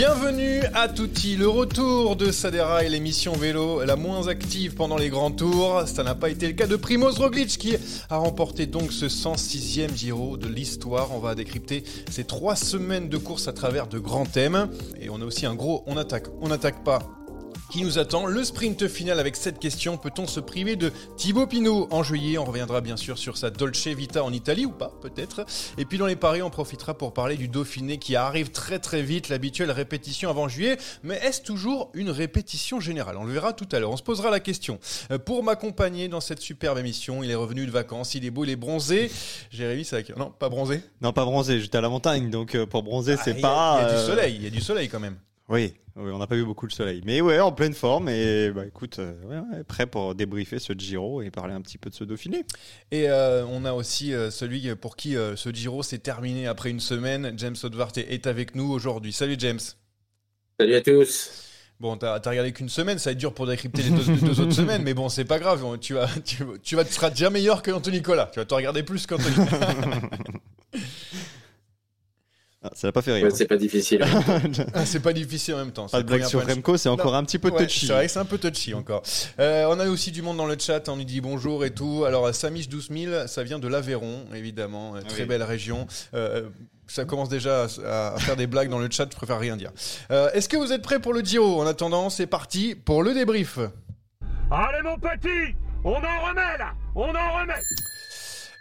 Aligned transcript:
Bienvenue 0.00 0.62
à 0.72 0.88
Touti, 0.88 1.36
le 1.36 1.46
retour 1.46 2.16
de 2.16 2.32
Sadera 2.32 2.84
et 2.84 2.88
l'émission 2.88 3.34
vélo 3.34 3.84
la 3.84 3.96
moins 3.96 4.28
active 4.28 4.74
pendant 4.74 4.96
les 4.96 5.10
grands 5.10 5.30
tours. 5.30 5.82
Ça 5.84 6.02
n'a 6.02 6.14
pas 6.14 6.30
été 6.30 6.46
le 6.46 6.54
cas 6.54 6.66
de 6.66 6.76
Primoz 6.76 7.18
Roglic 7.18 7.48
qui 7.58 7.76
a 8.08 8.16
remporté 8.16 8.64
donc 8.64 8.92
ce 8.92 9.04
106e 9.04 9.94
Giro 9.94 10.38
de 10.38 10.48
l'histoire. 10.48 11.14
On 11.14 11.18
va 11.18 11.34
décrypter 11.34 11.84
ces 12.10 12.24
trois 12.24 12.56
semaines 12.56 13.10
de 13.10 13.18
course 13.18 13.46
à 13.46 13.52
travers 13.52 13.88
de 13.88 13.98
grands 13.98 14.24
thèmes. 14.24 14.70
Et 15.02 15.10
on 15.10 15.20
a 15.20 15.24
aussi 15.26 15.44
un 15.44 15.54
gros 15.54 15.84
on 15.86 15.98
attaque, 15.98 16.28
on 16.40 16.48
n'attaque 16.48 16.82
pas 16.82 17.00
qui 17.70 17.82
nous 17.82 17.98
attend. 17.98 18.26
Le 18.26 18.42
sprint 18.42 18.88
final 18.88 19.20
avec 19.20 19.36
cette 19.36 19.58
question 19.58 19.96
peut-on 19.96 20.26
se 20.26 20.40
priver 20.40 20.76
de 20.76 20.92
Thibaut 21.16 21.46
Pinot 21.46 21.86
en 21.90 22.02
juillet? 22.02 22.36
On 22.36 22.44
reviendra 22.44 22.80
bien 22.80 22.96
sûr 22.96 23.16
sur 23.16 23.36
sa 23.36 23.50
Dolce 23.50 23.86
Vita 23.86 24.24
en 24.24 24.32
Italie 24.32 24.66
ou 24.66 24.72
pas, 24.72 24.92
peut-être. 25.00 25.46
Et 25.78 25.84
puis 25.84 25.96
dans 25.96 26.06
les 26.06 26.16
paris, 26.16 26.42
on 26.42 26.50
profitera 26.50 26.94
pour 26.94 27.14
parler 27.14 27.36
du 27.36 27.48
Dauphiné 27.48 27.98
qui 27.98 28.16
arrive 28.16 28.50
très 28.50 28.80
très 28.80 29.02
vite, 29.02 29.28
l'habituelle 29.28 29.70
répétition 29.70 30.28
avant 30.30 30.48
juillet. 30.48 30.76
Mais 31.04 31.16
est-ce 31.16 31.42
toujours 31.42 31.90
une 31.94 32.10
répétition 32.10 32.80
générale? 32.80 33.16
On 33.16 33.24
le 33.24 33.32
verra 33.32 33.52
tout 33.52 33.68
à 33.72 33.78
l'heure. 33.78 33.90
On 33.92 33.96
se 33.96 34.02
posera 34.02 34.30
la 34.30 34.40
question. 34.40 34.78
Euh, 35.12 35.18
pour 35.18 35.44
m'accompagner 35.44 36.08
dans 36.08 36.20
cette 36.20 36.40
superbe 36.40 36.78
émission, 36.78 37.22
il 37.22 37.30
est 37.30 37.36
revenu 37.36 37.66
de 37.66 37.70
vacances, 37.70 38.14
il 38.14 38.24
est 38.24 38.30
beau, 38.30 38.44
il 38.44 38.50
est 38.50 38.56
bronzé. 38.56 39.10
Jérémy, 39.50 39.84
c'est 39.84 40.16
non, 40.16 40.30
pas 40.30 40.48
bronzé 40.48 40.82
Non, 41.00 41.12
pas 41.12 41.24
bronzé. 41.24 41.60
J'étais 41.60 41.78
à 41.78 41.82
la 41.82 41.88
montagne, 41.88 42.30
donc 42.30 42.54
euh, 42.56 42.66
pour 42.66 42.82
bronzer, 42.82 43.16
Ah, 43.18 43.22
c'est 43.24 43.40
pas. 43.40 43.78
Il 43.80 43.82
y 43.82 43.86
a 43.86 43.90
du 43.90 43.94
euh, 43.96 44.06
soleil, 44.06 44.36
il 44.36 44.42
y 44.42 44.46
a 44.46 44.50
du 44.50 44.60
soleil 44.60 44.88
quand 44.88 45.00
même. 45.00 45.16
Oui, 45.50 45.74
oui, 45.96 46.10
on 46.12 46.18
n'a 46.18 46.28
pas 46.28 46.36
vu 46.36 46.44
beaucoup 46.44 46.66
le 46.66 46.70
soleil. 46.70 47.02
Mais 47.04 47.20
ouais, 47.20 47.40
en 47.40 47.50
pleine 47.50 47.74
forme. 47.74 48.08
Et 48.08 48.52
bah 48.52 48.64
écoute, 48.66 49.00
euh, 49.00 49.12
ouais, 49.24 49.56
ouais, 49.56 49.64
prêt 49.64 49.86
pour 49.86 50.14
débriefer 50.14 50.60
ce 50.60 50.72
Giro 50.72 51.22
et 51.22 51.30
parler 51.32 51.52
un 51.54 51.60
petit 51.60 51.76
peu 51.76 51.90
de 51.90 51.94
ce 51.94 52.04
Dauphiné. 52.04 52.44
Et 52.92 53.10
euh, 53.10 53.44
on 53.46 53.64
a 53.64 53.72
aussi 53.72 54.14
euh, 54.14 54.30
celui 54.30 54.72
pour 54.76 54.94
qui 54.94 55.16
euh, 55.16 55.34
ce 55.34 55.50
Giro 55.50 55.82
s'est 55.82 55.98
terminé 55.98 56.46
après 56.46 56.70
une 56.70 56.78
semaine. 56.78 57.34
James 57.36 57.56
Odvart 57.64 57.90
est- 57.96 58.26
avec 58.28 58.54
nous 58.54 58.70
aujourd'hui. 58.70 59.12
Salut 59.12 59.34
James. 59.38 59.58
Salut 60.60 60.74
à 60.76 60.80
tous. 60.82 61.30
Bon, 61.80 61.96
t'as 61.96 62.18
regardé 62.18 62.52
qu'une 62.52 62.68
semaine, 62.68 62.98
ça 62.98 63.08
va 63.10 63.12
être 63.12 63.18
dur 63.18 63.32
pour 63.34 63.46
décrypter 63.46 63.82
les 63.82 63.90
deux, 63.90 64.12
les 64.12 64.20
deux 64.20 64.40
autres 64.40 64.52
semaines, 64.52 64.82
mais 64.82 64.92
bon, 64.92 65.08
c'est 65.08 65.24
pas 65.24 65.38
grave. 65.38 65.78
Tu 65.80 65.94
vas, 65.94 66.06
tu, 66.24 66.44
tu 66.62 66.76
vas, 66.76 66.84
tu 66.84 66.92
seras 66.92 67.08
déjà 67.10 67.30
meilleur 67.30 67.62
que 67.62 67.70
Anthony 67.70 67.96
Nicolas. 67.96 68.28
Tu 68.32 68.38
vas 68.38 68.44
te 68.44 68.54
regarder 68.54 68.82
plus 68.82 69.06
qu'Anthony. 69.06 69.34
Ah, 72.62 72.68
ça 72.74 72.86
l'a 72.88 72.92
pas 72.92 73.00
fait 73.00 73.12
rire. 73.14 73.24
Ouais, 73.24 73.30
c'est 73.30 73.46
pas 73.46 73.56
difficile. 73.56 74.04
Ah, 74.74 74.84
c'est 74.84 75.00
pas 75.00 75.14
difficile 75.14 75.54
en 75.54 75.58
même 75.58 75.72
temps. 75.72 75.88
c'est 75.88 75.96
pas 75.96 76.02
de 76.02 76.06
blague 76.08 76.24
sur. 76.24 76.46
Remco, 76.46 76.76
c'est 76.76 76.90
encore 76.90 77.12
Non. 77.12 77.18
un 77.18 77.24
petit 77.24 77.38
peu 77.38 77.48
Ouais, 77.50 77.64
touchy. 77.64 77.86
C'est 77.86 77.92
vrai 77.94 78.06
que 78.06 78.12
c'est 78.12 78.18
un 78.18 78.24
peu 78.26 78.36
touchy 78.36 78.74
encore. 78.74 79.02
Euh, 79.38 79.64
on 79.70 79.80
a 79.80 79.88
aussi 79.88 80.10
du 80.12 80.20
monde 80.20 80.36
dans 80.36 80.46
le 80.46 80.56
chat, 80.58 80.86
on 80.90 80.96
nous 80.96 81.04
dit 81.04 81.22
bonjour 81.22 81.64
et 81.64 81.70
tout. 81.70 82.04
Alors, 82.06 82.34
Samish 82.34 82.68
12 82.68 82.88
000, 82.90 83.26
ça 83.28 83.42
vient 83.44 83.58
de 83.58 83.66
l'Aveyron, 83.66 84.26
évidemment. 84.34 84.94
Euh, 84.96 85.00
Très 85.00 85.22
Oui. 85.22 85.26
belle 85.28 85.42
région. 85.42 85.86
Euh, 86.12 86.50
ça 86.86 87.04
commence 87.06 87.30
déjà 87.30 87.66
à, 87.86 88.14
à 88.14 88.18
faire 88.18 88.36
des 88.36 88.46
blagues 88.46 88.68
dans 88.68 88.78
le 88.78 88.88
chat, 88.90 89.06
je 89.10 89.16
préfère 89.16 89.38
rien 89.38 89.56
dire. 89.56 89.70
Euh, 90.10 90.30
Est-ce 90.32 90.48
que 90.48 90.56
vous 90.58 90.72
êtes 90.72 90.82
prêts 90.82 90.98
pour 90.98 91.14
le 91.14 91.20
Giro? 91.20 91.62
En 91.62 91.66
attendant, 91.66 92.10
c'est 92.10 92.26
parti 92.26 92.74
pour 92.74 93.02
le 93.02 93.14
débrief. 93.14 93.58
Allez 94.50 94.82
mon 94.82 94.98
petit, 94.98 95.54
on 95.84 95.92
en 95.92 95.96
remet 96.28 96.58
là, 96.58 96.72
on 96.94 97.04
en 97.04 97.38
remet. 97.40 97.54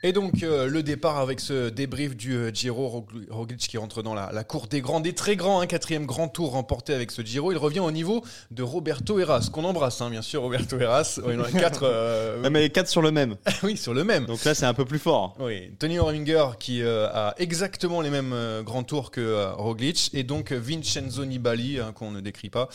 Et 0.02 0.14
donc 0.14 0.44
euh, 0.44 0.68
le 0.68 0.82
départ 0.82 1.18
avec 1.18 1.42
ce 1.42 1.68
débrief 1.68 2.16
du 2.16 2.34
euh, 2.34 2.52
Giro 2.54 2.88
Rogl- 2.88 3.30
Roglic 3.30 3.60
qui 3.60 3.78
rentre 3.78 4.02
dans 4.02 4.14
la, 4.14 4.30
la 4.32 4.46
cour 4.46 4.68
des 4.68 4.80
grands, 4.80 5.02
des 5.02 5.14
très 5.14 5.36
grands, 5.36 5.60
un 5.60 5.68
quatrième 5.68 6.06
grand 6.06 6.30
tour 6.30 6.52
remporté 6.52 6.94
avec 6.94 7.12
ce 7.12 7.22
Giro. 7.22 7.52
Il 7.52 7.58
revient 7.58 7.82
au 7.82 7.92
niveau 7.92 8.24
de 8.50 8.64
Roberto 8.64 9.20
Heras, 9.20 9.50
qu'on 9.52 9.66
embrasse 9.66 10.00
hein, 10.00 10.10
bien 10.10 10.22
sûr 10.22 10.42
Roberto 10.42 10.80
Heras. 10.80 11.20
Il 11.30 11.38
en 11.42 11.44
a 11.44 11.52
quatre, 11.52 11.84
euh, 11.84 12.50
mais 12.52 12.70
quatre 12.70 12.88
sur 12.88 13.02
le 13.02 13.12
même. 13.12 13.36
oui 13.64 13.76
sur 13.76 13.94
le 13.94 14.06
même. 14.06 14.26
Donc 14.26 14.46
là, 14.46 14.56
c'est 14.56 14.66
un 14.66 14.74
peu 14.74 14.86
plus 14.86 15.00
fort. 15.00 15.36
Oui, 15.38 15.74
Tony 15.80 16.00
Rominger 16.00 16.46
qui 16.60 16.82
a 16.82 17.36
exactement 17.38 18.00
les 18.00 18.10
mêmes 18.10 18.34
grands 18.64 18.84
tours 18.84 19.12
que 19.12 19.52
Roglic 19.56 20.12
et 20.14 20.24
donc 20.24 20.54
Vincenzo 20.54 21.26
Nibali 21.26 21.78
hein, 21.82 21.92
qu'on 21.94 22.12
ne 22.12 22.22
décrit 22.22 22.50
pas 22.50 22.70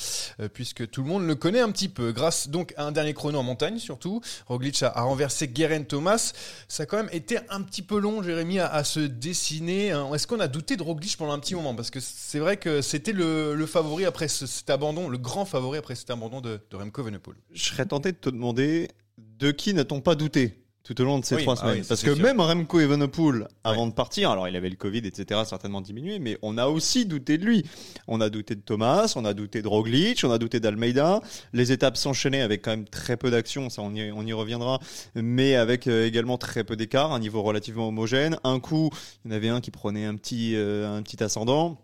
puisque 0.53 0.91
tout 0.91 1.03
le 1.03 1.09
monde 1.09 1.27
le 1.27 1.35
connaît 1.37 1.61
un 1.61 1.71
petit 1.71 1.89
peu 1.89 2.13
grâce 2.13 2.49
donc 2.49 2.75
à 2.77 2.85
un 2.85 2.93
dernier 2.93 3.15
chrono 3.15 3.39
en 3.39 3.43
montagne 3.43 3.79
surtout. 3.79 4.21
Roglic 4.47 4.83
a, 4.83 4.89
a 4.95 5.03
renversé 5.03 5.49
Guerin 5.49 5.85
Thomas. 5.85 6.33
Ça 6.69 6.83
a 6.83 6.87
quand 6.87 6.99
même 6.99 7.09
été 7.15 7.39
un 7.49 7.63
petit 7.63 7.83
peu 7.83 7.99
long 7.99 8.23
Jérémy 8.23 8.59
à, 8.61 8.85
se 8.85 9.01
dessiner. 9.01 9.93
hein. 9.93 10.13
Est-ce 10.15 10.27
qu'on 10.27 10.41
a 10.41 10.49
douté 10.49 10.77
de 10.77 10.83
Roglic 10.83 11.17
pendant 11.17 11.33
un 11.33 11.39
petit 11.39 11.55
moment? 11.55 11.75
Parce 11.75 11.91
que 11.91 12.01
c'est 12.01 12.39
vrai 12.39 12.57
que 12.57 12.81
c'était 12.83 13.13
le, 13.13 13.65
favori 13.67 14.05
après 14.05 14.29
ce- 14.29 14.47
cet 14.47 14.71
abandon, 14.71 15.09
le 15.09 15.19
grand 15.19 15.45
favori 15.45 15.79
après 15.79 15.95
cet 15.95 16.11
abandon 16.11 16.41
de, 16.41 16.61
Remco 16.73 17.03
Evenepoel. 17.03 17.37
Je 17.53 17.63
serais 17.65 17.87
tenté 17.87 18.13
de 18.13 18.17
te 18.17 18.31
demander 18.31 18.89
de 19.19 19.51
qui 19.51 19.75
n'a-t-on 19.75 20.01
pas 20.01 20.15
douté? 20.15 20.64
Tout 20.85 21.01
au 21.01 21.05
long 21.05 21.19
de 21.19 21.25
ces 21.25 21.37
Oui, 21.37 21.43
trois 21.43 21.55
ah 21.55 21.61
semaines 21.63 21.81
oui, 21.81 21.87
Parce 21.89 22.03
que 22.03 22.15
sûr. 22.15 22.23
même 22.23 22.41
Remco 22.41 22.79
Evenepoel, 22.79 23.49
avant 23.65 23.87
de 23.87 23.93
partir, 23.93 24.31
alors 24.31 24.49
il 24.49 24.55
avait 24.55 24.69
le 24.69 24.77
Covid, 24.77 24.99
etc., 24.99 25.41
certainement 25.47 25.81
diminué, 25.81 26.19
mais 26.19 26.39
on 26.43 26.59
a 26.59 26.67
aussi 26.67 27.07
douté 27.07 27.39
de 27.39 27.47
lui. 27.47 27.65
On 28.07 28.21
a 28.21 28.29
douté 28.29 28.55
de 28.55 28.61
Thomas, 28.61 29.15
on 29.17 29.25
a 29.25 29.33
douté 29.33 29.63
de 29.63 29.69
Roglic, 29.69 30.21
on 30.25 30.31
a 30.31 30.37
douté 30.37 30.61
d'Almeida. 30.61 31.23
Les 31.55 31.73
étapes 31.73 31.97
s'enchaînaient 31.97 32.43
avec 32.43 32.63
quand 32.63 32.73
même 32.73 32.85
très 32.85 33.17
peu 33.17 33.31
d'action, 33.31 33.71
ça 33.71 33.81
on 33.81 33.95
y, 33.95 34.13
on 34.13 34.27
y 34.27 34.33
reviendra, 34.35 34.79
mais 35.15 35.57
avec 35.57 35.87
euh, 35.87 36.07
également 36.07 36.37
très 36.37 36.65
peu 36.65 36.77
d'écart, 36.77 37.13
un 37.13 37.19
niveau 37.19 37.43
relativement 37.43 37.89
homogène. 37.89 38.37
Un 38.45 38.61
coup, 38.61 38.91
il 39.25 39.31
y 39.31 39.35
en 39.35 39.37
avait 39.37 39.49
un 39.49 39.63
qui 39.63 39.71
prenait 39.71 40.05
un 40.05 40.17
petit, 40.17 40.55
euh, 40.55 40.99
un 40.99 41.03
petit 41.03 41.23
ascendant. 41.25 41.79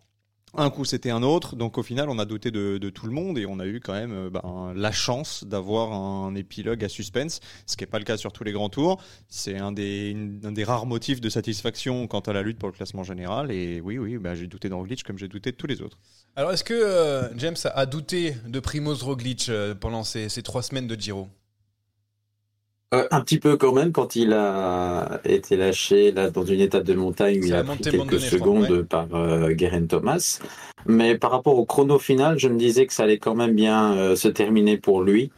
Un 0.54 0.70
coup, 0.70 0.84
c'était 0.84 1.10
un 1.10 1.22
autre. 1.22 1.54
Donc, 1.54 1.78
au 1.78 1.82
final, 1.82 2.08
on 2.08 2.18
a 2.18 2.24
douté 2.24 2.50
de, 2.50 2.90
tout 2.90 3.06
le 3.06 3.12
monde 3.12 3.38
et 3.38 3.46
on 3.46 3.60
a 3.60 3.66
eu 3.66 3.80
quand 3.80 3.92
même 3.92 4.12
euh, 4.12 4.30
ben, 4.30 4.72
la 4.74 4.90
chance 4.90 5.44
d'avoir 5.44 5.92
un 5.92 6.34
épilogue 6.34 6.84
à 6.84 6.88
suspense, 6.88 7.40
ce 7.66 7.76
qui 7.76 7.84
n'est 7.84 7.90
pas 7.90 7.98
le 7.98 8.04
cas 8.04 8.16
sur 8.16 8.32
tous 8.32 8.42
les 8.42 8.52
grands 8.52 8.68
tours. 8.68 9.00
C'est 9.28 9.58
un 9.58 9.72
des, 9.72 10.14
rares 10.64 10.86
motifs 10.86 11.20
de 11.20 11.28
satisfaction 11.28 12.06
quant 12.06 12.20
à 12.20 12.32
la 12.32 12.42
lutte 12.42 12.58
pour 12.58 12.68
le 12.68 12.74
classement 12.74 13.04
général. 13.04 13.52
Et 13.52 13.80
oui, 13.80 13.98
oui, 13.98 14.18
ben, 14.18 14.34
j'ai 14.34 14.46
douté 14.46 14.68
de 14.68 14.74
Roglic 14.74 15.04
comme 15.04 15.18
j'ai 15.18 15.28
douté 15.28 15.52
de 15.52 15.56
tous 15.56 15.66
les 15.66 15.82
autres. 15.82 15.98
Alors 16.36 16.52
est-ce 16.52 16.64
que 16.64 16.74
euh, 16.74 17.36
James 17.38 17.56
a 17.64 17.86
douté 17.86 18.36
de 18.46 18.60
Primoz 18.60 19.02
Roglic 19.02 19.48
euh, 19.48 19.74
pendant 19.74 20.04
ces, 20.04 20.28
ces 20.28 20.42
trois 20.42 20.62
semaines 20.62 20.86
de 20.86 20.94
Giro? 20.94 21.28
Euh, 22.92 23.06
un 23.12 23.20
petit 23.20 23.38
peu 23.38 23.56
quand 23.56 23.72
même 23.72 23.92
quand 23.92 24.16
il 24.16 24.32
a 24.32 25.20
été 25.24 25.56
lâché 25.56 26.10
là 26.10 26.28
dans 26.28 26.44
une 26.44 26.60
étape 26.60 26.82
de 26.82 26.94
montagne 26.94 27.40
il 27.44 27.54
a 27.54 27.62
pris 27.62 27.78
quelques 27.78 28.18
secondes 28.18 28.68
ouais. 28.68 28.82
par 28.82 29.06
euh, 29.14 29.52
Guerin 29.52 29.86
Thomas. 29.86 30.40
Mais 30.86 31.16
par 31.16 31.30
rapport 31.30 31.56
au 31.56 31.64
chrono 31.64 32.00
final, 32.00 32.36
je 32.36 32.48
me 32.48 32.58
disais 32.58 32.86
que 32.86 32.92
ça 32.92 33.04
allait 33.04 33.18
quand 33.18 33.36
même 33.36 33.54
bien 33.54 33.94
euh, 33.94 34.16
se 34.16 34.26
terminer 34.26 34.76
pour 34.76 35.02
lui. 35.02 35.30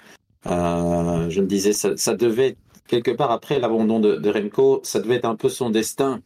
Euh, 0.46 1.28
je 1.28 1.42
me 1.42 1.46
disais 1.46 1.74
ça, 1.74 1.94
ça 1.94 2.14
devait 2.14 2.56
quelque 2.88 3.10
part 3.10 3.30
après 3.30 3.58
l'abandon 3.58 4.00
de, 4.00 4.16
de 4.16 4.30
Remco, 4.30 4.80
ça 4.82 5.00
devait 5.00 5.16
être 5.16 5.26
un 5.26 5.36
peu 5.36 5.50
son 5.50 5.68
destin 5.68 6.22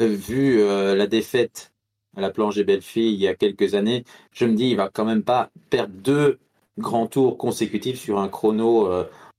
vu 0.00 0.64
la 0.64 1.06
défaite 1.06 1.72
à 2.16 2.22
la 2.22 2.30
planche 2.30 2.54
des 2.54 2.64
belles 2.64 2.80
filles 2.80 3.12
il 3.12 3.20
y 3.20 3.28
a 3.28 3.34
quelques 3.34 3.74
années. 3.74 4.04
Je 4.32 4.46
me 4.46 4.54
dis 4.54 4.70
il 4.70 4.76
va 4.76 4.88
quand 4.88 5.04
même 5.04 5.22
pas 5.22 5.50
perdre 5.68 5.92
deux 5.94 6.38
grands 6.78 7.06
tours 7.06 7.36
consécutifs 7.36 8.00
sur 8.00 8.18
un 8.18 8.28
chrono 8.28 8.88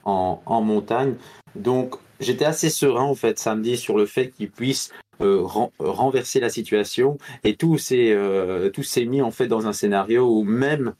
en, 0.06 0.62
montagne. 0.62 1.15
Donc 1.56 1.95
j'étais 2.19 2.45
assez 2.45 2.69
serein 2.69 3.03
en 3.03 3.15
fait 3.15 3.39
samedi 3.39 3.77
sur 3.77 3.98
le 3.98 4.06
fait 4.06 4.30
qu'il 4.30 4.50
puisse 4.51 4.92
euh, 5.21 5.42
ren- 5.44 5.71
renverser 5.80 6.39
la 6.39 6.50
situation 6.50 7.18
et 7.44 7.56
tout 7.56 7.77
s'est 7.77 8.12
euh, 8.13 8.69
tout 8.69 8.83
s'est 8.83 9.06
mis 9.06 9.21
en 9.21 9.31
fait 9.31 9.48
dans 9.48 9.68
un 9.68 9.74
scénario 9.74 10.27
où 10.30 10.44
même 10.44 10.94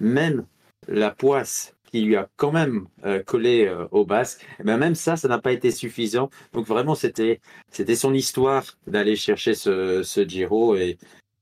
même 0.00 0.44
la 0.88 1.10
poisse 1.10 1.74
qui 1.90 2.02
lui 2.02 2.16
a 2.16 2.28
quand 2.36 2.52
même 2.52 2.86
euh, 3.04 3.22
collé 3.22 3.66
euh, 3.66 3.86
au 3.92 4.04
basque, 4.04 4.44
eh 4.60 4.62
ben 4.62 4.76
même 4.76 4.94
ça, 4.94 5.16
ça 5.16 5.28
n'a 5.28 5.38
pas 5.38 5.52
été 5.52 5.70
suffisant. 5.70 6.28
Donc 6.52 6.66
vraiment, 6.66 6.94
c'était 6.94 7.40
c'était 7.70 7.96
son 7.96 8.12
histoire 8.14 8.64
d'aller 8.86 9.16
chercher 9.16 9.54
ce, 9.54 10.02
ce 10.02 10.26
Giro 10.28 10.76
et, 10.76 10.98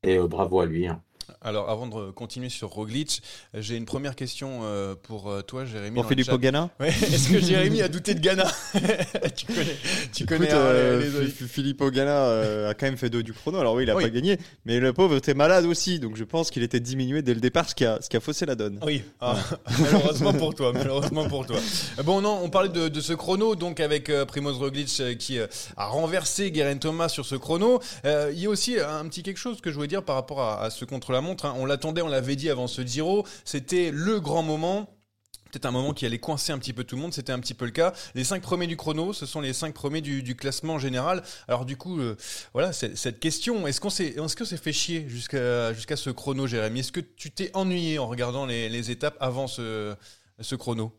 euh, 0.06 0.29
bravo 0.29 0.61
à 0.61 0.67
lui. 0.67 0.87
hein. 0.87 1.03
Alors, 1.46 1.70
avant 1.70 1.87
de 1.87 2.10
continuer 2.10 2.48
sur 2.48 2.70
Roglic, 2.70 3.22
j'ai 3.54 3.76
une 3.76 3.84
première 3.84 4.16
question 4.16 4.62
euh, 4.64 4.96
pour 5.00 5.31
euh, 5.31 5.43
toi, 5.43 5.64
Jérémy. 5.64 5.94
Pour 5.94 6.02
chat. 6.25 6.32
Ouais, 6.81 6.88
Est-ce 6.88 7.28
que 7.31 7.38
Jérémy 7.38 7.82
a 7.82 7.88
douté 7.88 8.14
de 8.14 8.19
Ghana 8.20 8.46
Tu 9.37 9.46
connais, 9.46 9.76
tu 10.12 10.26
connais 10.26 10.46
Écoute, 10.46 10.56
hein, 10.56 10.60
euh, 10.60 11.00
les- 11.00 11.26
les- 11.26 11.31
F- 11.31 11.46
Philippe 11.46 11.81
Ogana 11.82 12.10
euh, 12.26 12.69
a 12.70 12.75
quand 12.75 12.87
même 12.87 12.96
fait 12.96 13.10
deux 13.10 13.22
du 13.22 13.32
chrono. 13.32 13.60
Alors 13.60 13.75
oui, 13.75 13.84
il 13.84 13.90
a 13.90 13.94
Oui. 13.94 14.02
pas 14.02 14.10
gagné, 14.10 14.38
mais 14.64 14.81
le 14.81 14.93
pauvre 14.93 15.14
était 15.19 15.34
malade 15.34 15.66
aussi, 15.66 16.00
donc 16.00 16.16
je 16.16 16.25
pense 16.25 16.50
qu'il 16.50 16.64
était 16.64 16.81
diminué 16.81 17.22
dès 17.22 17.32
le 17.34 17.40
départ, 17.40 17.69
ce 17.70 17.76
qui 17.76 17.84
a, 17.84 17.98
ce 18.02 18.08
qui 18.08 18.16
a 18.16 18.20
faussé 18.20 18.44
la 18.44 18.56
donne. 18.56 18.81
Oui, 18.84 19.04
ah, 19.20 19.37
malheureusement 19.78 20.32
pour 20.32 20.52
toi, 20.52 20.72
malheureusement 20.72 21.28
pour 21.28 21.46
toi. 21.46 21.58
Bon, 22.04 22.20
non, 22.22 22.40
on 22.43 22.50
parlait 22.50 22.70
de, 22.70 22.88
de 22.88 23.00
ce 23.00 23.12
chrono, 23.12 23.54
donc 23.54 23.78
avec 23.78 24.10
Primoz 24.26 24.58
Roglic 24.58 24.88
qui 25.19 25.38
a 25.38 25.84
renversé 25.87 26.50
Guerin 26.50 26.78
Thomas 26.78 27.08
sur 27.08 27.25
ce 27.25 27.37
chrono. 27.37 27.78
Il 28.04 28.37
y 28.40 28.46
a 28.46 28.50
aussi 28.50 28.81
un 28.81 29.06
petit 29.08 29.22
quelque 29.22 29.38
chose 29.38 29.60
que 29.60 29.70
je 29.70 29.76
voulais 29.76 29.87
dire 29.87 30.02
par 30.02 30.16
rapport 30.16 30.40
à, 30.40 30.60
à 30.60 30.70
ce 30.70 30.84
contre-la-montre. 30.84 31.35
Hein. 31.44 31.54
On 31.56 31.66
l'attendait, 31.66 32.02
on 32.02 32.08
l'avait 32.08 32.36
dit 32.36 32.50
avant 32.50 32.66
ce 32.66 32.82
Giro, 32.82 33.26
c'était 33.44 33.90
le 33.92 34.20
grand 34.20 34.42
moment. 34.42 34.92
Peut-être 35.52 35.66
un 35.66 35.70
moment 35.70 35.94
qui 35.94 36.04
allait 36.04 36.18
coincer 36.18 36.52
un 36.52 36.58
petit 36.58 36.72
peu 36.72 36.84
tout 36.84 36.96
le 36.96 37.02
monde, 37.02 37.14
c'était 37.14 37.32
un 37.32 37.38
petit 37.38 37.54
peu 37.54 37.64
le 37.64 37.70
cas. 37.70 37.92
Les 38.14 38.24
cinq 38.24 38.42
premiers 38.42 38.66
du 38.66 38.76
chrono, 38.76 39.12
ce 39.12 39.26
sont 39.26 39.40
les 39.40 39.52
cinq 39.52 39.74
premiers 39.74 40.00
du, 40.00 40.34
classement 40.34 40.78
général. 40.78 41.22
Alors 41.48 41.64
du 41.64 41.76
coup, 41.76 42.00
euh, 42.00 42.16
voilà, 42.52 42.72
cette 42.72 43.20
question, 43.20 43.66
est-ce 43.66 43.80
qu'on 43.80 43.88
s'est, 43.88 44.14
que 44.14 44.44
c'est 44.44 44.56
fait 44.56 44.72
chier 44.72 45.08
jusqu'à 45.08 45.96
ce 45.96 46.10
chrono, 46.10 46.46
Jérémy? 46.46 46.80
Est-ce 46.80 46.92
que 46.92 47.00
tu 47.00 47.30
t'es 47.30 47.50
ennuyé 47.54 47.98
en 47.98 48.08
regardant 48.08 48.44
les, 48.44 48.90
étapes 48.90 49.16
avant 49.20 49.46
ce 49.46 49.96
chrono? 50.58 50.92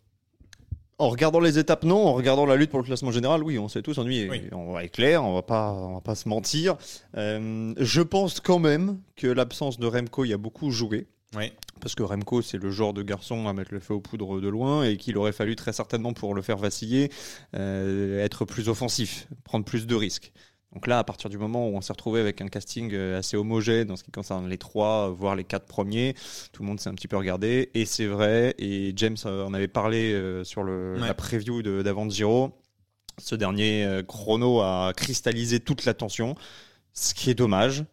En 0.99 1.09
regardant 1.09 1.39
les 1.39 1.59
étapes, 1.59 1.83
non. 1.83 2.07
En 2.07 2.13
regardant 2.13 2.45
la 2.45 2.55
lutte 2.55 2.71
pour 2.71 2.79
le 2.79 2.85
classement 2.85 3.11
général, 3.11 3.43
oui, 3.43 3.59
on 3.59 3.67
s'est 3.67 3.83
tous 3.83 3.97
ennuyés. 3.99 4.29
Oui. 4.29 4.41
On 4.51 4.73
va 4.73 4.83
être 4.83 4.93
clair, 4.93 5.23
on 5.23 5.33
va 5.35 5.43
pas, 5.43 5.71
on 5.71 5.93
va 5.95 6.01
pas 6.01 6.15
se 6.15 6.27
mentir. 6.27 6.75
Euh, 7.15 7.73
je 7.77 8.01
pense 8.01 8.39
quand 8.39 8.59
même 8.59 8.99
que 9.15 9.27
l'absence 9.27 9.77
de 9.79 9.85
Remco 9.85 10.25
y 10.25 10.33
a 10.33 10.37
beaucoup 10.37 10.71
joué. 10.71 11.07
Oui. 11.35 11.51
Parce 11.81 11.93
que 11.93 12.01
Remco, 12.01 12.41
c'est 12.41 12.57
le 12.57 12.71
genre 12.71 12.93
de 12.93 13.03
garçon 13.03 13.47
à 13.47 13.53
mettre 13.53 13.73
le 13.73 13.79
feu 13.79 13.93
aux 13.93 13.99
poudres 13.99 14.41
de 14.41 14.47
loin 14.47 14.83
et 14.83 14.97
qu'il 14.97 15.17
aurait 15.17 15.33
fallu 15.33 15.55
très 15.55 15.73
certainement 15.73 16.13
pour 16.13 16.33
le 16.33 16.41
faire 16.41 16.57
vaciller, 16.57 17.11
euh, 17.55 18.23
être 18.23 18.45
plus 18.45 18.67
offensif, 18.67 19.27
prendre 19.43 19.65
plus 19.65 19.85
de 19.85 19.93
risques. 19.93 20.31
Donc 20.73 20.85
là, 20.85 20.99
à 20.99 21.03
partir 21.03 21.29
du 21.29 21.37
moment 21.37 21.67
où 21.69 21.75
on 21.77 21.81
s'est 21.81 21.93
retrouvé 21.93 22.19
avec 22.19 22.41
un 22.41 22.47
casting 22.49 22.91
euh, 22.93 23.17
assez 23.19 23.37
homogène 23.37 23.89
en 23.89 23.95
ce 23.95 24.03
qui 24.03 24.11
concerne 24.11 24.49
les 24.49 24.57
trois, 24.57 25.09
voire 25.09 25.35
les 25.35 25.45
quatre 25.45 25.65
premiers, 25.65 26.13
tout 26.51 26.61
le 26.61 26.67
monde 26.67 26.79
s'est 26.79 26.89
un 26.89 26.93
petit 26.93 27.07
peu 27.07 27.17
regardé. 27.17 27.69
Et 27.73 27.85
c'est 27.85 28.05
vrai, 28.05 28.53
et 28.59 28.91
James 28.95 29.15
euh, 29.25 29.45
en 29.45 29.53
avait 29.53 29.69
parlé 29.69 30.11
euh, 30.13 30.43
sur 30.43 30.63
le, 30.63 30.95
Ouais. 30.99 31.07
la 31.07 31.13
preview 31.13 31.61
d'avant 31.83 32.09
Giro, 32.09 32.51
ce 33.17 33.33
dernier 33.35 33.85
euh, 33.85 34.03
chrono 34.03 34.59
a 34.61 34.91
cristallisé 34.95 35.59
toute 35.61 35.85
l'attention, 35.85 36.35
ce 36.93 37.13
qui 37.13 37.29
est 37.29 37.35
dommage. 37.35 37.85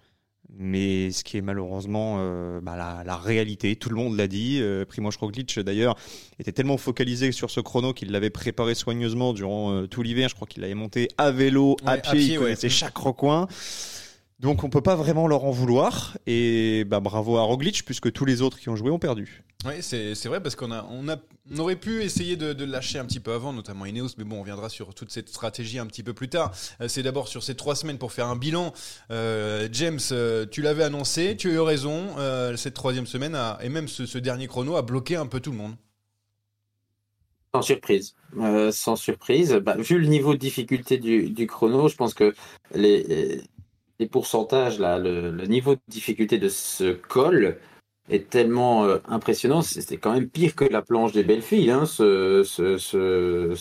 Mais 0.56 1.10
ce 1.10 1.24
qui 1.24 1.36
est 1.36 1.40
malheureusement 1.42 2.16
euh, 2.18 2.60
bah, 2.60 2.76
la, 2.76 3.02
la 3.04 3.16
réalité, 3.16 3.74
tout 3.76 3.88
le 3.88 3.96
monde 3.96 4.16
l'a 4.16 4.28
dit. 4.28 4.58
Euh, 4.60 4.84
Primoz 4.84 5.16
Roglic 5.18 5.58
d'ailleurs 5.58 5.96
était 6.38 6.52
tellement 6.52 6.76
focalisé 6.76 7.32
sur 7.32 7.50
ce 7.50 7.60
chrono 7.60 7.92
qu'il 7.92 8.12
l'avait 8.12 8.30
préparé 8.30 8.74
soigneusement 8.74 9.32
durant 9.32 9.72
euh, 9.72 9.86
tout 9.86 10.02
l'hiver. 10.02 10.28
Je 10.28 10.34
crois 10.34 10.46
qu'il 10.46 10.62
l'avait 10.62 10.74
monté 10.74 11.08
à 11.18 11.30
vélo, 11.32 11.76
à 11.84 11.92
Ouais, 11.94 11.98
à 11.98 12.00
pied, 12.02 12.12
pied, 12.12 12.24
il 12.26 12.38
ouais. 12.38 12.44
connaissait 12.44 12.68
chaque 12.68 12.96
recoin. 12.96 13.48
Donc 14.44 14.62
on 14.62 14.68
peut 14.68 14.82
pas 14.82 14.94
vraiment 14.94 15.26
leur 15.26 15.44
en 15.44 15.50
vouloir. 15.50 16.18
Et 16.26 16.84
bah, 16.84 17.00
bravo 17.00 17.38
à 17.38 17.42
Roglic 17.42 17.82
puisque 17.86 18.12
tous 18.12 18.26
les 18.26 18.42
autres 18.42 18.58
qui 18.60 18.68
ont 18.68 18.76
joué 18.76 18.90
ont 18.90 18.98
perdu. 18.98 19.42
Oui, 19.64 19.72
c'est 19.80 20.14
c'est 20.14 20.28
vrai 20.28 20.42
parce 20.42 20.54
qu'on 20.54 20.70
a, 20.70 20.86
on 20.90 21.08
a, 21.08 21.16
on 21.50 21.58
aurait 21.58 21.76
pu 21.76 22.02
essayer 22.02 22.36
de, 22.36 22.52
de 22.52 22.64
lâcher 22.66 22.98
un 22.98 23.06
petit 23.06 23.20
peu 23.20 23.32
avant, 23.32 23.54
notamment 23.54 23.86
Ineos, 23.86 24.10
mais 24.18 24.24
bon, 24.24 24.40
on 24.40 24.42
viendra 24.42 24.68
sur 24.68 24.94
toute 24.94 25.10
cette 25.10 25.30
stratégie 25.30 25.78
un 25.78 25.86
petit 25.86 26.02
peu 26.02 26.12
plus 26.12 26.28
tard. 26.28 26.52
Euh, 26.82 26.88
c'est 26.88 27.02
d'abord 27.02 27.28
sur 27.28 27.42
ces 27.42 27.54
trois 27.54 27.74
semaines 27.74 27.96
pour 27.96 28.12
faire 28.12 28.26
un 28.26 28.36
bilan. 28.36 28.74
Euh, 29.10 29.66
James, 29.72 29.98
euh, 30.12 30.44
tu 30.44 30.60
l'avais 30.60 30.84
annoncé, 30.84 31.36
tu 31.38 31.48
as 31.48 31.54
eu 31.54 31.60
raison. 31.60 32.08
euh, 32.18 32.54
cette 32.58 32.74
troisième 32.74 33.06
semaine 33.06 33.34
a- 33.34 33.58
et 33.62 33.70
même 33.70 33.88
ce, 33.88 34.04
ce 34.04 34.18
dernier 34.18 34.46
chrono 34.46 34.76
a 34.76 34.82
bloqué 34.82 35.16
un 35.16 35.26
peu 35.26 35.40
tout 35.40 35.52
le 35.52 35.56
monde. 35.56 35.74
Sans 37.54 37.62
surprise. 37.62 38.14
Euh, 38.38 38.70
sans 38.72 38.96
surprise. 38.96 39.54
Bah, 39.54 39.76
vu 39.78 39.98
le 39.98 40.06
niveau 40.08 40.34
de 40.34 40.38
difficulté 40.38 40.98
du, 40.98 41.30
du 41.30 41.46
chrono, 41.46 41.88
je 41.88 41.94
pense 41.96 42.12
que 42.12 42.34
les, 42.74 43.40
les 43.98 44.06
pourcentages, 44.06 44.78
là, 44.78 44.98
le, 44.98 45.30
le 45.30 45.46
niveau 45.46 45.74
de 45.74 45.80
difficulté 45.88 46.38
de 46.38 46.48
ce 46.48 46.92
col 46.92 47.58
est 48.10 48.28
tellement 48.28 48.84
euh, 48.84 48.98
impressionnant. 49.08 49.62
C'était 49.62 49.96
quand 49.96 50.12
même 50.12 50.28
pire 50.28 50.54
que 50.54 50.64
la 50.64 50.82
planche 50.82 51.12
des 51.12 51.22
belles 51.24 51.42
filles, 51.42 51.70
hein, 51.70 51.86
ce, 51.86 52.42
ce, 52.44 52.76
ce, 52.76 53.54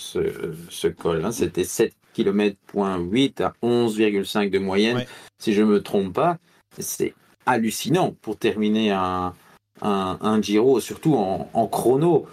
ce, 0.70 0.88
col. 0.88 1.24
Hein. 1.24 1.32
C'était 1.32 1.64
7 1.64 1.94
km 2.14 2.58
à 2.78 2.98
11,5 3.00 4.50
de 4.50 4.60
moyenne, 4.60 4.98
Ouais. 4.98 5.08
si 5.40 5.54
je 5.54 5.64
me 5.64 5.82
trompe 5.82 6.14
pas. 6.14 6.38
C'est 6.80 7.14
hallucinant 7.46 8.16
pour 8.22 8.38
terminer 8.38 8.92
un, 8.92 9.34
un, 9.82 10.18
un 10.22 10.42
Giro, 10.42 10.80
surtout 10.80 11.16
en, 11.16 11.50
en 11.54 11.68
chrono 11.68 12.28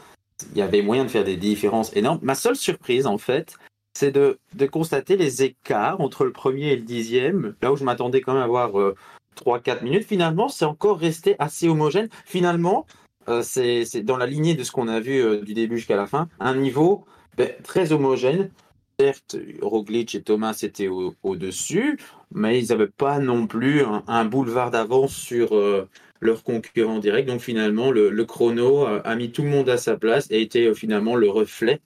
il 0.52 0.58
y 0.58 0.62
avait 0.62 0.80
moyen 0.80 1.04
de 1.04 1.10
faire 1.10 1.24
des 1.24 1.36
différences 1.36 1.94
énormes. 1.94 2.18
Ma 2.22 2.34
seule 2.34 2.56
surprise, 2.56 3.06
en 3.06 3.18
fait, 3.18 3.54
c'est 3.94 4.12
de, 4.12 4.38
constater 4.70 5.16
les 5.16 5.42
écarts 5.42 6.00
entre 6.00 6.24
le 6.24 6.32
premier 6.32 6.72
et 6.72 6.76
le 6.76 6.82
dixième, 6.82 7.54
là 7.62 7.72
où 7.72 7.76
je 7.76 7.84
m'attendais 7.84 8.20
quand 8.20 8.32
même 8.32 8.42
à 8.42 8.44
avoir 8.44 8.78
euh, 8.78 8.94
3-4 9.36 9.82
minutes. 9.82 10.04
Finalement, 10.04 10.48
c'est 10.48 10.64
encore 10.64 10.98
resté 10.98 11.36
assez 11.38 11.68
homogène. 11.68 12.08
Finalement, 12.24 12.86
euh, 13.28 13.42
c'est 13.42 14.02
dans 14.02 14.16
la 14.16 14.26
lignée 14.26 14.54
de 14.54 14.64
ce 14.64 14.72
qu'on 14.72 14.88
a 14.88 15.00
vu 15.00 15.20
euh, 15.20 15.40
du 15.40 15.54
début 15.54 15.78
jusqu'à 15.78 15.96
la 15.96 16.06
fin, 16.06 16.28
un 16.38 16.54
niveau 16.54 17.04
ben, 17.36 17.50
très 17.62 17.92
homogène. 17.92 18.50
Certes, 18.98 19.36
Roglic 19.62 20.14
et 20.14 20.22
Thomas 20.22 20.58
étaient 20.62 20.88
au- 20.88 21.14
au-dessus, 21.22 21.98
mais 22.34 22.62
ils 22.62 22.68
n'avaient 22.68 22.86
pas 22.86 23.18
non 23.18 23.46
plus 23.46 23.82
un, 24.06 24.24
boulevard 24.26 24.70
d'avance 24.70 25.14
sur, 25.14 25.56
euh, 25.56 25.88
leur 26.20 26.42
concurrent 26.42 26.98
direct. 26.98 27.26
Donc 27.26 27.40
finalement, 27.40 27.90
le, 27.90 28.10
le 28.10 28.24
chrono 28.26 28.84
a, 28.84 29.16
mis 29.16 29.32
tout 29.32 29.42
le 29.42 29.48
monde 29.48 29.70
à 29.70 29.78
sa 29.78 29.96
place 29.96 30.26
et 30.30 30.42
était 30.42 30.74
finalement 30.74 31.16
le 31.16 31.30
reflet 31.30 31.80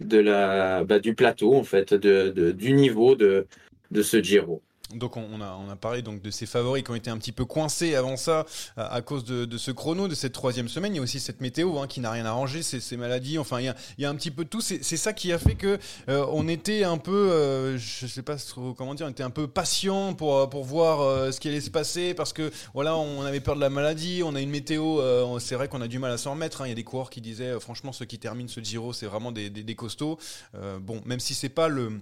de 0.00 0.18
la, 0.18 0.84
bah, 0.84 0.98
du 1.00 1.14
plateau, 1.14 1.54
en 1.56 1.64
fait, 1.64 1.94
de, 1.94 2.30
de- 2.30 2.52
du 2.52 2.72
niveau 2.72 3.14
de, 3.16 3.46
de 3.90 4.02
ce 4.02 4.22
Giro. 4.22 4.62
Donc 4.94 5.16
on, 5.16 5.40
a, 5.40 5.56
on 5.56 5.70
a 5.70 5.76
parlé 5.76 6.02
donc 6.02 6.22
de 6.22 6.30
ces 6.30 6.46
favoris 6.46 6.82
qui 6.82 6.90
ont 6.90 6.94
été 6.94 7.10
un 7.10 7.18
petit 7.18 7.32
peu 7.32 7.44
coincés 7.44 7.94
avant 7.94 8.16
ça 8.16 8.46
à, 8.76 9.00
cause 9.02 9.24
de, 9.24 9.58
ce 9.58 9.70
chrono, 9.70 10.08
de 10.08 10.14
cette 10.14 10.32
troisième 10.32 10.68
semaine. 10.68 10.94
Il 10.94 10.96
y 10.96 11.00
a 11.00 11.02
aussi 11.02 11.20
cette 11.20 11.40
météo 11.40 11.78
hein, 11.78 11.86
qui 11.86 12.00
n'a 12.00 12.10
rien 12.10 12.24
arrangé, 12.24 12.62
ces, 12.62 12.80
ces 12.80 12.96
maladies. 12.96 13.38
Enfin, 13.38 13.60
il 13.60 13.74
y 13.98 14.04
a, 14.04 14.10
un 14.10 14.14
petit 14.14 14.30
peu 14.30 14.44
tout. 14.44 14.60
C'est 14.60 14.82
ça 14.82 15.12
qui 15.12 15.32
a 15.32 15.38
fait 15.38 15.54
que 15.54 15.78
euh, 16.08 16.26
on 16.32 16.48
était 16.48 16.84
un 16.84 16.98
peu, 16.98 17.30
euh, 17.30 17.76
je 17.78 18.06
sais 18.06 18.22
pas 18.22 18.36
comment 18.76 18.94
dire, 18.94 19.06
on 19.06 19.10
était 19.10 19.22
un 19.22 19.30
peu 19.30 19.46
patient 19.46 20.14
pour 20.14 20.48
pour 20.48 20.64
voir 20.64 21.00
euh, 21.00 21.32
ce 21.32 21.40
qui 21.40 21.48
allait 21.48 21.60
se 21.60 21.70
passer 21.70 22.14
parce 22.14 22.32
que 22.32 22.50
voilà, 22.74 22.96
on 22.96 23.22
avait 23.22 23.40
peur 23.40 23.56
de 23.56 23.60
la 23.60 23.70
maladie. 23.70 24.22
On 24.24 24.34
a 24.34 24.40
une 24.40 24.50
météo. 24.50 25.00
euh, 25.00 25.38
c'est 25.38 25.54
vrai 25.54 25.68
qu'on 25.68 25.80
a 25.80 25.88
du 25.88 25.98
mal 25.98 26.10
à 26.12 26.18
s'en 26.18 26.32
remettre. 26.32 26.62
hein. 26.62 26.66
Il 26.66 26.70
y 26.70 26.72
a 26.72 26.76
des 26.76 26.84
coureurs 26.84 27.10
qui 27.10 27.20
disaient, 27.20 27.48
euh, 27.48 27.60
franchement, 27.60 27.92
ceux 27.92 28.04
qui 28.06 28.18
terminent 28.18 28.48
ce 28.48 28.60
Giro, 28.60 28.92
c'est 28.92 29.06
vraiment 29.06 29.32
des, 29.32 29.50
des, 29.50 29.62
des 29.62 29.74
costauds. 29.74 30.18
Euh, 30.54 30.78
bon, 30.78 31.00
même 31.04 31.20
si 31.20 31.34
c'est 31.34 31.48
pas 31.48 31.68
le 31.68 32.00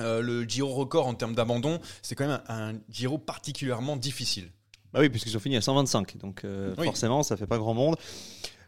euh, 0.00 0.20
le 0.20 0.44
Giro 0.44 0.72
record 0.72 1.06
en 1.06 1.14
termes 1.14 1.34
d'abandon, 1.34 1.80
c'est 2.02 2.14
quand 2.14 2.26
même 2.26 2.40
un, 2.48 2.70
un 2.70 2.74
Giro 2.90 3.18
particulièrement 3.18 3.96
difficile. 3.96 4.50
Bah 4.92 5.00
oui, 5.00 5.08
puisqu'ils 5.08 5.36
ont 5.36 5.40
fini 5.40 5.56
à 5.56 5.60
125, 5.62 6.18
donc 6.18 6.42
euh, 6.44 6.74
Oui. 6.78 6.84
forcément, 6.84 7.22
ça 7.22 7.36
fait 7.36 7.46
pas 7.46 7.58
grand 7.58 7.74
monde. 7.74 7.96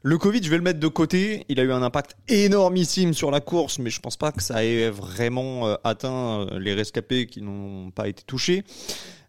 Le 0.06 0.18
Covid, 0.18 0.42
je 0.42 0.50
vais 0.50 0.56
le 0.59 0.62
mettre 0.62 0.80
de 0.80 0.88
côté. 0.88 1.47
Il 1.49 1.59
a 1.59 1.62
eu 1.62 1.73
un 1.73 1.83
impact 1.83 2.14
énormissime 2.28 3.14
sur 3.14 3.30
la 3.30 3.40
course, 3.40 3.78
mais 3.78 3.88
je 3.88 4.00
pense 4.00 4.16
pas 4.18 4.33
que 4.33 4.42
ça 4.42 4.62
ait 4.64 4.90
vraiment 4.90 5.66
euh, 5.66 5.76
atteint 5.83 6.47
les 6.59 6.75
rescapés 6.75 7.26
qui 7.26 7.40
n'ont 7.40 7.90
pas 7.90 8.09
été 8.09 8.23
touchés. 8.23 8.64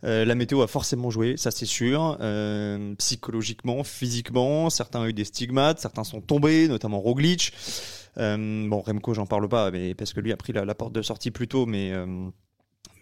Euh, 0.04 0.26
la 0.26 0.36
météo 0.36 0.62
a 0.62 0.68
forcément 0.68 1.10
joué, 1.10 1.36
ça 1.38 1.50
c'est 1.50 1.66
sûr. 1.66 2.18
Euh, 2.20 2.94
psychologiquement, 2.96 3.84
physiquement, 3.86 4.70
certains 4.70 5.00
ont 5.00 5.06
eu 5.06 5.14
des 5.14 5.24
stigmates, 5.26 5.80
certains 5.80 6.04
sont 6.04 6.20
tombés, 6.22 6.68
notamment 6.68 7.00
Roglic. 7.00 7.54
Euh, 8.18 8.68
bon, 8.70 8.82
Remco, 8.82 9.14
j'en 9.14 9.26
parle 9.26 9.48
pas, 9.50 9.72
mais 9.72 9.94
parce 9.94 10.14
que 10.14 10.20
lui 10.22 10.32
a 10.32 10.38
pris 10.38 10.54
la, 10.54 10.66
la 10.66 10.76
porte 10.76 10.94
de 10.94 11.02
sortie 11.02 11.32
plus 11.32 11.48
tôt, 11.48 11.66
mais 11.66 11.92
euh, 11.92 12.06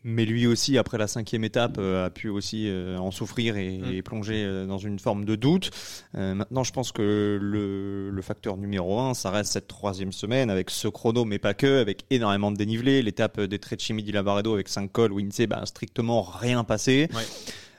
mais 0.05 0.25
lui 0.25 0.47
aussi, 0.47 0.77
après 0.77 0.97
la 0.97 1.07
cinquième 1.07 1.45
étape, 1.45 1.77
euh, 1.79 2.05
a 2.07 2.09
pu 2.09 2.27
aussi 2.27 2.67
euh, 2.67 2.97
en 2.97 3.09
souffrir 3.11 3.55
et, 3.55 3.77
Mm. 3.77 3.91
et 3.93 4.01
plonger 4.01 4.43
euh, 4.43 4.65
dans 4.65 4.77
une 4.77 4.99
forme 4.99 5.23
de 5.23 5.35
doute. 5.35 5.71
Maintenant, 6.13 6.63
je 6.63 6.73
pense 6.73 6.91
que 6.91 7.39
le, 7.41 8.09
le 8.09 8.21
facteur 8.21 8.57
numéro 8.57 8.99
un, 8.99 9.13
ça 9.13 9.29
reste 9.31 9.53
cette 9.53 9.67
troisième 9.67 10.11
semaine 10.11 10.49
avec 10.49 10.69
ce 10.69 10.87
chrono, 10.89 11.23
mais 11.25 11.39
pas 11.39 11.53
que, 11.53 11.79
avec 11.79 12.03
énormément 12.09 12.51
de 12.51 12.57
dénivelé. 12.57 13.01
L'étape 13.01 13.39
des 13.39 13.59
Trecemi 13.59 14.03
di 14.03 14.11
Lavaredo 14.11 14.53
avec 14.53 14.67
5 14.67 14.91
cols 14.91 15.13
où 15.13 15.19
il 15.19 15.27
ne 15.27 15.31
s'est 15.31 15.47
bah, 15.47 15.61
strictement 15.65 16.21
rien 16.21 16.63
passé. 16.65 17.07
Ouais. 17.13 17.23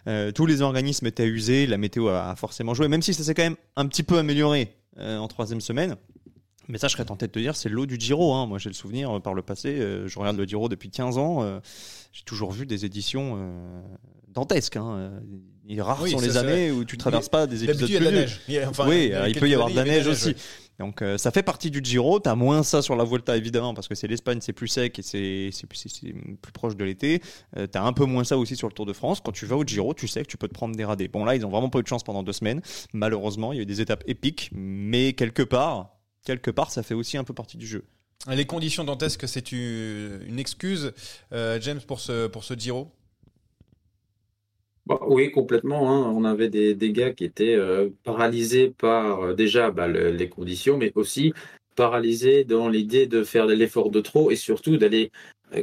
Euh, 0.06 0.32
tous 0.32 0.46
les 0.46 0.62
organismes 0.62 1.06
étaient 1.06 1.26
usés, 1.26 1.66
la 1.66 1.78
météo 1.78 2.08
a, 2.08 2.30
a 2.30 2.36
forcément 2.36 2.74
joué, 2.74 2.88
même 2.88 3.02
si 3.02 3.14
ça 3.14 3.22
s'est 3.24 3.34
quand 3.34 3.42
même 3.42 3.56
un 3.76 3.86
petit 3.86 4.02
peu 4.02 4.18
amélioré 4.18 4.74
euh, 4.98 5.18
en 5.18 5.28
troisième 5.28 5.60
semaine. 5.60 5.96
Mais 6.68 6.78
ça, 6.78 6.88
je 6.88 6.92
serais 6.92 7.04
tenté 7.04 7.26
de 7.26 7.32
te 7.32 7.38
dire, 7.38 7.56
c'est 7.56 7.68
l'eau 7.68 7.86
du 7.86 7.96
Giro. 7.98 8.32
Hein. 8.34 8.46
Moi, 8.46 8.58
j'ai 8.58 8.70
le 8.70 8.74
souvenir 8.74 9.16
euh, 9.16 9.20
par 9.20 9.34
le 9.34 9.42
passé. 9.42 9.68
euh, 9.78 10.08
je 10.08 10.18
regarde 10.18 10.36
le 10.38 10.44
Giro 10.44 10.68
depuis 10.68 10.90
15 10.90 11.18
ans. 11.18 11.42
euh, 11.42 11.60
j'ai 12.12 12.22
toujours 12.24 12.52
vu 12.52 12.64
des 12.66 12.84
éditions 12.84 13.34
euh, 13.38 13.80
dantesques. 14.28 14.76
Hein. 14.76 15.20
Et 15.68 15.80
rares 15.80 16.02
Oui, 16.02 16.10
sont 16.10 16.20
les 16.20 16.36
années 16.36 16.70
où 16.70 16.84
tu 16.84 16.96
traverses 16.98 17.28
pas 17.28 17.46
des 17.46 17.64
épisodes 17.64 17.88
il 17.90 17.96
a 17.96 17.98
de 18.00 18.04
plus 18.04 18.12
la 18.14 18.20
neige. 18.20 18.40
Il 18.48 18.54
y 18.54 18.58
a- 18.58 18.68
enfin, 18.68 18.86
oui, 18.88 19.10
il 19.12 19.30
il 19.30 19.38
peut 19.40 19.48
y 19.48 19.54
avoir 19.54 19.70
de 19.70 19.74
la 19.76 19.82
il 19.86 19.88
neige 19.90 20.06
aussi. 20.06 20.34
Donc 20.80 21.02
euh, 21.02 21.16
ça 21.18 21.30
fait 21.30 21.42
partie 21.44 21.70
du 21.70 21.80
Giro. 21.82 22.18
T'as 22.18 22.34
moins 22.34 22.62
ça 22.64 22.82
sur 22.82 22.96
la 22.96 23.04
Vuelta 23.04 23.36
évidemment 23.36 23.74
parce 23.74 23.86
que 23.88 23.94
c'est 23.94 24.08
l'Espagne, 24.08 24.38
c'est 24.40 24.52
plus 24.52 24.66
sec 24.68 24.98
et 24.98 25.02
c'est 25.52 25.66
plus 25.68 26.52
proche 26.52 26.76
de 26.76 26.84
l'été. 26.84 27.22
Euh, 27.56 27.66
T'as 27.68 27.82
un 27.82 27.92
peu 27.92 28.04
moins 28.04 28.24
ça 28.24 28.36
aussi 28.36 28.56
sur 28.56 28.66
le 28.68 28.74
Tour 28.74 28.84
de 28.84 28.92
France. 28.92 29.20
Quand 29.24 29.30
tu 29.32 29.46
vas 29.46 29.56
au 29.56 29.64
Giro, 29.64 29.94
tu 29.94 30.08
sais 30.08 30.22
que 30.22 30.28
tu 30.28 30.36
peux 30.36 30.48
te 30.48 30.54
prendre 30.54 30.74
des 30.76 30.84
radés. 30.84 31.06
Bon 31.08 31.24
là, 31.24 31.36
ils 31.36 31.46
ont 31.46 31.50
vraiment 31.50 31.70
pas 31.70 31.78
eu 31.78 31.82
de 31.82 31.88
chance 31.88 32.02
pendant 32.02 32.22
deux 32.24 32.32
semaines. 32.32 32.60
Malheureusement, 32.92 33.52
il 33.52 33.56
y 33.56 33.58
a 33.60 33.62
eu 33.62 33.66
des 33.66 33.80
étapes 33.80 34.02
épiques, 34.06 34.50
mais 34.52 35.12
quelque 35.12 35.42
part, 35.42 35.93
quelque 36.24 36.50
part, 36.50 36.70
ça 36.70 36.82
fait 36.82 36.94
aussi 36.94 37.16
un 37.16 37.24
peu 37.24 37.34
partie 37.34 37.56
du 37.56 37.66
jeu. 37.66 37.84
Les 38.30 38.46
conditions 38.46 38.84
dantesques, 38.84 39.28
c'est 39.28 39.52
une 39.52 40.38
excuse, 40.38 40.92
euh, 41.32 41.58
James, 41.60 41.80
pour 41.86 42.00
ce, 42.00 42.26
pour 42.26 42.44
ce 42.44 42.54
Giro? 42.54 42.90
Bah, 44.86 44.98
oui, 45.06 45.30
complètement. 45.30 45.90
hein. 45.90 46.12
On 46.14 46.24
avait 46.24 46.50
des, 46.50 46.74
des 46.74 46.92
gars 46.92 47.12
qui 47.12 47.24
étaient 47.24 47.54
euh, 47.54 47.88
paralysés 48.02 48.70
par 48.70 49.20
euh, 49.22 49.34
déjà 49.34 49.70
bah, 49.70 49.86
le- 49.88 50.10
les 50.10 50.28
conditions, 50.28 50.76
mais 50.76 50.92
aussi 50.94 51.32
paralysés 51.74 52.44
dans 52.44 52.68
l'idée 52.68 53.06
de 53.06 53.24
faire 53.24 53.46
de 53.46 53.54
l'effort 53.54 53.90
de 53.90 54.00
trop 54.00 54.30
et 54.30 54.36
surtout 54.36 54.76
d'aller 54.76 55.10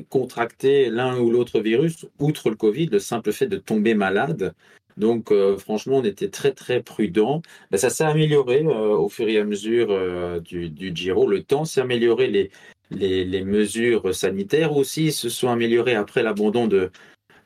contracter 0.09 0.89
l'un 0.89 1.19
ou 1.19 1.31
l'autre 1.31 1.59
virus, 1.59 2.05
outre 2.19 2.49
le 2.49 2.55
Covid, 2.55 2.87
le 2.87 2.99
simple 2.99 3.31
fait 3.33 3.47
de 3.47 3.57
tomber 3.57 3.93
malade. 3.93 4.53
Donc, 4.97 5.31
euh, 5.31 5.57
franchement, 5.57 5.97
on 5.97 6.03
était 6.03 6.29
très, 6.29 6.51
très 6.51 6.81
prudents. 6.81 7.41
Bah, 7.69 7.77
ça 7.77 7.89
s'est 7.89 8.03
amélioré 8.03 8.63
euh, 8.65 8.95
au 8.97 9.09
fur 9.09 9.27
et 9.27 9.37
à 9.37 9.43
mesure 9.43 9.87
euh, 9.91 10.39
du, 10.39 10.91
Giro. 10.93 11.27
Le 11.27 11.43
temps 11.43 11.65
s'est 11.65 11.81
amélioré, 11.81 12.49
les, 12.91 13.43
mesures 13.43 14.13
sanitaires 14.13 14.75
aussi 14.75 15.11
se 15.11 15.29
sont 15.29 15.49
améliorées 15.49 15.95
après 15.95 16.23
l'abandon 16.23 16.67
de, 16.67 16.91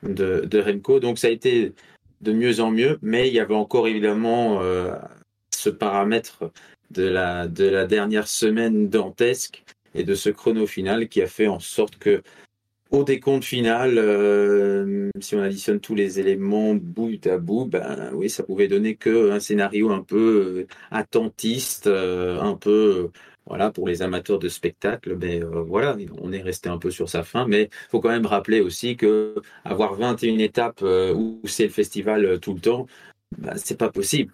de. 0.04 1.00
Donc 1.00 1.20
ça 1.20 1.28
a 1.28 1.32
été 1.32 1.74
de 2.22 2.32
mieux 2.32 2.60
en 2.60 2.72
mieux, 2.72 2.98
mais 3.02 3.28
il 3.28 3.34
y 3.34 3.40
avait 3.40 3.56
encore 3.56 3.88
évidemment 3.88 4.62
ce 5.56 5.70
paramètre 5.70 6.52
de 6.90 7.04
la 7.04 7.48
dernière 7.48 8.28
semaine 8.28 8.90
dantesque 8.90 9.64
et 9.94 10.04
de 10.04 10.16
ce 10.16 10.30
chrono 10.30 10.68
final 10.68 11.08
qui 11.08 11.22
a 11.22 11.28
fait 11.28 11.48
en 11.48 11.60
sorte 11.60 11.98
que 11.98 12.22
au 12.92 13.04
décompte 13.04 13.44
final, 13.44 13.98
euh, 13.98 15.10
si 15.20 15.36
on 15.36 15.42
additionne 15.42 15.80
tous 15.80 15.96
les 15.96 16.20
éléments 16.20 16.76
bout 16.76 17.26
à 17.28 17.38
bout, 17.38 17.66
ben 17.66 18.12
oui, 18.14 18.30
ça 18.30 18.44
pouvait 18.44 18.68
donner 18.68 18.96
que 18.96 19.32
un 19.32 19.40
scénario 19.40 19.92
un 19.92 20.04
peu 20.04 20.68
euh, 20.68 20.76
attentiste, 20.92 21.88
euh, 21.88 22.40
un 22.40 22.56
peu 22.56 23.10
voilà 23.48 23.72
pour 23.72 23.88
les 23.88 24.02
amateurs 24.02 24.40
de 24.40 24.50
spectacle. 24.50 25.18
Mais 25.18 25.40
voilà, 25.42 25.96
on 26.22 26.32
est 26.32 26.42
resté 26.42 26.70
un 26.70 26.78
peu 26.78 26.92
sur 26.92 27.10
sa 27.10 27.24
fin. 27.24 27.48
Mais 27.48 27.70
faut 27.90 28.02
quand 28.02 28.10
même 28.10 28.26
rappeler 28.26 28.62
aussi 28.62 28.98
que 28.98 29.36
avoir 29.64 29.96
21 29.96 30.40
étapes 30.40 30.82
où 30.82 31.42
c'est 31.46 31.66
le 31.66 31.70
festival 31.70 32.40
tout 32.40 32.54
le 32.54 32.60
temps, 32.62 32.88
bah, 33.38 33.54
c'est 33.58 33.78
pas 33.78 33.90
possible. 33.90 34.32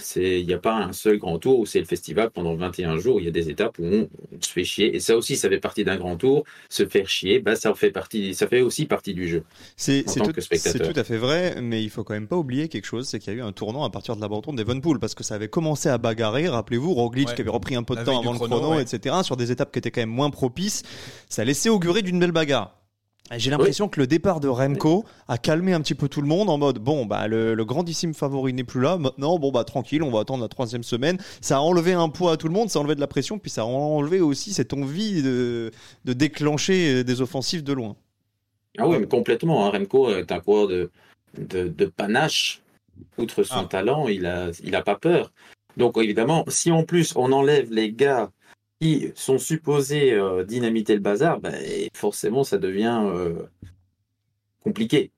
C'est, 0.00 0.40
il 0.40 0.46
n'y 0.46 0.54
a 0.54 0.58
pas 0.58 0.76
un 0.76 0.92
seul 0.92 1.18
grand 1.18 1.38
tour 1.38 1.58
où 1.58 1.66
c'est 1.66 1.80
le 1.80 1.84
festival 1.84 2.30
pendant 2.30 2.54
21 2.54 2.98
jours. 2.98 3.20
Il 3.20 3.24
y 3.24 3.28
a 3.28 3.32
des 3.32 3.50
étapes 3.50 3.78
où 3.78 3.84
on, 3.84 4.08
on 4.32 4.40
se 4.40 4.50
fait 4.50 4.64
chier. 4.64 4.94
Et 4.94 5.00
ça 5.00 5.16
aussi, 5.16 5.36
ça 5.36 5.48
fait 5.48 5.58
partie 5.58 5.84
d'un 5.84 5.96
grand 5.96 6.16
tour. 6.16 6.44
Se 6.68 6.86
faire 6.86 7.08
chier, 7.08 7.40
bah, 7.40 7.56
ça 7.56 7.74
fait 7.74 7.90
partie, 7.90 8.34
ça 8.34 8.46
fait 8.46 8.60
aussi 8.60 8.86
partie 8.86 9.14
du 9.14 9.28
jeu. 9.28 9.42
C'est 9.76 10.04
tout, 10.04 10.30
tout 10.32 11.00
à 11.00 11.04
fait 11.04 11.16
vrai, 11.16 11.60
mais 11.60 11.82
il 11.82 11.90
faut 11.90 12.04
quand 12.04 12.14
même 12.14 12.28
pas 12.28 12.36
oublier 12.36 12.68
quelque 12.68 12.86
chose, 12.86 13.08
c'est 13.08 13.18
qu'il 13.18 13.32
y 13.32 13.36
a 13.36 13.38
eu 13.40 13.42
un 13.42 13.52
tournant 13.52 13.84
à 13.84 13.90
partir 13.90 14.14
de 14.16 14.20
l'abandon 14.20 14.52
d'Evenpool, 14.52 14.98
parce 15.00 15.14
que 15.14 15.24
ça 15.24 15.34
avait 15.34 15.48
commencé 15.48 15.88
à 15.88 15.98
bagarrer, 15.98 16.48
rappelez-vous, 16.48 16.94
Roglic 16.94 17.28
Ouais. 17.28 17.34
qui 17.34 17.40
avait 17.40 17.50
repris 17.50 17.74
un 17.74 17.82
peu 17.82 17.96
de 17.96 18.04
temps 18.04 18.20
avant 18.20 18.32
le 18.32 18.38
chrono, 18.38 18.58
chrono, 18.58 18.76
ouais. 18.76 18.82
etc., 18.82 19.16
sur 19.22 19.36
des 19.36 19.50
étapes 19.50 19.72
qui 19.72 19.78
étaient 19.78 19.90
quand 19.90 20.02
même 20.02 20.10
moins 20.10 20.30
propices, 20.30 20.82
ça 21.28 21.44
laissait 21.44 21.68
augurer 21.70 22.02
d'une 22.02 22.18
belle 22.20 22.32
bagarre. 22.32 22.76
J'ai 23.32 23.50
l'impression 23.50 23.88
que 23.88 23.98
le 24.00 24.06
départ 24.06 24.38
de 24.40 24.48
Remco 24.48 25.04
a 25.28 25.38
calmé 25.38 25.72
un 25.72 25.80
petit 25.80 25.94
peu 25.94 26.08
tout 26.08 26.20
le 26.20 26.26
monde 26.28 26.50
en 26.50 26.58
mode 26.58 26.78
bon 26.78 27.06
bah 27.06 27.26
le, 27.26 27.54
le 27.54 27.64
grandissime 27.64 28.12
favori 28.12 28.52
n'est 28.52 28.64
plus 28.64 28.82
là 28.82 28.98
maintenant 28.98 29.38
bon 29.38 29.50
bah 29.50 29.64
tranquille 29.64 30.02
on 30.02 30.10
va 30.10 30.20
attendre 30.20 30.42
la 30.42 30.48
troisième 30.48 30.82
semaine 30.82 31.16
ça 31.40 31.56
a 31.56 31.60
enlevé 31.60 31.94
un 31.94 32.10
poids 32.10 32.32
à 32.32 32.36
tout 32.36 32.48
le 32.48 32.52
monde 32.54 32.68
ça 32.68 32.78
a 32.78 32.82
enlevé 32.82 32.94
de 32.94 33.00
la 33.00 33.06
pression 33.06 33.38
puis 33.38 33.50
ça 33.50 33.62
a 33.62 33.64
enlevé 33.64 34.20
aussi 34.20 34.52
cette 34.52 34.74
envie 34.74 35.22
de, 35.22 35.70
de 36.04 36.12
déclencher 36.12 37.02
des 37.02 37.20
offensives 37.22 37.64
de 37.64 37.72
loin 37.72 37.96
Ah 38.78 38.86
oui, 38.86 38.98
mais 39.00 39.06
complètement. 39.06 39.64
hein. 39.66 39.70
Remco 39.70 40.10
est 40.14 40.30
un 40.30 40.40
coureur 40.40 40.68
de, 40.68 40.90
de, 41.38 41.66
de 41.68 41.86
panache. 41.86 42.60
Outre 43.18 43.42
son 43.42 43.54
Ah. 43.60 43.64
talent, 43.68 44.06
il 44.06 44.26
a, 44.26 44.50
il 44.62 44.76
a 44.76 44.82
pas 44.82 44.96
peur. 44.96 45.32
Donc 45.76 45.96
évidemment, 45.96 46.44
si 46.48 46.70
en 46.70 46.84
plus 46.84 47.14
on 47.16 47.32
enlève 47.32 47.72
les 47.72 47.90
gars 47.92 48.30
sont 49.14 49.38
supposés 49.38 50.12
euh, 50.12 50.44
dynamiter 50.44 50.94
le 50.94 51.00
bazar, 51.00 51.40
ben, 51.40 51.54
forcément 51.94 52.44
ça 52.44 52.58
devient 52.58 53.00
euh, 53.04 53.46
compliqué. 54.60 55.12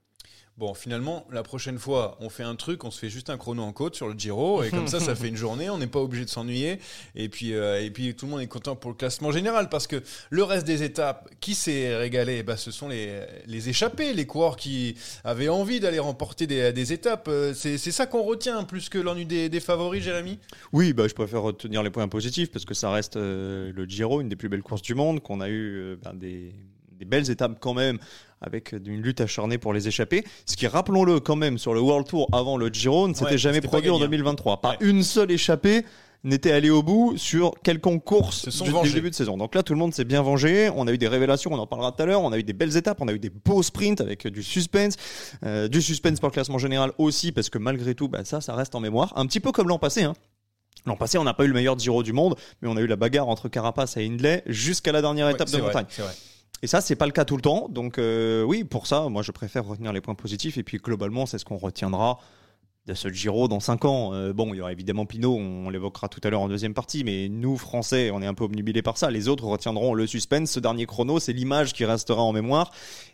Bon, 0.59 0.73
finalement, 0.73 1.27
la 1.31 1.43
prochaine 1.43 1.79
fois, 1.79 2.17
on 2.21 2.31
fait 2.31 2.43
un 2.43 2.55
truc, 2.55 2.85
on 2.85 2.91
se 2.91 2.99
fait 2.99 3.11
juste 3.11 3.29
un 3.29 3.37
chrono 3.37 3.63
en 3.63 3.73
côte 3.75 3.95
sur 3.95 4.09
le 4.09 4.15
Giro, 4.19 4.63
et 4.63 4.71
comme 4.71 4.87
ça, 4.89 5.01
ça 5.01 5.15
fait 5.17 5.29
une 5.29 5.37
journée, 5.37 5.69
on 5.69 5.77
n'est 5.77 5.87
pas 5.87 6.01
obligé 6.01 6.25
de 6.25 6.31
s'ennuyer, 6.31 6.79
et 7.15 7.29
puis, 7.29 7.53
euh, 7.53 7.85
et 7.85 7.91
puis 7.91 8.15
tout 8.15 8.25
le 8.25 8.33
monde 8.33 8.41
est 8.41 8.47
content 8.47 8.75
pour 8.75 8.91
le 8.91 8.97
classement 8.97 9.33
général, 9.33 9.69
parce 9.69 9.87
que 9.87 10.03
le 10.31 10.43
reste 10.45 10.67
des 10.67 10.83
étapes, 10.83 11.29
qui 11.41 11.55
s'est 11.55 11.95
régalé 11.95 12.43
bah, 12.43 12.57
Ce 12.57 12.71
sont 12.71 12.89
les, 12.89 13.21
les 13.47 13.69
échappés, 13.69 14.15
les 14.15 14.25
coureurs 14.25 14.57
qui 14.57 14.97
avaient 15.25 15.51
envie 15.51 15.79
d'aller 15.79 15.99
remporter 15.99 16.47
des, 16.47 16.73
des 16.73 16.93
étapes. 16.95 17.29
Euh, 17.29 17.53
C'est 17.53 17.77
c'est 17.77 17.93
ça 17.93 18.07
qu'on 18.07 18.23
retient, 18.23 18.65
plus 18.65 18.89
que 18.89 18.97
l'ennui 18.99 19.27
des, 19.27 19.51
des 19.51 19.61
favoris, 19.61 20.03
Jérémy? 20.03 20.39
Oui, 20.73 20.95
bah, 20.95 21.07
je 21.07 21.13
préfère 21.13 21.43
retenir 21.43 21.83
les 21.83 21.91
points 21.91 22.09
positifs 22.09 22.51
parce 22.51 22.65
que 22.65 22.73
ça 22.73 22.91
reste 22.91 23.17
euh, 23.17 23.73
le 23.75 23.85
Giro, 23.85 24.23
une 24.23 24.31
des 24.31 24.37
plus 24.37 24.49
belles 24.49 24.63
courses 24.63 24.81
du 24.81 24.95
monde, 24.95 25.21
qu'on 25.21 25.43
a 25.43 25.51
eu 25.51 25.77
euh, 25.77 25.97
ben, 26.03 26.15
des, 26.15 26.55
des 26.99 27.05
belles 27.05 27.31
étapes 27.31 27.59
quand 27.61 27.75
même, 27.75 27.99
avec 28.41 28.73
une 28.73 29.01
lutte 29.03 29.21
acharnée 29.21 29.59
pour 29.59 29.73
les 29.73 29.89
échapper. 29.89 30.25
Ce 30.45 30.57
qui, 30.57 30.67
rappelons-le 30.67 31.21
quand 31.21 31.37
même, 31.37 31.59
sur 31.59 31.75
le 31.75 31.81
World 31.81 32.07
Tour 32.07 32.29
avant 32.33 32.57
le 32.57 32.69
Giro, 32.69 33.09
ne 33.09 33.15
s'était 33.15 33.33
Ouais, 33.33 33.39
jamais 33.39 33.61
produit 33.61 33.91
en 33.91 33.95
gagné, 33.95 34.05
hein. 34.05 34.09
2023. 34.09 34.61
Pas 34.61 34.71
Ouais. 34.71 34.77
une 34.81 35.03
seule 35.03 35.31
échappée 35.31 35.85
n'était 36.25 36.51
allée 36.51 36.71
au 36.71 36.83
bout 36.83 37.17
sur 37.17 37.53
quelconque 37.63 38.03
course 38.03 38.49
du, 38.63 38.73
du 38.83 38.93
début 38.93 39.11
de 39.11 39.15
saison. 39.15 39.37
Donc 39.37 39.55
là, 39.55 39.63
tout 39.63 39.73
le 39.73 39.79
monde 39.79 39.95
s'est 39.95 40.05
bien 40.05 40.23
vengé. 40.23 40.71
On 40.75 40.87
a 40.89 40.93
eu 40.93 40.99
des 40.99 41.07
révélations, 41.07 41.53
on 41.53 41.59
en 41.59 41.67
parlera 41.69 41.93
tout 41.93 42.03
à 42.03 42.07
l'heure. 42.07 42.21
On 42.23 42.33
a 42.33 42.39
eu 42.39 42.43
des 42.43 42.53
belles 42.53 42.77
étapes, 42.77 42.99
on 43.01 43.07
a 43.09 43.13
eu 43.13 43.19
des 43.21 43.31
beaux 43.31 43.63
sprints 43.63 44.01
avec 44.01 44.27
du 44.27 44.43
suspense, 44.43 44.97
euh, 45.45 45.69
du 45.69 45.81
suspense 45.81 46.19
pour 46.19 46.29
le 46.29 46.33
classement 46.33 46.59
général 46.59 46.91
aussi, 46.99 47.31
parce 47.31 47.49
que 47.49 47.59
malgré 47.59 47.95
tout, 47.95 48.09
bah, 48.09 48.25
ça, 48.25 48.41
ça 48.41 48.55
reste 48.55 48.75
en 48.75 48.81
mémoire. 48.81 49.13
Un 49.17 49.27
petit 49.27 49.39
peu 49.41 49.53
comme 49.53 49.69
l'an 49.69 49.79
passé. 49.79 50.03
Hein. 50.03 50.15
L'an 50.85 50.97
passé, 50.97 51.17
on 51.19 51.25
n'a 51.25 51.35
pas 51.35 51.45
eu 51.45 51.49
le 51.49 51.55
meilleur 51.55 51.79
Giro 51.79 52.03
du 52.03 52.13
monde, 52.13 52.35
mais 52.61 52.69
on 52.69 52.77
a 52.77 52.81
eu 52.81 52.87
la 52.87 52.97
bagarre 52.97 53.29
entre 53.29 53.49
Carapace 53.49 53.97
et 53.97 54.05
Hindley 54.07 54.43
jusqu'à 54.47 54.93
la 54.93 55.03
dernière 55.03 55.27
Ouais, 55.27 55.33
étape 55.33 55.49
de 55.51 55.59
vrai, 55.59 55.67
montagne. 55.69 55.87
Et 56.63 56.67
ça, 56.67 56.81
c'est 56.81 56.97
pas 56.97 57.07
le 57.07 57.13
cas 57.13 57.25
tout 57.25 57.37
le 57.37 57.43
temps. 57.43 57.69
Donc 57.69 57.99
euh, 57.99 58.43
oui, 58.43 58.65
pour 58.65 58.87
ça, 58.87 59.09
moi, 59.09 59.23
je 59.23 59.33
préfère 59.33 59.65
retenir 59.65 59.93
les 59.93 60.01
points 60.01 60.15
positifs. 60.15 60.57
Et 60.59 60.63
puis 60.63 60.79
globalement, 60.79 61.27
c'est 61.27 61.39
ce 61.39 61.45
qu'on 61.45 61.59
retiendra 61.59 62.19
de 62.87 62.95
ce 62.95 63.09
Giro 63.09 63.49
dans 63.49 63.61
5 63.61 63.85
ans. 63.85 64.15
Euh, 64.15 64.33
bon, 64.33 64.55
il 64.55 64.59
y 64.59 64.61
aura 64.61 64.73
évidemment 64.73 65.07
Pinot, 65.07 65.37
on, 65.37 65.69
l'évoquera 65.71 66.09
tout 66.09 66.21
à 66.23 66.31
l'heure 66.31 66.41
en 66.41 66.49
deuxième 66.49 66.73
partie, 66.73 67.03
mais 67.03 67.29
nous, 67.29 67.57
Français, 67.57 68.11
on 68.13 68.23
est 68.23 68.27
un 68.27 68.35
peu 68.35 68.45
obnubilés 68.45 68.83
par 68.83 68.97
ça. 68.97 69.11
Les 69.11 69.29
autres 69.29 69.45
retiendront 69.45 69.93
le 69.93 70.07
suspense. 70.07 70.51
Ce 70.51 70.61
dernier 70.61 70.87
chrono, 70.87 71.19
c'est 71.19 71.33
l'image 71.33 71.73
qui 71.73 71.85
restera 71.85 72.23
en 72.23 72.33
mémoire. 72.33 72.71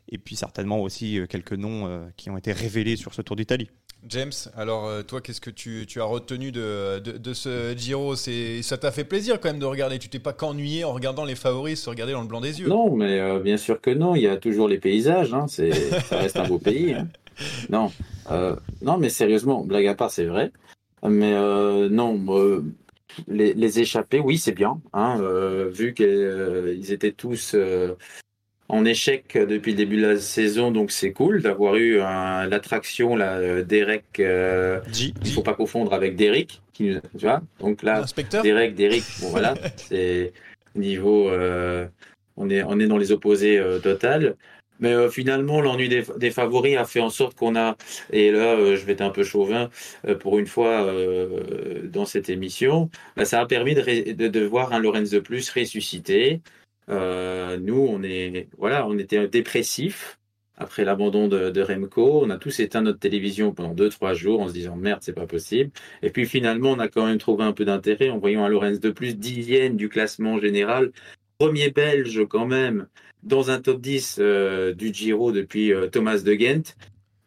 Et 0.09 0.19
puis 0.19 0.37
certainement 0.37 0.81
aussi 0.81 1.19
euh, 1.19 1.27
quelques 1.27 1.55
noms 1.55 2.07
qui 2.17 2.31
ont 2.31 2.37
été 2.37 2.53
révélés 2.53 2.97
sur 2.97 3.15
ce 3.15 3.23
Tour 3.23 3.37
d'Italie. 3.37 3.71
James, 4.09 4.33
alors 4.57 4.87
euh, 4.87 5.03
toi, 5.03 5.21
qu'est-ce 5.21 5.41
que 5.41 5.51
tu, 5.51 5.87
tu 5.87 6.01
as 6.01 6.05
retenu 6.05 6.51
de, 6.51 6.99
de, 6.99 7.13
de 7.13 7.35
ce 7.35 7.77
Giro? 7.77 8.17
C'est 8.17 8.61
Ça 8.63 8.77
t'a 8.77 8.91
fait 8.91 9.05
plaisir 9.05 9.39
quand 9.41 9.49
même 9.49 9.61
de 9.61 9.65
regarder 9.67 9.99
Tu 10.01 10.09
t'es 10.09 10.19
pas 10.19 10.33
qu'ennuyé 10.33 10.83
en 10.85 10.93
regardant 10.93 11.25
les 11.25 11.37
favoris 11.37 11.81
se 11.81 11.89
regarder 11.89 12.13
dans 12.13 12.23
le 12.23 12.27
blanc 12.27 12.41
des 12.41 12.61
yeux 12.61 12.69
Non, 12.69 12.97
mais 12.97 13.21
euh, 13.21 13.39
bien 13.39 13.57
sûr 13.57 13.81
que 13.81 13.91
non. 13.91 14.17
Il 14.17 14.23
y 14.23 14.27
a 14.27 14.37
toujours 14.37 14.67
les 14.69 14.79
paysages. 14.79 15.33
Hein. 15.33 15.47
Ça 15.47 15.63
reste 16.19 16.37
un 16.37 16.49
beau 16.49 16.59
pays. 16.59 16.95
hein. 16.95 17.07
Non, 17.71 17.93
euh, 18.31 18.57
non, 18.83 18.99
mais 18.99 19.09
sérieusement, 19.09 19.65
blague 19.65 19.87
à 19.87 19.95
part, 19.95 20.11
c'est 20.11 20.27
vrai. 20.27 20.51
Mais 21.09 21.33
euh, 21.35 21.89
non, 21.89 22.21
les, 23.29 23.55
les 23.55 23.81
échappés, 23.81 24.19
oui, 24.21 24.37
c'est 24.37 24.53
bien. 24.53 24.81
Hein, 24.93 25.17
vu 25.73 25.95
qu'ils 25.95 26.93
étaient 26.93 27.13
tous 27.13 27.55
en 28.73 28.87
échec 28.87 29.37
depuis 29.37 29.73
le 29.73 29.77
début 29.77 29.99
de 29.99 30.07
la 30.07 30.17
saison, 30.19 30.71
donc 30.71 30.91
c'est 30.93 31.13
cool 31.13 31.43
d'avoir 31.43 31.77
eu 31.77 31.99
l'attraction 31.99 33.19
euh, 33.21 33.63
Derek. 33.63 34.19
euh, 34.19 34.81
G. 34.91 35.13
il 35.25 35.31
faut 35.31 35.43
pas 35.43 35.53
confondre 35.53 35.93
avec 35.93 36.17
Derek, 36.17 36.63
qui 36.73 36.85
nous, 36.85 37.01
tu 37.19 37.27
vois. 37.27 37.43
Donc 37.61 37.83
là, 37.83 38.03
Derek, 38.43 38.75
Derek, 38.75 39.03
bon 39.21 39.29
voilà, 39.29 39.55
c'est 39.77 40.33
Niveau, 40.75 41.29
euh, 41.29 41.87
on 42.39 42.49
est 42.49 42.63
on 42.63 42.81
est 42.81 42.87
dans 42.87 42.97
les 42.97 43.13
opposés 43.13 43.59
euh, 43.59 43.79
total. 43.79 44.37
Mais 44.81 44.93
euh, 44.95 45.11
finalement, 45.11 45.61
l'ennui 45.61 45.89
des, 45.91 46.03
des 46.17 46.31
favoris 46.31 46.77
a 46.77 46.85
fait 46.87 46.99
en 47.01 47.11
sorte 47.11 47.37
qu'on 47.37 47.55
a, 47.57 47.77
et 48.11 48.33
là, 48.33 48.55
euh, 48.57 48.75
je 48.77 48.85
vais 48.87 48.95
être 48.95 49.03
un 49.03 49.11
peu 49.11 49.23
chauvin 49.23 49.69
euh, 50.09 50.17
pour 50.17 50.39
une 50.39 50.47
fois 50.47 50.83
euh, 50.83 51.83
dans 51.85 52.07
cette 52.07 52.31
émission, 52.31 52.89
bah, 53.17 53.27
ça 53.27 53.41
a 53.43 53.47
permis 53.47 53.75
de, 53.75 54.29
de 54.29 54.45
voir 54.47 54.73
un 54.73 54.81
Lorenz 54.81 55.11
de 55.11 55.21
plus 55.21 55.51
ressuscité. 55.51 56.41
Euh, 56.89 57.57
nous, 57.59 57.87
on 57.89 58.03
est, 58.03 58.49
voilà, 58.59 58.87
on 58.87 58.99
était 58.99 59.29
dépressifs 59.29 60.19
après 60.57 60.85
l'abandon 60.85 61.29
de, 61.29 61.61
Remco. 61.61 62.25
On 62.25 62.31
a 62.31 62.39
tous 62.39 62.61
éteint 62.61 62.83
notre 62.83 62.99
télévision 62.99 63.53
pendant 63.53 63.75
deux, 63.75 63.89
trois 63.89 64.15
jours 64.15 64.41
en 64.41 64.49
se 64.49 64.53
disant 64.53 64.77
merde, 64.77 65.01
c'est 65.03 65.13
pas 65.13 65.27
possible. 65.27 65.71
Et 66.03 66.11
puis 66.11 66.27
finalement, 66.27 66.73
on 66.73 66.79
a 66.79 66.89
quand 66.89 67.07
même 67.07 67.19
trouvé 67.19 67.45
un 67.45 67.53
peu 67.53 67.65
d'intérêt 67.65 68.11
en 68.11 68.19
voyant 68.19 68.45
un 68.45 68.49
Lorenz 68.49 68.81
de 68.81 68.91
plus 68.91 69.17
dixième 69.17 69.77
du 69.77 69.89
classement 69.89 70.39
général, 70.39 70.93
premier 71.39 71.71
belge 71.71 72.27
quand 72.29 72.47
même 72.47 72.87
dans 73.23 73.51
un 73.51 73.61
top 73.61 73.81
10 73.81 74.17
euh, 74.19 74.75
du 74.75 74.93
Giro 74.93 75.33
depuis 75.33 75.73
euh, 75.73 75.89
Thomas 75.89 76.19
de 76.19 76.35
Ghent. 76.35 76.75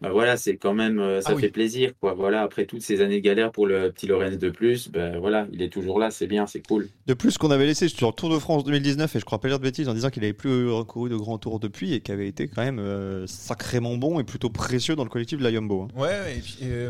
Bah 0.01 0.09
voilà, 0.11 0.35
c'est 0.35 0.57
quand 0.57 0.73
même, 0.73 0.99
euh, 0.99 1.21
ça 1.21 1.29
Ah 1.31 1.35
oui. 1.35 1.41
fait 1.41 1.49
plaisir, 1.49 1.93
quoi. 2.01 2.13
Voilà, 2.13 2.41
après 2.41 2.65
toutes 2.65 2.81
ces 2.81 2.99
années 3.01 3.15
de 3.21 3.23
galère 3.23 3.51
pour 3.53 3.65
le 3.65 3.91
petit 3.91 4.07
Lorenz 4.07 4.37
de 4.37 4.49
plus, 4.49 4.89
ben 4.91 5.17
voilà, 5.19 5.47
il 5.53 5.61
est 5.61 5.69
toujours 5.71 5.99
là, 5.99 6.11
c'est 6.11 6.27
bien, 6.27 6.45
c'est 6.47 6.61
cool. 6.67 6.89
De 7.07 7.13
plus 7.13 7.37
qu'on 7.37 7.49
avait 7.49 7.65
laissé 7.65 7.87
sur 7.87 8.07
le 8.09 8.13
Tour 8.13 8.29
de 8.29 8.37
France 8.37 8.65
2019, 8.65 9.15
et 9.15 9.19
je 9.19 9.25
crois 9.25 9.39
pas 9.39 9.47
dire 9.47 9.57
de 9.57 9.63
bêtises 9.63 9.87
en 9.87 9.93
disant 9.93 10.09
qu'il 10.09 10.23
avait 10.23 10.33
plus 10.33 10.69
recouru 10.69 11.09
de 11.09 11.15
grands 11.15 11.37
tours 11.37 11.61
depuis 11.61 11.93
et 11.93 12.01
qu'il 12.01 12.13
avait 12.13 12.27
été 12.27 12.49
quand 12.49 12.61
même 12.61 12.79
euh, 12.79 13.25
sacrément 13.25 13.95
bon 13.95 14.19
et 14.19 14.25
plutôt 14.25 14.49
précieux 14.49 14.95
dans 14.97 15.05
le 15.05 15.09
collectif 15.09 15.39
de 15.39 15.43
la 15.43 15.51
Yumbo. 15.51 15.83
hein. 15.83 15.87
Ouais, 15.99 16.37
et 16.37 16.41
puis 16.41 16.57
euh, 16.63 16.89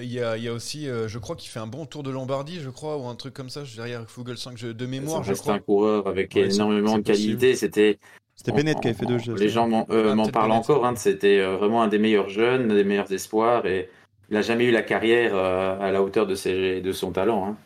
il 0.00 0.10
y, 0.10 0.20
a, 0.20 0.38
il 0.38 0.42
y 0.42 0.48
a 0.48 0.52
aussi, 0.54 0.88
euh, 0.88 1.06
je 1.06 1.18
crois 1.18 1.36
qu'il 1.36 1.50
fait 1.50 1.60
un 1.60 1.66
bon 1.66 1.84
tour 1.84 2.02
de 2.02 2.10
Lombardie, 2.10 2.60
je 2.60 2.70
crois, 2.70 2.96
ou 2.96 3.06
un 3.08 3.14
truc 3.14 3.34
comme 3.34 3.50
ça, 3.50 3.62
derrière 3.76 4.10
Fugelsang 4.10 4.54
je- 4.56 4.68
de 4.68 4.86
mémoire, 4.86 5.18
ça 5.18 5.24
je 5.24 5.28
reste 5.30 5.42
crois. 5.42 5.54
un 5.54 5.58
coureur 5.58 6.06
avec 6.08 6.34
Ouais, 6.34 6.48
c'est- 6.48 6.56
énormément 6.56 6.92
c'est 6.94 7.02
de 7.02 7.06
qualité. 7.06 7.54
C'était 7.56 7.98
C'était 8.38 8.52
Bennett 8.52 8.78
qui 8.80 8.86
avait 8.86 8.96
fait 8.96 9.04
deux 9.04 9.18
jeux. 9.18 9.34
Les 9.34 9.48
gens 9.48 9.66
m'en 9.66 9.84
euh, 9.90 10.10
Ah, 10.12 10.14
m'en 10.14 10.28
parlent 10.28 10.52
encore. 10.52 10.86
Hein, 10.86 10.94
c'était 10.94 11.40
euh, 11.40 11.56
vraiment 11.56 11.82
un 11.82 11.88
des 11.88 11.98
meilleurs 11.98 12.28
jeunes, 12.28 12.70
un 12.70 12.74
des 12.74 12.84
meilleurs 12.84 13.12
espoirs, 13.12 13.66
et 13.66 13.90
il 14.30 14.36
a 14.36 14.42
jamais 14.42 14.64
eu 14.66 14.70
la 14.70 14.82
carrière 14.82 15.32
euh, 15.34 15.76
à 15.80 15.90
la 15.90 16.00
hauteur 16.04 16.24
de, 16.24 16.36
ses, 16.36 16.80
de 16.80 16.92
son 16.92 17.10
talent. 17.10 17.44
Hein. 17.48 17.56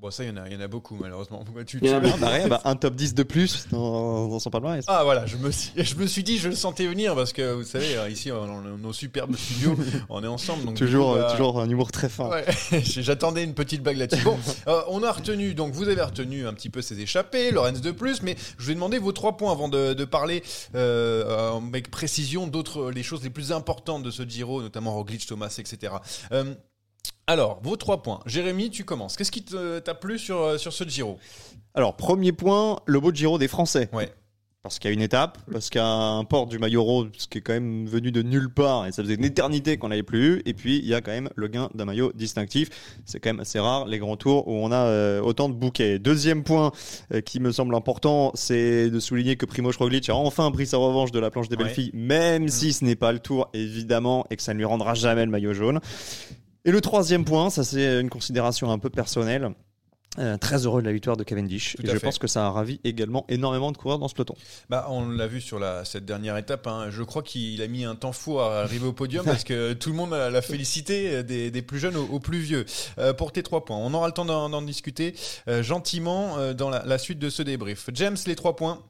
Bon, 0.00 0.12
ça, 0.12 0.22
il 0.22 0.28
y, 0.28 0.32
en 0.32 0.36
a- 0.36 0.46
il 0.46 0.52
y 0.52 0.56
en 0.56 0.60
a 0.60 0.68
beaucoup, 0.68 0.96
malheureusement. 1.00 1.44
Tu- 1.44 1.58
a 1.58 1.64
tu- 1.64 1.78
beaucoup. 1.80 2.06
Ah, 2.14 2.16
bah, 2.20 2.28
rien, 2.28 2.46
bah, 2.46 2.60
un 2.64 2.76
top 2.76 2.94
10 2.94 3.14
de 3.14 3.24
plus 3.24 3.66
dans, 3.72 4.28
dans 4.28 4.38
son 4.38 4.48
palmarès. 4.48 4.84
Ah 4.86 5.02
voilà, 5.02 5.26
je 5.26 5.36
me, 5.36 5.50
suis, 5.50 5.72
je 5.76 5.96
me 5.96 6.06
suis 6.06 6.22
dit, 6.22 6.38
je 6.38 6.48
le 6.48 6.54
sentais 6.54 6.86
venir 6.86 7.16
parce 7.16 7.32
que 7.32 7.52
vous 7.54 7.64
savez, 7.64 7.96
euh, 7.96 8.08
ici, 8.08 8.28
dans 8.28 8.46
nos 8.46 8.92
superbes 8.92 9.34
studios, 9.34 9.74
on 10.08 10.22
est 10.22 10.28
ensemble. 10.28 10.64
Donc, 10.66 10.76
toujours, 10.76 11.14
coup, 11.14 11.18
euh, 11.18 11.22
bah, 11.22 11.32
toujours 11.32 11.60
un 11.60 11.68
humour 11.68 11.90
très 11.90 12.08
fin. 12.08 12.28
Ouais, 12.28 12.44
j'attendais 12.84 13.42
une 13.42 13.54
petite 13.54 13.82
blague 13.82 13.96
là-dessus. 13.96 14.22
Bon, 14.22 14.38
euh, 14.68 14.82
on 14.88 15.02
a 15.02 15.10
retenu, 15.10 15.54
donc 15.54 15.72
vous 15.72 15.88
avez 15.88 16.02
retenu 16.02 16.46
un 16.46 16.52
petit 16.54 16.70
peu 16.70 16.80
ces 16.80 17.00
échappées, 17.00 17.50
Lorenz 17.50 17.80
de 17.80 17.90
plus, 17.90 18.22
mais 18.22 18.36
je 18.56 18.64
vous 18.66 18.70
ai 18.70 18.74
demandé 18.74 18.98
vos 18.98 19.10
trois 19.10 19.36
points 19.36 19.50
avant 19.50 19.68
de, 19.68 19.94
de 19.94 20.04
parler 20.04 20.44
euh, 20.76 21.50
avec 21.56 21.90
précision 21.90 22.46
d'autres, 22.46 22.92
les 22.92 23.02
choses 23.02 23.24
les 23.24 23.30
plus 23.30 23.50
importantes 23.50 24.04
de 24.04 24.12
ce 24.12 24.22
Giro, 24.22 24.62
notamment 24.62 24.94
Roglic, 24.94 25.26
Thomas, 25.26 25.52
etc. 25.58 25.92
Euh, 26.30 26.54
alors, 27.28 27.60
vos 27.62 27.76
trois 27.76 28.02
points. 28.02 28.20
Jérémy, 28.26 28.70
tu 28.70 28.84
commences. 28.84 29.16
Qu'est-ce 29.16 29.30
qui 29.30 29.44
t'a 29.44 29.94
plu 29.94 30.18
sur, 30.18 30.40
euh, 30.40 30.58
sur 30.58 30.72
ce 30.72 30.82
Giro? 30.84 31.18
Alors, 31.74 31.94
premier 31.94 32.32
point, 32.32 32.80
le 32.86 32.98
beau 33.00 33.12
Giro 33.12 33.38
des 33.38 33.48
Français. 33.48 33.90
Ouais. 33.92 34.10
Parce 34.62 34.80
qu'il 34.80 34.90
y 34.90 34.92
a 34.92 34.94
une 34.94 35.02
étape, 35.02 35.38
parce 35.52 35.70
qu'il 35.70 35.78
y 35.80 35.84
a 35.84 35.86
un 35.86 36.24
port 36.24 36.46
du 36.46 36.58
maillot 36.58 36.82
rose, 36.82 37.08
ce 37.16 37.28
qui 37.28 37.38
est 37.38 37.40
quand 37.40 37.52
même 37.52 37.86
venu 37.86 38.10
de 38.10 38.22
nulle 38.22 38.52
part, 38.52 38.86
et 38.86 38.92
ça 38.92 39.02
faisait 39.02 39.14
une 39.14 39.24
éternité 39.24 39.76
qu'on 39.76 39.88
l'avait 39.88 40.02
plus 40.02 40.26
eu. 40.36 40.42
Et 40.46 40.52
puis, 40.52 40.78
il 40.78 40.86
y 40.86 40.94
a 40.94 41.00
quand 41.00 41.12
même 41.12 41.30
le 41.36 41.48
gain 41.48 41.70
d'un 41.74 41.84
maillot 41.84 42.12
distinctif. 42.14 42.68
C'est 43.04 43.20
quand 43.20 43.28
même 43.30 43.40
assez 43.40 43.60
rare, 43.60 43.86
les 43.86 43.98
grands 43.98 44.16
tours, 44.16 44.48
où 44.48 44.52
on 44.52 44.72
a 44.72 44.86
euh, 44.86 45.20
autant 45.20 45.48
de 45.48 45.54
bouquets. 45.54 45.98
Deuxième 45.98 46.42
point 46.42 46.72
euh, 47.14 47.20
qui 47.20 47.40
me 47.40 47.52
semble 47.52 47.74
important, 47.74 48.32
c'est 48.34 48.90
de 48.90 49.00
souligner 49.00 49.36
que 49.36 49.46
Primoz 49.46 49.76
Roglic 49.76 50.08
a 50.08 50.14
enfin 50.16 50.50
pris 50.50 50.66
sa 50.66 50.78
revanche 50.78 51.12
de 51.12 51.20
la 51.20 51.30
planche 51.30 51.48
des 51.48 51.56
belles 51.56 51.68
filles, 51.68 51.90
même 51.94 52.44
Mm. 52.44 52.48
si 52.48 52.72
ce 52.72 52.84
n'est 52.84 52.96
pas 52.96 53.12
le 53.12 53.20
tour, 53.20 53.48
évidemment, 53.54 54.26
et 54.30 54.36
que 54.36 54.42
ça 54.42 54.54
ne 54.54 54.58
lui 54.58 54.64
rendra 54.64 54.94
jamais 54.94 55.24
le 55.24 55.30
maillot 55.30 55.54
jaune. 55.54 55.80
Et 56.68 56.70
le 56.70 56.82
troisième 56.82 57.24
point, 57.24 57.48
ça 57.48 57.64
c'est 57.64 57.98
une 57.98 58.10
considération 58.10 58.70
un 58.70 58.78
peu 58.78 58.90
personnelle. 58.90 59.54
Euh, 60.18 60.36
très 60.36 60.66
heureux 60.66 60.82
de 60.82 60.86
la 60.86 60.92
victoire 60.92 61.16
de 61.16 61.24
Cavendish. 61.24 61.76
Tout 61.76 61.86
et 61.86 61.88
à 61.88 61.94
je 61.94 61.98
fait. 61.98 62.04
pense 62.04 62.18
que 62.18 62.26
ça 62.26 62.44
a 62.44 62.50
ravi 62.50 62.78
également 62.84 63.24
énormément 63.30 63.72
de 63.72 63.78
coureurs 63.78 63.98
dans 63.98 64.08
ce 64.08 64.14
peloton. 64.14 64.34
Bah, 64.68 64.86
on 64.90 65.08
l'a 65.08 65.26
vu 65.26 65.40
sur 65.40 65.58
la, 65.58 65.86
cette 65.86 66.04
dernière 66.04 66.36
étape. 66.36 66.66
hein. 66.66 66.88
Je 66.90 67.02
crois 67.04 67.22
qu'il 67.22 67.62
a 67.62 67.68
mis 67.68 67.84
un 67.86 67.94
temps 67.94 68.12
fou 68.12 68.38
à 68.38 68.60
arriver 68.60 68.86
au 68.86 68.92
podium 68.92 69.24
parce 69.24 69.44
que 69.44 69.72
tout 69.80 69.88
le 69.88 69.96
monde 69.96 70.12
a 70.12 70.28
l'a 70.28 70.42
félicité 70.42 71.14
euh, 71.14 71.22
des, 71.22 71.50
des 71.50 71.62
plus 71.62 71.78
jeunes 71.78 71.96
aux, 71.96 72.04
aux 72.04 72.20
plus 72.20 72.40
vieux. 72.40 72.66
Euh, 72.98 73.14
pour 73.14 73.32
tes 73.32 73.42
trois 73.42 73.64
points, 73.64 73.78
on 73.78 73.94
aura 73.94 74.08
le 74.08 74.12
temps 74.12 74.26
d'en 74.26 74.60
discuter 74.60 75.14
euh, 75.48 75.62
gentiment 75.62 76.36
euh, 76.36 76.52
dans 76.52 76.68
la, 76.68 76.84
la 76.84 76.98
suite 76.98 77.18
de 77.18 77.30
ce 77.30 77.42
débrief. 77.42 77.88
James, 77.94 78.16
les 78.26 78.36
trois 78.36 78.56
points. 78.56 78.82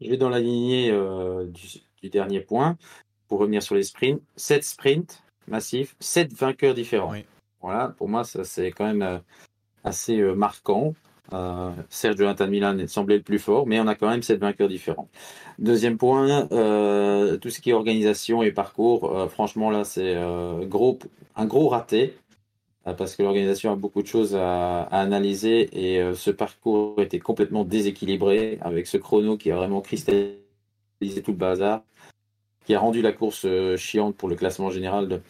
Je 0.00 0.08
vais 0.08 0.16
dans 0.16 0.30
la 0.30 0.40
lignée 0.40 0.90
euh, 0.90 1.44
du, 1.46 1.66
du 2.02 2.08
dernier 2.08 2.40
point 2.40 2.78
pour 3.28 3.40
revenir 3.40 3.62
sur 3.62 3.74
les 3.74 3.82
sprints. 3.82 4.22
7 4.36 4.64
sprints 4.64 5.20
massifs, 5.48 5.94
7 6.00 6.32
vainqueurs 6.32 6.74
différents. 6.74 7.12
Oui. 7.12 7.24
Voilà, 7.60 7.88
pour 7.96 8.08
moi, 8.08 8.24
ça 8.24 8.44
c'est 8.44 8.70
quand 8.72 8.84
même 8.84 9.02
euh, 9.02 9.18
assez 9.84 10.18
euh, 10.20 10.34
marquant. 10.34 10.94
Euh, 11.32 11.70
Sergio 11.88 12.26
Antan 12.26 12.48
Milan 12.48 12.76
semblait 12.86 13.16
le 13.16 13.22
plus 13.22 13.38
fort, 13.38 13.66
mais 13.66 13.80
on 13.80 13.86
a 13.86 13.94
quand 13.94 14.08
même 14.08 14.22
7 14.22 14.38
vainqueurs 14.40 14.68
différents. 14.68 15.08
Deuxième 15.58 15.96
point, 15.96 16.48
euh, 16.52 17.38
tout 17.38 17.50
ce 17.50 17.60
qui 17.60 17.70
est 17.70 17.72
organisation 17.72 18.42
et 18.42 18.52
parcours, 18.52 19.16
euh, 19.16 19.28
franchement 19.28 19.70
là 19.70 19.84
c'est 19.84 20.16
gros, 20.62 20.98
un 21.36 21.46
gros 21.46 21.68
raté. 21.68 22.16
Parce 22.98 23.16
que 23.16 23.22
l'organisation 23.22 23.72
a 23.72 23.76
beaucoup 23.76 24.02
de 24.02 24.06
choses 24.06 24.36
à, 24.36 24.82
à 24.82 25.00
analyser 25.00 25.70
et 25.72 26.14
ce 26.14 26.30
parcours 26.30 27.00
était 27.00 27.18
complètement 27.18 27.64
déséquilibré 27.64 28.58
avec 28.60 28.86
ce 28.86 28.98
chrono 28.98 29.38
qui 29.38 29.50
a 29.50 29.56
vraiment 29.56 29.80
cristallisé 29.80 30.36
tout 31.24 31.30
le 31.30 31.38
bazar, 31.38 31.80
qui 32.66 32.74
a 32.74 32.78
rendu 32.78 33.02
la 33.02 33.12
course 33.12 33.42
euh, 33.44 33.76
chiante 33.76 34.16
pour 34.16 34.28
le 34.28 34.36
classement 34.36 34.70
général. 34.70 35.20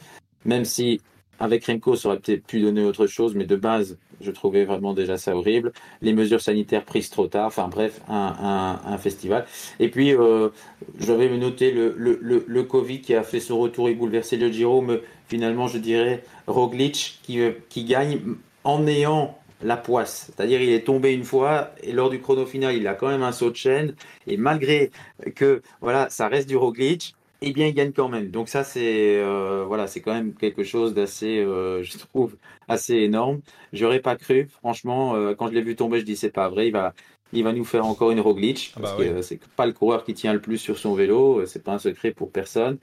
Même 0.44 0.64
si 0.64 1.00
avec 1.40 1.66
Remco, 1.66 1.96
ça 1.96 2.08
aurait 2.08 2.18
peut-être 2.18 2.46
pu 2.46 2.60
donner 2.60 2.84
autre 2.84 3.06
chose, 3.06 3.34
mais 3.34 3.44
de 3.44 3.56
base, 3.56 3.98
je 4.20 4.30
trouvais 4.30 4.64
vraiment 4.64 4.94
déjà 4.94 5.16
ça 5.16 5.36
horrible. 5.36 5.72
Les 6.00 6.12
mesures 6.12 6.40
sanitaires 6.40 6.84
prises 6.84 7.10
trop 7.10 7.26
tard, 7.26 7.46
enfin 7.46 7.68
bref, 7.68 8.00
un, 8.08 8.98
festival. 8.98 9.44
Et 9.80 9.88
puis, 9.88 10.14
euh, 10.14 10.50
j'avais 10.98 11.28
noté 11.36 11.72
le, 11.72 11.94
le, 11.98 12.18
le, 12.22 12.44
le 12.46 12.62
Covid 12.62 13.00
qui 13.00 13.14
a 13.14 13.22
fait 13.22 13.40
son 13.40 13.58
retour 13.58 13.88
et 13.88 13.94
bouleversé 13.94 14.36
le 14.36 14.50
Giro, 14.50 14.80
mais 14.80 15.00
finalement, 15.26 15.66
je 15.66 15.78
dirais 15.78 16.22
Roglic 16.46 17.18
qui, 17.22 17.40
euh, 17.40 17.52
qui 17.68 17.84
gagne 17.84 18.20
en 18.62 18.86
ayant 18.86 19.36
la 19.62 19.76
poisse. 19.76 20.30
C'est-à-dire, 20.34 20.60
il 20.62 20.70
est 20.70 20.84
tombé 20.84 21.12
une 21.12 21.24
fois 21.24 21.70
et 21.82 21.92
lors 21.92 22.10
du 22.10 22.20
chrono 22.20 22.46
final, 22.46 22.76
il 22.76 22.86
a 22.86 22.94
quand 22.94 23.08
même 23.08 23.22
un 23.22 23.32
saut 23.32 23.50
de 23.50 23.56
chaîne. 23.56 23.94
Et 24.26 24.36
malgré 24.36 24.90
que, 25.34 25.62
voilà, 25.80 26.08
ça 26.10 26.28
reste 26.28 26.48
du 26.48 26.56
Roglic, 26.56 27.14
eh 27.46 27.52
bien, 27.52 27.66
il 27.66 27.74
gagne 27.74 27.92
quand 27.92 28.08
même. 28.08 28.30
Donc 28.30 28.48
ça, 28.48 28.64
c'est 28.64 29.18
euh, 29.22 29.64
voilà, 29.66 29.86
c'est 29.86 30.00
quand 30.00 30.14
même 30.14 30.34
quelque 30.34 30.64
chose 30.64 30.94
d'assez, 30.94 31.38
euh, 31.38 31.82
je 31.82 31.98
trouve, 31.98 32.36
assez 32.68 32.94
énorme. 32.96 33.40
J'aurais 33.72 34.00
pas 34.00 34.16
cru, 34.16 34.48
franchement, 34.48 35.14
euh, 35.16 35.34
quand 35.34 35.48
je 35.48 35.52
l'ai 35.54 35.62
vu 35.62 35.76
tomber, 35.76 36.00
je 36.00 36.04
dis 36.04 36.16
c'est 36.16 36.30
pas 36.30 36.48
vrai. 36.48 36.68
Il 36.68 36.72
va, 36.72 36.94
il 37.32 37.44
va 37.44 37.52
nous 37.52 37.64
faire 37.64 37.86
encore 37.86 38.10
une 38.12 38.20
Roglic 38.20 38.72
Ah 38.76 38.80
parce 38.80 38.96
bah 38.96 38.96
que 38.96 39.02
oui. 39.02 39.22
c'est 39.22 39.40
pas 39.56 39.66
le 39.66 39.72
coureur 39.72 40.04
qui 40.04 40.14
tient 40.14 40.32
le 40.32 40.40
plus 40.40 40.58
sur 40.58 40.78
son 40.78 40.94
vélo. 40.94 41.44
C'est 41.46 41.62
pas 41.62 41.72
un 41.74 41.78
secret 41.78 42.12
pour 42.12 42.30
personne. 42.32 42.78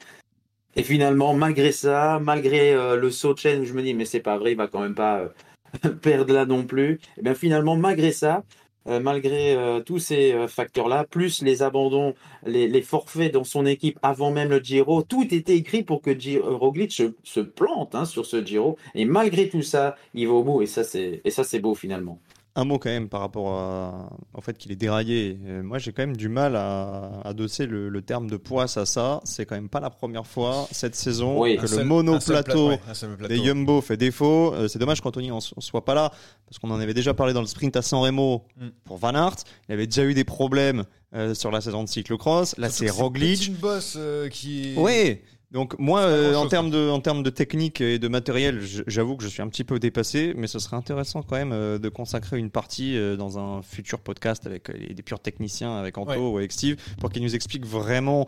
Et 0.76 0.84
finalement, 0.84 1.34
malgré 1.34 1.72
ça, 1.72 2.20
malgré 2.22 2.74
euh, 2.74 2.96
le 2.96 3.12
saut 3.12 3.34
de 3.34 3.40
chaîne, 3.40 3.66
je 3.66 3.74
me 3.74 3.82
dis 3.82 3.94
mais 3.94 4.06
c'est 4.06 4.22
pas 4.22 4.38
vrai, 4.38 4.52
il 4.54 4.58
va 4.58 4.68
quand 4.68 4.80
même 4.82 4.96
pas 4.96 5.30
perdre 6.02 6.34
là 6.34 6.46
non 6.46 6.66
plus. 6.66 7.00
Et 7.18 7.22
bien 7.22 7.36
finalement, 7.36 7.76
malgré 7.76 8.12
ça, 8.12 8.44
euh, 8.88 9.00
malgré 9.00 9.56
euh, 9.56 9.80
tous 9.82 10.00
ces 10.00 10.34
euh, 10.34 10.48
facteurs-là, 10.48 11.04
plus 11.04 11.44
les 11.44 11.62
abandons, 11.62 12.16
les, 12.46 12.82
forfaits 12.82 13.32
dans 13.32 13.44
son 13.44 13.68
équipe 13.68 14.00
avant 14.02 14.32
même 14.32 14.50
le 14.50 14.60
Giro, 14.60 15.04
tout 15.04 15.28
était 15.32 15.56
écrit 15.56 15.84
pour 15.84 16.02
que 16.02 16.12
Roglic 16.40 16.92
se, 16.92 17.40
plante 17.40 17.94
hein, 17.94 18.06
sur 18.06 18.26
ce 18.26 18.44
Giro. 18.44 18.78
Et 18.96 19.06
malgré 19.06 19.50
tout 19.50 19.62
ça, 19.62 19.96
il 20.16 20.28
va 20.28 20.34
au 20.34 20.44
bout. 20.44 20.62
Et 20.64 20.66
ça, 20.66 20.84
c'est 20.84 21.60
beau 21.60 21.76
finalement. 21.76 22.20
Un 22.56 22.66
mot 22.66 22.78
quand 22.80 22.90
même 22.90 23.08
par 23.08 23.22
rapport 23.22 23.54
à, 23.54 24.10
au 24.34 24.42
fait 24.42 24.58
qu'il 24.58 24.74
est 24.74 24.76
déraillé. 24.76 25.40
Euh, 25.46 25.64
moi, 25.64 25.78
j'ai 25.78 25.94
quand 25.94 26.02
même 26.04 26.18
du 26.18 26.28
mal 26.28 26.58
à 26.58 27.22
adosser 27.24 27.66
le, 27.66 27.88
le 27.88 28.02
terme 28.02 28.30
de 28.30 28.36
poisse 28.36 28.76
à 28.76 28.86
ça. 28.86 29.22
C'est 29.24 29.46
quand 29.46 29.56
même 29.56 29.70
pas 29.70 29.80
la 29.80 29.90
première 29.90 30.28
fois 30.28 30.68
cette 30.72 30.96
saison 30.96 31.40
Oui. 31.42 31.56
que 31.56 31.60
Un 31.60 31.64
le 31.64 31.68
seul 31.70 31.86
monoplateau 31.86 32.70
ouais, 32.72 32.78
plateau. 32.78 33.28
des 33.30 33.42
Jumbo 33.42 33.80
fait 33.80 33.96
défaut. 33.96 34.54
Euh, 34.54 34.68
c'est 34.68 34.80
dommage 34.80 35.00
qu'Anthony 35.00 35.32
en 35.32 35.40
soit 35.40 35.86
pas 35.86 35.94
là, 35.96 36.12
parce 36.46 36.60
qu'on 36.60 36.72
en 36.72 36.80
avait 36.82 36.94
déjà 36.94 37.14
parlé 37.14 37.32
dans 37.32 37.40
le 37.40 37.48
sprint 37.48 37.76
à 37.78 37.82
San 37.82 38.02
Remo 38.02 38.44
Mm. 38.58 38.68
pour 38.84 38.98
Van 38.98 39.14
Aert. 39.16 39.38
Il 39.70 39.74
avait 39.74 39.88
déjà 39.88 40.04
eu 40.04 40.14
des 40.14 40.26
problèmes 40.26 40.84
euh, 41.16 41.34
sur 41.34 41.52
la 41.52 41.62
saison 41.62 41.84
de 41.86 41.90
cyclocross. 41.90 42.58
Là, 42.58 42.70
c'est 42.70 42.90
Roglic. 42.90 43.40
Petit 43.40 43.50
boss 43.52 43.96
euh, 43.98 44.28
qui. 44.28 44.74
Oui, 44.76 45.20
Donc 45.52 45.78
moi, 45.80 46.00
euh, 46.02 46.34
en 46.36 46.48
termes 46.48 46.70
de, 46.70 46.90
en 46.90 47.02
termes 47.02 47.24
de 47.24 47.30
technique 47.30 47.82
et 47.82 48.00
de 48.00 48.08
matériel, 48.08 48.62
j'avoue 48.88 49.18
que 49.18 49.24
je 49.24 49.28
suis 49.28 49.42
un 49.42 49.50
petit 49.50 49.66
peu 49.66 49.80
dépassé, 49.80 50.34
mais 50.38 50.48
ce 50.48 50.60
serait 50.60 50.78
intéressant 50.78 51.24
quand 51.24 51.36
même 51.36 51.52
euh, 51.52 51.78
de 51.78 51.90
consacrer 51.90 52.38
une 52.40 52.50
partie 52.50 52.96
euh, 52.98 53.18
dans 53.18 53.38
un 53.38 53.62
futur 53.62 54.00
podcast 54.00 54.46
avec 54.48 54.72
des 54.72 55.04
purs 55.04 55.20
techniciens, 55.20 55.76
avec 55.78 55.98
Anto 55.98 56.12
Ouais. 56.12 56.18
ou 56.18 56.38
avec 56.38 56.54
Steve, 56.54 56.78
pour 57.02 57.10
qu'ils 57.10 57.22
nous 57.22 57.36
expliquent 57.36 57.66
vraiment 57.66 58.28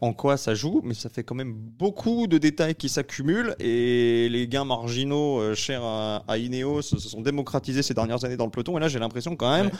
en 0.00 0.12
quoi 0.12 0.36
ça 0.36 0.54
joue. 0.54 0.80
Mais 0.84 0.94
ça 0.94 1.08
fait 1.08 1.22
quand 1.22 1.34
même 1.36 1.52
beaucoup 1.54 2.26
de 2.26 2.38
détails 2.38 2.74
qui 2.74 2.88
s'accumulent 2.88 3.54
et 3.60 4.28
les 4.28 4.48
gains 4.48 4.64
marginaux 4.64 5.54
chers 5.54 5.84
à, 5.84 6.24
à 6.26 6.38
Ineos 6.38 6.82
se 6.82 6.98
sont 6.98 7.20
démocratisés 7.20 7.82
ces 7.82 7.94
dernières 7.94 8.24
années 8.24 8.36
dans 8.36 8.44
le 8.46 8.50
peloton. 8.50 8.76
Et 8.76 8.80
là, 8.80 8.88
j'ai 8.88 8.98
l'impression 8.98 9.36
quand 9.36 9.50
même 9.56 9.70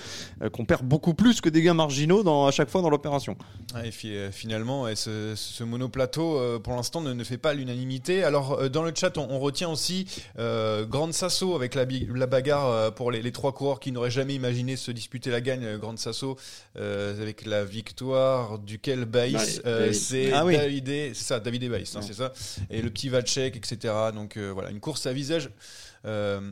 qu'on 0.52 0.64
perd 0.64 0.84
beaucoup 0.84 1.14
plus 1.14 1.40
que 1.40 1.48
des 1.48 1.62
gains 1.62 1.74
marginaux 1.74 2.22
dans, 2.22 2.46
à 2.46 2.50
chaque 2.52 2.68
fois 2.70 2.82
dans 2.82 2.90
l'opération. 2.90 3.36
Et 3.84 3.90
fi- 3.90 4.30
finalement, 4.30 4.82
ouais, 4.82 4.94
ce, 4.96 5.32
ce 5.34 5.64
monoplateau, 5.64 6.58
pour 6.68 6.76
l'instant, 6.76 7.00
ne, 7.00 7.14
ne 7.14 7.24
fait 7.24 7.38
pas 7.38 7.54
l'unanimité. 7.54 8.22
Alors, 8.24 8.52
euh, 8.60 8.68
dans 8.68 8.82
le 8.82 8.92
chat, 8.94 9.16
on, 9.16 9.26
on 9.30 9.38
retient 9.38 9.70
aussi 9.70 10.06
euh, 10.38 10.84
Grande 10.84 11.14
Sasso 11.14 11.54
avec 11.54 11.74
la, 11.74 11.86
la 12.14 12.26
bagarre 12.26 12.68
euh, 12.68 12.90
pour 12.90 13.10
les, 13.10 13.22
les 13.22 13.32
trois 13.32 13.52
coureurs 13.54 13.80
qui 13.80 13.90
n'auraient 13.90 14.10
jamais 14.10 14.34
imaginé 14.34 14.76
se 14.76 14.90
disputer 14.90 15.30
la 15.30 15.40
gagne. 15.40 15.78
Grande 15.78 15.98
Sasso 15.98 16.36
euh, 16.76 17.20
avec 17.22 17.46
la 17.46 17.64
victoire 17.64 18.58
duquel 18.58 19.06
Baïs, 19.06 19.62
euh, 19.64 19.94
c'est 19.94 20.30
Ah 20.32 20.44
oui. 20.44 20.56
David, 20.58 20.86
c'est 20.86 21.14
ça, 21.14 21.40
David 21.40 21.62
et 21.62 21.68
Baïs, 21.70 21.96
hein, 21.96 22.00
c'est 22.02 22.12
ça. 22.12 22.34
Et 22.68 22.82
le 22.82 22.90
petit 22.90 23.08
Vacek, 23.08 23.56
etc. 23.56 23.94
Donc 24.14 24.36
euh, 24.36 24.50
voilà, 24.52 24.70
une 24.70 24.80
course 24.80 25.06
à 25.06 25.14
visage. 25.14 25.48
euh, 26.04 26.50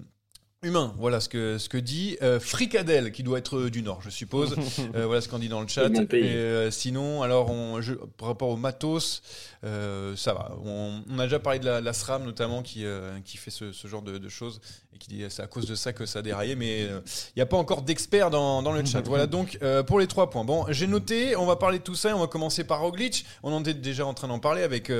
Humain, 0.66 0.92
voilà 0.98 1.20
ce 1.20 1.28
que, 1.28 1.58
ce 1.58 1.68
que 1.68 1.78
dit 1.78 2.16
euh, 2.22 2.40
Fricadelle, 2.40 3.12
qui 3.12 3.22
doit 3.22 3.38
être 3.38 3.56
euh, 3.56 3.70
du 3.70 3.82
Nord, 3.82 4.02
je 4.02 4.10
suppose. 4.10 4.54
Euh, 4.94 5.06
voilà 5.06 5.20
ce 5.20 5.28
qu'on 5.28 5.38
dit 5.38 5.48
dans 5.48 5.60
le 5.60 5.68
chat. 5.68 5.88
Et, 6.12 6.34
euh, 6.36 6.70
sinon, 6.70 7.22
alors, 7.22 7.50
on, 7.50 7.80
je- 7.80 7.94
par 7.94 8.28
rapport 8.28 8.48
au 8.48 8.56
matos, 8.56 9.22
ça 9.62 10.32
va. 10.32 10.52
On, 10.64 11.02
on 11.10 11.18
a 11.18 11.24
déjà 11.24 11.38
parlé 11.40 11.58
de 11.58 11.64
la, 11.66 11.80
la 11.80 11.92
SRAM 11.92 12.24
notamment 12.24 12.62
qui, 12.62 12.84
qui 13.24 13.36
fait 13.36 13.50
ce, 13.50 13.72
ce 13.72 13.88
genre 13.88 14.02
de, 14.02 14.18
de 14.18 14.28
choses 14.28 14.60
et 14.94 14.98
qui 14.98 15.08
dit 15.08 15.24
c'est 15.28 15.42
à 15.42 15.46
cause 15.48 15.66
de 15.66 15.74
ça 15.74 15.92
que 15.92 16.06
ça 16.06 16.20
a 16.20 16.22
déraillé, 16.22 16.54
mais 16.54 16.82
il 16.82 16.88
n'y 17.36 17.42
a 17.42 17.46
pas 17.46 17.56
encore 17.56 17.82
d'experts 17.82 18.30
dans, 18.30 18.62
dans 18.62 18.70
le 18.72 18.84
chat. 18.84 19.00
voilà 19.02 19.26
donc 19.26 19.58
pour 19.88 19.98
les 19.98 20.06
trois 20.06 20.30
points. 20.30 20.44
Bon, 20.44 20.64
j'ai 20.70 20.86
noté, 20.86 21.34
on 21.36 21.46
va 21.46 21.56
parler 21.56 21.78
de 21.78 21.84
tout 21.84 21.96
ça 21.96 22.10
et 22.10 22.12
on 22.12 22.20
va 22.20 22.26
commencer 22.28 22.62
par 22.64 22.80
Roglic. 22.80 23.26
On 23.42 23.52
en 23.52 23.64
est 23.64 23.74
déjà 23.74 24.06
en 24.06 24.14
train 24.14 24.28
d'en 24.28 24.38
parler 24.38 24.62
avec, 24.62 24.92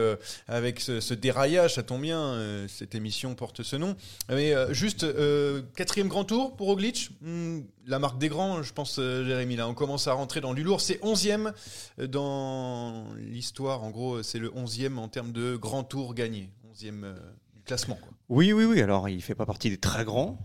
avec 0.49 0.81
ce, 0.81 1.01
ce 1.01 1.15
déraillage, 1.15 1.75
ça 1.77 1.83
tombe 1.85 2.03
bien, 2.03 2.67
cette 2.69 2.95
émission 2.97 3.35
porte 3.37 3.63
ce 3.63 3.77
nom. 3.77 3.95
Mais 4.29 4.53
juste, 4.75 5.07
euh, 5.57 5.63
quatrième 5.77 6.09
grand 6.09 6.25
tour 6.25 6.57
pour 6.57 6.67
Roglic, 6.69 7.11
Hmm, 7.21 7.61
la 7.87 7.99
marque 7.99 8.19
des 8.19 8.29
grands, 8.29 8.63
je 8.63 8.73
pense, 8.73 8.99
euh, 8.99 9.25
Jérémy, 9.25 9.57
là, 9.57 9.69
on 9.69 9.75
commence 9.75 10.07
à 10.09 10.13
rentrer 10.13 10.41
dans 10.41 10.55
du 10.55 10.63
lourd. 10.63 10.81
C'est 10.81 10.99
onzième 11.03 11.53
euh, 11.99 12.07
dans 12.07 13.05
l'histoire, 13.17 13.83
en 13.85 13.91
gros, 13.91 14.23
c'est 14.23 14.39
le 14.39 14.53
onzième 14.57 14.99
en 14.99 15.09
termes 15.09 15.33
de 15.33 15.57
grand 15.57 15.85
tour 15.85 16.15
gagné, 16.15 16.51
onzième 16.71 17.05
euh, 17.05 17.15
du 17.55 17.63
classement. 17.63 17.97
Quoi. 18.01 18.11
Oui, 18.29 18.53
oui, 18.53 18.65
oui. 18.65 18.81
Alors, 18.83 19.09
il 19.09 19.23
fait 19.23 19.35
pas 19.35 19.47
partie 19.47 19.71
des 19.71 19.79
très 19.79 20.05
grands 20.05 20.39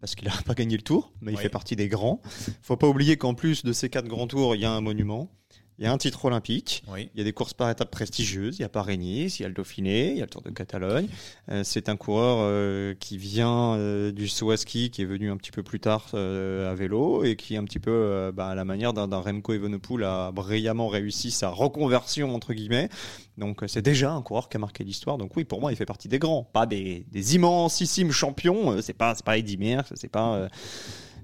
parce 0.00 0.14
qu'il 0.14 0.28
n'a 0.28 0.34
pas 0.46 0.54
gagné 0.54 0.76
le 0.76 0.82
tour, 0.82 1.12
mais 1.20 1.32
il 1.32 1.36
Oui. 1.36 1.42
fait 1.42 1.48
partie 1.48 1.74
des 1.76 1.88
grands. 1.88 2.20
Faut 2.62 2.76
pas 2.76 2.86
oublier 2.88 3.16
qu'en 3.16 3.34
plus 3.34 3.64
de 3.64 3.72
ces 3.72 3.88
quatre 3.90 4.06
grands 4.08 4.26
tours, 4.26 4.54
il 4.54 4.60
y 4.60 4.64
a 4.64 4.70
un 4.72 4.80
monument, 4.80 5.30
il 5.78 5.84
y 5.84 5.88
a 5.88 5.92
un 5.92 5.98
titre 5.98 6.24
olympique. 6.24 6.82
Oui. 6.88 7.10
Il 7.14 7.18
y 7.18 7.20
a 7.20 7.24
des 7.24 7.32
courses 7.32 7.52
par 7.52 7.70
étapes 7.70 7.90
prestigieuses. 7.90 8.58
Il 8.58 8.62
y 8.62 8.64
a 8.64 8.68
Paris-Nice, 8.68 9.38
il 9.38 9.42
y 9.42 9.44
a 9.44 9.48
le 9.48 9.54
Dauphiné, 9.54 10.10
il 10.12 10.16
y 10.16 10.22
a 10.22 10.24
le 10.24 10.30
Tour 10.30 10.40
de 10.40 10.50
Catalogne. 10.50 11.08
Euh, 11.50 11.62
c'est 11.64 11.90
un 11.90 11.96
coureur 11.96 12.38
euh, 12.40 12.94
qui 12.98 13.18
vient 13.18 13.74
euh, 13.74 14.10
du 14.10 14.26
saut 14.26 14.50
à 14.50 14.56
ski, 14.56 14.90
qui 14.90 15.02
est 15.02 15.06
venu 15.06 15.30
un 15.30 15.36
petit 15.36 15.50
peu 15.50 15.62
plus 15.62 15.80
tard 15.80 16.14
à 16.14 16.74
vélo 16.74 17.24
et 17.24 17.36
qui, 17.36 17.56
un 17.56 17.64
petit 17.64 17.78
peu 17.78 18.32
bah, 18.34 18.48
à 18.48 18.54
la 18.54 18.64
manière 18.64 18.92
d'un 18.92 19.18
Remco 19.18 19.52
Evenepoel, 19.52 20.04
a 20.04 20.32
brillamment 20.32 20.88
réussi 20.88 21.30
sa 21.30 21.50
reconversion 21.50 22.34
entre 22.34 22.54
guillemets. 22.54 22.88
Donc 23.36 23.62
c'est 23.66 23.82
déjà 23.82 24.12
un 24.12 24.22
coureur 24.22 24.48
qui 24.48 24.56
a 24.56 24.60
marqué 24.60 24.82
l'histoire. 24.82 25.18
Donc 25.18 25.36
oui, 25.36 25.44
pour 25.44 25.60
moi, 25.60 25.72
il 25.72 25.76
fait 25.76 25.86
partie 25.86 26.08
des 26.08 26.18
grands, 26.18 26.42
pas 26.44 26.64
des, 26.64 27.06
des 27.10 27.34
immensissimes 27.34 28.12
champions. 28.12 28.80
C'est 28.80 28.94
pas, 28.94 29.14
c'est 29.14 29.24
pas 29.24 29.36
Eddy 29.36 29.58
Merckx, 29.58 29.92
c'est 29.94 30.08
pas. 30.08 30.48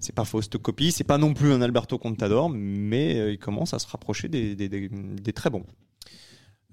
C'est 0.02 0.14
pas 0.14 0.24
Fausto 0.24 0.58
Coppi, 0.58 0.92
c'est 0.92 1.04
pas 1.04 1.18
non 1.18 1.34
plus 1.34 1.52
un 1.52 1.62
Alberto 1.62 1.98
Contador, 1.98 2.50
mais 2.50 3.18
euh, 3.20 3.32
il 3.32 3.38
commence 3.38 3.74
à 3.74 3.78
se 3.78 3.88
rapprocher 3.88 4.28
des, 4.28 4.54
des- 4.56 4.68
des- 4.68 4.88
des 4.90 5.32
très 5.32 5.50
bons. 5.50 5.64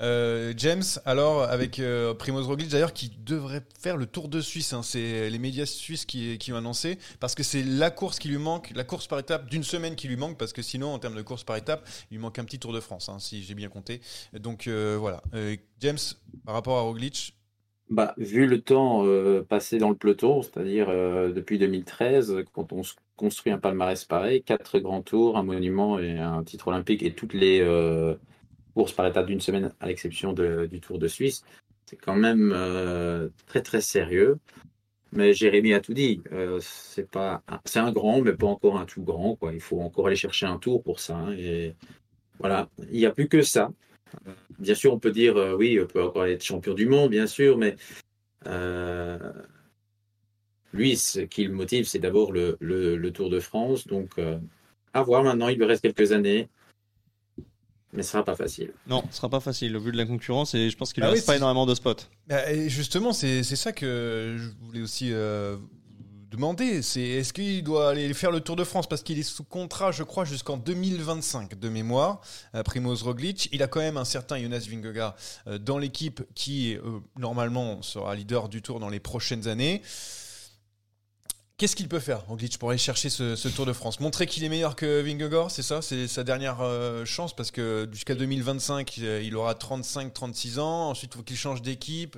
Euh, 0.02 0.54
James, 0.56 0.84
alors 1.04 1.44
avec 1.44 1.78
euh, 1.80 2.14
Primoz 2.14 2.48
Roglic 2.48 2.70
d'ailleurs 2.70 2.94
qui 2.94 3.10
devrait 3.26 3.62
faire 3.82 3.98
le 3.98 4.06
Tour 4.06 4.30
de 4.30 4.40
Suisse, 4.40 4.72
hein, 4.72 4.82
c'est 4.82 5.30
les 5.30 5.40
médias 5.40 5.66
suisses 5.66 6.06
qui, 6.06 6.38
qui 6.38 6.54
ont 6.54 6.56
annoncé 6.56 6.98
parce 7.20 7.36
que 7.36 7.44
c'est 7.44 7.64
la 7.64 7.92
course 7.92 8.18
qui 8.18 8.30
lui 8.30 8.38
manque, 8.38 8.72
la 8.76 8.86
course 8.86 9.08
par 9.08 9.20
étape 9.20 9.50
d'une 9.50 9.64
semaine 9.64 9.96
qui 9.98 10.08
lui 10.08 10.16
manque 10.16 10.38
parce 10.38 10.54
que 10.54 10.62
sinon 10.62 10.94
en 10.94 11.00
termes 11.00 11.16
de 11.18 11.22
course 11.22 11.44
par 11.44 11.58
étape, 11.58 11.86
il 12.12 12.14
lui 12.16 12.22
manque 12.22 12.40
un 12.40 12.46
petit 12.46 12.60
Tour 12.60 12.72
de 12.72 12.80
France 12.80 13.10
hein, 13.10 13.20
si 13.20 13.44
j'ai 13.44 13.56
bien 13.56 13.68
compté. 13.68 14.00
Donc 14.34 14.68
euh, 14.68 14.96
voilà, 14.98 15.22
Euh, 15.34 15.58
James 15.82 15.98
par 16.46 16.56
rapport 16.56 16.78
à 16.78 16.82
Roglic, 16.82 17.36
Bah, 17.90 18.14
vu 18.18 18.46
le 18.46 18.62
temps 18.62 19.04
euh, 19.06 19.44
passé 19.44 19.80
dans 19.80 19.90
le 19.90 19.96
peloton, 19.98 20.44
c'est-à-dire 20.44 20.90
euh, 20.90 21.32
depuis 21.34 21.58
2013, 21.58 22.36
quand 22.54 22.72
on 22.72 22.84
se 22.84 22.94
construit 23.20 23.52
un 23.52 23.60
palmarès 23.60 24.06
pareil, 24.06 24.42
quatre 24.44 24.80
grands 24.80 25.02
tours, 25.02 25.38
un 25.38 25.44
monument 25.44 26.00
et 26.00 26.18
un 26.18 26.42
titre 26.42 26.70
olympique 26.70 27.04
et 27.04 27.14
toutes 27.14 27.34
les 27.34 27.60
euh, 27.60 28.16
courses 28.74 28.94
par 28.94 29.06
étape 29.08 29.26
d'une 29.26 29.42
semaine, 29.42 29.74
à 29.82 29.88
l'exception 29.88 30.32
du 30.32 30.80
Tour 30.80 31.00
de 31.00 31.10
Suisse, 31.10 31.44
c'est 31.86 31.98
quand 31.98 32.16
même 32.16 32.54
euh, 32.56 33.28
très 33.46 33.62
très 33.62 33.82
sérieux. 33.82 34.40
Mais 35.12 35.34
Jérémy 35.34 35.74
a 35.74 35.82
tout 35.82 35.94
dit. 35.94 36.22
Euh, 36.32 36.60
c'est 36.62 37.10
pas, 37.10 37.42
c'est 37.66 37.80
un 37.80 37.92
grand, 37.92 38.22
mais 38.22 38.34
pas 38.34 38.48
encore 38.48 38.78
un 38.80 38.86
tout 38.86 39.04
grand. 39.04 39.36
Quoi. 39.36 39.52
Il 39.54 39.60
faut 39.60 39.82
encore 39.82 40.08
aller 40.08 40.16
chercher 40.16 40.46
un 40.46 40.58
tour 40.58 40.82
pour 40.82 41.00
ça. 41.02 41.18
hein, 41.18 41.34
et 41.34 41.76
voilà, 42.40 42.70
il 42.90 43.00
n'y 43.00 43.06
a 43.06 43.12
plus 43.12 43.28
que 43.28 43.42
ça. 43.42 43.70
Bien 44.60 44.76
sûr, 44.76 44.94
on 44.94 45.00
peut 45.00 45.12
dire 45.12 45.36
oui, 45.58 45.78
on 45.82 45.88
peut 45.88 46.04
encore 46.04 46.26
être 46.26 46.44
champion 46.44 46.74
du 46.74 46.86
monde, 46.86 47.10
bien 47.10 47.28
sûr, 47.28 47.58
mais 47.58 47.76
lui, 50.74 50.98
ce 50.98 51.20
qui 51.22 51.44
le 51.44 51.54
motive, 51.54 51.88
c'est 51.88 52.00
d'abord 52.00 52.32
le, 52.32 52.58
le- 52.60 52.96
le 52.98 53.12
Tour 53.12 53.30
de 53.30 53.40
France. 53.40 53.88
Donc, 53.88 54.12
euh, 54.20 54.38
à 54.94 55.02
voir 55.04 55.24
maintenant, 55.24 55.48
il 55.48 55.58
lui 55.58 55.66
reste 55.66 55.82
quelques 55.82 56.12
années, 56.12 56.48
mais 57.94 58.04
ce 58.04 58.12
sera 58.12 58.24
pas 58.24 58.36
facile. 58.36 58.72
Non, 58.88 59.04
ce 59.10 59.18
sera 59.18 59.30
pas 59.30 59.40
facile 59.40 59.76
au 59.76 59.80
vu 59.80 59.92
de 59.92 59.98
la 59.98 60.06
concurrence 60.06 60.54
et 60.54 60.70
je 60.70 60.78
pense 60.78 60.94
qu'il 60.94 61.02
ne 61.04 61.08
oui, 61.10 61.16
reste 61.16 61.26
pas 61.26 61.38
énormément 61.38 61.66
de 61.66 61.74
spots. 61.74 61.96
Bah, 62.28 62.52
et 62.52 62.70
justement, 62.70 63.14
c'est 63.14 63.44
ça 63.44 63.72
que 63.72 64.36
je 64.38 64.66
voulais 64.66 64.82
aussi 64.82 65.12
euh, 65.12 65.58
vous 65.58 66.26
demander. 66.30 66.84
C'est 66.84 67.02
est-ce 67.02 67.34
qu'il 67.34 67.64
doit 67.64 67.90
aller 67.90 68.14
faire 68.14 68.30
le 68.30 68.42
Tour 68.42 68.56
de 68.56 68.64
France? 68.64 68.88
Parce 68.88 69.02
qu'il 69.02 69.18
est 69.18 69.24
sous 69.24 69.44
contrat, 69.44 69.92
je 69.92 70.04
crois, 70.04 70.24
jusqu'en 70.24 70.58
2025 70.58 71.58
de 71.60 71.70
mémoire. 71.70 72.22
euh, 72.54 72.62
Primoz 72.62 73.02
Roglic, 73.02 73.50
il 73.52 73.64
a 73.64 73.68
quand 73.68 73.80
même 73.80 73.98
un 73.98 74.06
certain 74.06 74.40
Jonas 74.40 74.68
Vingegaard 74.70 75.16
euh, 75.48 75.58
dans 75.58 75.80
l'équipe 75.80 76.22
qui 76.36 76.76
euh, 76.76 77.00
normalement 77.18 77.82
sera 77.82 78.14
leader 78.14 78.50
du 78.50 78.62
Tour 78.62 78.80
dans 78.80 78.90
les 78.90 79.00
prochaines 79.00 79.48
années. 79.48 79.82
Qu'est-ce 81.60 81.76
qu'il 81.76 81.90
peut 81.90 82.00
faire, 82.00 82.26
Roglic, 82.26 82.58
pour 82.58 82.70
aller 82.70 82.78
chercher 82.78 83.10
ce, 83.10 83.36
ce 83.36 83.50
Tour 83.50 83.66
de 83.66 83.74
France? 83.74 84.00
Montrer 84.00 84.28
qu'il 84.28 84.46
est 84.46 84.50
meilleur 84.50 84.78
que 84.78 85.02
Vingegaard, 85.02 85.52
c'est 85.52 85.62
ça? 85.62 85.82
C'est 85.82 86.08
sa 86.08 86.24
dernière 86.24 86.62
euh, 86.62 87.04
chance 87.04 87.36
parce 87.36 87.52
que 87.52 87.86
jusqu'à 87.92 88.16
2025, 88.16 88.96
euh, 89.00 89.22
il 89.22 89.36
aura 89.36 89.56
35-36 89.56 90.60
ans. 90.60 90.90
Ensuite, 90.90 91.12
il 91.14 91.18
faut 91.18 91.24
qu'il 91.24 91.36
change 91.36 91.62
d'équipe. 91.62 92.16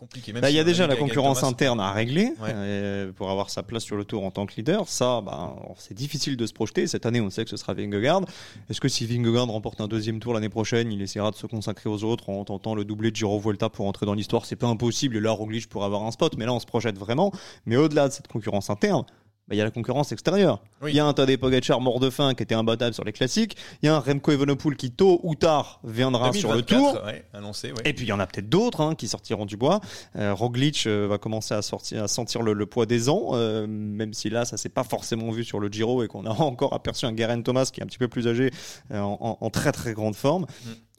Compliqué. 0.00 0.32
Même 0.32 0.40
Bah, 0.40 0.48
Il 0.48 0.52
si 0.52 0.56
y 0.56 0.60
a 0.60 0.64
déjà 0.64 0.86
la 0.86 0.96
concurrence 0.96 1.42
interne 1.42 1.78
à 1.78 1.92
régler 1.92 2.32
Ouais. 2.40 2.52
euh, 2.54 3.12
pour 3.12 3.30
avoir 3.30 3.50
sa 3.50 3.62
place 3.62 3.82
sur 3.82 3.96
le 3.96 4.06
tour 4.06 4.24
en 4.24 4.30
tant 4.30 4.46
que 4.46 4.54
leader. 4.56 4.88
Ça, 4.88 5.20
bah, 5.20 5.54
c'est 5.76 5.92
difficile 5.92 6.38
de 6.38 6.46
se 6.46 6.54
projeter. 6.54 6.86
Cette 6.86 7.04
année, 7.04 7.20
on 7.20 7.28
sait 7.28 7.44
que 7.44 7.50
ce 7.50 7.58
sera 7.58 7.74
Vingegaard. 7.74 8.22
Est-ce 8.70 8.80
que 8.80 8.88
si 8.88 9.04
Vingegaard 9.04 9.48
remporte 9.48 9.78
un 9.82 9.88
deuxième 9.88 10.18
tour 10.18 10.32
l'année 10.32 10.48
prochaine, 10.48 10.90
il 10.90 11.02
essaiera 11.02 11.30
de 11.32 11.36
se 11.36 11.46
consacrer 11.46 11.90
aux 11.90 12.02
autres 12.02 12.30
en 12.30 12.42
tentant 12.46 12.74
le 12.74 12.86
doublé 12.86 13.10
de 13.10 13.16
Giro 13.16 13.38
Volta 13.38 13.68
pour 13.68 13.86
entrer 13.86 14.06
dans 14.06 14.14
l'histoire? 14.14 14.46
C'est 14.46 14.56
pas 14.56 14.68
impossible. 14.68 15.18
Et 15.18 15.20
là, 15.20 15.32
Roglic 15.32 15.68
pourrait 15.68 15.84
avoir 15.84 16.04
un 16.04 16.10
spot. 16.12 16.34
Mais 16.38 16.46
là, 16.46 16.54
on 16.54 16.60
se 16.60 16.66
projette 16.66 16.96
vraiment. 16.96 17.30
Mais 17.66 17.76
au-delà 17.76 18.08
de 18.08 18.14
cette 18.14 18.28
concurrence 18.28 18.70
interne, 18.70 19.04
bah, 19.50 19.56
il 19.56 19.58
y 19.58 19.60
a 19.60 19.64
la 19.64 19.72
concurrence 19.72 20.12
extérieure. 20.12 20.60
Il 20.80 20.84
Oui. 20.84 20.92
y 20.94 21.00
a 21.00 21.04
un 21.04 21.12
Tadej 21.12 21.36
Pogacar 21.36 21.80
mort 21.80 21.98
de 21.98 22.08
faim 22.08 22.34
qui 22.34 22.44
était 22.44 22.54
imbattable 22.54 22.94
sur 22.94 23.02
les 23.04 23.12
classiques. 23.12 23.56
Il 23.82 23.86
y 23.86 23.88
a 23.88 23.96
un 23.96 23.98
Remco 23.98 24.30
Evenepoel 24.30 24.76
qui 24.76 24.92
tôt 24.92 25.18
ou 25.24 25.34
tard 25.34 25.80
viendra 25.82 26.32
sur 26.32 26.54
le 26.54 26.62
2024, 26.62 26.94
tour. 26.94 27.04
ouais, 27.04 27.24
annoncé, 27.34 27.72
ouais. 27.72 27.82
Et 27.84 27.92
puis 27.92 28.06
il 28.06 28.08
y 28.08 28.12
en 28.12 28.20
a 28.20 28.26
peut-être 28.28 28.48
d'autres 28.48 28.80
hein, 28.80 28.94
qui 28.94 29.08
sortiront 29.08 29.46
du 29.46 29.56
bois. 29.56 29.80
Euh, 30.14 30.32
Roglic 30.32 30.84
euh, 30.86 31.08
va 31.08 31.18
commencer 31.18 31.52
à, 31.52 31.62
sortir, 31.62 32.04
à 32.04 32.08
sentir 32.08 32.42
le, 32.42 32.52
le 32.52 32.66
poids 32.66 32.86
des 32.86 33.08
ans, 33.08 33.30
euh, 33.32 33.66
même 33.66 34.14
si 34.14 34.30
là 34.30 34.44
ça 34.44 34.56
s'est 34.56 34.68
pas 34.68 34.84
forcément 34.84 35.32
vu 35.32 35.42
sur 35.44 35.58
le 35.58 35.66
Giro 35.68 36.04
et 36.04 36.06
qu'on 36.06 36.26
a 36.26 36.30
encore 36.40 36.72
aperçu 36.72 37.06
un 37.06 37.16
Geraint 37.16 37.42
Thomas 37.42 37.68
qui 37.72 37.80
est 37.80 37.82
un 37.82 37.86
petit 37.86 37.98
peu 37.98 38.06
plus 38.08 38.28
âgé 38.28 38.52
euh, 38.92 39.00
en, 39.00 39.50
très 39.50 39.72
très 39.72 39.94
grande 39.94 40.14
forme. 40.14 40.46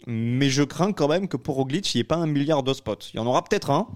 Mais 0.08 0.50
je 0.50 0.64
crains 0.64 0.92
quand 0.92 1.08
même 1.08 1.28
que 1.28 1.38
pour 1.38 1.56
Roglic 1.56 1.94
il 1.94 1.98
n'y 1.98 2.02
ait 2.02 2.04
pas 2.04 2.16
un 2.18 2.28
milliard 2.28 2.64
de 2.64 2.74
spots. 2.74 2.96
Il 3.14 3.18
y 3.18 3.20
en 3.20 3.28
aura 3.28 3.44
peut-être 3.44 3.70
un. 3.70 3.88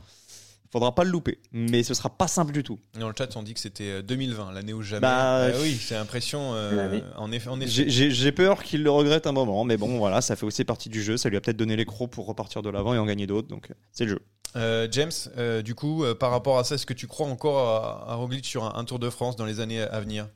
Faudra 0.75 0.93
pas 0.93 1.05
le 1.05 1.09
louper, 1.09 1.39
mais 1.53 1.83
ce 1.83 1.93
sera 1.93 2.09
pas 2.09 2.27
simple 2.27 2.51
du 2.51 2.61
tout. 2.61 2.77
Dans 2.99 3.07
le 3.07 3.13
chat, 3.17 3.33
on 3.37 3.43
dit 3.43 3.53
que 3.53 3.61
c'était 3.61 3.85
euh, 3.85 4.01
2020, 4.01 4.51
l'année 4.51 4.73
où 4.73 4.81
jamais. 4.81 4.99
Bah, 5.03 5.45
Ah 5.45 5.51
oui, 5.61 5.75
c'est 5.79 5.95
l'impression. 5.95 6.53
euh. 6.53 6.99
En 7.15 7.31
effet, 7.31 7.47
en 7.47 7.61
effet. 7.61 7.87
J'ai- 7.87 8.31
peur 8.33 8.61
qu'il 8.61 8.83
le 8.83 8.91
regrette 8.91 9.25
un 9.25 9.31
moment, 9.31 9.63
mais 9.63 9.77
bon 9.77 9.97
voilà, 9.97 10.19
ça 10.19 10.35
fait 10.35 10.45
aussi 10.45 10.65
partie 10.65 10.89
du 10.89 11.01
jeu. 11.01 11.15
Ça 11.15 11.29
lui 11.29 11.37
a 11.37 11.39
peut-être 11.39 11.55
donné 11.55 11.77
les 11.77 11.85
crocs 11.85 12.09
pour 12.11 12.25
repartir 12.27 12.61
de 12.61 12.69
l'avant 12.69 12.93
et 12.93 12.97
en 12.97 13.05
gagner 13.05 13.25
d'autres, 13.25 13.47
donc 13.47 13.71
euh, 13.71 13.73
c'est 13.93 14.03
le 14.03 14.09
jeu. 14.09 14.19
Euh, 14.57 14.85
James, 14.91 15.13
euh, 15.37 15.61
du 15.61 15.75
coup, 15.75 16.03
euh, 16.03 16.13
par 16.13 16.29
rapport 16.31 16.57
à 16.59 16.65
ça, 16.65 16.75
est-ce 16.75 16.85
que 16.85 16.93
tu 16.93 17.07
crois 17.07 17.27
encore 17.27 17.69
à, 17.69 18.11
à 18.11 18.15
Roglic 18.15 18.43
sur 18.45 18.65
un, 18.65 18.77
un 18.77 18.83
Tour 18.83 18.99
de 18.99 19.09
France 19.09 19.37
dans 19.37 19.45
les 19.45 19.61
années 19.61 19.79
à 19.79 20.01
venir? 20.01 20.27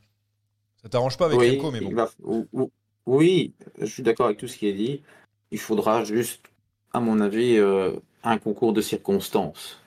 Ça 0.81 0.87
t'arrange 0.87 1.17
pas 1.17 1.25
avec 1.25 1.37
oui, 1.37 1.57
Remco, 1.57 1.71
mais 1.71 1.81
bon. 1.81 1.89
il 1.89 1.95
va- 1.95 2.09
ou- 2.23 2.47
ou- 2.53 2.71
oui, 3.07 3.51
je 3.81 3.87
suis 3.87 4.03
d'accord 4.03 4.27
avec 4.27 4.37
tout 4.37 4.47
ce 4.47 4.55
qui 4.55 4.67
est 4.67 4.73
dit. 4.73 5.01
Il 5.51 5.59
faudra 5.59 6.05
juste, 6.05 6.43
à 6.93 7.01
mon 7.01 7.19
avis, 7.19 7.57
euh, 7.57 7.91
un 8.23 8.37
concours 8.37 8.71
de 8.71 8.79
circonstances. 8.81 9.77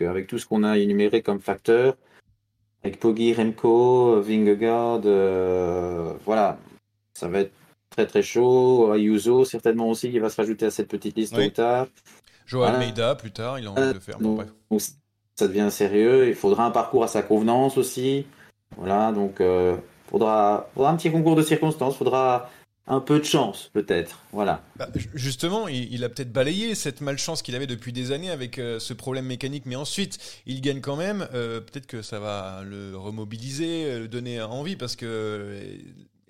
Qu'avec 0.00 0.26
tout 0.26 0.38
ce 0.38 0.46
qu'on 0.46 0.64
a 0.64 0.78
énuméré 0.78 1.20
comme 1.20 1.40
facteurs, 1.40 1.94
avec 2.82 2.98
Poggi, 2.98 3.34
Remco, 3.34 4.18
Vingegaard, 4.22 5.02
euh, 5.04 6.14
voilà, 6.24 6.56
ça 7.12 7.28
va 7.28 7.40
être 7.40 7.52
très 7.90 8.06
très 8.06 8.22
chaud. 8.22 8.90
Ayuso, 8.92 9.44
certainement 9.44 9.90
aussi, 9.90 10.10
qui 10.10 10.18
va 10.18 10.30
se 10.30 10.36
rajouter 10.40 10.64
à 10.64 10.70
cette 10.70 10.88
petite 10.88 11.16
liste 11.18 11.34
Oui. 11.36 11.48
ou 11.48 11.50
tard. 11.50 11.86
Joao 12.46 12.62
Voilà. 12.62 12.78
Almeida, 12.78 13.14
plus 13.14 13.30
tard, 13.30 13.58
il 13.58 13.66
a 13.66 13.72
envie 13.72 13.82
de 13.88 13.92
le 13.92 14.00
faire. 14.00 14.18
Bon, 14.18 14.28
Donc, 14.30 14.36
bref. 14.38 14.48
donc, 14.70 14.80
ça 15.36 15.46
devient 15.48 15.68
sérieux. 15.70 16.28
Il 16.28 16.34
faudra 16.34 16.64
un 16.64 16.70
parcours 16.70 17.04
à 17.04 17.08
sa 17.08 17.20
convenance 17.22 17.76
aussi. 17.76 18.24
Voilà, 18.78 19.12
donc 19.12 19.40
euh, 19.42 19.76
faudra, 20.10 20.68
faudra 20.74 20.90
un 20.92 20.96
petit 20.96 21.10
concours 21.12 21.36
de 21.36 21.42
circonstances. 21.42 21.96
Faudra 21.96 22.48
un 22.86 23.00
peu 23.00 23.18
de 23.20 23.24
chance, 23.24 23.70
peut-être. 23.72 24.18
Voilà. 24.32 24.62
Bah, 24.76 24.88
ju- 24.94 25.10
justement, 25.14 25.68
il, 25.68 25.92
il 25.92 26.02
a 26.04 26.08
peut-être 26.08 26.32
balayé 26.32 26.74
cette 26.74 27.00
malchance 27.00 27.42
qu'il 27.42 27.54
avait 27.54 27.66
depuis 27.68 27.92
des 27.92 28.10
années 28.10 28.30
avec 28.30 28.58
euh, 28.58 28.80
ce 28.80 28.94
problème 28.94 29.26
mécanique, 29.26 29.64
mais 29.66 29.76
ensuite, 29.76 30.18
il 30.46 30.60
gagne 30.60 30.80
quand 30.80 30.96
même. 30.96 31.28
Euh, 31.32 31.60
peut-être 31.60 31.86
que 31.86 32.02
ça 32.02 32.18
va 32.18 32.62
le 32.64 32.96
remobiliser, 32.96 33.84
euh, 33.84 33.98
le 34.00 34.08
donner 34.08 34.40
envie, 34.42 34.76
parce 34.76 34.96
que. 34.96 35.60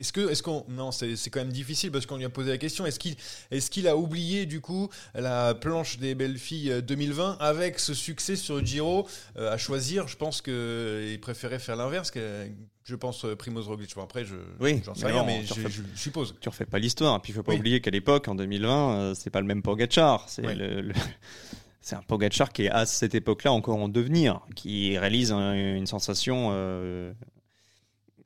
Euh, 0.01 0.03
Est-ce 0.03 0.13
que, 0.13 0.31
est-ce 0.31 0.43
qu'on, 0.43 0.65
non, 0.69 0.93
c'est 0.93 1.17
c'est 1.17 1.31
quand 1.31 1.41
même 1.41 1.53
difficile 1.53 1.91
parce 1.91 2.07
qu'on 2.07 2.17
lui 2.17 2.25
a 2.25 2.31
posé 2.31 2.51
la 2.51 2.59
question. 2.59 2.87
Est-ce 2.87 2.99
qu'il, 2.99 3.17
est-ce 3.51 3.71
qu'il 3.71 3.87
a 3.89 3.97
oublié 3.97 4.47
du 4.47 4.61
coup 4.61 4.89
la 5.15 5.55
planche 5.55 5.99
des 5.99 6.15
belles 6.15 6.39
filles 6.39 6.71
euh, 6.73 6.81
2020 6.81 7.37
avec 7.41 7.79
ce 7.79 7.95
succès 7.95 8.37
sur 8.37 8.57
le 8.57 8.65
Giro 8.65 9.07
euh, 9.37 9.53
à 9.53 9.59
choisir? 9.59 10.09
Je 10.09 10.17
pense 10.17 10.41
que 10.41 10.51
euh, 10.51 11.11
il 11.13 11.21
préférait 11.21 11.59
faire 11.59 11.77
l'inverse. 11.77 12.11
Que, 12.11 12.47
je 12.85 12.97
pense 12.97 13.25
euh, 13.25 13.37
Primoz 13.37 13.69
Roglic. 13.69 13.95
Bon, 13.95 14.03
après, 14.03 14.25
je, 14.25 14.35
Oui, 14.59 14.81
j'en 14.85 14.95
sais 14.95 15.05
mais 15.05 15.13
rien, 15.13 15.21
non, 15.21 15.27
mais 15.27 15.45
je, 15.45 15.55
refais- 15.55 15.69
je- 15.71 15.83
je 15.95 16.01
suppose. 16.01 16.35
tu 16.41 16.49
refais 16.49 16.65
pas 16.67 16.79
l'histoire. 16.79 17.17
Et 17.17 17.21
puis 17.21 17.33
il 17.33 17.37
faut 17.37 17.43
pas 17.43 17.53
Oui. 17.53 17.59
oublier 17.59 17.81
qu'à 17.81 17.91
l'époque, 17.91 18.27
en 18.29 18.35
2020, 18.35 18.93
euh, 18.95 19.15
c'est 19.15 19.31
pas 19.31 19.41
le 19.41 19.47
même 19.47 19.63
Pogachar. 19.63 20.25
C'est 20.29 20.45
Oui. 20.47 20.55
le, 20.57 20.81
le- 20.81 20.95
c'est 21.83 21.95
un 21.95 22.03
Pogachar 22.03 22.53
qui 22.53 22.65
est 22.65 22.71
à 22.71 22.87
cette 22.87 23.15
époque-là 23.15 23.53
encore 23.53 23.77
en 23.77 23.89
devenir, 23.89 24.41
qui 24.57 24.99
réalise 24.99 25.31
un- 25.31 25.53
une 25.55 25.87
sensation 25.87 26.49
euh, 26.53 27.13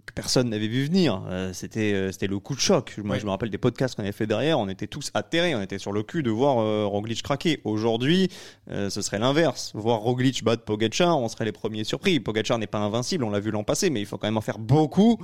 que 0.07 0.13
personne 0.13 0.51
n'avait 0.51 0.69
vu 0.69 0.85
venir. 0.85 1.23
Euh, 1.29 1.53
c'était 1.53 1.93
euh, 1.95 2.13
c'était 2.13 2.27
le 2.27 2.39
coup 2.39 2.55
de 2.55 2.61
choc. 2.61 2.95
Moi, 3.03 3.15
Oui. 3.17 3.21
je 3.21 3.25
me 3.27 3.31
rappelle 3.31 3.51
des 3.51 3.59
podcasts 3.59 3.95
qu'on 3.95 4.03
avait 4.03 4.13
fait 4.13 4.27
derrière. 4.27 4.59
On 4.59 4.69
était 4.69 4.87
tous 4.87 5.11
atterrés. 5.15 5.55
On 5.55 5.63
était 5.63 5.79
sur 5.79 5.93
le 5.93 6.03
cul 6.03 6.23
de 6.23 6.31
voir 6.31 6.59
euh, 6.59 6.85
Roglic 6.87 7.23
craquer. 7.23 7.61
Aujourd'hui, 7.65 8.29
ce 8.69 9.01
serait 9.03 9.19
l'inverse. 9.19 9.73
Voir 9.75 10.01
Roglic 10.01 10.45
battre 10.45 10.65
Pogachar, 10.65 11.19
on 11.19 11.29
serait 11.29 11.45
les 11.47 11.53
premiers 11.53 11.85
surpris. 11.85 12.21
Pogachar 12.21 12.59
n'est 12.59 12.67
pas 12.67 12.79
invincible. 12.79 13.25
On 13.25 13.31
l'a 13.31 13.41
vu 13.41 13.51
l'an 13.51 13.65
passé, 13.65 13.91
mais 13.91 14.01
il 14.01 14.07
faut 14.07 14.19
quand 14.19 14.27
même 14.27 14.37
en 14.37 14.41
faire 14.43 14.59
beaucoup 14.59 15.19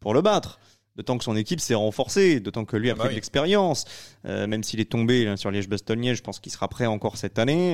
pour 0.00 0.14
le 0.14 0.20
battre. 0.22 0.60
D'autant 0.96 1.16
que 1.18 1.24
son 1.24 1.36
équipe 1.36 1.60
s'est 1.60 1.74
renforcée, 1.76 2.40
d'autant 2.40 2.64
que 2.64 2.76
lui 2.76 2.90
a 2.90 2.92
Ah 2.92 2.96
bah 2.96 2.98
pris 3.04 3.08
oui. 3.08 3.14
de 3.14 3.16
l'expérience. 3.16 3.84
Même 4.24 4.62
s'il 4.64 4.80
est 4.80 4.90
tombé 4.90 5.24
là, 5.24 5.36
sur 5.36 5.50
Liège-Bastogne, 5.50 6.14
je 6.14 6.20
pense 6.22 6.40
qu'il 6.40 6.52
sera 6.52 6.68
prêt 6.68 6.86
encore 6.86 7.16
cette 7.16 7.38
année. 7.38 7.72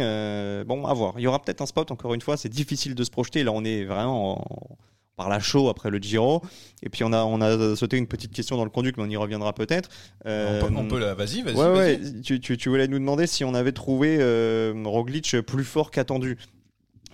Bon, 0.67 0.87
à 0.87 0.93
voir. 0.95 1.15
Il 1.19 1.23
y 1.23 1.27
aura 1.27 1.41
peut-être 1.43 1.61
un 1.63 1.67
spot, 1.67 1.91
encore 1.91 2.15
une 2.15 2.21
fois. 2.21 2.37
C'est 2.37 2.49
difficile 2.51 2.95
de 2.95 3.03
se 3.05 3.11
projeter. 3.11 3.43
Là, 3.43 3.53
on 3.53 3.65
est 3.65 3.85
vraiment 3.85 4.39
en- 4.73 4.79
par 5.17 5.29
la 5.29 5.41
chaud 5.41 5.69
après 5.69 5.91
le 5.91 5.99
Giro. 5.99 6.43
Et 6.83 6.89
puis, 6.89 7.03
on 7.05 7.13
a, 7.13 7.25
on 7.25 7.41
a 7.41 7.75
sauté 7.75 7.97
une 7.97 8.07
petite 8.07 8.33
question 8.33 8.57
dans 8.57 8.65
le 8.65 8.71
conduit, 8.71 8.93
mais 8.97 9.03
on 9.03 9.09
y 9.09 9.17
reviendra 9.17 9.53
peut-être. 9.55 9.89
Euh, 10.27 10.61
on, 10.63 10.67
peut, 10.69 10.75
on 10.77 10.89
peut 10.89 10.99
la, 10.99 11.15
vas-y, 11.15 11.43
vas-y. 11.43 11.55
Ouais, 11.57 11.69
ouais. 11.79 12.01
Tu, 12.23 12.39
tu, 12.41 12.57
tu 12.57 12.69
voulais 12.69 12.87
nous 12.87 12.99
demander 12.99 13.27
si 13.27 13.43
on 13.45 13.55
avait 13.55 13.73
trouvé 13.73 14.19
euh, 14.21 14.75
Roglic 14.85 15.41
plus 15.41 15.65
fort 15.65 15.91
qu'attendu. 15.91 16.37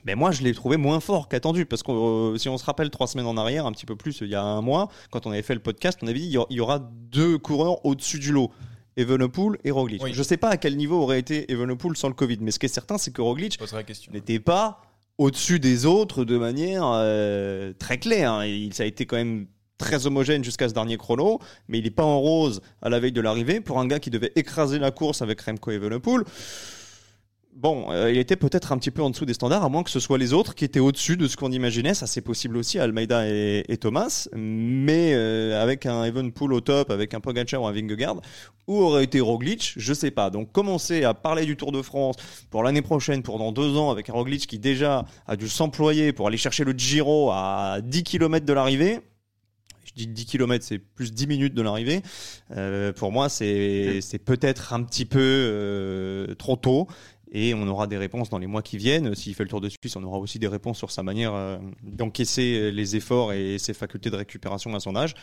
Mais 0.05 0.17
moi, 0.17 0.33
je 0.33 0.43
l'ai 0.43 0.53
trouvé 0.53 0.77
moins 0.79 0.99
fort 0.99 1.29
qu'attendu 1.29 1.65
parce 1.65 1.85
que 1.85 1.93
euh, 1.93 2.37
si 2.37 2.49
on 2.49 2.59
se 2.59 2.65
rappelle 2.65 2.91
trois 2.91 3.07
semaines 3.07 3.27
en 3.27 3.37
arrière, 3.37 3.67
un 3.67 3.73
petit 3.73 3.87
peu 3.87 3.95
plus, 3.95 4.19
il 4.21 4.29
y 4.31 4.35
a 4.35 4.43
un 4.43 4.61
mois, 4.61 4.89
quand 5.13 5.27
on 5.29 5.31
avait 5.31 5.43
fait 5.43 5.55
le 5.55 5.61
podcast, 5.61 6.01
on 6.03 6.09
avait 6.09 6.19
dit 6.19 6.27
il 6.27 6.57
y 6.57 6.61
aura- 6.61 6.81
deux 7.13 7.39
coureurs 7.39 7.85
au-dessus 7.87 8.19
du 8.19 8.33
lot. 8.33 8.51
Evenepoel 8.97 9.59
et 9.65 9.71
Roglic. 9.71 10.03
Oui. 10.03 10.11
Je 10.13 10.23
sais 10.23 10.37
pas 10.37 10.51
à 10.51 10.57
quel 10.59 10.77
niveau 10.77 11.01
aurait 11.01 11.19
été 11.21 11.51
Evenepoel 11.51 11.97
sans 11.97 12.09
le 12.09 12.15
Covid, 12.15 12.39
mais 12.41 12.51
ce 12.51 12.59
qui 12.59 12.67
est 12.67 12.69
certain, 12.69 12.99
c'est 12.99 13.11
que 13.13 13.23
Roglic 13.23 13.59
n'était 14.13 14.41
pas 14.41 14.83
au-dessus 15.23 15.61
des 15.61 15.87
autres 15.87 16.25
de 16.25 16.37
manière 16.37 16.85
euh, 16.85 17.73
très 17.79 17.99
claire. 17.99 18.45
Il, 18.45 18.75
ça 18.75 18.83
a 18.83 18.87
été 18.87 19.07
quand 19.07 19.17
même 19.17 19.47
très 19.79 20.07
homogène 20.07 20.45
jusqu'à 20.45 20.69
ce 20.69 20.75
dernier 20.75 20.97
chrono, 20.97 21.39
mais 21.69 21.79
il 21.79 21.85
n'est 21.85 21.91
pas 21.91 22.05
en 22.05 22.21
rose 22.21 22.61
à 22.83 22.89
la 22.89 23.01
veille 23.01 23.13
de 23.13 23.21
l'arrivée 23.21 23.61
pour 23.61 23.79
un 23.79 23.87
gars 23.87 23.99
qui 23.99 24.11
devait 24.11 24.33
écraser 24.37 24.79
la 24.79 24.91
course 24.91 25.23
avec 25.23 25.41
Remco 25.41 25.71
Evenepoel. 25.71 26.25
Bon, 27.55 27.93
euh, 27.93 28.11
il 28.11 28.17
était 28.17 28.37
peut-être 28.37 28.73
un 28.73 28.79
petit 28.79 28.91
peu 28.91 29.03
en 29.03 29.11
dessous 29.11 29.27
des 29.27 29.35
standards, 29.35 29.63
à 29.63 29.69
moins 29.69 29.83
que 29.83 29.91
ce 29.91 30.01
soit 30.01 30.17
les 30.17 30.33
autres 30.33 30.55
qui 30.55 30.65
étaient 30.65 30.81
au-dessus 30.81 31.19
de 31.19 31.29
ce 31.29 31.37
qu'on 31.37 31.53
imaginait. 31.53 31.93
Ça, 31.93 32.07
c'est 32.07 32.23
possible 32.23 32.57
aussi, 32.57 32.79
Almeida 32.79 33.29
et, 33.29 33.63
et 33.69 33.77
Thomas. 33.77 34.27
Mais 34.35 35.13
euh, 35.13 35.63
avec 35.63 35.85
un 35.85 36.03
Evenepoel 36.05 36.55
au 36.55 36.61
top, 36.63 36.91
avec 36.91 37.13
un 37.13 37.21
Pogacar 37.21 37.61
ou 37.61 37.67
un 37.67 37.73
Vingegaard, 37.73 38.23
où 38.67 38.79
aurait 38.79 39.05
été 39.05 39.21
Roglic? 39.21 39.75
Je 39.77 39.93
sais 39.93 40.11
pas. 40.11 40.31
Donc, 40.31 40.51
commencer 40.51 41.05
à 41.05 41.13
parler 41.13 41.45
du 41.45 41.57
Tour 41.57 41.73
de 41.73 41.83
France 41.83 42.17
pour 42.51 42.63
l'année 42.63 42.83
prochaine, 42.83 43.23
pour 43.23 43.39
dans 43.39 43.53
deux 43.53 43.77
ans, 43.77 43.91
avec 43.91 44.09
un 44.09 44.15
Roglic 44.15 44.47
qui 44.47 44.59
déjà 44.59 45.05
a 45.27 45.37
dû 45.37 45.49
s'employer 45.49 46.15
pour 46.15 46.29
aller 46.29 46.39
chercher 46.39 46.65
le 46.65 46.73
Giro 46.73 47.31
à 47.33 47.81
10 47.83 48.03
km 48.03 48.47
de 48.47 48.53
l'arrivée. 48.55 49.01
Je 49.85 49.93
dis 49.95 50.07
10 50.07 50.27
km, 50.27 50.65
c'est 50.65 50.79
plus 50.79 51.13
10 51.13 51.27
minutes 51.27 51.55
de 51.55 51.63
l'arrivée. 51.63 52.03
Euh, 52.53 52.93
pour 52.93 53.13
moi, 53.13 53.29
c'est 53.29 54.01
c'est 54.01 54.19
peut-être 54.19 54.73
un 54.73 54.83
petit 54.83 55.05
peu 55.05 55.19
euh, 55.21 56.35
trop 56.37 56.57
tôt. 56.57 56.87
Et 57.33 57.55
on 57.55 57.67
aura 57.67 57.87
des 57.87 57.97
réponses 57.97 58.29
dans 58.29 58.39
les 58.39 58.47
mois 58.47 58.63
qui 58.63 58.77
viennent. 58.77 59.15
S'il 59.15 59.35
fait 59.35 59.43
le 59.43 59.49
Tour 59.49 59.61
de 59.61 59.71
Suisse, 59.71 59.97
on 59.97 60.05
aura 60.05 60.19
aussi 60.19 60.39
des 60.39 60.49
réponses 60.49 60.79
sur 60.79 60.91
sa 60.91 61.03
manière 61.03 61.35
euh, 61.35 61.59
d'encaisser 61.83 62.71
les 62.71 62.97
efforts 62.97 63.33
et 63.33 63.59
ses 63.59 63.73
facultés 63.73 64.11
de 64.11 64.17
récupération 64.17 64.75
à 64.75 64.81
son 64.81 64.95
âge. 64.95 65.15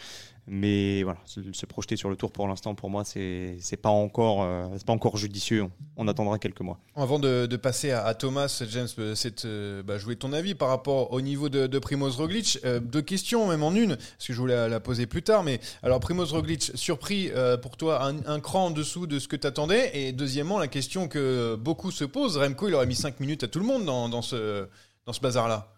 Mais 0.48 1.04
voilà, 1.04 1.20
se, 1.26 1.66
projeter 1.68 1.96
sur 1.96 2.10
le 2.10 2.16
Tour 2.16 2.32
pour 2.32 2.48
l'instant, 2.48 2.74
pour 2.74 2.90
moi, 2.90 3.04
c'est 3.06 3.58
c'est 3.60 3.78
pas 3.78 3.90
encore 3.90 4.42
euh, 4.42 4.66
c'est 4.78 4.86
pas 4.86 4.94
encore 4.94 5.16
judicieux. 5.16 5.68
On, 5.96 6.08
attendra 6.08 6.40
quelques 6.40 6.62
mois. 6.62 6.80
Avant 6.96 7.20
de, 7.20 7.46
passer 7.58 7.92
à, 7.92 8.04
à 8.06 8.16
Thomas, 8.16 8.64
James, 8.68 8.88
euh, 8.98 9.14
c'est 9.14 9.46
euh, 9.46 9.84
bah, 9.84 9.98
voulais 9.98 10.16
ton 10.16 10.34
avis 10.34 10.56
par 10.56 10.70
rapport 10.70 11.12
au 11.12 11.22
niveau 11.22 11.50
de, 11.50 11.80
Primoz 11.80 12.16
Roglic. 12.18 12.60
Euh, 12.66 12.80
deux 12.80 13.02
questions, 13.02 13.48
même 13.48 13.64
en 13.64 13.74
une, 13.74 13.96
parce 13.96 14.28
que 14.28 14.34
je 14.34 14.40
voulais 14.40 14.70
la, 14.70 14.80
poser 14.80 15.06
plus 15.06 15.22
tard. 15.22 15.44
Mais 15.44 15.60
alors, 15.84 16.00
Primoz 16.00 16.32
Roglic, 16.32 16.72
surpris 16.76 17.30
euh, 17.36 17.58
pour 17.58 17.78
toi, 17.78 18.04
un, 18.06 18.18
un 18.26 18.40
cran 18.40 18.68
en 18.68 18.72
dessous 18.72 19.08
de 19.08 19.20
ce 19.20 19.28
que 19.28 19.36
tu 19.36 19.48
attendais 19.48 19.92
Et 19.94 20.12
deuxièmement, 20.12 20.60
la 20.60 20.68
question 20.68 21.08
que 21.08 21.56
beaucoup 21.56 21.92
se 21.92 21.99
posent 22.06 22.38
Remco, 22.38 22.68
il 22.68 22.76
aurait 22.76 22.86
mis 22.86 22.96
5 22.96 23.20
minutes 23.20 23.44
à 23.44 23.48
tout 23.48 23.60
le 23.60 23.66
monde 23.66 23.86
dans, 23.86 24.10
dans 24.10 24.22
ce, 24.22 24.68
dans 25.06 25.14
ce 25.14 25.22
bazar-là. 25.22 25.74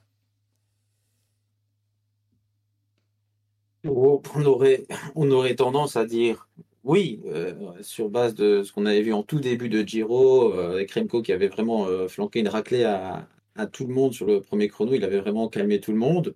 Oh, 3.88 4.22
On 4.36 4.46
aurait, 4.46 4.86
on 5.16 5.30
aurait 5.32 5.56
tendance 5.56 5.96
à 5.96 6.06
dire 6.06 6.48
oui, 6.84 7.22
euh, 7.28 7.54
sur 7.82 8.10
base 8.10 8.34
de 8.34 8.64
ce 8.64 8.72
qu'on 8.72 8.86
avait 8.86 9.02
vu 9.02 9.14
en 9.14 9.24
tout 9.24 9.40
début 9.40 9.70
de 9.70 9.82
Giro, 9.84 10.54
euh, 10.54 10.72
avec 10.74 10.92
Remco 10.92 11.22
qui 11.22 11.32
avait 11.32 11.48
vraiment 11.48 11.88
euh, 11.88 12.08
flanqué 12.08 12.40
une 12.40 12.48
raclée 12.48 12.84
à, 12.84 13.28
à 13.56 13.68
tout 13.68 13.86
le 13.86 13.94
monde 13.94 14.14
sur 14.14 14.26
le 14.26 14.42
premier 14.42 14.68
chrono, 14.68 14.94
il 14.94 15.04
avait 15.04 15.20
vraiment 15.20 15.48
calmé 15.48 15.80
tout 15.80 15.92
le 15.92 15.98
monde. 15.98 16.36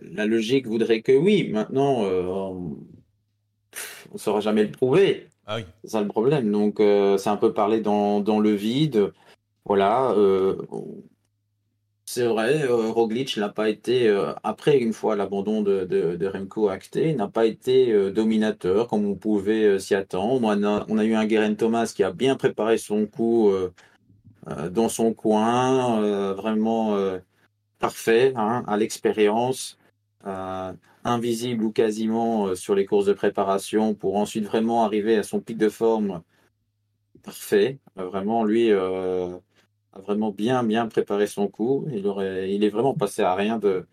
La 0.00 0.26
logique 0.26 0.66
voudrait 0.66 1.02
que 1.02 1.12
oui, 1.12 1.48
maintenant, 1.50 2.02
on 2.02 2.76
ne 4.12 4.18
saura 4.18 4.40
jamais 4.40 4.64
le 4.64 4.70
prouver. 4.70 5.28
Ah 5.46 5.56
oui. 5.56 5.64
C'est 5.82 5.90
ça 5.92 6.02
le 6.02 6.08
problème. 6.08 6.50
Donc, 6.50 6.76
c'est 6.78 7.28
un 7.28 7.36
peu 7.36 7.52
parler 7.54 7.80
dans, 7.80 8.20
dans 8.20 8.40
le 8.40 8.50
vide. 8.50 9.12
Voilà. 9.66 10.12
euh, 10.12 10.56
c'est 12.06 12.26
vrai, 12.26 12.62
euh, 12.64 12.90
Roglic 12.90 13.36
n'a 13.38 13.48
pas 13.48 13.70
été, 13.70 14.08
euh, 14.08 14.34
après 14.42 14.78
une 14.78 14.92
fois 14.92 15.16
l'abandon 15.16 15.62
de, 15.62 15.84
de, 15.84 16.26
Remco 16.26 16.68
acté, 16.68 17.14
n'a 17.14 17.28
pas 17.28 17.46
été 17.46 18.10
dominateur 18.12 18.88
comme 18.88 19.06
on 19.06 19.14
pouvait 19.14 19.78
s'y 19.78 19.94
attendre. 19.94 20.46
On 20.88 20.98
a, 20.98 21.04
eu 21.04 21.14
un 21.14 21.26
Guerin 21.26 21.54
Thomas 21.54 21.92
qui 21.94 22.02
a 22.04 22.12
bien 22.12 22.36
préparé 22.36 22.78
son 22.78 23.06
coup 23.06 23.50
dans 24.70 24.88
son 24.90 25.14
coin, 25.14 26.32
vraiment 26.34 26.96
parfait, 27.78 28.32
hein, 28.36 28.64
à 28.66 28.76
l'expérience, 28.76 29.78
invisible 31.04 31.64
ou 31.64 31.72
quasiment 31.72 32.54
sur 32.54 32.74
les 32.74 32.84
courses 32.84 33.06
de 33.06 33.14
préparation 33.14 33.94
pour 33.94 34.16
ensuite 34.16 34.44
vraiment 34.44 34.84
arriver 34.84 35.16
à 35.16 35.22
son 35.22 35.40
pic 35.40 35.56
de 35.56 35.70
forme 35.70 36.22
parfait. 37.22 37.78
Vraiment, 37.96 38.44
lui 38.44 38.70
a 39.94 40.00
vraiment 40.00 40.30
bien, 40.30 40.64
bien 40.64 40.86
préparé 40.86 41.26
son 41.26 41.48
coup. 41.48 41.86
Il, 41.92 42.06
aurait, 42.06 42.52
il 42.52 42.64
est 42.64 42.68
vraiment 42.68 42.94
passé 42.94 43.22
à 43.22 43.34
rien 43.34 43.58
de, 43.58 43.86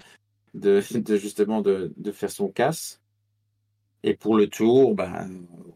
de, 0.53 0.81
justement 1.17 1.61
de, 1.61 1.93
de 1.97 2.11
faire 2.11 2.31
son 2.31 2.49
casse. 2.49 3.01
Et 4.03 4.15
pour 4.15 4.35
le 4.35 4.47
tour, 4.47 4.95
ben, 4.95 5.29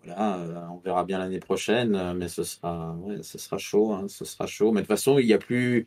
voilà, 0.04 0.38
euh, 0.40 0.68
on 0.72 0.80
verra 0.80 1.06
bien 1.06 1.20
l'année 1.20 1.40
prochaine, 1.40 1.96
euh, 1.96 2.14
mais 2.16 2.28
ce 2.28 2.44
sera, 2.44 2.98
ce 3.22 3.38
sera 3.38 3.58
chaud, 3.60 3.94
hein, 3.94 4.08
ce 4.08 4.26
sera 4.26 4.48
chaud. 4.48 4.72
Mais 4.72 4.82
de 4.82 4.88
toute 4.88 4.96
façon, 4.96 5.20
il 5.20 5.28
n'y 5.28 5.34
a 5.34 5.38
plus, 5.38 5.86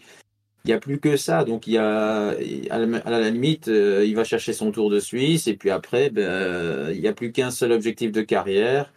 il 0.65 0.71
y 0.71 0.73
a 0.73 0.79
plus 0.79 1.01
que 1.01 1.17
ça. 1.17 1.43
Donc 1.43 1.67
il 1.67 1.73
y 1.73 1.79
a, 1.79 2.29
à 2.71 2.79
la, 2.79 3.31
limite, 3.31 3.67
euh, 3.67 4.05
il 4.07 4.15
va 4.15 4.23
chercher 4.23 4.53
son 4.53 4.71
Tour 4.71 4.89
de 4.89 5.01
Suisse, 5.01 5.49
et 5.49 5.57
puis 5.57 5.71
après, 5.71 6.11
ben, 6.11 6.91
il 6.95 7.01
n'y 7.01 7.09
a 7.09 7.13
plus 7.13 7.33
qu'un 7.33 7.51
seul 7.51 7.73
objectif 7.73 8.13
de 8.13 8.23
carrière, 8.23 8.93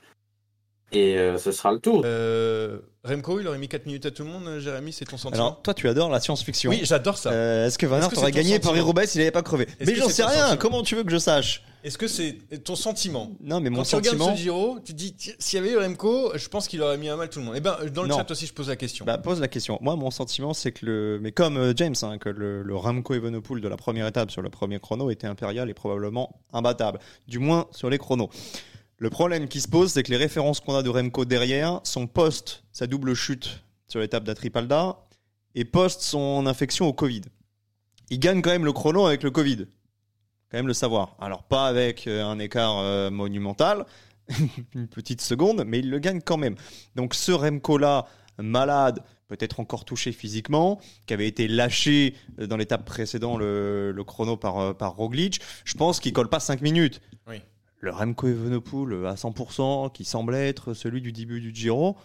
et 0.92 1.18
euh, 1.18 1.38
ce 1.38 1.52
sera 1.52 1.72
le 1.72 1.80
Tour. 1.80 2.02
Euh, 2.06 2.80
Remco, 3.04 3.40
il 3.40 3.48
aurait 3.48 3.58
mis 3.58 3.68
4 3.68 3.86
minutes 3.88 4.06
à 4.06 4.12
tout 4.12 4.24
le 4.24 4.30
monde, 4.30 4.60
Jérémy, 4.60 4.94
c'est 4.94 5.06
ton 5.06 5.18
sentiment 5.18 5.44
Alors, 5.48 5.62
toi, 5.64 5.74
tu 5.74 5.88
adores 5.90 6.10
la 6.12 6.20
science-fiction. 6.20 6.70
Oui, 6.70 6.82
j'adore 6.84 7.18
ça. 7.18 7.32
Euh, 7.32 7.66
Est-ce 7.66 7.78
que 7.80 7.88
Van 7.88 7.98
Aert 7.98 8.16
aurait 8.18 8.32
gagné 8.32 8.54
sentiment 8.56 8.72
Paris-Roubaix 8.72 9.08
s'il 9.08 9.20
n'avait 9.22 9.32
pas 9.32 9.42
crevé 9.42 9.68
Mais 9.80 9.96
j'en 9.96 10.08
sais 10.08 10.24
rien. 10.24 10.40
sentiment 10.50 10.58
Comment 10.58 10.84
tu 10.84 10.96
veux 10.96 11.04
que 11.04 11.10
je 11.12 11.18
sache 11.18 11.64
Est-ce 11.84 11.98
que 11.98 12.06
c'est 12.08 12.38
ton 12.64 12.76
sentiment 12.76 13.32
Non, 13.42 13.60
mais 13.60 13.72
mon 13.72 13.78
Quand 13.78 13.84
tu 13.86 13.96
regardes 13.96 14.18
sentiment. 14.20 14.36
ce 14.38 14.42
Giro, 14.44 14.78
tu 14.86 14.92
te 14.94 14.98
dis 14.98 15.16
s'il 15.40 15.58
y 15.58 15.62
avait 15.64 15.72
eu 15.72 15.78
Remco, 15.80 16.32
je 16.38 16.48
pense 16.48 16.68
qu'il 16.68 16.80
aurait 16.84 17.00
mis 17.00 17.10
à 17.10 17.16
mal 17.16 17.28
tout 17.32 17.40
le 17.40 17.46
monde. 17.46 17.56
Et 17.56 17.60
ben 17.60 17.76
dans 17.92 18.04
le 18.04 18.10
Non. 18.10 18.18
chat 18.18 18.30
aussi, 18.30 18.46
je 18.46 18.54
pose 18.54 18.70
la 18.70 18.76
question. 18.76 19.04
Bah, 19.04 19.18
pose 19.18 19.42
la 19.42 19.48
question. 19.48 19.80
Moi, 19.82 19.96
mon 19.96 20.12
sentiment, 20.12 20.54
c'est 20.54 20.72
que 20.72 20.86
le, 20.86 21.20
mais 21.24 21.32
comme 21.32 21.58
euh, 21.58 21.74
James, 21.76 21.96
hein, 22.04 22.20
que 22.20 22.30
le, 22.30 22.62
le 22.62 22.76
Ramco 22.76 23.16
Evenepoel 23.16 23.62
de 23.62 23.68
la 23.68 23.78
première 23.78 24.06
étape 24.06 24.30
sur 24.30 24.44
le 24.44 24.52
premier 24.52 24.80
chrono 24.80 25.10
était 25.10 25.26
impérial 25.26 25.72
et 25.72 25.74
probablement 25.74 26.40
imbattable, 26.54 27.00
du 27.28 27.40
moins 27.40 27.66
sur 27.72 27.90
les 27.90 27.98
chronos. 27.98 28.30
Le 29.02 29.10
problème 29.10 29.48
qui 29.48 29.62
se 29.62 29.68
pose, 29.68 29.94
c'est 29.94 30.04
que 30.04 30.12
les 30.12 30.18
références 30.18 30.60
qu'on 30.60 30.76
a 30.76 30.84
de 30.84 30.90
Remco 30.90 31.26
derrière 31.26 31.82
sont 31.84 32.06
post 32.06 32.64
sa 32.72 32.86
double 32.86 33.16
chute 33.16 33.64
sur 33.88 34.00
l'étape 34.00 34.24
d'Atripalda 34.24 34.96
et 35.56 35.66
post 35.66 36.02
son 36.02 36.46
infection 36.46 36.86
au 36.86 36.94
Covid. 36.94 37.24
Il 38.12 38.20
gagne 38.20 38.44
quand 38.44 38.52
même 38.52 38.64
le 38.64 38.74
chrono 38.74 39.08
avec 39.08 39.24
le 39.24 39.32
Covid. 39.32 39.66
Quand 40.52 40.60
même 40.60 40.68
le 40.68 40.76
savoir. 40.76 41.16
Alors 41.20 41.42
pas 41.42 41.66
avec 41.66 42.06
euh, 42.06 42.24
un 42.24 42.38
écart 42.38 42.78
euh, 42.78 43.10
monumental, 43.10 43.88
une 44.76 44.88
petite 44.88 45.22
seconde, 45.22 45.64
mais 45.66 45.80
il 45.80 45.90
le 45.90 45.98
gagne 45.98 46.22
quand 46.22 46.38
même. 46.38 46.54
Donc 46.96 47.16
ce 47.16 47.32
Remco-là, 47.32 48.06
malade, 48.38 49.04
peut-être 49.30 49.60
encore 49.60 49.84
touché 49.84 50.12
physiquement, 50.12 50.80
qui 51.08 51.16
avait 51.16 51.28
été 51.28 51.48
lâché 51.48 52.14
euh, 52.40 52.46
dans 52.46 52.56
l'étape 52.56 52.86
précédente 52.86 53.40
le, 53.40 54.04
chrono 54.06 54.38
par, 54.38 54.78
par 54.78 54.96
Roglic, 54.96 55.42
je 55.66 55.74
pense 55.74 56.00
qu'il 56.00 56.14
colle 56.14 56.30
pas 56.30 56.40
5 56.40 56.62
minutes. 56.62 57.02
Le 57.82 57.92
Remco 57.92 58.28
Evenepoel 58.28 58.94
euh, 58.94 59.10
à 59.10 59.16
100%, 59.16 59.92
qui 59.92 60.06
semblait 60.06 60.48
être 60.48 60.74
celui 60.74 61.02
du 61.02 61.12
début 61.12 61.42
du 61.42 61.54
Giro, 61.54 61.98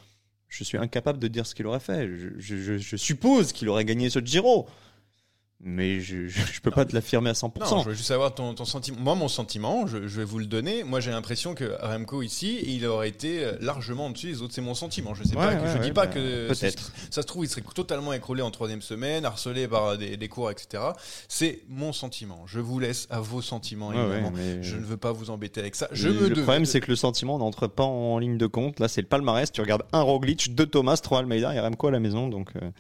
je 0.48 0.64
suis 0.64 0.78
incapable 0.78 1.18
de 1.18 1.28
dire 1.28 1.46
ce 1.46 1.54
qu'il 1.54 1.66
aurait 1.66 1.80
fait. 1.80 2.08
Je 2.38 2.96
suppose 2.96 3.52
qu'il 3.52 3.68
aurait 3.68 3.84
gagné 3.84 4.10
ce 4.10 4.20
Giro. 4.20 4.68
Mais 5.60 6.00
je, 6.00 6.26
je, 6.26 6.40
je 6.52 6.60
peux 6.60 6.70
pas 6.70 6.84
te 6.84 6.94
l'affirmer 6.94 7.30
à 7.30 7.32
100%. 7.32 7.70
Non, 7.74 7.82
je 7.82 7.88
veux 7.88 7.94
juste 7.94 8.08
savoir 8.08 8.34
ton, 8.34 8.54
ton 8.54 8.66
sentiment. 8.66 8.98
Moi, 9.00 9.14
mon 9.14 9.26
sentiment, 9.28 9.86
je, 9.86 10.06
je 10.06 10.18
vais 10.18 10.24
vous 10.24 10.38
le 10.38 10.44
donner. 10.44 10.84
Moi, 10.84 11.00
j'ai 11.00 11.10
l'impression 11.10 11.54
que 11.54 11.64
Remco 11.80 12.20
ici, 12.22 12.60
il 12.66 12.84
aurait 12.86 13.08
été 13.08 13.52
largement 13.60 14.06
au-dessus 14.08 14.26
des 14.26 14.42
autres. 14.42 14.52
C'est 14.52 14.60
mon 14.60 14.74
sentiment. 14.74 15.14
Je 15.14 15.24
sais 15.24 15.34
pas. 15.34 15.48
Ouais, 15.48 15.56
que- 15.56 15.62
ouais, 15.62 15.72
je 15.78 15.82
dis 15.82 15.92
pas 15.92 16.06
bah, 16.06 16.12
que 16.12 16.48
peut-être. 16.48 16.92
Ça 17.10 17.22
se 17.22 17.26
trouve, 17.26 17.44
il 17.46 17.48
serait 17.48 17.62
totalement 17.74 18.12
écroulé 18.12 18.42
en 18.42 18.50
troisième 18.50 18.82
semaine, 18.82 19.24
harcelé 19.24 19.66
par 19.66 19.96
des, 19.96 20.18
des 20.18 20.28
cours, 20.28 20.50
etc. 20.50 20.82
C'est 21.26 21.62
mon 21.68 21.94
sentiment. 21.94 22.42
Je 22.46 22.60
vous 22.60 22.78
laisse 22.78 23.06
à 23.10 23.20
vos 23.20 23.40
sentiments. 23.40 23.92
Évidemment. 23.92 24.32
mais- 24.36 24.62
Je 24.62 24.76
ne 24.76 24.84
veux 24.84 24.98
pas 24.98 25.12
vous 25.12 25.30
embêter 25.30 25.60
avec 25.60 25.74
ça. 25.74 25.88
Je 25.90 26.08
le 26.08 26.14
me 26.14 26.20
le 26.20 26.28
devais- 26.30 26.42
problème, 26.42 26.66
c'est 26.66 26.80
que 26.80 26.90
le 26.90 26.96
sentiment 26.96 27.38
n'entre 27.38 27.66
pas 27.66 27.84
en 27.84 28.18
ligne 28.18 28.36
de 28.36 28.46
compte. 28.46 28.78
Là, 28.78 28.88
c'est 28.88 29.00
le 29.00 29.06
palmarès. 29.08 29.50
Tu 29.50 29.62
regardes 29.62 29.84
un 29.92 30.02
Roglic, 30.02 30.54
deux 30.54 30.66
Thomas, 30.66 30.98
trois 30.98 31.20
Almeida 31.20 31.54
et 31.54 31.60
Remco 31.60 31.86
à 31.88 31.90
la 31.92 32.00
maison. 32.00 32.28
Donc, 32.28 32.50
euh, 32.56 32.70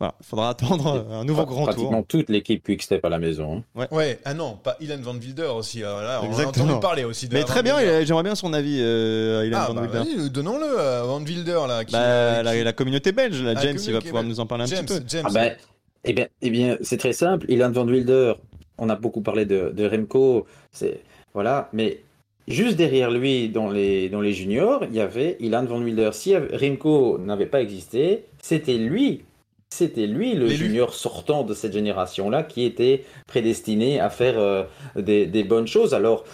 voilà, 0.00 0.14
faudra 0.22 0.48
attendre 0.48 1.04
euh, 1.10 1.20
un 1.20 1.24
nouveau 1.24 1.44
grand 1.46 1.64
Pratiquement 1.64 1.98
tour. 2.02 2.06
toute 2.08 2.30
l'équipe 2.30 2.64
Quickstep 2.64 3.04
à 3.04 3.08
la 3.10 3.18
maison. 3.18 3.62
hein. 3.76 3.86
Ouais, 3.92 4.18
ah 4.24 4.34
non, 4.34 4.56
pas 4.62 4.76
Ilan 4.80 4.96
Van 5.02 5.12
Wilder 5.14 5.50
aussi. 5.54 5.84
Alors 5.84 6.00
là, 6.00 6.20
on 6.22 6.26
a 6.26 6.30
Exactement. 6.30 6.64
entendu 6.64 6.80
parler 6.80 7.04
aussi 7.04 7.28
de 7.28 7.34
Mais 7.34 7.40
Van 7.42 7.46
très 7.46 7.62
bien, 7.62 7.76
a- 7.76 8.02
j'aimerais 8.04 8.22
bien 8.24 8.34
son 8.34 8.52
avis, 8.54 8.78
euh, 8.80 9.44
Ilan 9.46 9.58
Ah, 9.60 9.66
Van 9.68 9.74
bah, 9.74 9.82
Wilder. 9.82 9.98
vas-y, 9.98 10.30
donnons-le 10.30 10.78
à 10.80 11.02
Van 11.04 11.20
Wilder 11.22 11.60
là. 11.68 11.84
Qui, 11.84 11.92
Bah, 11.92 11.98
euh, 12.00 12.42
la, 12.42 12.56
qui- 12.56 12.64
la 12.64 12.72
communauté 12.72 13.12
belge, 13.12 13.42
là, 13.42 13.52
Ah, 13.56 13.60
James, 13.62 13.76
il 13.86 13.92
va 13.92 14.00
pouvoir 14.00 14.22
belge. 14.22 14.34
nous 14.34 14.40
en 14.40 14.46
parler 14.46 14.64
un 14.64 14.66
James, 14.66 14.86
petit 14.86 14.98
peu. 15.00 15.04
James. 15.06 15.24
Ah 15.28 15.32
ben, 15.32 15.56
eh 16.04 16.12
bien, 16.14 16.26
eh 16.40 16.50
bien, 16.50 16.76
c'est 16.80 16.96
très 16.96 17.12
simple. 17.12 17.44
Ilan 17.50 17.70
Van 17.70 17.86
Wilder, 17.86 18.32
on 18.78 18.88
a 18.88 18.96
beaucoup 18.96 19.20
parlé 19.20 19.44
de, 19.44 19.70
de 19.76 19.86
Remco, 19.86 20.46
c'est 20.72 21.02
voilà, 21.34 21.68
mais 21.74 22.00
juste 22.48 22.76
derrière 22.76 23.10
lui, 23.10 23.50
dans 23.50 23.68
les 23.70 24.08
dans 24.08 24.22
les 24.22 24.32
juniors, 24.32 24.82
il 24.88 24.96
y 24.96 25.00
avait 25.00 25.36
Ilan 25.40 25.66
Van 25.66 25.78
Wilder. 25.82 26.10
Si 26.14 26.34
Remco 26.34 27.18
n'avait 27.18 27.44
pas 27.46 27.60
existé, 27.60 28.24
c'était 28.40 28.78
lui, 28.78 29.24
c'était 29.72 30.06
lui 30.06 30.34
le 30.34 30.48
junior 30.48 30.92
sortant 30.94 31.44
de 31.44 31.54
cette 31.54 31.72
génération-là 31.72 32.42
qui 32.42 32.64
était 32.64 33.04
prédestiné 33.26 34.00
à 34.00 34.10
faire 34.10 34.38
euh, 34.38 34.64
des, 34.96 35.26
des 35.26 35.44
bonnes 35.44 35.66
choses. 35.68 35.94
Alors, 35.94 36.24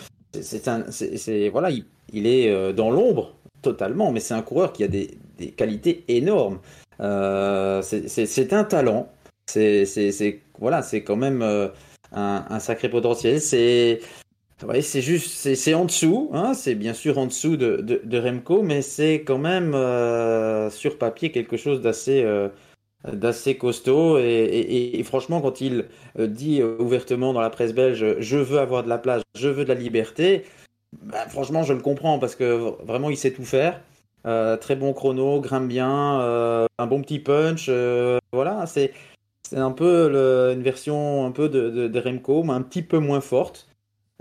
c'est- 0.40 0.68
un, 0.68 0.85
voilà, 1.53 1.70
il, 1.70 1.85
il 2.12 2.27
est 2.27 2.51
euh, 2.51 2.72
dans 2.72 2.90
l'ombre 2.90 3.35
totalement, 3.62 4.11
mais 4.11 4.20
c'est 4.20 4.35
un 4.35 4.42
coureur 4.42 4.72
qui 4.72 4.85
a 4.85 4.88
des, 4.88 5.11
des 5.38 5.51
qualités 5.51 6.05
énormes. 6.09 6.61
Euh, 7.01 7.83
c'est- 7.83 8.53
un 8.53 8.64
talent. 8.64 9.09
C'est 9.46 9.85
voilà, 10.59 10.83
c'est 10.83 11.03
quand 11.05 11.16
même 11.16 11.42
un, 11.42 12.44
un 12.49 12.59
sacré 12.59 12.88
potentiel. 12.88 13.40
C'est 13.40 14.01
ouais, 14.66 14.81
c'est 14.83 15.03
juste, 15.03 15.55
c'est 15.55 15.75
en 15.75 15.85
dessous. 15.85 16.31
Hein, 16.33 16.55
c'est 16.55 16.75
bien 16.75 16.94
sûr 16.94 17.18
en 17.18 17.27
dessous 17.27 17.57
de, 17.57 17.77
de, 17.77 18.01
de 18.03 18.18
Remco, 18.18 18.62
mais 18.62 18.83
c'est 18.83 19.22
quand 19.22 19.38
même 19.38 19.72
sur 20.70 20.99
papier 20.99 21.31
quelque 21.31 21.57
chose 21.57 21.81
d'assez 21.81 22.25
d'assez 23.12 23.57
costaud. 23.57 24.19
Et, 24.19 25.03
franchement, 25.05 25.40
quand 25.40 25.61
il 25.61 25.87
euh, 26.19 26.27
dit 26.27 26.61
euh, 26.61 26.77
ouvertement 26.79 27.33
dans 27.33 27.40
la 27.40 27.51
presse 27.51 27.75
belge, 27.75 28.16
je 28.19 28.37
veux 28.38 28.59
avoir 28.59 28.83
de 28.83 28.88
la 28.88 28.99
place, 28.99 29.23
je 29.37 29.49
veux 29.49 29.64
de 29.64 29.69
la 29.69 29.75
liberté. 29.75 30.45
bah, 31.03 31.29
franchement, 31.29 31.62
je 31.62 31.73
le 31.73 31.81
comprends 31.81 32.19
parce 32.19 32.35
que 32.37 32.75
vraiment, 32.85 33.11
il 33.11 33.16
sait 33.16 33.33
tout 33.33 33.45
faire. 33.45 33.81
Euh, 34.27 34.57
très 34.57 34.77
bon 34.77 34.92
chrono, 34.92 35.40
grimpe 35.40 35.69
bien, 35.69 35.88
un 36.79 36.87
bon 36.87 37.03
petit 37.03 37.21
punch. 37.21 37.71
voilà, 38.33 38.66
c'est 38.66 38.92
un 39.55 39.73
peu 39.73 40.53
une 40.53 40.62
version 40.62 41.27
un 41.27 41.31
peu 41.31 41.49
de 41.49 42.01
Remco, 42.01 42.42
mais 42.42 42.53
un 42.53 42.62
petit 42.62 42.83
peu 42.83 42.99
moins 42.99 43.21
forte. 43.21 43.65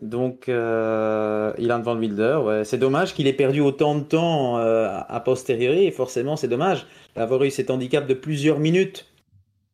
Donc, 0.01 0.49
euh, 0.49 1.53
Ilan 1.58 1.81
Van 1.81 1.97
Wilder, 1.97 2.39
ouais. 2.43 2.65
c'est 2.65 2.77
dommage 2.77 3.13
qu'il 3.13 3.27
ait 3.27 3.34
perdu 3.34 3.62
autant 3.62 3.95
de 3.95 4.03
temps 4.03 4.58
euh, 4.58 4.89
a 5.08 5.19
posteriori. 5.21 5.86
Et 5.86 5.91
forcément, 5.91 6.36
c'est 6.36 6.49
dommage 6.49 6.86
d'avoir 7.15 7.43
eu 7.43 7.49
cet 7.49 7.69
handicap 7.71 8.05
de 8.05 8.13
plusieurs 8.13 8.60
minutes 8.60 9.05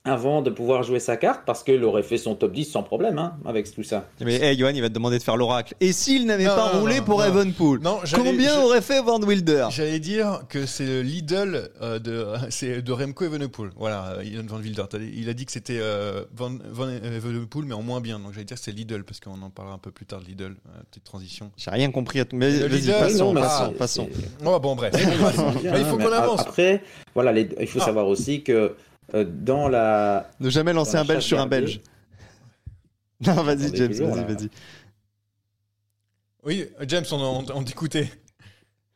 avant 0.04 0.42
de 0.42 0.50
pouvoir 0.50 0.82
jouer 0.82 1.00
sa 1.00 1.16
carte, 1.16 1.42
parce 1.46 1.64
qu'il 1.64 1.84
aurait 1.84 2.02
fait 2.02 2.18
son 2.18 2.34
top 2.34 2.54
10 2.54 2.66
sans 2.66 2.82
problème 2.82 3.20
hein, 3.20 3.36
avec 3.46 3.72
tout 3.72 3.84
ça. 3.84 4.08
Mais 4.20 4.34
hey, 4.42 4.58
Johan, 4.58 4.72
il 4.74 4.82
va 4.82 4.90
te 4.90 4.94
demander 4.96 5.20
de 5.20 5.24
faire 5.24 5.38
l'oracle. 5.38 5.76
Et 5.80 5.94
s'il 5.94 6.26
n'avait 6.26 6.46
Non, 6.46 6.56
pas 6.56 6.74
non, 6.74 6.80
roulé 6.80 6.98
non, 7.00 7.06
pour 7.06 7.20
non. 7.20 7.26
Evenpool 7.26 7.82
Combien 8.16 8.56
je- 8.56 8.60
aurait 8.66 8.82
fait 8.82 9.00
Van 9.04 9.20
Wilder 9.22 9.68
J'allais 9.70 10.00
dire 10.00 10.42
que 10.50 10.66
c'est 10.66 10.88
le 10.88 11.04
Lidl 11.04 11.70
euh, 11.84 12.00
de, 12.00 12.26
c'est 12.50 12.82
de 12.82 12.92
Remco 12.92 13.26
Evenepoel. 13.26 13.70
Voilà, 13.78 14.16
Ilan 14.24 14.42
Van 14.48 14.58
Wilder. 14.58 14.86
Il 15.14 15.30
a 15.30 15.34
dit 15.34 15.46
que 15.46 15.52
c'était 15.52 15.78
euh, 15.80 16.24
Van, 16.36 16.50
Van 16.72 16.90
Evenepoel, 16.90 17.66
mais 17.66 17.76
en 17.76 17.84
moins 17.84 18.02
bien. 18.02 18.18
Donc 18.18 18.34
j'allais 18.34 18.46
dire 18.46 18.58
que 18.58 18.64
c'est 18.64 18.72
Lidl, 18.72 19.04
parce 19.04 19.20
qu'on 19.20 19.40
en 19.44 19.52
parlera 19.52 19.76
un 19.76 19.80
peu 19.80 19.92
plus 19.92 20.08
tard 20.08 20.22
de 20.22 20.26
Lidl. 20.26 20.44
Euh, 20.46 20.82
petite 20.90 21.04
transition. 21.04 21.52
J'ai 21.58 21.70
rien 21.70 21.92
compris 21.92 22.20
à 22.22 22.26
tout. 22.26 22.36
Mais 22.36 22.50
Le 22.50 22.68
vas-y, 22.68 22.88
passons, 22.92 23.34
non, 23.34 23.42
passons, 23.78 24.10
Oh, 24.44 24.60
bon, 24.60 24.76
bref. 24.76 24.94
Il 24.98 25.86
faut 25.86 25.98
qu'on 26.00 26.12
avance. 26.12 26.40
Après, 26.42 26.82
voilà, 27.14 27.32
les- 27.32 27.50
il 27.60 27.68
faut 27.68 27.80
Ah. 27.84 27.86
savoir 27.86 28.08
aussi 28.08 28.42
que 28.42 28.74
euh, 29.14 29.26
dans 29.26 29.68
la, 29.68 30.30
Ne 30.40 30.50
jamais 30.50 30.74
lancer 30.74 30.96
un 30.98 31.06
Belge 31.06 31.24
sur 31.24 31.40
un. 31.40 31.48
Belge. 31.48 31.82
Non, 33.24 33.36
vas-y, 33.44 33.76
James, 33.76 33.94
vas-y, 33.94 34.34
vas-y. 34.34 34.50
Oui, 36.44 36.66
James, 36.88 37.06
on, 37.12 37.18
on, 37.18 37.46
on 37.54 37.64
t'écoutait. 37.64 38.10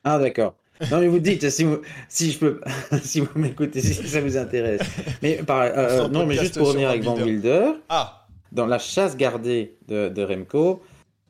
Ah 0.04 0.18
d'accord. 0.18 0.56
Non 0.92 1.00
mais 1.00 1.08
vous 1.08 1.20
dites 1.20 1.50
si 1.50 1.64
vous 1.64 1.80
si 2.10 2.32
je 2.32 2.40
peux 2.40 2.62
si 3.02 3.22
vous 3.22 3.30
m'écoutez 3.40 3.82
si 3.82 3.94
ça 3.94 4.20
vous 4.22 4.36
intéresse. 4.36 4.82
Mais 5.22 5.36
par, 5.38 5.62
euh, 5.62 6.08
non 6.10 6.26
mais 6.26 6.36
juste 6.36 6.58
pour 6.58 6.68
revenir 6.68 6.90
avec 6.90 7.04
Van 7.04 7.16
Wilder. 7.16 7.50
Wilder, 7.60 7.72
Ah, 7.90 8.28
dans 8.52 8.66
la 8.66 8.78
chasse 8.80 9.16
gardée 9.16 9.78
de, 9.88 10.10
de 10.10 10.24
Remco, 10.24 10.84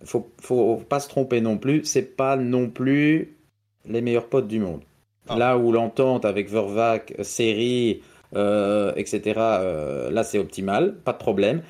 faut 0.03 0.31
faut 0.41 0.77
pas 0.89 0.99
se 0.99 1.09
tromper 1.09 1.41
non 1.41 1.57
plus, 1.57 1.83
c'est 1.85 2.15
pas 2.15 2.37
non 2.37 2.69
plus 2.69 3.37
les 3.85 4.01
meilleurs 4.01 4.29
potes 4.29 4.47
du 4.47 4.59
monde. 4.59 4.81
Ah. 5.27 5.37
Là 5.37 5.57
où 5.57 5.71
l'entente 5.71 6.25
avec 6.25 6.49
Vervac, 6.49 7.13
Seri, 7.21 8.01
euh, 8.35 8.93
etc. 8.95 9.39
euh, 9.61 10.11
là 10.11 10.23
c'est 10.23 10.37
optimal, 10.39 10.95
pas 10.95 11.13
de 11.13 11.17
problème. 11.17 11.61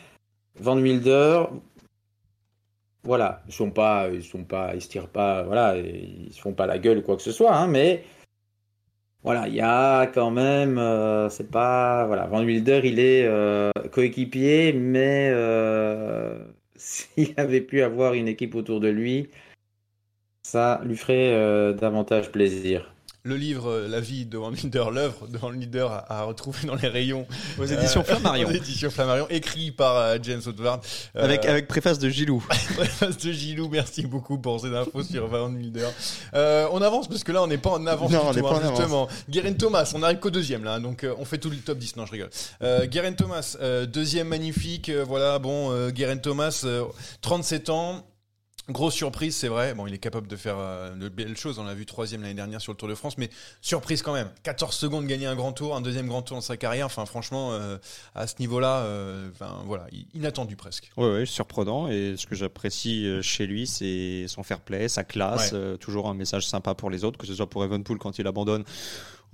Van 0.60 0.78
Wilder, 0.78 1.44
voilà, 3.04 3.44
ils 3.48 3.54
sont 3.54 3.72
pas, 3.72 4.10
ils 4.12 4.24
sont 4.24 4.44
pas, 4.44 4.74
ils 4.76 4.82
se 4.82 4.90
tirent 4.90 5.10
pas, 5.10 5.44
voilà, 5.44 5.78
ils 5.78 6.34
se 6.34 6.42
font 6.42 6.54
pas 6.54 6.66
la 6.66 6.80
gueule 6.80 7.00
ou 7.00 7.02
quoi 7.02 7.16
que 7.18 7.22
ce 7.22 7.32
soit, 7.32 7.56
hein, 7.56 7.68
mais 7.68 8.04
voilà, 9.24 9.48
il 9.48 9.56
y 9.56 9.62
a 9.62 10.08
quand 10.08 10.32
même, 10.32 10.78
euh, 10.78 11.30
c'est 11.30 11.50
pas, 11.52 12.06
voilà, 12.08 12.26
Van 12.28 12.44
Wilder, 12.44 12.82
il 12.84 13.00
est 13.00 13.30
coéquipier, 13.92 14.74
mais 14.74 15.32
s'il 16.76 17.34
avait 17.38 17.62
pu 17.62 17.82
avoir 17.82 18.14
une 18.14 18.28
équipe 18.28 18.56
autour 18.56 18.80
de 18.80 18.90
lui, 18.90 19.30
ça 20.44 20.82
lui 20.86 20.96
ferait 20.96 21.74
davantage 21.74 22.32
plaisir. 22.32 22.95
Le 23.26 23.36
livre 23.36 23.70
euh, 23.70 23.88
La 23.90 24.00
vie 24.00 24.26
de 24.26 24.38
Van 24.38 24.52
Wilder, 24.52 24.86
l'œuvre 24.94 25.28
de 25.28 25.38
Van 25.38 25.50
Wilder 25.50 25.88
à, 25.90 26.20
à 26.20 26.24
retrouver 26.24 26.68
dans 26.68 26.76
les 26.76 26.88
rayons. 26.88 27.26
Aux 27.60 27.66
éditions 27.66 28.02
Euh, 28.02 28.04
Flammarion. 28.04 28.48
Aux 28.50 28.52
éditions 28.52 28.90
Flammarion, 28.92 29.28
écrit 29.30 29.72
par 29.72 29.98
euh, 29.98 30.18
James 30.22 30.42
Woodward. 30.46 30.82
Avec, 31.16 31.44
avec 31.46 31.68
préface 31.68 32.00
de 32.00 32.08
Gilou. 32.08 32.40
Préface 32.76 33.18
de 33.18 33.32
Gilou, 33.32 33.68
merci 33.70 34.06
beaucoup 34.06 34.38
pour 34.38 34.62
ces 34.62 34.74
infos 34.74 35.04
sur 35.04 35.28
Van 35.28 35.52
Wilder. 35.52 35.88
Euh, 36.36 36.68
on 36.72 36.82
avance 36.82 37.08
parce 37.08 37.24
que 37.24 37.32
là 37.32 37.42
on 37.44 37.48
n'est 37.48 37.58
pas 37.58 37.72
en 37.72 37.86
avance 37.88 38.12
Non, 38.12 38.20
du 38.22 38.28
on 38.28 38.34
n'est 38.34 38.42
pas 38.42 38.48
hein, 38.50 38.52
en 38.52 38.58
avance. 38.60 38.78
justement. 38.78 39.08
Guerin 39.30 39.54
Thomas, 39.54 39.92
on 39.96 40.04
arrive 40.04 40.20
qu'au 40.20 40.30
deuxième 40.30 40.64
là, 40.64 40.76
hein, 40.76 40.80
donc 40.80 41.06
on 41.18 41.26
fait 41.26 41.40
tout 41.40 41.50
le 41.50 41.58
top 41.58 41.78
10, 41.80 41.96
non 41.96 42.06
je 42.06 42.12
rigole. 42.12 42.30
Euh, 42.62 42.86
Guerin 42.86 43.14
Thomas, 43.14 43.58
euh, 43.62 43.86
deuxième 43.88 44.28
magnifique, 44.28 44.92
voilà, 44.92 45.40
bon, 45.40 45.72
euh, 45.72 45.90
Guerin 45.90 46.18
Thomas, 46.18 46.62
euh, 46.66 46.84
37 47.22 47.70
ans. 47.70 48.06
Grosse 48.68 48.96
surprise, 48.96 49.36
c'est 49.36 49.48
vrai. 49.48 49.76
Bon, 49.76 49.86
il 49.86 49.94
est 49.94 50.00
capable 50.00 50.26
de 50.28 50.36
faire 50.36 50.56
euh, 50.58 50.96
de 50.96 51.08
belles 51.08 51.38
choses. 51.38 51.60
On 51.60 51.64
l'a 51.66 51.76
vu 51.76 51.86
troisième 51.86 52.24
l'année 52.24 52.34
dernière 52.34 52.60
sur 52.62 52.72
le 52.72 52.78
Tour 52.78 52.88
de 52.90 52.96
France, 52.96 53.16
mais 53.20 53.30
surprise 53.62 54.02
quand 54.02 54.14
même. 54.14 54.30
14 54.42 54.76
secondes 54.76 55.06
gagner 55.06 55.28
un 55.28 55.36
grand 55.36 55.52
tour, 55.54 55.76
un 55.76 55.82
deuxième 55.82 56.08
grand 56.08 56.24
tour 56.24 56.38
dans 56.38 56.42
sa 56.42 56.58
carrière. 56.58 56.88
Enfin, 56.88 57.06
franchement, 57.06 57.52
euh, 57.54 57.78
à 58.16 58.26
ce 58.26 58.36
niveau-là, 58.40 58.78
euh, 58.80 59.30
enfin, 59.34 59.62
voilà, 59.66 59.86
inattendu 60.16 60.56
presque. 60.56 60.90
Ouais, 60.98 61.12
ouais, 61.14 61.26
surprenant. 61.28 61.90
Et 61.90 62.16
ce 62.18 62.26
que 62.26 62.34
j'apprécie 62.34 63.06
euh, 63.06 63.22
chez 63.22 63.46
lui, 63.46 63.68
c'est 63.68 64.26
son 64.28 64.42
fair 64.42 64.60
play, 64.62 64.88
sa 64.88 65.04
classe, 65.04 65.52
Ouais. 65.52 65.58
euh, 65.60 65.78
toujours 65.78 66.10
un 66.10 66.16
message 66.16 66.48
sympa 66.48 66.74
pour 66.74 66.90
les 66.90 67.04
autres, 67.04 67.20
que 67.20 67.28
ce 67.28 67.36
soit 67.36 67.48
pour 67.50 67.64
Evenpool 67.64 68.00
quand 68.00 68.18
il 68.18 68.26
abandonne 68.26 68.64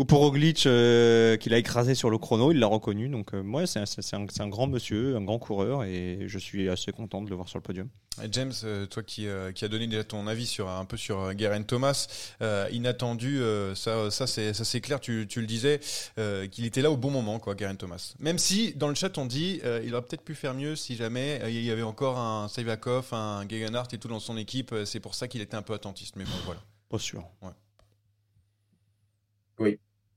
ou 0.01 0.05
pour 0.05 0.19
Roglic 0.21 0.65
euh, 0.65 1.37
qu'il 1.37 1.53
a 1.53 1.57
écrasé 1.59 1.93
sur 1.93 2.09
le 2.09 2.17
chrono, 2.17 2.51
il 2.51 2.57
l'a 2.59 2.65
reconnu. 2.65 3.07
Donc, 3.07 3.33
euh, 3.35 3.43
ouais, 3.43 3.67
c'est 3.67 3.79
un, 3.79 3.85
c'est 3.85 4.15
un- 4.15 4.25
c'est 4.29 4.41
un 4.41 4.47
grand 4.47 4.65
monsieur, 4.67 5.15
un 5.15 5.21
grand 5.23 5.37
coureur, 5.37 5.83
et 5.83 6.23
je 6.25 6.39
suis 6.39 6.67
assez 6.69 6.91
content 6.91 7.21
de 7.21 7.29
le 7.29 7.35
voir 7.35 7.47
sur 7.47 7.59
le 7.59 7.63
podium. 7.63 7.87
Et 8.23 8.27
James, 8.31 8.51
euh, 8.63 8.87
toi 8.87 9.03
qui, 9.03 9.27
euh, 9.27 9.51
qui 9.51 9.63
a 9.63 9.67
donné 9.67 9.85
déjà 9.87 10.03
ton 10.03 10.25
avis 10.27 10.47
sur 10.47 10.67
un 10.69 10.85
peu 10.85 10.97
sur 10.97 11.37
Geraint 11.37 11.61
Thomas, 11.61 12.07
euh, 12.41 12.67
inattendu, 12.71 13.39
euh, 13.41 13.75
ça, 13.75 14.09
ça 14.11 14.25
c'est 14.27 14.53
ça 14.53 14.65
c'est 14.65 14.81
clair. 14.81 14.99
Tu, 14.99 15.27
tu 15.29 15.39
le 15.39 15.47
disais 15.47 15.79
euh, 16.17 16.47
qu'il 16.47 16.65
était 16.65 16.81
là 16.81 16.89
au 16.91 16.97
bon 16.97 17.11
moment, 17.11 17.37
quoi, 17.39 17.55
Geraint 17.55 17.75
Thomas. 17.75 18.13
Même 18.19 18.39
si 18.39 18.73
dans 18.73 18.89
le 18.89 18.95
chat 18.95 19.15
on 19.19 19.25
dit 19.27 19.61
euh, 19.63 19.81
il 19.85 19.93
aurait 19.93 20.03
peut-être 20.03 20.23
pu 20.23 20.33
faire 20.35 20.53
mieux 20.55 20.75
si 20.75 20.95
jamais 20.95 21.39
euh, 21.43 21.49
il 21.51 21.63
y 21.63 21.69
avait 21.71 21.83
encore 21.83 22.17
un 22.17 22.47
Sivakov, 22.49 23.13
un 23.13 23.47
Gegenhardt 23.47 23.89
et 23.93 23.97
tout 23.99 24.07
dans 24.07 24.19
son 24.19 24.35
équipe. 24.35 24.73
C'est 24.85 24.99
pour 24.99 25.13
ça 25.15 25.27
qu'il 25.27 25.41
était 25.41 25.55
un 25.55 25.61
peu 25.61 25.73
attentiste. 25.73 26.15
Mais 26.15 26.23
bon, 26.25 26.31
voilà. 26.45 26.61
Pas 26.89 26.99
sûr. 26.99 27.23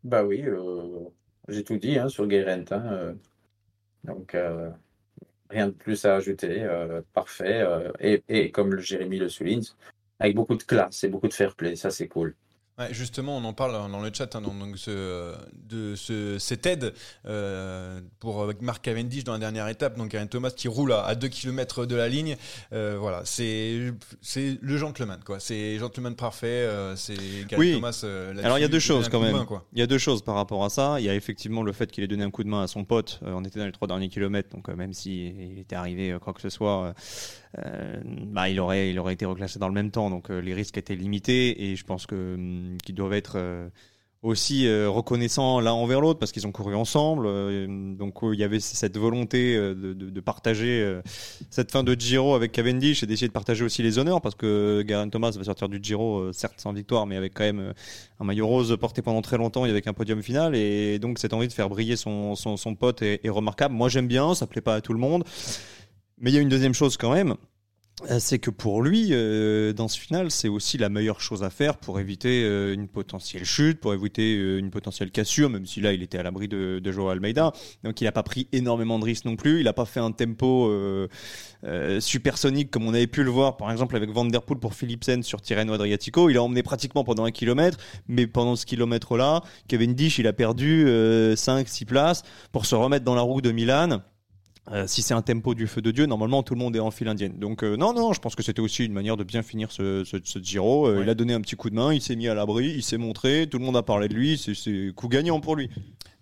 Bah 0.05 0.23
oui, 0.25 0.43
euh, 0.47 1.09
j'ai 1.49 1.65
tout 1.65 1.79
dit 1.79 1.99
hein, 1.99 2.09
sur 2.09 2.27
Guérent. 2.27 2.65
euh, 2.73 3.15
donc, 4.05 4.35
euh, 4.35 4.71
rien 5.51 5.69
de 5.69 5.73
plus 5.73 6.05
à 6.07 6.17
ajouter. 6.17 6.67
parfait. 7.15 7.67
et, 8.01 8.23
et 8.29 8.51
comme 8.53 8.75
le 8.75 8.81
Jérémy 8.83 9.19
le 9.19 9.29
souligne, 9.31 9.63
avec 10.21 10.37
beaucoup 10.37 10.57
de 10.57 10.65
classe 10.65 11.05
et 11.05 11.09
beaucoup 11.09 11.29
de 11.29 11.35
fair 11.35 11.57
play. 11.57 11.77
Ça, 11.77 11.91
c'est 11.91 12.09
cool. 12.09 12.37
Ouais, 12.77 12.93
justement, 12.93 13.37
on 13.37 13.45
en 13.45 13.53
parle 13.53 13.73
dans 13.91 14.01
le 14.01 14.11
chat, 14.13 14.35
hein, 14.35 14.41
donc, 14.41 14.77
ce, 14.77 15.33
de 15.69 15.95
ce, 15.95 16.41
cette 16.41 16.67
aide 16.67 16.93
euh, 17.25 18.01
pour 18.19 18.43
euh, 18.43 18.53
Marc 18.61 18.83
Cavendish 18.83 19.23
dans 19.23 19.33
la 19.35 19.39
dernière 19.39 19.69
étape, 19.69 19.97
donc 19.97 20.13
un 20.17 20.27
Thomas 20.27 20.51
qui 20.51 20.67
roule 20.67 20.93
à, 20.93 21.05
à 21.05 21.15
2 21.15 21.29
km 21.29 21.87
de 21.87 21.95
la 21.95 22.09
ligne. 22.09 22.37
Euh, 22.73 22.97
voilà, 22.99 23.23
c'est 23.25 23.93
le 24.61 24.77
gentleman, 24.77 25.21
quoi. 25.25 25.39
C'est 25.39 25.79
gentleman 25.79 26.17
parfait. 26.17 26.47
euh, 26.49 26.97
c'est 26.97 27.15
Oui. 27.57 27.75
Thomas. 27.75 28.01
euh, 28.03 28.35
Alors 28.43 28.59
il 28.59 28.63
y 28.63 28.65
a 28.65 28.69
deux 28.69 28.81
choses 28.81 29.09
quand 29.09 29.21
de 29.21 29.27
même. 29.27 29.47
Il 29.73 29.79
y 29.79 29.83
a 29.83 29.87
deux 29.87 29.99
choses 29.99 30.23
par 30.23 30.35
rapport 30.35 30.65
à 30.65 30.69
ça. 30.69 30.97
Il 30.99 31.05
y 31.05 31.09
a 31.09 31.15
effectivement 31.15 31.63
le 31.63 31.73
fait 31.73 31.93
qu'il 31.93 32.03
ait 32.03 32.09
donné 32.09 32.25
un 32.25 32.31
coup 32.33 32.43
de 32.43 32.49
main 32.49 32.65
à 32.65 32.67
son 32.67 32.85
pote. 32.85 33.21
Euh, 33.23 33.33
on 33.35 33.45
était 33.45 33.61
dans 33.61 33.67
les 33.67 33.73
trois 33.73 33.87
derniers 33.87 34.09
kilomètres, 34.09 34.49
donc 34.51 34.69
euh, 34.69 34.75
même 34.75 34.93
s'il 34.95 35.61
était 35.61 35.77
arrivé 35.77 36.11
euh, 36.11 36.19
quoi 36.19 36.33
que 36.33 36.41
ce 36.41 36.51
soit, 36.51 36.93
euh, 37.59 38.01
bah, 38.05 38.49
il 38.49 38.59
aurait 38.61 39.13
été 39.13 39.25
reclassé 39.25 39.59
dans 39.59 39.69
le 39.69 39.75
même 39.75 39.91
temps. 39.91 40.11
Donc 40.11 40.31
euh, 40.31 40.41
les 40.41 40.55
risques 40.55 40.79
étaient 40.79 40.97
limités 40.97 41.71
et 41.71 41.77
je 41.77 41.85
pense 41.85 42.07
hum, 42.11 42.77
qu'ils 42.85 42.95
doivent 42.95 43.13
être 43.13 43.35
euh, 43.37 43.69
aussi 44.23 44.67
reconnaissants 44.87 45.61
l'un 45.61 45.73
envers 45.73 46.01
l'autre 46.01 46.19
parce 46.19 46.33
qu'ils 46.33 46.47
ont 46.47 46.51
couru 46.51 46.75
ensemble. 46.75 47.27
donc 47.99 48.21
il 48.23 48.39
y 48.39 48.43
avait 48.43 48.59
cette 48.59 48.97
volonté 48.97 49.55
de, 49.55 50.21
partager 50.21 50.99
cette 51.51 51.71
fin 51.71 51.85
de 51.85 51.93
Giro 51.93 52.35
avec 52.35 52.51
Cavendish 52.51 53.03
et 53.03 53.07
d'essayer 53.07 53.29
de 53.29 53.35
partager 53.35 53.67
aussi 53.67 53.83
les 53.83 53.99
honneurs 53.99 54.23
parce 54.23 54.35
que 54.35 54.83
Geraint 54.89 55.11
Thomas 55.11 55.33
va 55.37 55.45
sortir 55.45 55.69
du 55.69 55.79
Giro 55.83 56.33
certes 56.33 56.59
sans 56.59 56.73
victoire 56.73 57.05
mais 57.05 57.17
avec 57.17 57.35
quand 57.35 57.45
même 57.45 57.75
un 58.19 58.25
maillot 58.25 58.47
rose 58.47 58.75
porté 58.81 59.03
pendant 59.03 59.21
très 59.21 59.37
longtemps 59.37 59.67
et 59.67 59.71
avec 59.71 59.87
un 59.89 59.93
podium 59.93 60.23
final 60.23 60.57
et 60.57 60.99
donc 60.99 61.19
cette 61.19 61.35
envie 61.35 61.49
de 61.49 61.53
faire 61.53 61.69
briller 61.69 61.97
son 61.97 62.35
pote 62.81 63.03
est, 63.03 63.21
est 63.27 63.29
remarquable. 63.29 63.75
Moi 63.75 63.91
j'aime 63.91 64.09
bien, 64.09 64.35
ça 64.35 64.47
plaît 64.47 64.63
pas 64.63 64.77
à 64.77 64.81
tout 64.81 64.95
le 64.95 65.01
monde. 65.01 65.25
Mais 66.19 66.31
il 66.31 66.35
y 66.35 66.39
a 66.39 66.41
une 66.41 66.49
deuxième 66.49 66.75
chose 66.75 66.97
quand 66.97 67.13
même, 67.13 67.35
euh, 68.11 68.19
c'est 68.19 68.41
que 68.41 68.51
pour 68.51 68.83
lui, 68.83 69.11
euh, 69.13 69.73
dans 69.73 69.87
ce 69.87 69.99
final, 69.99 70.31
c'est 70.33 70.49
aussi 70.49 70.79
la 70.79 70.89
meilleure 70.89 71.21
chose 71.21 71.45
à 71.45 71.51
faire 71.51 71.77
pour 71.77 72.01
éviter 72.01 72.43
euh, 72.43 72.75
une 72.75 72.89
potentielle 72.89 73.45
chute, 73.45 73.79
pour 73.79 73.95
éviter 73.95 74.35
une 74.35 74.71
potentielle 74.71 75.13
cassure, 75.13 75.49
même 75.49 75.65
si 75.65 75.81
là 75.81 75.93
il 75.93 76.03
était 76.03 76.19
à 76.19 76.25
l'abri 76.25 76.49
de, 76.49 76.81
Joao 76.91 77.09
Almeida. 77.11 77.53
Donc 77.85 78.01
il 78.01 78.05
n'a 78.05 78.13
pas 78.13 78.25
pris 78.25 78.49
énormément 78.51 78.99
de 78.99 79.05
risques 79.05 79.27
non 79.27 79.37
plus. 79.37 79.61
Il 79.61 79.65
n'a 79.65 79.73
pas 79.73 79.85
fait 79.85 80.01
un 80.01 80.11
tempo 80.11 80.71
supersonique 82.01 82.71
comme 82.71 82.87
on 82.87 82.95
avait 82.95 83.07
pu 83.07 83.23
le 83.23 83.31
voir 83.31 83.57
par 83.57 83.71
exemple 83.71 83.97
avec 83.97 84.11
Van 84.11 84.25
Der 84.25 84.43
Poel 84.43 84.59
pour 84.59 84.75
Philipsen 84.75 85.23
sur 85.23 85.41
Tirreno 85.41 85.73
Adriatico. 85.73 86.29
Il 86.29 86.37
a 86.37 86.43
emmené 86.43 86.63
pratiquement 86.63 87.05
pendant 87.05 87.25
un 87.25 87.31
kilomètre, 87.31 87.79
mais 88.09 88.27
pendant 88.27 88.57
ce 88.57 88.67
kilomètre-là, 88.67 89.43
Cavendish 89.69 90.19
il 90.19 90.27
a 90.27 90.33
perdu 90.33 90.87
5-6 90.87 91.85
places 91.85 92.23
pour 92.53 92.67
se 92.67 92.75
remettre 92.75 93.05
dans 93.05 93.15
la 93.15 93.23
roue 93.23 93.41
de 93.41 93.53
Milan. 93.53 94.03
Euh, 94.73 94.87
si 94.87 95.03
c'est 95.03 95.13
un 95.13 95.21
tempo 95.21 95.55
du 95.55 95.67
feu 95.67 95.83
de 95.83 95.91
Dieu, 95.91 96.07
normalement 96.07 96.43
tout 96.43 96.55
le 96.55 96.59
monde 96.59 96.75
est 96.75 96.81
en 96.81 96.91
file 96.91 97.09
indienne. 97.09 97.39
Donc 97.39 97.63
euh, 97.63 97.77
non, 97.77 97.93
non, 97.93 98.15
je 98.15 98.21
pense 98.21 98.35
que 98.35 98.43
c'était 98.43 98.61
aussi 98.63 98.85
une 98.87 98.95
manière 98.95 99.19
de 99.19 99.23
bien 99.25 99.43
finir 99.43 99.71
ce, 99.71 100.05
ce, 100.05 100.17
ce 100.25 100.39
Giro. 100.39 100.87
Euh, 100.89 100.97
Ouais. 100.97 101.03
Il 101.03 101.11
a 101.11 101.15
donné 101.15 101.35
un 101.35 101.41
petit 101.43 101.55
coup 101.55 101.69
de 101.69 101.75
main, 101.75 101.93
il 101.93 102.01
s'est 102.01 102.17
mis 102.17 102.29
à 102.29 102.35
l'abri, 102.35 102.73
il 102.75 102.83
s'est 102.83 102.97
montré, 102.97 103.47
tout 103.51 103.59
le 103.59 103.65
monde 103.65 103.77
a 103.77 103.83
parlé 103.83 104.09
de 104.09 104.15
lui, 104.15 104.39
c'est- 104.39 104.55
c'est 104.55 104.91
coup 104.97 105.09
gagnant 105.09 105.39
pour 105.41 105.55
lui. 105.57 105.69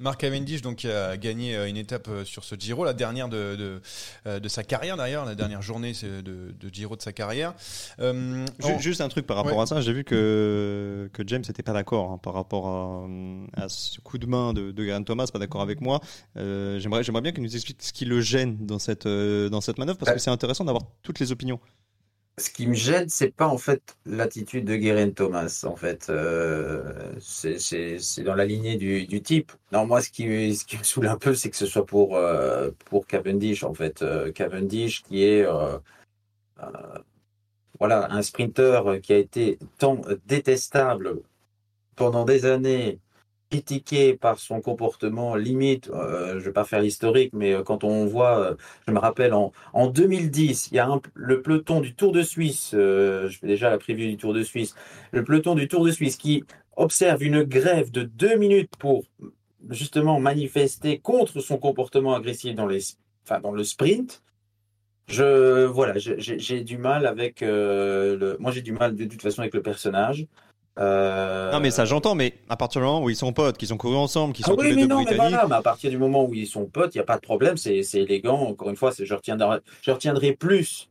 Marc 0.03 0.21
Cavendish 0.21 0.63
donc 0.63 0.85
a 0.85 1.17
gagné 1.17 1.57
euh, 1.57 1.69
une 1.69 1.77
étape 1.77 2.09
euh, 2.09 2.25
sur 2.25 2.45
ce 2.45 2.55
Giro, 2.57 2.85
la 2.85 2.93
dernière 2.93 3.29
de 3.29 3.57
de, 3.57 3.81
euh, 4.27 4.41
de 4.41 4.49
sa 4.49 4.65
carrière 4.65 4.97
d'ailleurs, 4.97 5.25
la 5.25 5.35
dernière 5.35 5.63
journée 5.63 5.93
de, 5.93 6.21
de 6.53 6.69
Giro 6.73 6.97
de 6.97 7.03
sa 7.03 7.13
carrière. 7.13 7.55
Euh, 8.01 8.45
en- 8.63 8.79
Juste 8.79 9.01
un 9.01 9.09
truc 9.09 9.27
par 9.27 9.37
rapport 9.37 9.57
Ouais. 9.57 9.63
à 9.63 9.67
ça, 9.67 9.81
j'ai 9.81 9.93
vu 9.93 10.05
que, 10.05 11.09
que 11.13 11.23
James 11.27 11.43
n'était 11.47 11.63
pas 11.63 11.73
d'accord 11.73 12.11
hein, 12.13 12.19
par 12.19 12.35
rapport 12.35 12.67
à, 12.67 13.07
à 13.65 13.69
ce 13.69 14.01
coup 14.01 14.19
de 14.19 14.27
main 14.27 14.53
de, 14.53 14.71
de 14.73 15.03
Thomas, 15.05 15.27
pas 15.33 15.39
d'accord 15.39 15.63
avec 15.63 15.81
moi. 15.81 16.01
Euh, 16.37 16.79
J'aimerais 16.81 17.21
bien 17.23 17.33
qu'il 17.33 17.43
nous 17.43 17.55
explique 17.55 17.83
ce 17.83 17.93
qui 17.93 18.05
le 18.05 18.21
gêne 18.21 18.57
dans 18.67 18.79
cette, 18.79 19.07
dans 19.07 19.61
cette 19.61 19.79
manœuvre, 19.79 19.99
parce 19.99 20.11
Ouais. 20.11 20.17
que 20.17 20.23
c'est 20.23 20.31
intéressant 20.31 20.65
d'avoir 20.65 20.83
toutes 21.03 21.21
les 21.21 21.31
opinions. 21.33 21.61
Ce 22.39 22.49
qui 22.51 22.67
me 22.67 22.75
gêne, 22.75 23.09
c'est 23.11 23.31
pas 23.31 23.47
en 23.47 23.59
fait 23.59 23.97
l'attitude 24.07 24.65
de 24.65 24.77
Guérin 24.77 25.11
Thomas. 25.11 25.65
En 25.67 25.77
fait, 25.77 26.09
euh, 26.09 27.15
c'est 27.21 27.99
dans 28.25 28.35
la 28.35 28.47
lignée 28.47 28.77
du, 28.77 29.23
type. 29.23 29.53
Non, 29.71 29.87
moi, 29.87 30.01
ce 30.01 30.11
qui, 30.11 30.27
me 30.27 30.53
saoule 30.83 31.09
un 31.09 31.19
peu, 31.19 31.35
c'est 31.35 31.51
que 31.51 31.57
ce 31.57 31.67
soit 31.67 31.85
pour 31.85 32.17
euh, 32.17 32.71
Cavendish. 33.07 33.65
En 33.65 33.75
fait, 33.75 34.03
Euh, 34.03 34.33
Cavendish 34.33 35.03
qui 35.03 35.25
est 35.25 35.47
voilà 37.79 38.13
un 38.13 38.23
sprinter 38.23 39.01
qui 39.03 39.13
a 39.13 39.19
été 39.19 39.59
tant 39.79 40.01
détestable 40.27 41.21
pendant 41.97 42.25
des 42.25 42.47
années, 42.47 42.99
critiqué 43.53 44.15
par 44.17 44.39
son 44.39 44.63
comportement 44.63 45.37
limite. 45.37 45.91
euh, 45.91 46.41
je 46.41 46.45
vais 46.47 46.53
pas 46.53 46.65
faire 46.65 46.81
l'historique, 46.81 47.33
mais 47.35 47.53
euh, 47.53 47.63
quand 47.63 47.85
on 47.85 48.07
voit, 48.07 48.39
euh, 48.39 48.55
je 48.87 48.93
me 48.93 48.99
rappelle 48.99 49.35
en 49.35 49.53
en 49.75 49.89
2010, 49.89 50.69
il 50.73 50.77
y 50.77 50.79
a 50.79 50.89
le 51.15 51.43
peloton 51.43 51.81
du 51.81 51.95
Tour 51.95 52.13
de 52.13 52.23
Suisse, 52.23 52.71
je 52.73 53.37
fais 53.39 53.47
déjà 53.47 53.69
la 53.71 53.79
preview 53.79 54.09
du 54.09 54.17
Tour 54.17 54.33
de 54.33 54.43
Suisse, 54.43 54.75
le 55.13 55.23
peloton 55.23 55.55
du 55.55 55.69
Tour 55.69 55.85
de 55.85 55.91
Suisse 55.91 56.17
qui 56.17 56.45
observe 56.77 57.23
une 57.23 57.43
grève 57.43 57.91
de 57.91 58.03
deux 58.03 58.37
minutes 58.37 58.71
pour 58.79 59.05
justement 59.69 60.19
manifester 60.19 60.99
contre 60.99 61.41
son 61.41 61.59
comportement 61.59 62.15
agressif 62.15 62.55
dans, 62.55 62.67
les, 62.67 62.81
enfin, 63.25 63.41
dans 63.41 63.53
le 63.53 63.65
sprint. 63.65 64.23
Je, 65.09 65.65
voilà, 65.67 65.95
j'ai 65.99 66.63
du 66.63 66.79
mal 66.79 67.07
avec 67.07 67.41
le, 67.43 68.37
moi 68.41 68.51
j'ai 68.51 68.63
du 68.63 68.73
mal 68.73 68.95
de, 68.97 69.05
toute 69.05 69.21
façon 69.21 69.41
avec 69.43 69.55
le 69.55 69.63
personnage. 69.63 70.27
Euh, 70.79 71.53
Non, 71.53 71.61
mais 71.61 71.71
ça 71.71 71.85
j'entends, 71.85 72.15
mais 72.15 72.35
à 72.49 72.57
partir 72.57 72.81
du 72.81 72.87
moment 72.87 73.03
où 73.03 73.11
ils 73.11 73.17
sont 73.17 73.33
potes, 73.33 73.59
qu'ils 73.59 73.73
ont 73.75 73.77
couru 73.77 73.97
ensemble, 73.97 74.33
qu'ils 74.33 74.45
ah 74.45 74.51
sont 74.51 74.57
tous 74.57 74.63
oui, 74.63 74.69
les 74.69 74.77
mais 74.77 74.87
deux 74.87 74.89
non, 74.89 75.05
mais 75.05 75.15
voilà, 75.15 75.47
mais 75.47 75.55
à 75.55 75.63
partir 75.63 75.91
du 75.91 75.99
moment 75.99 76.25
où 76.25 76.35
ils 76.35 76.47
sont 76.49 76.67
potes, 76.67 76.95
il 76.95 76.99
n'y 76.99 77.03
a 77.03 77.05
pas 77.05 77.17
de 77.17 77.21
problème, 77.23 77.57
c'est 77.57 77.79
élégant. 77.95 78.41
Encore 78.41 78.71
une 78.71 78.77
fois, 78.77 78.91
je 78.99 79.15
retiendrai, 79.15 79.59
je 79.83 79.91
retiendrai 79.93 80.33
plus 80.35 80.89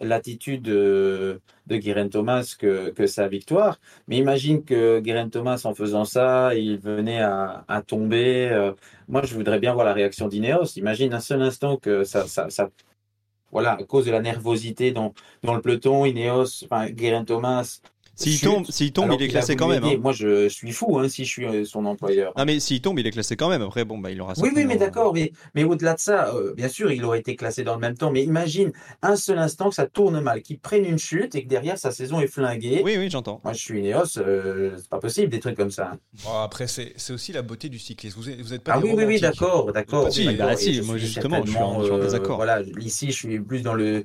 l'attitude 0.00 0.62
de, 0.62 1.40
de 1.66 1.76
Guérin 1.78 2.08
Thomas 2.08 2.56
que, 2.58 2.90
que 2.90 3.06
sa 3.06 3.28
victoire. 3.28 3.80
Mais 4.08 4.18
imagine 4.18 4.64
que 4.64 5.00
Guérin 5.00 5.28
Thomas, 5.30 5.62
en 5.64 5.74
faisant 5.74 6.04
ça, 6.06 6.54
il 6.56 6.78
venait 6.78 7.20
à, 7.20 7.64
à 7.68 7.82
tomber. 7.82 8.48
euh, 8.52 8.72
moi, 9.08 9.22
je 9.24 9.34
voudrais 9.34 9.60
bien 9.60 9.74
voir 9.74 9.86
la 9.86 9.94
réaction 9.94 10.28
d'Ineos. 10.28 10.76
Imagine 10.76 11.14
un 11.14 11.20
seul 11.20 11.42
instant 11.42 11.76
que 11.78 12.04
ça, 12.04 12.26
ça, 12.28 12.50
ça- 12.50 12.70
voilà, 13.50 13.72
à 13.72 13.84
cause 13.84 14.04
de 14.06 14.10
la 14.10 14.20
nervosité 14.20 14.92
dans, 14.92 15.14
dans 15.42 15.54
le 15.54 15.62
peloton, 15.62 16.04
Ineos, 16.04 16.64
enfin, 16.64 16.90
Guérin 16.90 17.24
Thomas. 17.24 17.80
S'il 18.18 18.40
tombe, 18.40 18.66
s'il 18.68 18.92
tombe, 18.92 19.12
il 19.12 19.22
est 19.22 19.28
classé 19.28 19.54
quand 19.54 19.68
même. 19.68 19.84
hein. 19.84 19.96
Moi, 20.00 20.12
je, 20.12 20.48
suis 20.48 20.72
fou 20.72 20.98
hein, 20.98 21.08
si 21.08 21.24
je 21.24 21.30
suis 21.30 21.46
euh, 21.46 21.64
son 21.64 21.84
employeur. 21.86 22.32
Non, 22.36 22.44
mais 22.44 22.58
s'il 22.58 22.80
tombe, 22.80 22.98
il 22.98 23.06
est 23.06 23.12
classé 23.12 23.36
quand 23.36 23.48
même. 23.48 23.62
Après, 23.62 23.84
bon, 23.84 23.96
bah, 23.98 24.10
il 24.10 24.20
aura 24.20 24.32
Oui, 24.38 24.50
oui, 24.54 24.64
mais 24.66 24.76
d'accord, 24.76 25.14
mais, 25.14 25.30
mais 25.54 25.62
au-delà 25.62 25.94
de 25.94 26.00
ça, 26.00 26.34
euh, 26.34 26.52
bien 26.54 26.68
sûr, 26.68 26.90
il 26.90 27.04
aurait 27.04 27.20
été 27.20 27.36
classé 27.36 27.62
dans 27.62 27.74
le 27.74 27.80
même 27.80 27.96
temps, 27.96 28.10
mais 28.10 28.24
imagine 28.24 28.72
un 29.02 29.14
seul 29.14 29.38
instant 29.38 29.68
que 29.68 29.76
ça 29.76 29.86
tourne 29.86 30.20
mal, 30.20 30.42
qu'il 30.42 30.58
prenne 30.58 30.84
une 30.84 30.98
chute 30.98 31.36
et 31.36 31.44
que 31.44 31.48
derrière 31.48 31.78
sa 31.78 31.92
saison 31.92 32.20
est 32.20 32.26
flinguée. 32.26 32.82
Oui, 32.84 32.96
oui, 32.98 33.08
j'entends. 33.08 33.40
Moi, 33.44 33.52
je 33.52 33.60
suis 33.60 33.78
Ineos, 33.80 34.18
euh, 34.18 34.72
c'est 34.76 34.88
pas 34.88 34.98
possible 34.98 35.28
des 35.28 35.38
trucs 35.38 35.56
comme 35.56 35.70
ça. 35.70 35.92
bon, 36.24 36.40
après 36.42 36.66
c'est 36.66 36.94
c'est 36.96 37.12
aussi 37.12 37.32
la 37.32 37.42
beauté 37.42 37.68
du 37.68 37.78
cyclisme. 37.78 38.18
Vous 38.18 38.28
êtes, 38.30 38.40
vous 38.40 38.52
êtes 38.52 38.64
pas 38.64 38.72
Ah 38.74 38.80
oui, 38.80 38.90
oui, 38.94 39.04
oui, 39.04 39.20
d'accord, 39.20 39.72
d'accord. 39.72 40.12
Si, 40.12 40.24
bah 40.34 40.56
si, 40.56 40.80
moi, 40.82 40.96
justement, 40.98 41.44
je 41.44 41.50
suis 41.50 41.58
en- 41.60 41.80
certainement, 41.80 41.80
je 41.80 41.84
suis 41.84 41.92
en 41.92 41.98
euh, 41.98 42.02
désaccord. 42.02 42.36
Voilà, 42.36 42.62
ici, 42.80 43.06
je 43.12 43.16
suis 43.16 43.38
plus 43.40 43.62
dans 43.62 43.74
le 43.74 44.04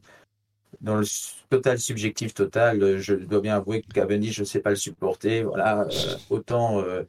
dans 0.82 0.95
le 0.97 1.05
total 1.49 1.80
subjectif 1.80 2.34
total. 2.34 2.97
Je 2.99 3.15
dois 3.15 3.41
bien 3.41 3.55
avouer 3.55 3.82
que 3.82 3.91
Cavendish, 3.93 4.36
je 4.36 4.43
sais 4.43 4.59
pas 4.59 4.71
le 4.71 4.76
supporter. 4.76 5.43
Voilà, 5.43 5.82
euh, 5.82 6.15
autant 6.30 6.82
euh, 6.82 7.03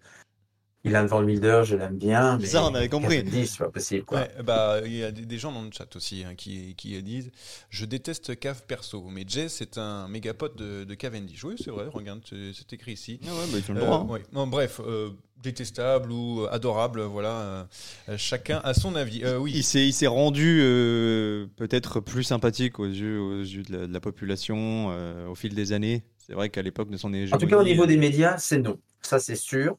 Ilan 0.84 1.06
Van 1.06 1.24
Wilder, 1.24 1.62
je 1.64 1.76
l'aime 1.76 1.96
bien. 1.96 2.38
Mais 2.38 2.46
Ça, 2.46 2.62
on 2.64 2.74
avait 2.74 2.88
compris. 2.90 3.24
Cavendish, 3.24 3.48
c'est 3.50 3.58
pas 3.58 3.70
possible, 3.70 4.04
quoi. 4.04 4.20
Ouais, 4.20 4.30
bah, 4.44 4.80
il 4.84 4.94
y 4.94 5.02
a 5.02 5.10
des, 5.10 5.38
gens 5.38 5.50
dans 5.50 5.62
le 5.62 5.70
chat 5.72 5.94
aussi 5.96 6.24
hein, 6.24 6.34
qui, 6.36 6.74
qui 6.76 7.02
disent 7.02 7.30
Je 7.70 7.86
déteste 7.86 8.38
Cave 8.38 8.64
perso, 8.66 9.02
mais 9.10 9.24
Jay, 9.26 9.48
c'est 9.48 9.78
un 9.78 10.08
méga 10.08 10.34
pote 10.34 10.56
de, 10.58 10.84
de 10.84 10.94
Cavendish. 10.94 11.42
Oui, 11.44 11.54
c'est 11.58 11.70
vrai, 11.70 11.86
regarde, 11.90 12.20
c'est 12.28 12.72
écrit 12.72 12.92
ici. 12.92 13.18
Ah 13.24 13.28
ouais, 13.28 13.46
bah, 13.52 13.58
ils 13.66 13.70
ont 13.70 13.74
le 13.74 13.80
Euh, 13.80 13.84
droit. 13.86 13.98
hein. 14.06 14.12
ouais. 14.12 14.22
Non, 14.34 14.46
bref, 14.46 14.80
euh, 14.86 15.10
détestable 15.42 16.12
ou 16.12 16.46
adorable, 16.50 17.00
voilà. 17.02 17.28
euh, 17.40 17.64
euh, 18.10 18.18
chacun 18.18 18.60
a 18.62 18.74
son 18.74 18.94
avis. 18.94 19.22
Euh, 19.24 19.38
oui, 19.38 19.52
Il 19.54 19.64
s'est, 19.64 19.86
il 19.86 19.92
s'est 19.94 20.06
rendu 20.06 20.60
euh, 20.62 21.46
peut-être 21.56 22.00
plus 22.00 22.24
sympathique 22.24 22.78
aux 22.78 22.86
yeux, 22.86 23.20
aux 23.20 23.40
yeux 23.40 23.62
de, 23.62 23.72
la, 23.76 23.86
de 23.86 23.92
la 23.92 24.00
population 24.00 24.88
euh, 24.90 25.26
au 25.28 25.34
fil 25.34 25.54
des 25.54 25.72
années. 25.72 26.04
C'est 26.18 26.34
vrai 26.34 26.50
qu'à 26.50 26.62
l'époque 26.62 26.90
de 26.90 26.96
son 26.98 27.08
En 27.08 27.12
hégémonie. 27.14 27.38
tout 27.38 27.46
cas, 27.48 27.58
au 27.58 27.64
niveau 27.64 27.86
des 27.86 27.96
médias, 27.96 28.36
c'est 28.38 28.58
non. 28.58 28.78
Ça, 29.00 29.18
c'est 29.18 29.36
sûr. 29.36 29.76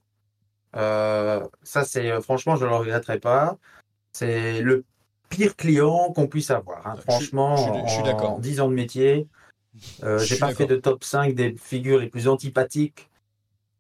Euh, 0.76 1.45
ça, 1.63 1.84
c'est 1.84 2.11
euh, 2.11 2.21
franchement, 2.21 2.55
je 2.55 2.65
ne 2.65 2.69
le 2.69 2.76
regretterai 2.76 3.19
pas. 3.19 3.57
C'est 4.13 4.61
le 4.61 4.84
pire 5.30 5.55
client 5.55 6.11
qu'on 6.13 6.28
puisse 6.28 6.51
avoir. 6.51 6.86
hein. 6.88 6.95
Franchement, 6.97 7.55
je 7.55 7.63
suis- 7.71 7.88
je 7.88 7.93
suis 7.93 8.01
en 8.01 8.05
d'accord. 8.05 8.39
10 8.39 8.59
ans 8.61 8.69
de 8.69 8.73
métier, 8.76 9.28
euh, 10.03 10.19
Je 10.19 10.26
j'ai 10.26 10.38
pas 10.38 10.53
fait 10.53 10.65
de 10.65 10.76
top 10.76 11.03
5 11.03 11.36
des 11.36 11.55
figures 11.57 11.99
les 11.99 12.09
plus 12.09 12.28
antipathiques, 12.28 13.09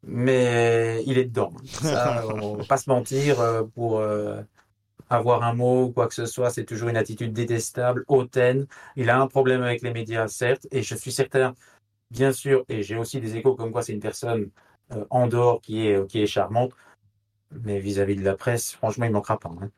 mais 0.03 1.03
il 1.05 1.17
est 1.17 1.25
dedans. 1.25 1.51
Ça, 1.81 2.25
on 2.43 2.55
va 2.55 2.65
pas 2.65 2.77
se 2.77 2.89
mentir 2.89 3.37
pour 3.75 3.99
euh, 3.99 4.41
avoir 5.09 5.43
un 5.43 5.53
mot 5.53 5.85
ou 5.85 5.91
quoi 5.91 6.07
que 6.07 6.13
ce 6.13 6.25
soit, 6.25 6.49
c'est 6.49 6.65
toujours 6.65 6.89
une 6.89 6.97
attitude 6.97 7.33
détestable, 7.33 8.03
hautaine. 8.07 8.65
Il 8.95 9.09
a 9.09 9.19
un 9.19 9.27
problème 9.27 9.61
avec 9.63 9.81
les 9.81 9.91
médias, 9.91 10.27
certes, 10.27 10.67
et 10.71 10.81
je 10.83 10.95
suis 10.95 11.11
certain, 11.11 11.53
bien 12.11 12.31
sûr, 12.31 12.65
et 12.69 12.83
j'ai 12.83 12.97
aussi 12.97 13.19
des 13.21 13.35
échos 13.37 13.55
comme 13.55 13.71
quoi 13.71 13.83
c'est 13.83 13.93
une 13.93 13.99
personne 13.99 14.49
en 15.09 15.27
dehors 15.27 15.61
qui 15.61 15.87
est, 15.87 16.07
qui 16.07 16.21
est 16.21 16.27
charmante, 16.27 16.73
mais 17.51 17.79
vis-à-vis 17.79 18.15
de 18.17 18.23
la 18.23 18.35
presse, 18.37 18.73
franchement, 18.73 19.05
il 19.05 19.11
manquera 19.11 19.39
pas. 19.39 19.49
hein. 19.61 19.71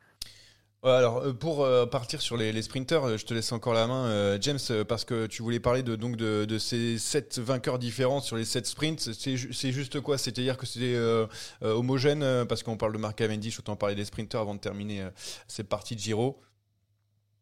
Alors 0.83 1.17
euh, 1.17 1.33
pour 1.33 1.63
euh, 1.65 1.85
partir 1.85 2.21
sur 2.21 2.37
les, 2.37 2.53
les 2.53 2.61
sprinters, 2.61 3.03
euh, 3.03 3.17
je 3.17 3.25
te 3.25 3.33
laisse 3.33 3.51
encore 3.51 3.73
la 3.73 3.87
main, 3.87 4.05
euh, 4.05 4.37
James, 4.39 4.59
euh, 4.69 4.85
parce 4.85 5.05
que 5.05 5.25
tu 5.25 5.41
voulais 5.41 5.59
parler 5.59 5.83
de, 5.83 5.95
donc 5.95 6.15
de, 6.15 6.45
de 6.45 6.57
ces 6.59 6.97
sept 6.99 7.39
vainqueurs 7.39 7.79
différents 7.79 8.21
sur 8.21 8.37
les 8.37 8.45
sept 8.45 8.67
sprints. 8.67 9.11
C'est 9.13 9.37
ju- 9.37 9.51
c'est 9.53 9.71
juste 9.71 9.99
quoi? 10.01 10.17
C'est-à-dire 10.17 10.55
que 10.55 10.65
c'était 10.65 10.93
euh, 10.95 11.25
euh, 11.63 11.73
homogène, 11.73 12.21
euh, 12.23 12.45
parce 12.45 12.63
qu'on 12.63 12.77
parle 12.77 12.93
de 12.93 12.99
Mark 12.99 13.17
Cavendish, 13.17 13.59
autant 13.59 13.75
parler 13.75 13.95
des 13.95 14.05
sprinters 14.05 14.39
avant 14.39 14.53
de 14.55 14.59
terminer 14.59 15.01
euh, 15.01 15.09
cette 15.47 15.67
partie 15.67 15.95
de 15.95 15.99
Giro? 15.99 16.39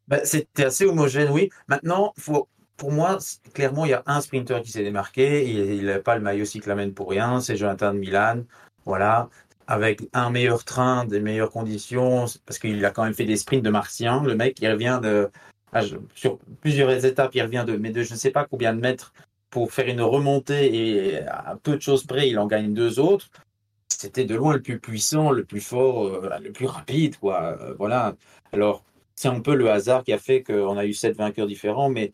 Ben, 0.07 0.22
C'était 0.24 0.66
assez 0.66 0.86
homogène, 0.86 1.30
oui. 1.32 1.49
Maintenant, 1.68 2.13
faut, 2.18 2.47
pour 2.78 2.91
moi, 2.91 3.17
clairement, 3.53 3.86
il 3.86 3.91
y 3.91 3.93
a 3.93 4.03
un 4.05 4.21
sprinter 4.21 4.61
qui 4.61 4.71
s'est 4.71 4.84
démarqué. 4.84 5.49
Il 5.49 5.86
n'a 5.86 5.99
pas 5.99 6.15
le 6.15 6.21
maillot 6.21 6.45
cyclamen 6.45 6.93
pour 6.93 7.09
rien. 7.09 7.39
C'est 7.39 7.55
Jonathan 7.55 7.93
de 7.93 7.99
Milan. 7.99 8.43
Voilà. 8.86 9.30
Avec 9.67 10.01
un 10.13 10.30
meilleur 10.30 10.63
train, 10.63 11.05
des 11.05 11.19
meilleures 11.19 11.51
conditions. 11.51 12.26
Parce 12.45 12.59
qu'il 12.59 12.84
a 12.86 12.91
quand 12.91 13.03
même 13.03 13.13
fait 13.13 13.26
des 13.26 13.38
sprints 13.38 13.63
de 13.63 13.69
martien. 13.69 14.23
Le 14.23 14.36
mec, 14.36 14.57
il 14.61 14.69
revient 14.69 14.99
de. 15.01 15.30
ah, 15.73 15.82
sur 16.13 16.39
plusieurs 16.61 17.05
étapes, 17.05 17.34
il 17.34 17.41
revient 17.41 17.63
de. 17.65 17.78
Mais 17.78 17.91
de 17.91 18.03
je 18.03 18.13
ne 18.13 18.19
sais 18.19 18.32
pas 18.32 18.45
combien 18.45 18.73
de 18.73 18.82
mètres 18.82 19.13
pour 19.49 19.71
faire 19.71 19.88
une 19.88 20.01
remontée. 20.01 20.76
Et 20.76 21.21
à 21.21 21.57
peu 21.61 21.78
de 21.78 21.82
choses 21.82 22.05
près, 22.05 22.30
il 22.30 22.38
en 22.39 22.47
gagne 22.47 22.73
deux 22.73 22.99
autres. 22.99 23.30
C'était 23.88 24.26
de 24.26 24.36
loin 24.36 24.53
le 24.53 24.61
plus 24.61 24.80
puissant, 24.80 25.32
le 25.32 25.45
plus 25.45 25.61
fort, 25.61 26.05
euh, 26.05 26.39
le 26.43 26.51
plus 26.51 26.65
rapide, 26.65 27.17
quoi. 27.17 27.57
Euh, 27.61 27.73
Voilà. 27.80 28.15
Alors, 28.51 28.84
c'est 29.15 29.30
un 29.30 29.39
peu 29.39 29.55
le 29.55 29.71
hasard 29.71 30.03
qui 30.03 30.11
a 30.13 30.17
fait 30.17 30.43
qu'on 30.43 30.78
a 30.78 30.86
eu 30.86 30.93
sept 30.93 31.15
vainqueurs 31.15 31.47
différents, 31.47 31.89
mais 31.89 32.11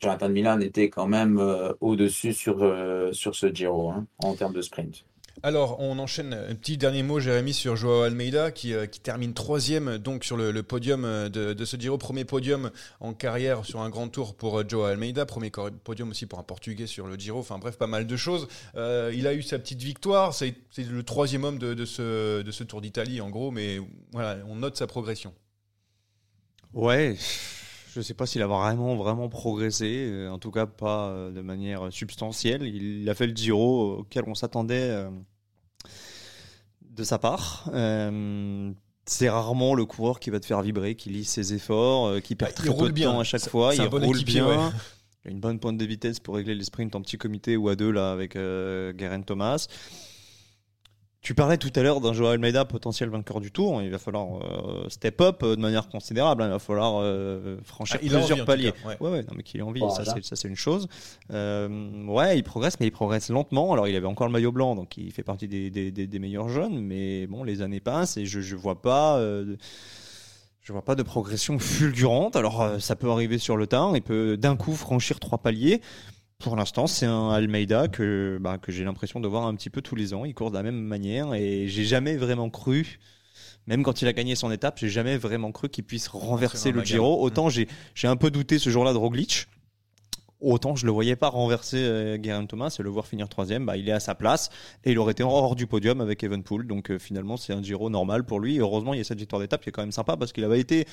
Jonathan 0.00 0.28
Milan 0.28 0.60
était 0.60 0.88
quand 0.90 1.06
même 1.06 1.38
euh, 1.38 1.72
au-dessus 1.80 2.32
sur, 2.32 2.62
euh, 2.62 3.12
sur 3.12 3.34
ce 3.34 3.52
Giro 3.52 3.90
hein, 3.90 4.06
en 4.18 4.34
termes 4.34 4.54
de 4.54 4.62
sprint. 4.62 5.04
Alors, 5.44 5.78
on 5.78 6.00
enchaîne. 6.00 6.34
Un 6.34 6.56
petit 6.56 6.76
dernier 6.76 7.04
mot, 7.04 7.20
Jérémy, 7.20 7.54
sur 7.54 7.76
Joao 7.76 8.02
Almeida, 8.02 8.50
qui, 8.50 8.74
euh, 8.74 8.86
qui 8.86 8.98
termine 8.98 9.34
troisième 9.34 9.96
donc 9.98 10.24
sur 10.24 10.36
le, 10.36 10.50
le 10.50 10.62
podium 10.64 11.04
euh, 11.04 11.28
de, 11.28 11.52
de 11.52 11.64
ce 11.64 11.76
Giro. 11.76 11.96
Premier 11.96 12.24
podium 12.24 12.72
en 12.98 13.14
carrière 13.14 13.64
sur 13.64 13.80
un 13.80 13.88
grand 13.88 14.08
tour 14.08 14.34
pour 14.34 14.58
euh, 14.58 14.64
Joao 14.66 14.86
Almeida. 14.86 15.26
Premier 15.26 15.52
podium 15.84 16.10
aussi 16.10 16.26
pour 16.26 16.40
un 16.40 16.42
Portugais 16.42 16.88
sur 16.88 17.06
le 17.06 17.14
Giro. 17.14 17.38
Enfin 17.38 17.58
bref, 17.58 17.78
pas 17.78 17.86
mal 17.86 18.08
de 18.08 18.16
choses. 18.16 18.48
Euh, 18.74 19.12
il 19.14 19.28
a 19.28 19.34
eu 19.34 19.42
sa 19.42 19.60
petite 19.60 19.80
victoire. 19.80 20.34
C'est 20.34 20.56
c'est 20.72 20.82
le 20.82 21.02
troisième 21.04 21.44
homme 21.44 21.60
de, 21.60 21.72
de 21.72 21.84
ce, 21.84 22.42
de 22.42 22.50
ce 22.50 22.64
Tour 22.64 22.80
d'Italie, 22.80 23.20
en 23.20 23.30
gros. 23.30 23.52
Mais 23.52 23.78
voilà, 24.10 24.38
on 24.48 24.56
note 24.56 24.76
sa 24.76 24.88
progression. 24.88 25.32
Ouais, 26.74 27.16
je 27.94 28.00
sais 28.00 28.14
pas 28.14 28.26
s'il 28.26 28.42
a 28.42 28.46
vraiment 28.46 28.96
vraiment 28.96 29.28
progressé, 29.28 30.06
euh, 30.10 30.30
en 30.30 30.38
tout 30.38 30.50
cas 30.50 30.66
pas 30.66 31.08
euh, 31.08 31.30
de 31.30 31.40
manière 31.40 31.92
substantielle. 31.92 32.62
Il 32.64 33.08
a 33.08 33.14
fait 33.14 33.26
le 33.26 33.34
Giro 33.34 33.98
auquel 33.98 34.24
on 34.26 34.34
s'attendait 34.34 34.90
euh, 34.90 35.10
de 36.82 37.04
sa 37.04 37.18
part. 37.18 37.70
C'est 39.10 39.30
rarement 39.30 39.74
le 39.74 39.86
coureur 39.86 40.20
qui 40.20 40.28
va 40.28 40.38
te 40.38 40.44
faire 40.44 40.60
vibrer, 40.60 40.94
qui 40.94 41.08
lise 41.08 41.28
ses 41.28 41.54
efforts, 41.54 42.20
qui 42.20 42.34
perd 42.34 42.50
Bah, 42.50 42.54
très 42.54 42.76
peu 42.76 42.88
de 42.88 42.92
bien. 42.92 43.12
temps 43.12 43.20
à 43.20 43.24
chaque 43.24 43.48
fois. 43.48 43.74
Il 43.74 43.88
bon 43.88 44.00
roule 44.04 44.16
équipier, 44.16 44.42
bien. 44.42 44.48
ouais. 44.66 44.72
Il 45.24 45.28
a 45.28 45.30
une 45.32 45.40
bonne 45.40 45.58
pointe 45.58 45.78
de 45.78 45.84
vitesse 45.86 46.20
pour 46.20 46.34
régler 46.34 46.54
les 46.54 46.64
sprints 46.64 46.94
en 46.94 47.00
petit 47.00 47.16
comité 47.16 47.56
ou 47.56 47.70
à 47.70 47.76
deux 47.76 47.90
là 47.90 48.12
avec 48.12 48.34
Geraint 48.34 49.22
Thomas. 49.22 49.66
Tu 51.20 51.34
parlais 51.34 51.58
tout 51.58 51.72
à 51.74 51.82
l'heure 51.82 52.00
d'un 52.00 52.12
Joao 52.12 52.28
Almeida 52.30 52.64
potentiel 52.64 53.08
vainqueur 53.10 53.40
du 53.40 53.50
Tour. 53.50 53.82
Il 53.82 53.90
va 53.90 53.98
falloir 53.98 54.36
euh, 54.40 54.88
step 54.88 55.20
up 55.20 55.42
euh, 55.42 55.56
de 55.56 55.60
manière 55.60 55.88
considérable. 55.88 56.42
hein. 56.42 56.46
Il 56.46 56.50
va 56.52 56.58
falloir 56.60 57.00
euh, 57.02 57.58
franchir 57.64 57.96
Ah, 57.98 58.04
il 58.04 58.14
a 58.14 58.18
envie, 58.18 58.24
en 58.24 58.26
plusieurs 58.28 58.46
paliers. 58.46 58.72
cas, 58.72 58.88
ouais. 58.88 58.96
ouais, 59.00 59.10
ouais, 59.10 59.22
non, 59.24 59.32
mais 59.36 59.42
qu'il 59.42 59.58
ait 59.58 59.64
envie, 59.64 59.80
Voilà. 59.80 59.94
ça 60.04 60.04
c'est 60.14 60.24
ça 60.24 60.36
c'est 60.36 60.46
une 60.48 60.54
chose. 60.56 60.86
Euh, 61.32 62.06
ouais, 62.06 62.38
il 62.38 62.44
progresse, 62.44 62.78
mais 62.78 62.86
il 62.86 62.92
progresse 62.92 63.30
lentement. 63.30 63.72
Alors 63.72 63.88
il 63.88 63.96
avait 63.96 64.06
encore 64.06 64.28
le 64.28 64.32
maillot 64.32 64.52
blanc, 64.52 64.76
donc 64.76 64.96
il 64.96 65.10
fait 65.12 65.24
partie 65.24 65.48
des, 65.48 65.70
des, 65.70 65.90
des- 65.90 66.06
des 66.06 66.18
meilleurs 66.20 66.48
jeunes. 66.48 66.78
Mais 66.80 67.26
bon, 67.26 67.42
les 67.42 67.62
années 67.62 67.80
passent 67.80 68.16
et 68.16 68.24
je 68.24 68.40
je 68.40 68.54
vois 68.54 68.80
pas. 68.80 69.16
euh, 69.18 69.44
de- 69.44 69.58
je 70.62 70.72
vois 70.72 70.84
pas 70.84 70.94
de 70.94 71.02
progression 71.02 71.58
fulgurante. 71.58 72.36
Alors 72.36 72.62
euh, 72.62 72.78
ça 72.78 72.94
peut 72.94 73.10
arriver 73.10 73.38
sur 73.38 73.56
le 73.56 73.66
temps, 73.66 73.94
il 73.94 74.02
peut 74.02 74.36
d'un 74.36 74.54
coup 74.56 74.74
franchir 74.74 75.18
trois 75.18 75.38
paliers. 75.38 75.80
Pour 76.38 76.54
l'instant, 76.54 76.86
c'est 76.86 77.06
un 77.06 77.30
Almeida 77.30 77.88
que, 77.88 78.38
bah, 78.40 78.58
que 78.58 78.70
j'ai 78.70 78.84
l'impression 78.84 79.18
de 79.18 79.26
voir 79.26 79.46
un 79.46 79.54
petit 79.56 79.70
peu 79.70 79.82
tous 79.82 79.96
les 79.96 80.14
ans. 80.14 80.24
Il 80.24 80.34
court 80.34 80.50
de 80.50 80.56
la 80.56 80.62
même 80.62 80.80
manière 80.80 81.34
et 81.34 81.66
j'ai 81.66 81.84
jamais 81.84 82.16
vraiment 82.16 82.48
cru, 82.48 83.00
même 83.66 83.82
quand 83.82 84.02
il 84.02 84.08
a 84.08 84.12
gagné 84.12 84.36
son 84.36 84.52
étape, 84.52 84.78
j'ai 84.78 84.88
jamais 84.88 85.18
vraiment 85.18 85.50
cru 85.50 85.68
qu'il 85.68 85.82
puisse 85.84 86.08
renverser 86.08 86.70
le 86.70 86.84
Giro. 86.84 87.16
gamme. 87.16 87.24
Autant 87.24 87.48
j'ai 87.48 87.68
j'ai 87.94 88.06
un 88.06 88.16
peu 88.16 88.30
douté 88.30 88.58
ce 88.58 88.70
jour-là 88.70 88.92
de 88.92 88.98
Roglic. 88.98 89.46
Autant 90.40 90.76
je 90.76 90.86
le 90.86 90.92
voyais 90.92 91.16
pas 91.16 91.28
renverser 91.28 91.78
euh, 91.80 92.46
Thomas 92.46 92.74
et 92.78 92.82
le 92.84 92.88
voir 92.88 93.08
finir 93.08 93.28
troisième, 93.28 93.66
bah, 93.66 93.76
il 93.76 93.88
est 93.88 93.92
à 93.92 93.98
sa 93.98 94.14
place 94.14 94.48
et 94.84 94.92
il 94.92 94.98
aurait 95.00 95.12
été 95.12 95.24
hors 95.24 95.56
du 95.56 95.66
podium 95.66 96.00
avec 96.00 96.22
Evenpool. 96.22 96.68
Donc 96.68 96.92
euh, 96.92 97.00
finalement 97.00 97.36
c'est 97.36 97.52
un 97.52 97.62
Giro 97.62 97.90
normal 97.90 98.24
pour 98.24 98.38
lui. 98.38 98.56
Et 98.56 98.60
heureusement 98.60 98.94
il 98.94 98.98
y 98.98 99.00
a 99.00 99.04
cette 99.04 99.18
victoire 99.18 99.40
d'étape 99.40 99.60
qui 99.60 99.70
est 99.70 99.72
quand 99.72 99.82
même 99.82 99.90
sympa 99.90 100.16
parce 100.16 100.32
qu'il 100.32 100.44
avait 100.44 100.60
été 100.60 100.86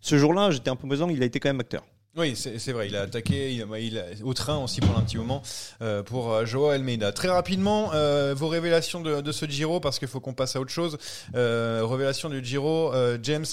ce 0.00 0.16
jour-là, 0.16 0.52
j'étais 0.52 0.70
un 0.70 0.76
peu 0.76 0.88
pesant, 0.88 1.08
il 1.08 1.20
a 1.22 1.26
été 1.26 1.40
quand 1.40 1.48
même 1.48 1.60
acteur. 1.60 1.82
Oui, 2.14 2.36
c'est 2.36 2.72
vrai, 2.72 2.88
il 2.88 2.96
a 2.96 3.02
attaqué 3.02 3.54
il 3.54 3.62
a, 3.62 3.78
il 3.78 3.98
a- 3.98 4.04
au 4.22 4.34
train 4.34 4.58
aussi 4.62 4.80
pendant 4.80 4.98
un 4.98 5.02
petit 5.02 5.16
moment 5.16 5.40
euh, 5.80 6.02
pour 6.02 6.30
euh, 6.30 6.44
Joao 6.44 6.68
Almeida. 6.68 7.10
Très 7.10 7.28
rapidement, 7.28 7.94
euh, 7.94 8.34
vos 8.34 8.48
révélations 8.48 9.00
de, 9.00 9.22
de 9.22 9.32
ce 9.32 9.46
Giro, 9.46 9.80
parce 9.80 9.98
qu'il 9.98 10.08
faut 10.08 10.20
qu'on 10.20 10.34
passe 10.34 10.54
à 10.54 10.60
autre 10.60 10.70
chose. 10.70 10.98
Euh, 11.34 11.86
révélations 11.86 12.28
du 12.28 12.44
Giro, 12.44 12.92
James, 13.22 13.46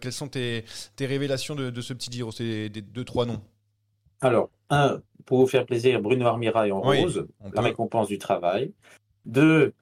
quelles 0.00 0.12
sont 0.12 0.28
tes, 0.28 0.64
tes 0.94 1.06
révélations 1.06 1.56
de, 1.56 1.70
de 1.70 1.80
ce 1.80 1.92
petit 1.92 2.08
Giro? 2.12 2.30
C'est 2.30 2.68
des 2.68 2.82
deux, 2.82 3.04
trois 3.04 3.26
noms. 3.26 3.40
Alors, 4.20 4.48
un, 4.70 5.00
pour 5.26 5.40
vous 5.40 5.48
faire 5.48 5.66
plaisir, 5.66 6.00
Bruno 6.00 6.26
Armirail 6.26 6.70
en 6.70 6.88
Oui, 6.88 7.00
rose, 7.00 7.26
la 7.52 7.62
récompense 7.62 8.06
du 8.06 8.18
travail. 8.18 8.72
Deux, 9.26 9.72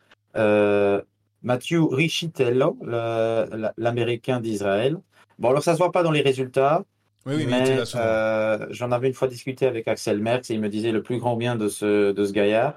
Matthew 1.42 1.84
Richitello, 1.90 2.78
l'Américain 3.76 4.40
d'Israël. 4.40 4.96
Bon, 5.38 5.50
alors 5.50 5.62
ça 5.62 5.74
se 5.74 5.78
voit 5.78 5.92
pas 5.92 6.02
dans 6.02 6.10
les 6.12 6.22
résultats, 6.22 6.84
Oui, 7.26 7.34
oui, 7.36 7.46
mais, 7.48 7.78
euh, 7.94 8.66
j'en 8.70 8.90
avais 8.90 9.08
une 9.08 9.14
fois 9.14 9.28
discuté 9.28 9.66
avec 9.66 9.86
Axel 9.88 10.18
Merckx 10.18 10.50
et 10.50 10.54
il 10.54 10.60
me 10.60 10.68
disait 10.68 10.90
le 10.92 11.02
plus 11.02 11.18
grand 11.18 11.36
bien 11.36 11.54
de 11.56 11.68
ce, 11.68 12.12
de 12.12 12.24
ce 12.24 12.32
gaillard. 12.32 12.74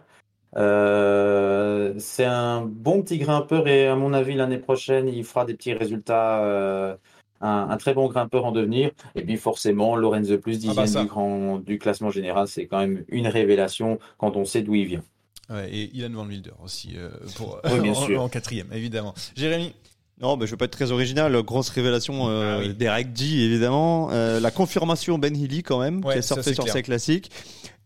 Euh, 0.58 1.94
c'est 1.98 2.26
un 2.26 2.62
bon 2.62 3.02
petit 3.02 3.18
grimpeur 3.18 3.68
et 3.68 3.88
à 3.88 3.96
mon 3.96 4.14
avis 4.14 4.36
l'année 4.36 4.58
prochaine 4.58 5.08
il 5.10 5.24
fera 5.24 5.46
des 5.46 5.54
petits 5.54 5.74
résultats. 5.74 6.44
euh, 6.44 6.96
un, 7.42 7.68
un 7.70 7.78
très 7.78 7.94
bon 7.94 8.08
grimpeur 8.08 8.46
en 8.46 8.52
devenir. 8.52 8.92
Et 9.16 9.22
puis 9.24 9.36
forcément 9.38 9.96
Lorenzo 9.98 10.38
Plus 10.38 10.60
dixième 10.60 10.78
Ah 10.78 10.82
bah 10.84 10.88
ça. 10.88 11.02
du, 11.02 11.08
grand, 11.08 11.60
du 11.60 11.78
classement 11.80 12.10
général, 12.10 12.48
c'est 12.48 12.66
quand 12.66 12.80
même 12.80 13.04
une 13.10 13.28
révélation 13.28 14.00
quand 14.18 14.38
on 14.38 14.46
sait 14.46 14.62
d'où 14.62 14.74
il 14.76 14.86
vient. 14.86 15.04
Ouais, 15.50 15.70
et 15.72 15.96
Ilan 15.96 16.10
Van 16.14 16.26
Wilder 16.26 16.54
aussi, 16.64 16.94
euh, 16.98 17.10
pour, 17.36 17.60
Oui, 17.66 17.80
bien 17.82 17.92
en, 17.92 17.96
sûr. 17.96 18.22
en 18.22 18.30
quatrième, 18.30 18.68
évidemment. 18.74 19.14
Jérémy 19.36 19.74
Non, 20.22 20.38
mais 20.38 20.46
je 20.46 20.52
veux 20.52 20.58
pas 20.58 20.66
être 20.66 20.72
très 20.72 20.92
original. 20.92 21.42
Grosse 21.44 21.70
révélation 21.70 22.30
euh, 22.30 22.58
Ah 22.58 22.60
oui. 22.62 22.74
d'Eric 22.74 23.16
G, 23.16 23.44
évidemment. 23.44 24.10
Euh, 24.12 24.40
la 24.40 24.50
confirmation 24.52 25.18
Ben 25.18 25.36
Healy, 25.36 25.62
quand 25.62 25.80
même, 25.80 26.04
Ouais, 26.06 26.14
qui 26.14 26.20
est 26.20 26.22
sorti 26.22 26.54
sur 26.54 26.68
ses 26.70 26.84
classiques. 26.84 27.32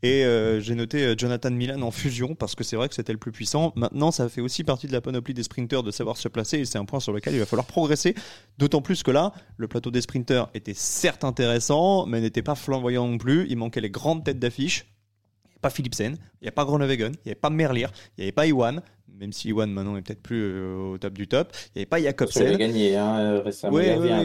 Et 0.02 0.24
euh, 0.24 0.62
j'ai 0.62 0.76
noté 0.76 1.04
euh, 1.04 1.16
Jonathan 1.18 1.52
Milan 1.52 1.82
en 1.82 1.92
fusion 1.92 2.34
parce 2.34 2.56
que 2.56 2.64
c'est 2.64 2.78
vrai 2.78 2.88
que 2.88 2.96
c'était 2.96 3.12
le 3.12 3.18
plus 3.18 3.32
puissant. 3.34 3.74
Maintenant, 3.76 4.12
ça 4.12 4.30
fait 4.30 4.40
aussi 4.40 4.64
partie 4.64 4.88
de 4.88 4.94
la 4.94 5.02
panoplie 5.02 5.34
des 5.34 5.44
sprinteurs 5.44 5.84
de 5.84 5.92
savoir 5.92 6.16
se 6.16 6.30
placer 6.30 6.60
et 6.60 6.66
c'est 6.66 6.78
un 6.78 6.86
point 6.86 7.02
sur 7.02 7.12
lequel 7.12 7.34
il 7.34 7.40
va 7.40 7.46
falloir 7.46 7.66
progresser. 7.66 8.16
D'autant 8.58 8.82
plus 8.82 9.04
que 9.04 9.12
là, 9.12 9.34
le 9.58 9.68
plateau 9.68 9.92
des 9.92 10.02
sprinteurs 10.02 10.50
était 10.54 10.74
certes 10.74 11.26
intéressant, 11.26 12.06
mais 12.06 12.22
n'était 12.22 12.44
pas 12.44 12.56
flamboyant 12.56 13.08
non 13.08 13.18
plus. 13.18 13.46
Il 13.50 13.58
manquait 13.58 13.82
les 13.82 13.90
grandes 13.90 14.24
têtes 14.24 14.40
d'affiche. 14.40 14.86
Pas 15.62 15.70
Philipsen, 15.70 16.16
il 16.42 16.44
n'y 16.46 16.48
a 16.48 16.52
pas 16.52 16.66
Groenewegen, 16.66 17.14
il 17.14 17.28
n'y 17.28 17.32
avait 17.32 17.36
pas 17.36 17.50
Merlier, 17.50 17.88
il 18.18 18.22
n'y 18.22 18.24
avait 18.26 18.32
pas 18.32 18.46
Iwan, 18.48 18.82
même 19.20 19.34
si 19.34 19.50
Iwan 19.50 19.70
maintenant 19.70 19.98
est 19.98 20.02
peut-être 20.02 20.22
plus 20.22 20.42
euh, 20.42 20.92
au 20.94 20.98
top 20.98 21.14
du 21.14 21.28
top. 21.28 21.52
Il 21.76 21.80
n'y 21.80 21.82
avait 21.82 21.86
pas 21.88 22.00
Il 22.00 22.06
a 22.08 22.10
Jacobsen. 22.12 22.56
gagné 22.56 22.96
hein, 22.96 23.20
euh, 23.20 23.42
récemment. 23.42 23.76
Oui, 23.76 23.84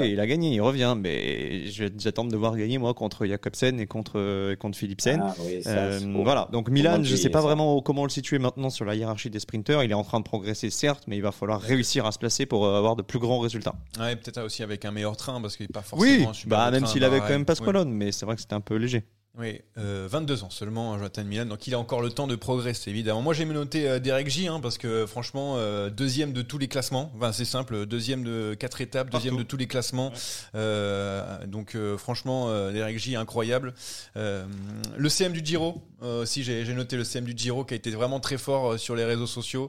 il 0.09 0.20
a 0.20 0.26
gagné, 0.28 0.51
il 0.55 0.61
revient, 0.61 0.95
mais 0.97 1.66
je- 1.66 1.87
j'attends 1.99 2.24
de 2.24 2.37
voir 2.37 2.57
gagner 2.57 2.78
moi 2.78 2.95
contre 2.95 3.26
Jacobsen 3.26 3.80
et 3.80 3.87
contre, 3.87 4.55
contre 4.55 4.78
Philipsen. 4.78 5.20
Ah, 5.24 5.35
oui, 5.45 5.62
Euh, 5.66 5.99
voilà, 6.22 6.49
donc 6.53 6.68
Milan, 6.70 6.99
je 6.99 7.09
j'ai- 7.09 7.16
sais 7.16 7.28
pas 7.30 7.41
ça. 7.41 7.47
vraiment 7.47 7.80
comment 7.82 8.05
le 8.05 8.11
situer 8.11 8.39
maintenant 8.39 8.70
sur 8.70 8.85
la 8.85 8.95
hiérarchie 8.95 9.30
des 9.30 9.41
sprinters. 9.41 9.82
Il 9.82 9.91
est 9.91 9.95
en 9.95 10.05
train 10.05 10.20
de 10.20 10.24
progresser, 10.24 10.70
certes, 10.70 11.03
mais 11.09 11.16
il 11.16 11.22
va 11.22 11.32
falloir 11.32 11.61
réussir 11.61 12.07
à 12.07 12.12
se 12.12 12.18
placer 12.20 12.47
pour 12.47 12.68
avoir 12.68 12.95
de 12.95 13.03
plus 13.03 13.18
grands 13.18 13.41
résultats. 13.41 13.74
Ouais, 13.99 14.14
peut-être 14.14 14.43
aussi 14.45 14.62
avec 14.62 14.85
un 14.85 14.93
meilleur 14.93 15.16
train 15.16 15.41
parce 15.41 15.57
qu'il 15.57 15.64
n'est 15.64 15.72
pas 15.72 15.82
forcément 15.82 16.30
Oui, 16.30 16.43
bah 16.47 16.70
même 16.70 16.82
train, 16.85 16.93
s'il 16.93 17.03
avait 17.03 17.18
quand 17.18 17.30
même. 17.30 17.45
Pasqualone, 17.45 17.91
mais 17.91 18.12
c'est 18.12 18.26
vrai 18.26 18.37
que 18.37 18.43
c'était 18.43 18.55
un 18.55 18.61
peu 18.61 18.76
léger. 18.76 19.03
Oui, 19.37 19.61
euh, 19.78 20.07
22 20.09 20.45
ans 20.45 20.51
seulement, 20.51 20.93
hein, 20.95 20.99
Jonathan 20.99 21.24
Milan, 21.24 21.47
donc 21.47 21.66
il 21.66 21.74
a 21.74 21.78
encore 21.80 22.01
le 22.01 22.11
temps 22.11 22.28
de 22.28 22.37
progresser, 22.37 22.91
évidemment. 22.91 23.20
Moi, 23.20 23.35
j'ai 23.35 23.45
noté 23.45 23.89
euh, 23.89 23.99
Derek 23.99 24.28
J, 24.30 24.47
hein, 24.47 24.61
parce 24.62 24.78
que 24.78 25.07
franchement, 25.07 25.55
euh, 25.57 25.91
deuxième 25.91 26.32
de 26.32 26.41
tous 26.41 26.57
les 26.57 26.68
classements, 26.68 27.11
enfin, 27.16 27.32
c'est 27.32 27.45
simple, 27.45 27.85
deuxième 27.85 28.22
de 28.22 28.55
quatre 28.57 28.80
étapes, 28.80 29.11
deuxième 29.11 29.37
de 29.37 29.43
tous 29.43 29.57
les 29.57 29.66
classements. 29.66 30.12
Euh, 30.55 31.45
donc, 31.47 31.76
franchement, 31.99 32.49
Derek 32.70 32.97
J, 32.97 33.16
incroyable. 33.16 33.74
Le 34.14 35.09
CM 35.09 35.32
du 35.32 35.45
Giro, 35.45 35.82
aussi, 36.01 36.45
j'ai 36.45 36.72
noté 36.74 36.97
le 36.97 37.03
CM 37.03 37.24
du 37.24 37.32
Giro 37.37 37.64
qui 37.64 37.74
a 37.74 37.76
été 37.76 37.91
vraiment 37.91 38.20
très 38.20 38.39
fort 38.39 38.78
sur 38.78 38.95
les 38.95 39.05
réseaux 39.05 39.26
sociaux. 39.26 39.68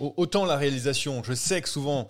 Au- 0.00 0.14
Autant 0.16 0.44
la 0.44 0.56
réalisation, 0.56 1.22
je 1.22 1.34
sais 1.34 1.60
que 1.62 1.68
souvent 1.68 2.08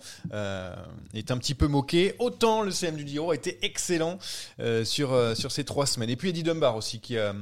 est 1.13 1.29
un 1.31 1.37
petit 1.37 1.53
peu 1.53 1.67
moquée, 1.67 2.15
autant 2.17 2.63
le 2.63 2.71
CM 2.71 2.95
du 2.95 3.07
Giro 3.07 3.29
a 3.29 3.35
été 3.35 3.59
excellent 3.61 4.17
sur, 4.83 5.35
sur 5.35 5.51
ces 5.51 5.63
trois 5.65 5.85
semaines. 5.85 6.09
Et 6.09 6.15
puis 6.15 6.30
Eddie 6.31 6.43
Dunbar 6.43 6.75
aussi, 6.75 6.99
qui 6.99 7.17
a, 7.17 7.33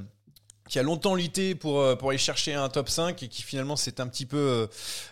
qui 0.67 0.77
a 0.77 0.83
longtemps 0.83 1.15
lutté 1.15 1.55
pour, 1.55 1.79
euh, 1.79 1.95
pour 1.95 2.09
aller 2.09 2.19
chercher 2.19 2.53
un 2.53 2.69
top 2.69 2.89
5 2.89 3.23
et 3.23 3.27
qui 3.27 3.41
finalement 3.41 3.75
s'est 3.75 3.99
un 4.01 4.07
petit 4.07 4.27
peu, 4.27 4.37
euh, 4.37 4.67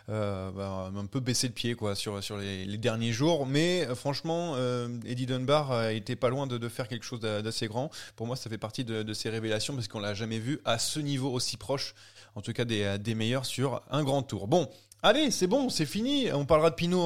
euh, 0.09 0.51
bah, 0.51 0.91
un 0.95 1.05
peu 1.07 1.19
baissé 1.19 1.47
le 1.47 1.53
pied 1.53 1.73
quoi, 1.73 1.95
sur, 1.95 2.23
sur 2.23 2.37
les, 2.37 2.77
derniers 2.77 3.11
jours. 3.11 3.47
Mais 3.47 3.87
franchement, 3.95 4.53
euh, 4.55 4.87
Eddie 5.05 5.25
Dunbar 5.25 5.89
été 5.89 6.15
pas 6.15 6.29
loin 6.29 6.45
de, 6.45 6.69
faire 6.69 6.87
quelque 6.87 7.05
chose 7.05 7.19
d'a- 7.19 7.41
d'assez 7.41 7.67
grand. 7.67 7.89
Pour 8.15 8.27
moi, 8.27 8.35
ça 8.35 8.49
fait 8.51 8.59
partie 8.59 8.83
de, 8.83 9.01
de 9.01 9.13
ces 9.13 9.29
révélations 9.29 9.73
parce 9.73 9.87
qu'on 9.87 9.99
l'a 9.99 10.13
jamais 10.13 10.37
vu 10.39 10.59
à 10.65 10.77
ce 10.77 10.99
niveau 10.99 11.31
aussi 11.31 11.57
proche, 11.57 11.95
en 12.35 12.41
tout 12.41 12.53
cas 12.53 12.65
des, 12.65 12.97
des 12.99 13.15
meilleurs 13.15 13.45
sur 13.45 13.81
un 13.89 14.03
grand 14.03 14.21
tour. 14.23 14.47
Bon. 14.47 14.69
Allez, 15.03 15.29
c'est 15.29 15.45
bon, 15.45 15.69
c'est 15.69 15.85
fini. 15.85 16.31
On 16.33 16.45
parlera 16.45 16.71
de 16.71 16.75
Pinot 16.75 16.99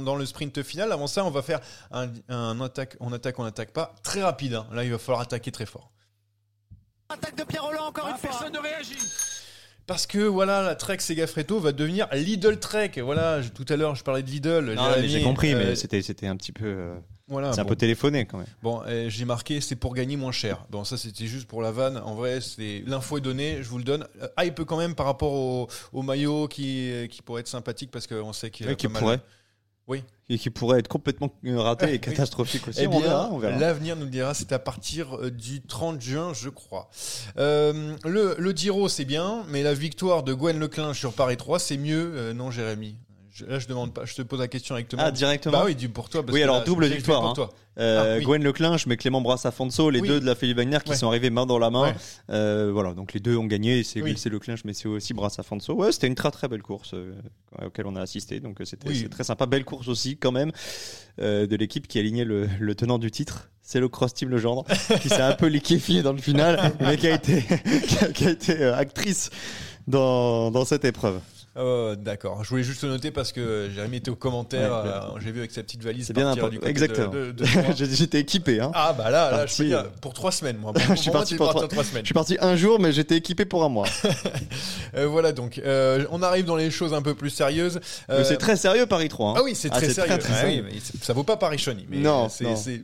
dans 0.00 0.16
le 0.16 0.24
sprint 0.24 0.62
final. 0.62 0.90
Avant 0.92 1.06
ça, 1.06 1.26
on 1.26 1.30
va 1.30 1.42
faire 1.42 1.60
un, 1.90 2.08
un 2.30 2.58
attaque, 2.62 2.96
on 3.00 3.12
attaque, 3.12 3.38
on 3.38 3.44
attaque 3.44 3.70
pas. 3.74 3.94
Très 4.02 4.22
rapide. 4.22 4.54
hein. 4.54 4.66
Là, 4.72 4.82
il 4.82 4.90
va 4.90 4.98
falloir 4.98 5.20
attaquer 5.20 5.52
très 5.52 5.66
fort. 5.66 5.90
Attaque 7.10 7.36
de 7.38 7.44
Pierre 7.44 7.64
Roland 7.64 7.86
encore 7.86 8.04
Ah, 8.06 8.10
une 8.10 8.16
fois. 8.18 8.28
personne 8.30 8.52
ne 8.52 8.58
réagit. 8.58 8.96
Parce 9.86 10.06
que 10.06 10.18
voilà, 10.18 10.60
la 10.62 10.74
Trek 10.74 10.98
Segafredo 11.00 11.58
va 11.58 11.72
devenir 11.72 12.06
Lidl 12.12 12.58
Trek. 12.58 12.92
Voilà, 13.02 13.40
je- 13.40 13.48
tout 13.48 13.64
à 13.70 13.76
l'heure 13.76 13.94
je 13.94 14.04
parlais 14.04 14.22
de 14.22 14.28
Lidl. 14.30 14.76
J'ai 15.06 15.22
compris, 15.22 15.54
euh, 15.54 15.58
mais 15.58 15.74
c'était 15.76 16.02
c'était 16.02 16.26
un 16.26 16.36
petit 16.36 16.52
peu, 16.52 16.66
euh, 16.66 16.94
voilà. 17.26 17.54
c'est 17.54 17.60
un 17.60 17.62
bon. 17.62 17.70
peu 17.70 17.76
téléphoné 17.76 18.26
quand 18.26 18.36
même. 18.36 18.46
Bon, 18.62 18.82
euh, 18.86 19.08
j'ai 19.08 19.24
marqué 19.24 19.62
c'est 19.62 19.76
pour 19.76 19.94
gagner 19.94 20.16
moins 20.18 20.32
cher. 20.32 20.66
Bon, 20.68 20.84
ça 20.84 20.98
c'était 20.98 21.26
juste 21.26 21.48
pour 21.48 21.62
la 21.62 21.70
vanne. 21.72 21.96
En 21.96 22.14
vrai, 22.14 22.42
c'est 22.42 22.82
l'info 22.86 23.16
est 23.16 23.22
donnée, 23.22 23.62
je 23.62 23.68
vous 23.70 23.78
le 23.78 23.84
donne. 23.84 24.06
Euh, 24.20 24.28
hype 24.44 24.62
quand 24.64 24.76
même 24.76 24.94
par 24.94 25.06
rapport 25.06 25.32
au, 25.32 25.68
au 25.94 26.02
maillot 26.02 26.46
qui 26.48 27.08
qui 27.10 27.22
pourrait 27.22 27.40
être 27.40 27.48
sympathique 27.48 27.90
parce 27.90 28.06
qu'on 28.06 28.34
sait 28.34 28.50
qu'il 28.50 28.66
y 28.66 28.68
a 28.68 28.72
Ouais, 28.72 28.76
qui 28.76 28.88
mal- 28.88 29.00
pourrait. 29.02 29.20
Oui. 29.88 30.04
Et 30.28 30.36
qui 30.38 30.50
pourrait 30.50 30.78
être 30.80 30.88
complètement 30.88 31.30
euh, 31.46 31.58
raté 31.58 31.86
Ah, 31.86 31.88
et 31.88 31.92
oui. 31.92 32.00
catastrophique 32.00 32.68
aussi. 32.68 32.80
Eh 32.82 32.86
on 32.86 32.90
bien, 32.90 33.00
verra, 33.00 33.28
on 33.32 33.38
verra. 33.38 33.58
l'avenir 33.58 33.96
nous 33.96 34.04
le 34.04 34.10
dira, 34.10 34.34
c'est 34.34 34.52
à 34.52 34.58
partir 34.58 35.16
euh, 35.16 35.30
du 35.30 35.62
30 35.62 36.00
juin, 36.00 36.32
je 36.34 36.50
crois. 36.50 36.90
Euh, 37.38 37.96
le, 38.04 38.36
le 38.38 38.50
Giro, 38.52 38.88
c'est 38.90 39.06
bien, 39.06 39.44
mais 39.48 39.62
la 39.62 39.72
victoire 39.72 40.22
de 40.24 40.34
Gwen 40.34 40.58
Leclin 40.60 40.92
sur 40.92 41.14
Paris 41.14 41.38
3, 41.38 41.58
c'est 41.58 41.78
mieux, 41.78 42.12
euh, 42.14 42.34
non, 42.34 42.50
Jérémy? 42.50 42.96
Je- 43.38 43.44
Là, 43.46 43.58
je 43.58 43.66
demande 43.68 43.92
pas, 43.94 44.04
je 44.04 44.14
te 44.14 44.22
pose 44.22 44.40
la 44.40 44.48
question 44.48 44.74
directement. 44.74 45.02
Ah, 45.04 45.10
directement 45.10 45.58
Bah 45.58 45.62
oui, 45.66 45.74
du 45.74 45.88
pour 45.88 46.08
toi. 46.08 46.22
Parce 46.22 46.32
Oui, 46.34 46.40
que 46.40 46.44
alors, 46.44 46.58
là, 46.58 46.64
double 46.64 46.86
victoire, 46.86 47.24
hein. 47.26 47.32
toi. 47.34 47.50
Euh, 47.78 48.14
Ah, 48.14 48.18
oui. 48.18 48.24
Gwen 48.24 48.42
Leclin, 48.42 48.76
je 48.76 48.88
mets 48.88 48.96
Clément 48.96 49.20
Brasse-Afonso, 49.20 49.88
les 49.90 50.00
Oui. 50.00 50.08
deux 50.08 50.18
de 50.20 50.26
la 50.26 50.34
Philippe 50.34 50.56
Wagner 50.56 50.78
qui 50.84 50.90
Ouais. 50.90 50.96
sont 50.96 51.06
arrivés 51.06 51.30
main 51.30 51.46
dans 51.46 51.60
la 51.60 51.70
main. 51.70 51.82
Ouais. 51.90 51.94
Euh, 52.30 52.70
voilà, 52.72 52.92
donc 52.92 53.12
les 53.12 53.20
deux 53.20 53.36
ont 53.36 53.44
gagné. 53.46 53.84
C'est 53.84 54.02
Oui. 54.02 54.14
c'est 54.16 54.30
Leclin, 54.30 54.56
je 54.56 54.62
mets 54.66 54.74
c'est 54.74 54.88
aussi 54.88 55.14
Brasse-Afonso. 55.14 55.74
Ouais, 55.74 55.92
c'était 55.92 56.08
une 56.08 56.16
très 56.16 56.32
très 56.32 56.48
belle 56.48 56.62
course 56.62 56.90
euh, 56.94 57.12
auquel 57.64 57.86
on 57.86 57.94
a 57.94 58.00
assisté, 58.00 58.40
donc 58.40 58.60
euh, 58.60 58.64
c'était 58.64 59.08
très 59.08 59.22
sympa. 59.22 59.46
Belle 59.46 59.64
course 59.64 59.86
aussi 59.86 60.16
quand 60.16 60.32
même 60.32 60.50
euh, 61.20 61.46
de 61.46 61.54
l'équipe 61.54 61.86
qui 61.86 62.00
alignait 62.00 62.24
le, 62.24 62.48
le 62.58 62.74
tenant 62.74 62.98
du 62.98 63.12
titre. 63.12 63.48
C'est 63.62 63.78
le 63.80 63.88
Cross 63.88 64.14
Team 64.14 64.30
Legendre 64.30 64.64
qui 65.00 65.08
s'est 65.08 65.20
un 65.22 65.34
peu 65.34 65.46
liquéfié 65.46 66.02
dans 66.02 66.12
le 66.12 66.18
final, 66.18 66.72
mais 66.80 66.96
qui 66.96 67.06
a 67.06 67.14
été, 67.14 67.42
qui 67.86 68.04
a, 68.04 68.08
qui 68.08 68.26
a 68.26 68.30
été 68.30 68.64
actrice 68.64 69.30
dans, 69.86 70.50
dans 70.50 70.64
cette 70.64 70.84
épreuve. 70.84 71.20
Euh, 71.58 71.96
D'accord. 71.96 72.44
Je 72.44 72.48
voulais 72.50 72.62
juste 72.62 72.82
le 72.82 72.88
noter 72.90 73.10
parce 73.10 73.32
que 73.32 73.68
Jérémy 73.74 73.96
était 73.96 74.10
au 74.10 74.16
commentaire. 74.16 74.70
Ouais, 74.70 74.90
euh, 74.90 75.20
J'ai 75.20 75.32
vu 75.32 75.40
avec 75.40 75.50
sa 75.50 75.62
petite 75.62 75.82
valise. 75.82 76.06
C'est 76.06 76.12
bien 76.12 76.32
du 76.34 76.40
côté 76.40 76.66
Exactement. 76.68 77.12
J'étais 77.76 78.20
équipé. 78.20 78.60
Hein. 78.60 78.70
Ah 78.74 78.92
bah 78.96 79.10
là, 79.10 79.30
là, 79.30 79.46
je 79.46 79.56
Parti, 79.56 79.64
dire, 79.66 79.78
euh, 79.80 79.84
pour 80.00 80.14
trois 80.14 80.32
semaines, 80.32 80.56
moi. 80.58 80.72
Je 80.90 80.94
suis 80.94 81.10
parti 81.10 81.34
pour 81.34 81.50
trois- 81.50 81.66
trois 81.68 81.84
semaines. 81.84 82.02
Je 82.04 82.08
suis 82.08 82.14
parti 82.14 82.36
un 82.40 82.54
jour, 82.56 82.78
mais 82.80 82.92
j'étais 82.92 83.16
équipé 83.16 83.44
pour 83.44 83.64
un 83.64 83.68
mois. 83.68 83.86
Euh, 84.94 85.06
voilà 85.06 85.32
donc, 85.32 85.58
euh, 85.58 86.06
on 86.10 86.22
arrive 86.22 86.46
dans 86.46 86.56
les 86.56 86.70
choses 86.70 86.94
un 86.94 87.02
peu 87.02 87.14
plus 87.14 87.28
sérieuses. 87.30 87.78
C'est 88.24 88.38
très 88.38 88.56
sérieux 88.56 88.86
Paris 88.86 89.08
3. 89.08 89.30
hein. 89.30 89.34
Ah 89.36 89.42
oui, 89.44 89.54
c'est 89.54 89.68
très 89.68 89.90
sérieux. 89.90 90.08
très, 90.12 90.18
très 90.18 90.32
Ah 90.32 90.40
sérieux. 90.40 90.64
ça 91.02 91.12
vaut 91.12 91.24
pas 91.24 91.36
Paris 91.36 91.58
mais 91.88 91.96
c'est, 92.28 92.44
non. 92.44 92.56
c'est- 92.56 92.82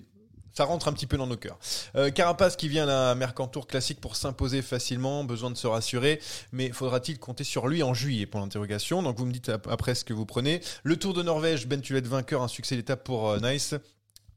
ça 0.55 0.65
rentre 0.65 0.89
un 0.89 0.93
petit 0.93 1.07
peu 1.07 1.17
dans 1.17 1.27
nos 1.27 1.37
cœurs. 1.37 1.59
Euh, 1.97 2.11
Carapace 2.11 2.57
qui 2.57 2.69
vient 2.69 2.89
à 2.89 3.15
Mercantour 3.15 3.67
classique 3.67 4.01
pour 4.01 4.17
s'imposer 4.17 4.63
facilement, 4.63 5.25
besoin 5.25 5.51
de 5.51 5.57
se 5.57 5.67
rassurer, 5.67 6.21
mais 6.53 6.71
faudra-t-il 6.71 7.19
compter 7.19 7.45
sur 7.45 7.67
lui 7.69 7.83
en 7.83 7.93
juillet 7.93 8.27
pour 8.27 8.41
l'interrogation? 8.41 9.03
Donc 9.03 9.19
vous 9.19 9.27
me 9.27 9.33
dites 9.33 9.49
ap- 9.49 9.67
après 9.69 9.95
ce 9.95 10.05
que 10.05 10.13
vous 10.15 10.27
prenez. 10.27 10.61
Le 10.85 10.97
Tour 10.97 11.13
de 11.13 11.23
Norvège, 11.23 11.67
Ben 11.67 11.81
Tullet 11.81 12.01
vainqueur, 12.01 12.43
un 12.43 12.49
succès 12.49 12.77
d'étape 12.77 13.05
pour 13.05 13.31
euh, 13.31 13.41
Nice. 13.41 13.75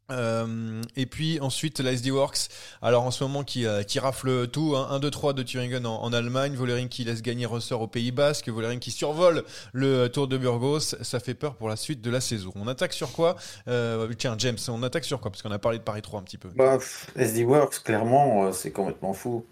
Euh, 0.09 0.81
et 0.95 1.05
puis 1.05 1.37
ensuite 1.41 1.81
la 1.81 1.91
SD 1.91 2.11
Works, 2.11 2.47
alors 2.81 3.03
en 3.03 3.11
ce 3.11 3.23
moment 3.25 3.43
qui, 3.43 3.65
euh, 3.65 3.83
rafle 3.97 4.47
tout, 4.47 4.73
hein, 4.77 4.87
1, 4.91 4.99
2, 4.99 5.11
3 5.11 5.33
de 5.33 5.43
Thuringen 5.43 5.85
en, 5.85 6.13
Allemagne, 6.13 6.55
Vollering 6.55 6.87
qui 6.87 7.03
laisse 7.03 7.21
gagner 7.21 7.45
Ressort 7.45 7.81
au 7.81 7.87
Pays 7.87 8.11
Basque, 8.11 8.47
Vollering 8.47 8.79
qui 8.79 8.91
survole 8.91 9.43
le 9.73 10.07
Tour 10.07 10.29
de 10.29 10.37
Burgos, 10.37 10.79
ça 10.79 11.19
fait 11.19 11.33
peur 11.33 11.55
pour 11.55 11.67
la 11.67 11.75
suite 11.75 12.01
de 12.01 12.09
la 12.09 12.21
saison. 12.21 12.53
On 12.55 12.67
attaque 12.67 12.93
sur 12.93 13.11
quoi 13.11 13.35
euh, 13.67 14.07
Tiens 14.17 14.35
James, 14.37 14.57
on 14.69 14.81
attaque 14.83 15.03
sur 15.03 15.19
quoi? 15.19 15.29
Parce 15.29 15.41
qu'on 15.41 15.51
a 15.51 15.59
parlé 15.59 15.77
de 15.77 15.83
Paris 15.83 16.01
3 16.01 16.21
un 16.21 16.23
petit 16.23 16.37
peu. 16.37 16.49
Bah, 16.55 16.77
SD 17.17 17.43
Works, 17.43 17.83
clairement, 17.83 18.51
c'est 18.53 18.71
complètement 18.71 19.13
fou. 19.13 19.45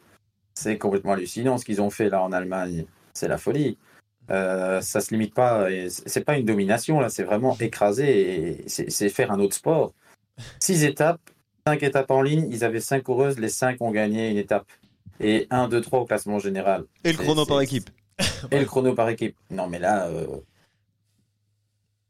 C'est 0.53 0.77
complètement 0.77 1.13
hallucinant 1.13 1.57
ce 1.57 1.65
qu'ils 1.65 1.81
ont 1.81 1.89
fait 1.89 2.09
là 2.09 2.21
en 2.21 2.31
Allemagne. 2.31 2.85
C'est 3.13 3.27
la 3.27 3.37
folie. 3.37 3.77
Euh, 4.31 4.79
ça 4.81 5.01
se 5.01 5.11
limite 5.11 5.33
pas. 5.33 5.67
C'est 5.89 6.23
pas 6.23 6.37
une 6.37 6.45
domination 6.45 7.01
là. 7.01 7.09
C'est 7.09 7.23
vraiment 7.23 7.57
écraser 7.59 8.61
et 8.61 8.63
c'est 8.67 9.09
faire 9.09 9.31
un 9.31 9.39
autre 9.39 9.55
sport. 9.55 9.93
Six 10.59 10.83
étapes, 10.83 11.21
cinq 11.67 11.83
étapes 11.83 12.11
en 12.11 12.21
ligne. 12.21 12.47
Ils 12.51 12.63
avaient 12.63 12.79
cinq 12.81 13.03
coureuses. 13.03 13.39
Les 13.39 13.49
cinq 13.49 13.81
ont 13.81 13.91
gagné 13.91 14.29
une 14.31 14.37
étape. 14.37 14.67
Et 15.21 15.47
1, 15.49 15.69
2, 15.69 15.79
3 15.79 15.99
au 16.01 16.05
classement 16.05 16.39
général. 16.39 16.83
Et 17.05 17.13
le 17.13 17.17
chrono 17.17 17.45
par 17.45 17.61
équipe. 17.61 17.89
Et 18.51 18.59
le 18.59 18.65
chrono 18.65 18.93
par 18.93 19.07
équipe. 19.09 19.37
Non, 19.49 19.67
mais 19.67 19.79
là, 19.79 20.07
euh, 20.07 20.27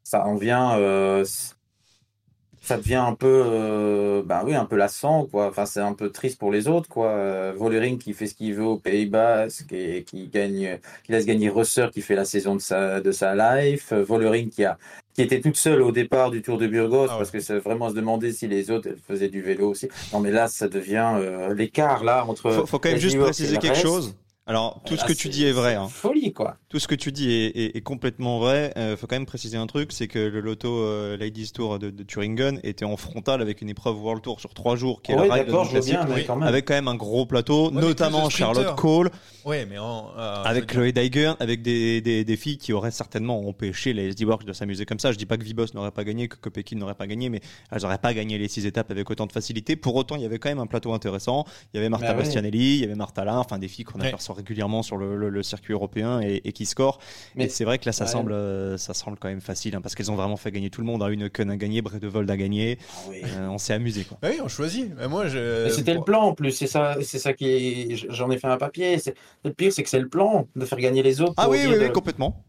ça 0.03 0.25
en 0.25 0.35
vient. 0.35 0.77
euh, 0.79 1.23
ça 2.65 2.77
devient 2.77 2.95
un 2.95 3.13
peu, 3.13 3.43
euh, 3.45 4.23
ben 4.25 4.41
oui, 4.43 4.55
un 4.55 4.65
peu 4.65 4.75
lassant, 4.75 5.25
quoi. 5.25 5.47
Enfin, 5.47 5.65
c'est 5.65 5.79
un 5.81 5.93
peu 5.93 6.09
triste 6.09 6.39
pour 6.39 6.51
les 6.51 6.67
autres, 6.67 6.89
quoi. 6.89 7.09
Euh, 7.09 7.53
Vollering 7.55 7.99
qui 7.99 8.13
fait 8.13 8.25
ce 8.25 8.33
qu'il 8.33 8.55
veut 8.55 8.63
aux 8.65 8.77
Pays 8.79 9.05
Basques 9.05 9.71
et 9.71 10.03
qui 10.03 10.27
gagne, 10.27 10.79
qui 11.03 11.11
laisse 11.11 11.25
gagner 11.25 11.49
Rosser 11.49 11.87
qui 11.93 12.01
fait 12.01 12.15
la 12.15 12.25
saison 12.25 12.55
de 12.55 12.61
sa, 12.61 13.01
de 13.01 13.11
sa 13.11 13.35
life. 13.35 13.91
Euh, 13.91 14.03
Vollering 14.03 14.49
qui 14.49 14.65
a, 14.65 14.77
qui 15.13 15.21
était 15.21 15.41
toute 15.41 15.57
seule 15.57 15.81
au 15.83 15.91
départ 15.91 16.31
du 16.31 16.41
Tour 16.41 16.57
de 16.57 16.65
Burgos 16.65 17.05
Ah 17.09 17.13
ouais. 17.13 17.17
parce 17.19 17.31
que 17.31 17.39
c'est 17.39 17.59
vraiment 17.59 17.89
se 17.89 17.93
demander 17.93 18.31
si 18.33 18.47
les 18.47 18.71
autres 18.71 18.89
faisaient 19.07 19.29
du 19.29 19.41
vélo 19.41 19.69
aussi. 19.69 19.87
Non, 20.11 20.19
mais 20.19 20.31
là, 20.31 20.47
ça 20.47 20.67
devient 20.67 21.13
euh, 21.17 21.53
l'écart 21.53 22.03
là 22.03 22.25
entre. 22.25 22.51
Faut, 22.51 22.65
faut 22.65 22.79
quand 22.79 22.89
même 22.89 22.97
juste 22.97 23.19
préciser 23.19 23.57
quelque 23.57 23.77
chose. 23.77 24.15
Alors, 24.47 24.81
tout 24.85 24.93
Là, 24.93 25.01
ce 25.01 25.05
que 25.07 25.13
tu 25.13 25.29
dis 25.29 25.43
est 25.45 25.51
vrai. 25.51 25.71
c'est 25.71 25.75
hein. 25.77 25.87
Folie, 25.89 26.31
quoi. 26.31 26.57
Tout 26.69 26.77
ce 26.77 26.87
que 26.87 26.93
tu 26.93 27.11
dis 27.11 27.31
est, 27.31 27.47
est- 27.57 27.77
est 27.77 27.81
complètement 27.81 28.37
vrai. 28.37 28.71
Euh, 28.77 28.95
faut 28.95 29.07
quand 29.07 29.15
même 29.15 29.25
préciser 29.25 29.57
un 29.57 29.65
truc, 29.65 29.91
c'est 29.91 30.07
que 30.07 30.19
le 30.19 30.39
loto 30.39 30.69
euh, 30.83 31.17
Ladies 31.17 31.51
Tour 31.51 31.79
de, 31.79 31.89
de 31.89 32.03
Thuringen 32.03 32.59
était 32.63 32.85
en 32.85 32.95
frontal 32.95 33.41
avec 33.41 33.61
une 33.63 33.69
épreuve 33.69 33.99
World 33.99 34.21
Tour 34.21 34.39
sur 34.39 34.53
trois 34.53 34.75
jours, 34.75 35.01
qui 35.01 35.13
est 35.13 35.19
Oui, 35.19 35.27
la 35.27 35.33
règle 35.33 35.51
je 35.73 35.79
bien, 35.83 36.05
mais 36.05 36.13
oui. 36.15 36.23
quand 36.27 36.35
même. 36.35 36.47
avec 36.47 36.65
quand 36.65 36.75
même 36.75 36.87
un 36.87 36.93
gros 36.93 37.25
plateau, 37.25 37.71
notamment. 37.71 38.29
Charlotte 38.29 38.75
Cole, 38.75 39.09
Ouais, 39.45 39.65
mais 39.65 39.79
en, 39.79 40.09
euh, 40.17 40.43
avec 40.43 40.67
Chloé 40.67 40.91
Daiger, 40.91 41.33
avec 41.39 41.63
des, 41.63 42.01
des, 42.01 42.23
des 42.23 42.37
filles 42.37 42.57
qui 42.59 42.71
auraient 42.73 42.91
certainement 42.91 43.47
empêché 43.47 43.93
les 43.93 44.09
SD 44.09 44.25
Works 44.25 44.45
de 44.45 44.53
s'amuser 44.53 44.85
comme 44.85 44.99
ça. 44.99 45.11
Je 45.11 45.17
dis 45.17 45.25
pas 45.25 45.37
que 45.37 45.43
Vibos 45.43 45.67
n'aurait 45.73 45.91
pas 45.91 46.03
gagné, 46.03 46.27
que 46.27 46.35
Kopekin 46.35 46.77
n'aurait 46.77 46.93
pas 46.95 47.07
gagné, 47.07 47.29
mais 47.29 47.41
elles 47.71 47.81
n'auraient 47.81 47.97
pas 47.97 48.13
gagné 48.13 48.37
les 48.37 48.47
six 48.47 48.65
étapes 48.67 48.91
avec 48.91 49.09
autant 49.09 49.25
de 49.25 49.31
facilité. 49.31 49.75
Pour 49.75 49.95
autant, 49.95 50.15
il 50.15 50.21
y 50.21 50.25
avait 50.25 50.37
quand 50.39 50.49
même 50.49 50.59
un 50.59 50.67
plateau 50.67 50.93
intéressant. 50.93 51.45
Il 51.73 51.77
y 51.77 51.79
avait 51.79 51.89
Marta 51.89 52.13
Bah. 52.13 52.19
Bastianelli, 52.19 52.75
il 52.75 52.81
y 52.81 52.83
avait 52.83 52.95
Marta 52.95 53.23
Là, 53.23 53.39
enfin 53.39 53.57
des 53.57 53.67
filles 53.67 53.85
qu'on 53.85 53.99
Ouais. 53.99 54.07
aperçoit 54.07 54.34
régulièrement 54.35 54.83
sur 54.83 54.97
le, 54.97 55.15
le- 55.17 55.29
le 55.29 55.43
circuit 55.43 55.73
européen 55.73 56.21
et, 56.21 56.41
et 56.43 56.51
qui 56.51 56.65
score. 56.65 56.99
Mais- 57.35 57.49
c'est 57.49 57.63
vrai 57.65 57.79
que 57.79 57.85
là, 57.85 57.91
ça 57.91 58.05
Ouais. 58.05 58.11
semble, 58.11 58.31
euh, 58.33 58.77
ça 58.77 58.93
semble 58.93 59.17
quand 59.17 59.27
même 59.29 59.41
facile, 59.41 59.75
hein, 59.75 59.81
parce 59.81 59.95
qu'elles 59.95 60.11
ont 60.11 60.15
vraiment 60.15 60.37
fait 60.37 60.51
gagner 60.51 60.69
tout 60.69 60.81
le 60.81 60.87
monde. 60.87 61.01
Hein. 61.03 61.09
Une 61.09 61.29
Kun 61.29 61.49
a 61.49 61.57
gagné, 61.57 61.81
Bredevold 61.81 62.29
a 62.29 62.37
gagné. 62.37 62.77
Ah 62.81 62.99
oui. 63.09 63.21
Euh, 63.25 63.47
on 63.47 63.57
s'est 63.57 63.73
amusé, 63.73 64.03
quoi. 64.03 64.17
Ah 64.21 64.27
oui, 64.31 64.39
on 64.43 64.47
choisit. 64.47 64.91
Mais 64.97 65.07
moi, 65.07 65.27
je. 65.27 65.69
C'était 65.69 65.93
le 65.93 66.01
plan 66.03 66.21
en 66.21 66.33
plus, 66.33 66.51
c'est 66.51 66.67
ça, 66.67 66.97
c'est 67.01 67.19
ça 67.19 67.33
qui, 67.33 67.95
j'en 68.09 68.29
ai 68.31 68.37
fait 68.37 68.47
un 68.47 68.57
papier. 68.57 68.97
Le 69.43 69.51
pire, 69.53 69.71
c'est 69.73 69.83
que 69.83 69.89
c'est 69.89 69.99
le 69.99 70.09
plan 70.09 70.47
de 70.55 70.65
faire 70.65 70.79
gagner 70.79 71.01
les 71.03 71.21
autres. 71.21 71.33
Ah 71.37 71.49
oui, 71.49 71.59
oui, 71.67 71.73
de- 71.73 71.79
oui, 71.79 71.91
complètement. 71.91 72.43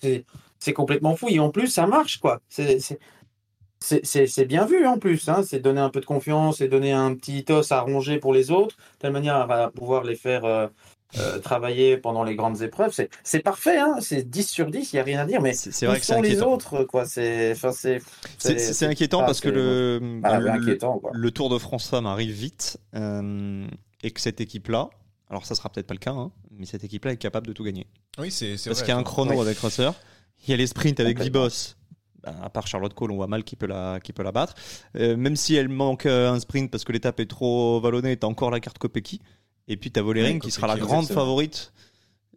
c'est 0.00 0.24
c'est 0.58 0.72
complètement 0.72 1.14
fou 1.16 1.28
et 1.28 1.38
en 1.38 1.50
plus 1.50 1.68
ça 1.68 1.86
marche 1.86 2.18
quoi. 2.18 2.40
C'est 2.48 2.78
c'est- 4.02 4.44
bien 4.46 4.64
vu 4.66 4.86
en 4.86 4.98
plus. 4.98 5.28
Hein. 5.28 5.42
C'est 5.46 5.60
donner 5.60 5.80
un 5.80 5.90
peu 5.90 6.00
de 6.00 6.06
confiance 6.06 6.60
et 6.60 6.68
donner 6.68 6.92
un 6.92 7.14
petit 7.14 7.44
os 7.50 7.70
à 7.72 7.80
ronger 7.80 8.18
pour 8.18 8.32
les 8.34 8.50
autres, 8.50 8.76
de 8.76 8.98
telle 9.00 9.12
manière 9.12 9.36
à 9.50 9.70
pouvoir 9.70 10.04
les 10.04 10.14
faire 10.16 10.44
euh, 10.44 10.66
euh, 11.18 11.38
travailler 11.38 11.96
pendant 11.96 12.24
les 12.24 12.34
grandes 12.34 12.62
épreuves. 12.62 12.92
C'est 13.22 13.38
parfait, 13.40 13.78
hein. 13.78 13.96
c'est 14.00 14.28
10 14.28 14.48
sur 14.48 14.70
10, 14.70 14.92
il 14.92 14.96
n'y 14.96 15.00
a 15.00 15.04
rien 15.04 15.20
à 15.20 15.24
dire. 15.24 15.40
Mais 15.40 15.54
C'est 15.54 15.86
vrai 15.86 16.00
que 16.00 16.04
c'est 16.04 16.14
sont 16.14 16.20
les 16.22 16.42
autres 16.42 16.82
quoi? 16.84 17.04
C'est 17.06 17.52
enfin, 17.52 17.70
c'est 17.72 18.00
C'est 18.38 18.58
c'est- 18.58 18.72
c'est 18.72 18.86
inquiétant 18.86 19.20
parce 19.24 19.40
que 19.40 19.48
le, 19.48 20.20
ah, 20.24 20.38
le- 20.40 20.50
inquiétant 20.50 20.98
quoi. 20.98 21.12
le 21.14 21.30
Tour 21.30 21.48
de 21.48 21.58
France 21.58 21.88
Femmes 21.88 22.06
arrive 22.06 22.32
vite 22.32 22.78
euh, 22.96 23.66
et 24.02 24.10
que 24.10 24.20
cette 24.20 24.40
équipe-là, 24.40 24.90
alors 25.30 25.46
ça 25.46 25.54
sera 25.54 25.68
peut-être 25.70 25.86
pas 25.86 25.94
le 25.94 26.00
cas, 26.00 26.10
hein, 26.12 26.32
mais 26.50 26.66
cette 26.66 26.82
équipe-là 26.84 27.12
est 27.12 27.16
capable 27.16 27.46
de 27.46 27.52
tout 27.52 27.64
gagner. 27.64 27.86
Oui, 28.18 28.30
c'est 28.30 28.56
Parce 28.66 28.80
qu'il 28.80 28.88
y 28.88 28.92
a 28.92 28.98
un 28.98 29.02
chrono 29.04 29.32
Ouais. 29.34 29.40
avec 29.40 29.58
Rosser, 29.58 29.90
il 30.46 30.50
y 30.50 30.54
a 30.54 30.56
les 30.56 30.66
sprints 30.66 30.98
avec. 31.00 31.20
Vibos. 31.20 31.76
Ben, 32.26 32.34
à 32.42 32.50
part 32.50 32.66
Charlotte 32.66 32.92
Cole, 32.92 33.12
on 33.12 33.16
voit 33.16 33.26
mal 33.28 33.44
qui 33.44 33.54
peut 33.56 33.66
la, 33.66 34.00
qui 34.00 34.12
peut 34.12 34.22
la 34.24 34.32
battre. 34.32 34.54
Euh, 34.96 35.16
même 35.16 35.36
si 35.36 35.54
elle 35.54 35.68
manque 35.68 36.06
euh, 36.06 36.30
un 36.32 36.40
sprint 36.40 36.70
parce 36.70 36.82
que 36.84 36.92
l'étape 36.92 37.20
est 37.20 37.26
trop 37.30 37.80
vallonnée, 37.80 38.16
t'as 38.16 38.26
encore 38.26 38.50
la 38.50 38.58
carte 38.60 38.78
Kopecky. 38.78 39.20
Et 39.68 39.76
puis 39.76 39.90
t'as 39.90 40.02
Vollering 40.02 40.34
Oui, 40.34 40.40
qui 40.40 40.50
sera 40.50 40.66
la 40.66 40.76
grande 40.76 41.04
exactement. 41.04 41.20
favorite 41.24 41.72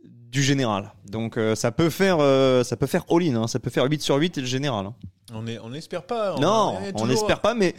du 0.03 0.43
général. 0.43 0.93
Donc 1.09 1.37
euh, 1.37 1.55
ça 1.55 1.71
peut 1.71 1.89
faire, 1.89 2.17
euh, 2.19 2.63
ça 2.63 2.77
peut 2.77 2.85
faire 2.87 3.03
all-in, 3.09 3.35
hein. 3.35 3.47
ça 3.47 3.59
peut 3.59 3.69
faire 3.71 3.85
8 3.85 4.01
sur 4.01 4.15
8 4.15 4.37
et 4.37 4.41
le 4.41 4.47
général. 4.47 4.85
hein. 4.85 4.93
On 5.33 5.45
est- 5.47 5.59
on 5.59 5.69
n'espère 5.69 6.03
pas. 6.03 6.35
on- 6.35 6.39
Non, 6.39 6.79
est 6.81 6.93
on 6.95 7.07
n'espère 7.07 7.39
pas, 7.41 7.53
mais 7.55 7.73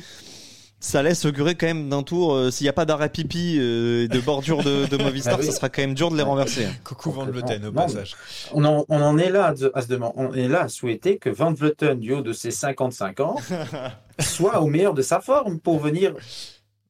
ça 0.83 1.03
laisse 1.03 1.25
augurer 1.27 1.55
quand 1.55 1.67
même 1.67 1.89
d'un 1.91 2.03
tour. 2.03 2.33
euh, 2.35 2.51
S'il 2.51 2.65
n'y 2.65 2.69
a 2.71 2.73
pas 2.73 2.85
d'arrêt 2.87 3.11
pipi 3.11 3.57
euh, 3.61 4.05
et 4.05 4.09
de 4.09 4.19
bordure 4.21 4.63
de, 4.65 4.87
de 4.87 4.97
Movistar, 4.97 5.35
Ah 5.37 5.41
oui. 5.41 5.47
ça 5.47 5.53
sera 5.53 5.69
quand 5.69 5.83
même 5.83 5.95
dur 5.95 6.11
de 6.11 6.17
les 6.17 6.23
renverser. 6.23 6.67
Coucou 6.85 7.11
Van 7.13 7.27
Vleuten 7.27 7.63
au 7.67 7.71
Non, 7.71 7.83
passage. 7.83 8.17
On 8.53 8.65
en, 8.65 8.85
on 8.89 9.01
en 9.03 9.19
est 9.19 9.31
là 9.31 9.47
à 9.49 9.57
se- 9.57 9.71
à 9.75 9.83
se 9.83 9.89
demander, 9.89 10.15
on 10.17 10.33
est 10.35 10.49
là 10.49 10.63
à 10.63 10.69
souhaiter 10.69 11.19
que 11.19 11.29
Van 11.31 11.53
Vleuten, 11.53 12.01
du 12.01 12.13
haut 12.15 12.23
de 12.23 12.33
ses 12.33 12.51
55 12.51 13.21
ans, 13.21 13.37
soit 14.19 14.61
au 14.61 14.67
meilleur 14.67 14.95
de 14.95 15.03
sa 15.03 15.21
forme 15.21 15.61
pour 15.61 15.79
venir 15.79 16.15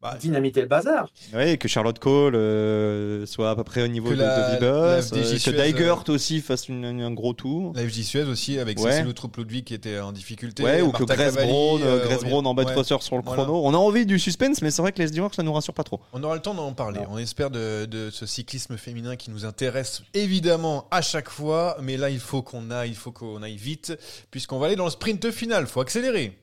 Bah, 0.03 0.16
dynamiter 0.18 0.62
le 0.62 0.66
bazar. 0.66 1.09
Oui, 1.34 1.59
que 1.59 1.68
Charlotte 1.68 1.98
Cole 1.98 2.34
euh, 2.34 3.26
soit 3.26 3.51
à 3.51 3.55
peu 3.57 3.64
près 3.64 3.82
au 3.82 3.86
niveau 3.86 4.09
Que 4.09 4.14
de, 4.14 4.20
la- 4.20 4.57
de 4.57 4.64
euh, 4.64 4.96
que 5.03 5.38
Suez, 5.38 5.53
Dijgert 5.53 6.05
aussi 6.09 6.40
fasse 6.40 6.68
une- 6.68 6.84
une- 6.86 7.03
un 7.03 7.11
gros 7.12 7.34
tour. 7.34 7.72
La 7.76 7.82
FJ 7.86 8.03
Suez 8.05 8.22
aussi, 8.22 8.59
avec 8.59 8.78
Ouais. 8.80 8.92
Cécile 8.92 9.12
Troupe 9.12 9.36
Ludwig 9.36 9.64
qui 9.64 9.74
était 9.74 10.01
en 10.01 10.12
difficulté. 10.12 10.62
Ouais, 10.62 10.80
ou 10.80 10.90
que 10.90 11.05
Grace 11.05 11.34
Brown, 11.34 11.82
euh, 11.84 12.03
Grace. 12.07 12.24
Brown 12.24 12.46
en 12.46 12.55
bas 12.55 12.64
de 12.64 12.68
Ouais. 12.70 12.74
Foster 12.76 12.96
sur 13.01 13.16
le 13.18 13.22
Voilà. 13.22 13.42
chrono. 13.42 13.61
On 13.62 13.74
a 13.74 13.76
envie 13.76 14.07
du 14.07 14.18
suspense, 14.18 14.62
mais 14.62 14.70
c'est 14.70 14.80
vrai 14.80 14.92
que 14.92 15.03
les 15.03 15.09
Stewards, 15.09 15.34
ça 15.34 15.42
nous 15.42 15.53
rassure 15.53 15.74
pas 15.74 15.84
trop. 15.84 16.01
On 16.14 16.22
aura 16.24 16.34
le 16.34 16.40
temps 16.40 16.55
d'en 16.55 16.72
parler. 16.72 17.01
Non. 17.01 17.09
On 17.11 17.18
espère 17.18 17.51
de, 17.51 17.84
de 17.84 18.09
ce 18.11 18.24
cyclisme 18.24 18.78
féminin 18.78 19.16
qui 19.16 19.30
nous 19.30 19.44
intéresse 19.44 20.01
évidemment 20.14 20.86
à 20.90 21.03
chaque 21.03 21.28
fois. 21.28 21.76
Mais 21.82 21.98
là, 21.98 22.09
il 22.09 22.20
faut 22.20 22.40
qu'on 22.40 22.70
aille, 22.70 22.88
il 22.88 22.96
faut 22.96 23.12
qu'on 23.12 23.42
aille 23.42 23.57
vite, 23.59 23.92
puisqu'on 24.30 24.59
va 24.59 24.68
aller 24.68 24.76
dans 24.76 24.84
le 24.86 24.90
sprint 24.90 25.30
final. 25.30 25.66
Faut 25.66 25.80
accélérer. 25.82 26.38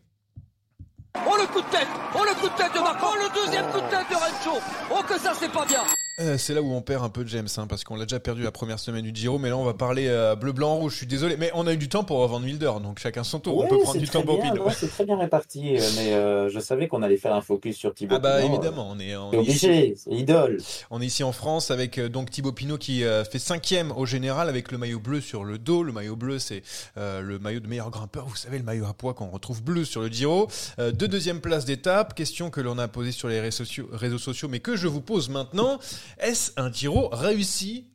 Oh 1.26 1.36
le 1.39 1.47
coup 1.47 1.61
de 1.61 1.68
tête. 1.68 1.88
Oh 2.13 2.24
le 2.24 2.34
coup 2.36 2.49
de 2.49 2.53
tête 2.55 2.74
de 2.74 2.80
Marc 2.80 2.99
Oh 3.01 3.15
le 3.15 3.30
deuxième 3.41 3.65
coup 3.72 3.80
de 3.80 3.89
tête 3.89 4.09
de 4.09 4.15
Rencho. 4.15 4.61
Oh 4.91 5.01
que 5.07 5.18
ça 5.20 5.34
c'est 5.39 5.51
pas 5.51 5.65
bien 5.65 5.84
Euh, 6.20 6.36
c'est 6.39 6.55
là 6.55 6.63
où 6.63 6.74
on 6.74 6.82
perd 6.82 7.03
un 7.03 7.09
peu 7.09 7.24
de 7.24 7.30
James, 7.30 7.47
hein, 7.57 7.68
parce 7.68 7.84
qu'on 7.84 7.95
l'a 7.95 8.05
déjà 8.05 8.20
perdu 8.20 8.41
la 8.41 8.49
première 8.51 8.80
semaine 8.80 9.03
du 9.03 9.13
Giro. 9.13 9.38
Mais 9.38 9.49
là, 9.49 9.57
on 9.57 9.63
va 9.63 9.76
parler 9.76 10.07
euh, 10.07 10.36
bleu, 10.36 10.51
blanc, 10.51 10.74
rouge. 10.78 10.93
Je 10.93 10.97
suis 10.97 11.05
désolé, 11.05 11.38
mais 11.38 11.51
on 11.53 11.68
a 11.68 11.74
eu 11.74 11.78
du 11.78 11.89
temps 11.89 12.03
pour 12.03 12.28
Van 12.28 12.41
Wilder, 12.41 12.72
donc 12.82 12.97
chacun 12.97 13.24
son 13.24 13.39
tour. 13.39 13.55
on 13.55 13.61
Ouais, 13.61 13.68
peut 13.68 13.78
prendre 13.78 13.99
du 13.99 14.09
temps 14.09 14.24
pour 14.24 14.41
Pino. 14.41 14.55
non, 14.55 14.70
C'est 14.76 14.88
très 14.88 15.05
bien 15.05 15.15
réparti, 15.15 15.78
euh, 15.78 15.82
mais 15.95 16.13
euh, 16.15 16.49
je 16.49 16.59
savais 16.59 16.88
qu'on 16.88 17.03
allait 17.03 17.18
faire 17.18 17.36
un 17.36 17.41
focus 17.41 17.78
sur 17.78 17.93
Thibaut 17.93 18.15
Ah 18.15 18.20
bah 18.20 18.38
Pinot, 18.41 18.47
euh, 18.47 18.55
évidemment, 18.57 18.89
on 18.89 18.97
est, 18.99 19.15
on 19.15 19.32
est 19.32 19.38
obligé, 19.38 19.93
c'est 19.95 20.09
idole. 20.09 20.57
On 20.89 21.03
est 21.03 21.05
ici 21.05 21.24
en 21.24 21.32
France 21.32 21.70
avec 21.70 21.99
euh, 21.99 22.09
donc 22.09 22.32
Thibaut 22.32 22.51
Pinot 22.51 22.80
qui 22.80 23.03
euh, 23.03 23.24
fait 23.24 23.38
cinquième 23.38 23.91
au 23.91 24.07
général 24.07 24.49
avec 24.49 24.72
le 24.72 24.80
maillot 24.80 24.99
bleu 24.99 25.22
sur 25.22 25.43
le 25.43 25.59
dos. 25.59 25.84
Le 25.84 25.91
maillot 25.91 26.15
bleu, 26.15 26.39
c'est 26.39 26.63
euh, 26.97 27.22
le 27.22 27.38
maillot 27.38 27.59
de 27.59 27.68
meilleur 27.68 27.91
grimpeur. 27.91 28.26
Vous 28.26 28.36
savez, 28.36 28.57
le 28.57 28.63
maillot 28.63 28.86
à 28.88 28.93
poids 28.95 29.13
qu'on 29.13 29.30
retrouve 29.30 29.61
bleu 29.61 29.86
sur 29.86 30.01
le 30.01 30.07
Giro. 30.07 30.47
Euh, 30.80 30.91
de 30.91 31.05
deuxième 31.05 31.41
place 31.41 31.65
d'étape. 31.65 32.15
Question 32.15 32.49
que 32.49 32.59
l'on 32.59 32.80
a 32.80 32.88
posée 32.88 33.11
sur 33.11 33.28
les 33.28 33.39
réseaux 33.39 33.57
sociaux, 33.65 33.88
réseaux 33.91 34.18
sociaux, 34.18 34.47
mais 34.49 34.61
que 34.61 34.76
je 34.76 34.88
vous 34.88 35.01
pose 35.01 35.30
maintenant. 35.30 35.78
Est-ce 36.20 36.51
un 36.58 36.72
Giro 36.72 37.10
réussi 37.12 37.88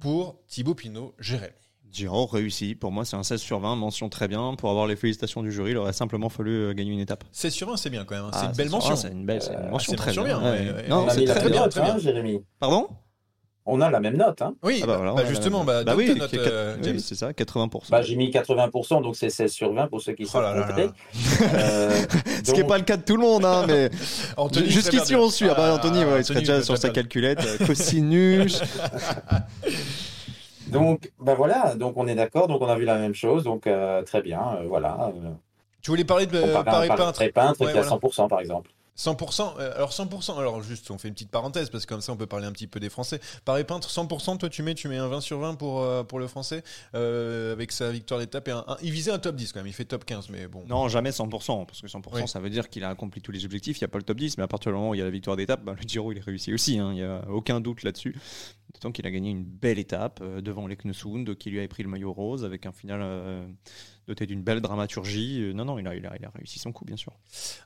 pour 0.00 0.40
Thibaut 0.48 0.74
Pinot, 0.74 1.14
Jérémy? 1.18 1.52
Giro 1.90 2.24
réussi. 2.26 2.74
Pour 2.74 2.90
moi, 2.90 3.04
c'est 3.04 3.16
un 3.16 3.22
16 3.22 3.38
sur 3.40 3.60
20. 3.60 3.76
Mention 3.76 4.08
très 4.08 4.26
bien. 4.26 4.54
Pour 4.54 4.70
avoir 4.70 4.86
les 4.86 4.96
félicitations 4.96 5.42
du 5.42 5.52
jury, 5.52 5.72
il 5.72 5.76
aurait 5.76 5.92
simplement 5.92 6.30
fallu 6.30 6.50
euh, 6.50 6.72
gagner 6.72 6.90
une 6.92 7.00
étape. 7.00 7.22
16 7.32 7.52
sur 7.52 7.68
20, 7.68 7.76
c'est 7.76 7.90
bien 7.90 8.04
quand 8.06 8.14
même. 8.14 8.24
hein. 8.24 8.30
c'est 8.32 8.38
Ah, 8.40 8.46
une 8.46 8.52
belle 8.56 8.70
16 8.70 8.70
sur 8.70 8.78
mention. 8.78 8.94
20, 8.94 8.96
C'est 8.96 9.08
une 9.12 9.26
belle, 9.26 9.42
c'est 9.42 9.52
une 9.52 9.68
mention 9.70 9.90
c'est 9.92 9.96
très 9.96 10.06
mention 10.10 10.24
bien. 10.24 10.38
bien, 10.40 10.50
Ouais. 10.52 10.58
ouais, 10.60 10.72
ouais. 10.72 10.88
Non, 10.88 11.06
c'est 11.10 11.24
très 11.26 11.50
bien. 11.50 11.68
très 11.68 11.80
hein, 11.80 11.84
bien. 11.84 11.98
Jérémy? 11.98 12.40
Pardon? 12.58 12.88
On 13.64 13.80
a 13.80 13.90
la 13.90 14.00
même 14.00 14.16
note. 14.16 14.42
Hein. 14.42 14.54
Oui, 14.64 14.80
Ah 14.82 14.86
bah 14.86 14.92
bah, 14.94 14.98
voilà, 14.98 15.12
bah, 15.14 15.24
justement, 15.28 15.62
bah, 15.62 15.84
Bah 15.84 15.94
oui, 15.96 16.12
note, 16.18 16.34
euh, 16.34 16.74
oui, 16.76 16.80
James. 16.82 16.98
c'est 16.98 17.14
ça, 17.14 17.30
80%. 17.32 17.90
Bah, 17.90 18.02
j'ai 18.02 18.16
mis 18.16 18.28
80%, 18.30 19.02
donc 19.02 19.14
c'est 19.14 19.30
16 19.30 19.52
sur 19.52 19.72
20 19.72 19.86
pour 19.86 20.00
ceux 20.02 20.14
qui 20.14 20.24
Oh 20.24 20.28
savent 20.28 20.42
là 20.42 20.54
là 20.54 20.66
compter. 20.66 20.86
là. 20.86 20.92
Euh, 21.54 21.90
Ce 22.44 22.50
qui 22.52 22.60
n'est 22.60 22.66
pas 22.66 22.78
le 22.78 22.84
cas 22.84 22.96
de 22.96 23.02
tout 23.02 23.16
le 23.16 23.22
monde, 23.22 23.44
hein, 23.44 23.64
mais 23.68 23.88
Anthony, 24.36 24.68
jusqu'ici 24.68 25.14
on 25.14 25.30
suit. 25.30 25.46
Ah 25.48 25.54
bah, 25.54 25.64
Ah, 25.70 25.74
Anthony, 25.74 25.98
ouais, 26.04 26.18
il 26.20 26.24
serait 26.24 26.40
Anthony, 26.40 26.40
déjà 26.40 26.62
sur 26.62 26.76
sa 26.76 26.90
calculette. 26.90 27.38
euh, 27.60 27.64
Cosinus. 27.66 28.60
Donc, 30.68 31.12
bah 31.20 31.34
voilà, 31.34 31.74
donc 31.74 31.94
on 31.96 32.06
est 32.06 32.14
d'accord, 32.14 32.48
donc 32.48 32.62
on 32.62 32.66
a 32.68 32.76
vu 32.76 32.84
la 32.86 32.96
même 32.96 33.14
chose, 33.14 33.44
donc 33.44 33.66
euh, 33.66 34.02
très 34.04 34.22
bien, 34.22 34.40
euh, 34.60 34.64
voilà. 34.66 35.12
Euh, 35.22 35.30
Tu 35.82 35.90
voulais 35.90 36.04
parler 36.04 36.24
de 36.26 36.36
euh, 36.38 36.52
Paris 36.62 36.64
Paris 36.64 36.88
Peintre 36.88 37.22
Peintre 37.34 37.60
Ouais, 37.60 37.72
qui 37.72 37.78
a 37.78 37.82
voilà. 37.82 37.96
100% 37.96 38.28
par 38.28 38.40
exemple. 38.40 38.70
100%, 38.96 39.54
euh, 39.58 39.74
alors 39.74 39.90
100%, 39.90 40.38
alors 40.38 40.62
juste 40.62 40.90
on 40.90 40.98
fait 40.98 41.08
une 41.08 41.14
petite 41.14 41.30
parenthèse 41.30 41.70
parce 41.70 41.86
que 41.86 41.88
comme 41.94 42.02
ça 42.02 42.12
on 42.12 42.16
peut 42.16 42.26
parler 42.26 42.46
un 42.46 42.52
petit 42.52 42.66
peu 42.66 42.78
des 42.78 42.90
Français. 42.90 43.20
Paris 43.44 43.64
Peintre, 43.64 43.88
100%, 43.88 44.36
toi 44.38 44.48
tu 44.50 44.62
mets, 44.62 44.74
tu 44.74 44.86
mets 44.88 44.98
un 44.98 45.08
20 45.08 45.20
sur 45.22 45.38
20 45.38 45.54
pour, 45.54 45.80
euh, 45.80 46.02
pour 46.04 46.18
le 46.18 46.26
Français 46.26 46.62
euh, 46.94 47.52
avec 47.52 47.72
sa 47.72 47.90
victoire 47.90 48.20
d'étape. 48.20 48.48
et 48.48 48.50
un- 48.50 48.64
un- 48.68 48.76
Il 48.82 48.90
visait 48.92 49.10
un 49.10 49.18
top 49.18 49.34
10 49.36 49.52
quand 49.52 49.60
même, 49.60 49.66
il 49.66 49.72
fait 49.72 49.84
top 49.86 50.04
15, 50.04 50.28
mais 50.28 50.46
bon. 50.46 50.62
Non, 50.68 50.88
jamais 50.88 51.10
100%, 51.10 51.64
parce 51.64 51.80
que 51.80 51.88
100% 51.88 52.16
Oui. 52.22 52.28
ça 52.28 52.38
veut 52.40 52.50
dire 52.50 52.68
qu'il 52.68 52.84
a 52.84 52.90
accompli 52.90 53.20
tous 53.22 53.32
les 53.32 53.44
objectifs. 53.44 53.78
Il 53.80 53.84
n'y 53.84 53.86
a 53.86 53.88
pas 53.88 53.98
le 53.98 54.04
top 54.04 54.18
10, 54.18 54.36
mais 54.36 54.44
à 54.44 54.48
partir 54.48 54.72
du 54.72 54.76
moment 54.76 54.90
où 54.90 54.94
il 54.94 54.98
y 54.98 55.02
a 55.02 55.04
la 55.04 55.10
victoire 55.10 55.36
d'étape, 55.36 55.64
bah, 55.64 55.74
le 55.80 55.88
Giro 55.88 56.12
il 56.12 56.18
est 56.18 56.22
réussi 56.24 56.52
aussi. 56.52 56.78
hein, 56.78 56.90
Il 56.92 56.96
n'y 56.96 57.02
a 57.02 57.22
aucun 57.30 57.60
doute 57.60 57.82
là-dessus. 57.84 58.14
D'autant 58.74 58.92
qu'il 58.92 59.06
a 59.06 59.10
gagné 59.10 59.30
une 59.30 59.44
belle 59.44 59.78
étape 59.78 60.20
euh, 60.22 60.40
devant 60.40 60.66
Leknesund, 60.66 61.36
qui 61.36 61.50
lui 61.50 61.58
avait 61.58 61.68
pris 61.68 61.82
le 61.82 61.88
maillot 61.88 62.12
rose 62.12 62.44
avec 62.44 62.66
un 62.66 62.72
final 62.72 63.00
euh, 63.02 63.46
doté 64.08 64.26
d'une 64.26 64.42
belle 64.42 64.60
dramaturgie. 64.60 65.42
Euh, 65.42 65.52
non, 65.52 65.64
non, 65.64 65.78
il 65.78 65.86
a, 65.86 65.94
il, 65.94 66.06
a, 66.06 66.16
il 66.18 66.24
a 66.24 66.30
réussi 66.30 66.58
son 66.58 66.72
coup, 66.72 66.84
bien 66.84 66.96
sûr. 66.96 67.12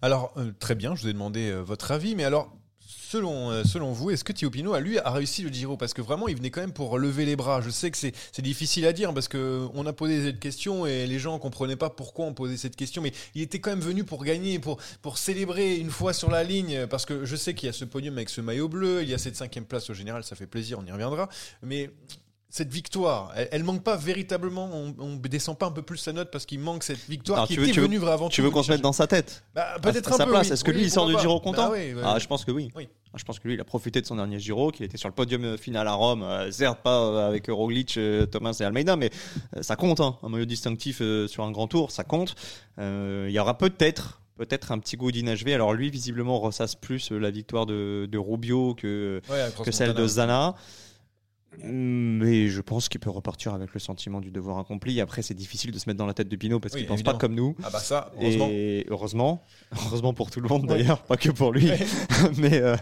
Alors 0.03 0.35
très 0.59 0.75
bien, 0.75 0.95
je 0.95 1.03
vous 1.03 1.09
ai 1.09 1.13
demandé 1.13 1.53
votre 1.53 1.91
avis, 1.93 2.15
mais 2.15 2.25
alors 2.25 2.53
selon, 2.87 3.51
euh, 3.51 3.65
selon 3.65 3.93
vous, 3.93 4.11
est-ce 4.11 4.25
que 4.25 4.33
Thibaut 4.33 4.51
Pinot 4.51 4.75
a 4.75 4.81
lui 4.81 4.99
a 4.99 5.11
réussi 5.11 5.43
le 5.43 5.51
Giro? 5.53 5.77
Parce 5.77 5.93
que 5.93 6.03
vraiment 6.03 6.29
il 6.29 6.37
venait 6.37 6.51
quand 6.51 6.61
même 6.61 6.73
pour 6.73 6.99
lever 6.99 7.25
les 7.25 7.37
bras. 7.37 7.61
Je 7.61 7.71
sais 7.71 7.91
que 7.91 7.97
c'est 7.97 8.43
difficile 8.43 8.87
à 8.87 8.93
dire 8.93 9.13
parce 9.13 9.29
que 9.29 9.67
on 9.75 9.87
a 9.87 9.93
posé 9.93 10.23
cette 10.23 10.41
question 10.41 10.87
et 10.87 11.07
les 11.07 11.19
gens 11.19 11.39
comprenaient 11.39 11.77
pas 11.77 11.91
pourquoi 11.91 12.27
on 12.27 12.35
posait 12.35 12.57
cette 12.57 12.77
question, 12.77 13.03
mais 13.03 13.13
il 13.35 13.43
était 13.43 13.59
quand 13.59 13.71
même 13.71 13.81
venu 13.81 14.05
pour 14.05 14.25
gagner, 14.25 14.59
pour, 14.59 14.79
pour 15.03 15.19
célébrer 15.19 15.77
une 15.77 15.91
fois 15.91 16.13
sur 16.13 16.31
la 16.31 16.45
ligne, 16.45 16.87
parce 16.87 17.07
que 17.07 17.25
je 17.25 17.37
sais 17.37 17.55
qu'il 17.55 17.67
y 17.67 17.71
a 17.71 17.73
ce 17.73 17.85
podium 17.85 18.17
avec 18.17 18.29
ce 18.29 18.41
maillot 18.41 18.69
bleu, 18.69 19.03
il 19.03 19.09
y 19.09 19.15
a 19.15 19.19
cette 19.19 19.37
cinquième 19.37 19.65
place 19.65 19.91
au 19.91 19.95
général, 19.95 20.25
ça 20.25 20.37
fait 20.37 20.47
plaisir, 20.47 20.79
on 20.79 20.87
y 20.87 20.93
reviendra, 20.93 21.29
mais 21.63 21.91
cette 22.49 22.73
victoire, 22.73 23.33
elle, 23.37 23.49
elle 23.53 23.65
manque 23.65 23.83
pas 23.83 23.97
véritablement, 23.97 24.71
on, 24.73 24.95
on 24.99 25.17
descend 25.17 25.59
pas 25.59 25.67
un 25.67 25.71
peu 25.73 25.83
plus 25.83 25.99
sa 25.99 26.13
note 26.13 26.31
parce 26.31 26.47
qu'il 26.47 26.61
manque 26.61 26.85
cette 26.85 27.07
victoire 27.09 27.47
qui 27.47 27.55
tu 27.55 27.61
veux- 27.61 27.67
était 27.67 27.75
tu 27.75 27.81
veux- 27.81 27.87
venue 27.87 27.99
vraiment 27.99 28.29
Tu 28.29 28.41
veux 28.41 28.51
qu'on 28.51 28.63
se 28.63 28.71
mette 28.73 28.81
dans 28.81 28.93
sa 28.93 29.07
tête 29.07 29.43
bah, 29.55 29.77
peut-être 29.83 30.13
un 30.13 30.17
sa 30.17 30.25
peu, 30.25 30.31
place 30.31 30.47
oui. 30.47 30.53
Est-ce 30.53 30.65
que 30.65 30.71
lui 30.71 30.83
il 30.83 30.91
sort 30.91 31.07
du 31.07 31.19
Giro 31.19 31.41
content 31.41 31.69
Bah 31.69 31.75
oui. 31.75 31.93
Ah, 32.05 32.19
je 32.19 32.27
pense 32.27 32.45
que 32.45 32.51
oui. 32.53 32.71
Oui. 32.77 32.89
Ah, 33.13 33.17
Je 33.19 33.25
pense 33.25 33.39
que 33.39 33.49
lui, 33.49 33.55
il 33.55 33.61
a 33.61 33.65
profité 33.65 34.01
de 34.01 34.07
son 34.07 34.17
dernier 34.17 34.39
Giro, 34.39 34.71
qu'il 34.71 34.85
était 34.85 34.97
sur 34.99 35.09
le 35.09 35.15
podium 35.15 35.43
euh, 35.45 35.57
final 35.57 35.89
à 35.89 35.93
Rome, 35.95 36.23
euh, 36.23 36.51
certes 36.51 36.81
pas 36.83 37.01
euh, 37.03 37.29
avec 37.29 37.47
Roglic, 37.49 37.97
euh, 37.97 38.27
Thomas 38.27 38.57
et 38.61 38.65
Almeida, 38.65 38.97
mais 38.97 39.11
euh, 39.57 39.63
ça 39.63 39.75
compte, 39.77 40.01
hein. 40.01 40.17
un 40.23 40.29
maillot 40.29 40.45
distinctif 40.45 41.03
sur 41.27 41.45
un 41.45 41.51
grand 41.51 41.67
tour, 41.67 41.91
ça 41.91 42.05
compte. 42.05 42.35
Il 42.79 43.31
y 43.31 43.39
aura 43.39 43.57
peut-être, 43.59 44.21
peut-être 44.37 44.71
un 44.73 44.79
petit 44.79 44.97
goût 44.97 45.11
d'inachevé. 45.11 45.55
Alors 45.55 45.73
lui, 45.73 45.91
visiblement, 45.91 46.39
ressasse 46.41 46.75
plus 46.75 47.11
la 47.11 47.31
victoire 47.31 47.65
de, 47.67 48.07
de 48.11 48.19
Rubio 48.19 48.75
que, 48.75 49.21
Ouais, 49.31 49.47
que 49.65 49.71
celle 49.73 49.95
de. 49.95 50.07
Zana. 50.07 50.55
Mais 51.63 52.49
je 52.49 52.61
pense 52.61 52.89
qu'il 52.89 53.01
peut 53.01 53.11
repartir 53.11 53.55
avec 53.55 53.73
le 53.75 53.81
sentiment 53.81 54.21
du 54.21 54.31
devoir 54.31 54.59
accompli. 54.59 55.01
Après, 55.01 55.23
c'est 55.23 55.35
difficile 55.35 55.71
de 55.73 55.79
se 55.79 55.89
mettre 55.89 55.99
dans 55.99 56.07
la 56.07 56.15
tête 56.15 56.29
de 56.29 56.37
Pinot 56.37 56.61
parce 56.61 56.75
Oui, 56.75 56.81
qu'il 56.81 56.89
pense 56.89 57.03
pas 57.03 57.15
comme 57.15 57.35
nous. 57.35 57.57
Ah 57.63 57.71
bah 57.71 57.79
ça, 57.81 58.13
heureusement. 58.21 58.49
Et 58.51 58.87
heureusement, 58.89 59.43
heureusement 59.87 60.13
pour 60.15 60.31
tout 60.31 60.41
le 60.41 60.49
monde 60.49 60.67
d'ailleurs, 60.67 61.03
pas 61.03 61.17
que 61.17 61.31
pour 61.31 61.53
lui. 61.53 61.71
mais, 62.37 62.61
euh, 62.61 62.77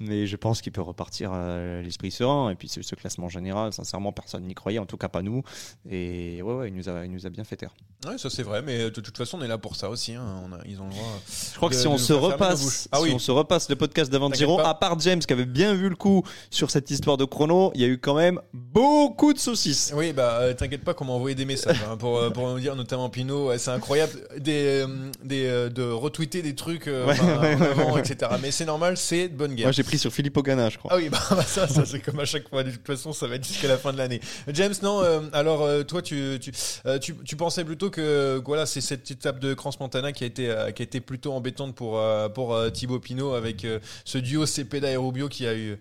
mais 0.00 0.26
je 0.26 0.36
pense 0.36 0.60
qu'il 0.60 0.72
peut 0.72 0.82
repartir 0.82 1.32
à 1.32 1.80
l'esprit 1.82 2.10
serein. 2.10 2.50
Et 2.50 2.54
puis 2.54 2.68
ce, 2.68 2.82
ce 2.82 2.94
classement 2.94 3.28
général, 3.28 3.72
sincèrement, 3.72 4.12
personne 4.12 4.44
n'y 4.44 4.54
croyait, 4.54 4.78
en 4.78 4.86
tout 4.86 4.96
cas 4.98 5.08
pas 5.08 5.22
nous. 5.22 5.42
Et 5.90 6.42
ouais, 6.42 6.54
ouais, 6.54 6.68
il 6.68 6.74
nous 6.74 6.88
a, 6.88 7.04
il 7.04 7.10
nous 7.10 7.26
a 7.26 7.30
bien 7.30 7.44
fait 7.44 7.56
taire. 7.56 7.74
Ouais, 8.06 8.18
ça 8.18 8.30
c'est 8.30 8.42
vrai, 8.42 8.62
mais 8.62 8.78
de 8.90 9.00
toute 9.00 9.16
façon, 9.16 9.38
on 9.40 9.42
est 9.44 9.48
là 9.48 9.58
pour 9.58 9.74
ça 9.76 9.88
aussi. 9.90 10.14
hein. 10.14 10.42
On 10.44 10.52
a- 10.52 10.58
ils 10.66 10.80
ont 10.80 10.84
le 10.86 10.90
droit. 10.90 11.20
Je 11.52 11.56
crois 11.56 11.68
que 11.70 11.74
si 11.76 11.86
on 11.86 11.98
se 11.98 12.12
repasse, 12.12 12.88
Ah 12.92 12.98
si 13.04 13.10
on 13.12 13.18
se 13.18 13.30
repasse 13.30 13.68
le 13.70 13.76
podcast 13.76 14.12
d'avant 14.12 14.32
Giro, 14.32 14.60
à 14.60 14.74
part 14.78 14.98
James 15.00 15.18
qui 15.20 15.32
avait 15.32 15.46
bien 15.46 15.74
vu 15.74 15.88
le 15.88 15.96
coup 15.96 16.22
sur 16.50 16.70
cette 16.70 16.90
histoire 16.90 17.16
de 17.16 17.24
chrono, 17.24 17.72
il 17.74 17.80
y 17.80 17.84
a 17.84 17.88
eu 17.88 17.98
quand 17.98 18.14
même 18.14 18.17
beaucoup 18.52 19.32
de 19.32 19.38
saucisses. 19.38 19.92
Oui, 19.94 20.12
bah 20.12 20.38
euh, 20.40 20.54
t'inquiète 20.54 20.84
pas 20.84 20.94
qu'on 20.94 21.04
m'a 21.04 21.12
envoyé 21.12 21.34
des 21.34 21.44
messages 21.44 21.82
hein, 21.88 21.96
pour, 21.96 22.18
euh, 22.18 22.30
pour 22.30 22.48
nous 22.48 22.58
dire, 22.58 22.76
notamment 22.76 23.08
Pinot, 23.08 23.48
ouais, 23.48 23.58
c'est 23.58 23.70
incroyable, 23.70 24.12
des, 24.38 24.84
euh, 24.84 25.10
des, 25.24 25.46
euh, 25.46 25.68
de 25.68 25.82
retweeter 25.82 26.42
des 26.42 26.54
trucs 26.54 26.86
Ouais, 26.86 27.20
en 27.20 27.60
avant, 27.62 27.96
etc. 27.98 28.30
Mais 28.42 28.50
c'est 28.50 28.64
normal, 28.64 28.96
c'est 28.96 29.28
de 29.28 29.36
bonne 29.36 29.54
guerre. 29.54 29.66
Moi 29.66 29.72
j'ai 29.72 29.82
pris 29.82 29.98
sur 29.98 30.12
Philippe 30.12 30.36
Ogana, 30.36 30.70
je 30.70 30.78
crois. 30.78 30.92
Ah 30.94 30.96
oui, 30.96 31.08
bah, 31.08 31.18
bah, 31.30 31.42
ça, 31.42 31.68
ça 31.68 31.84
c'est 31.84 32.00
comme 32.00 32.20
à 32.20 32.24
chaque 32.24 32.48
fois. 32.48 32.64
De 32.64 32.70
toute 32.70 32.86
façon, 32.86 33.12
ça 33.12 33.26
va 33.26 33.36
être 33.36 33.46
jusqu'à 33.46 33.68
la 33.68 33.78
fin 33.78 33.92
de 33.92 33.98
l'année. 33.98 34.20
James, 34.48 34.74
non. 34.82 35.02
alors, 35.32 35.66
toi, 35.86 36.02
tu, 36.02 36.38
tu, 36.40 36.52
tu, 37.00 37.14
tu 37.24 37.36
pensais 37.36 37.64
plutôt 37.64 37.90
que, 37.90 38.40
voilà, 38.44 38.66
c'est 38.66 38.80
cette 38.80 39.10
étape 39.10 39.38
de 39.38 39.54
Crans-Montana 39.54 40.12
qui 40.12 40.24
a 40.24 40.26
été, 40.26 40.44
qui 40.74 40.82
a 40.82 40.84
été 40.84 41.00
plutôt 41.00 41.32
embêtante 41.32 41.74
pour 41.74 42.00
pour 42.34 42.56
Thibaut 42.72 43.00
Pinot 43.00 43.34
avec 43.34 43.66
ce 44.04 44.18
duo 44.18 44.46
Cepeda 44.46 44.90
et 44.90 44.96
Rubio 44.96 45.28
qui 45.28 45.46
a 45.46 45.54
eu 45.54 45.78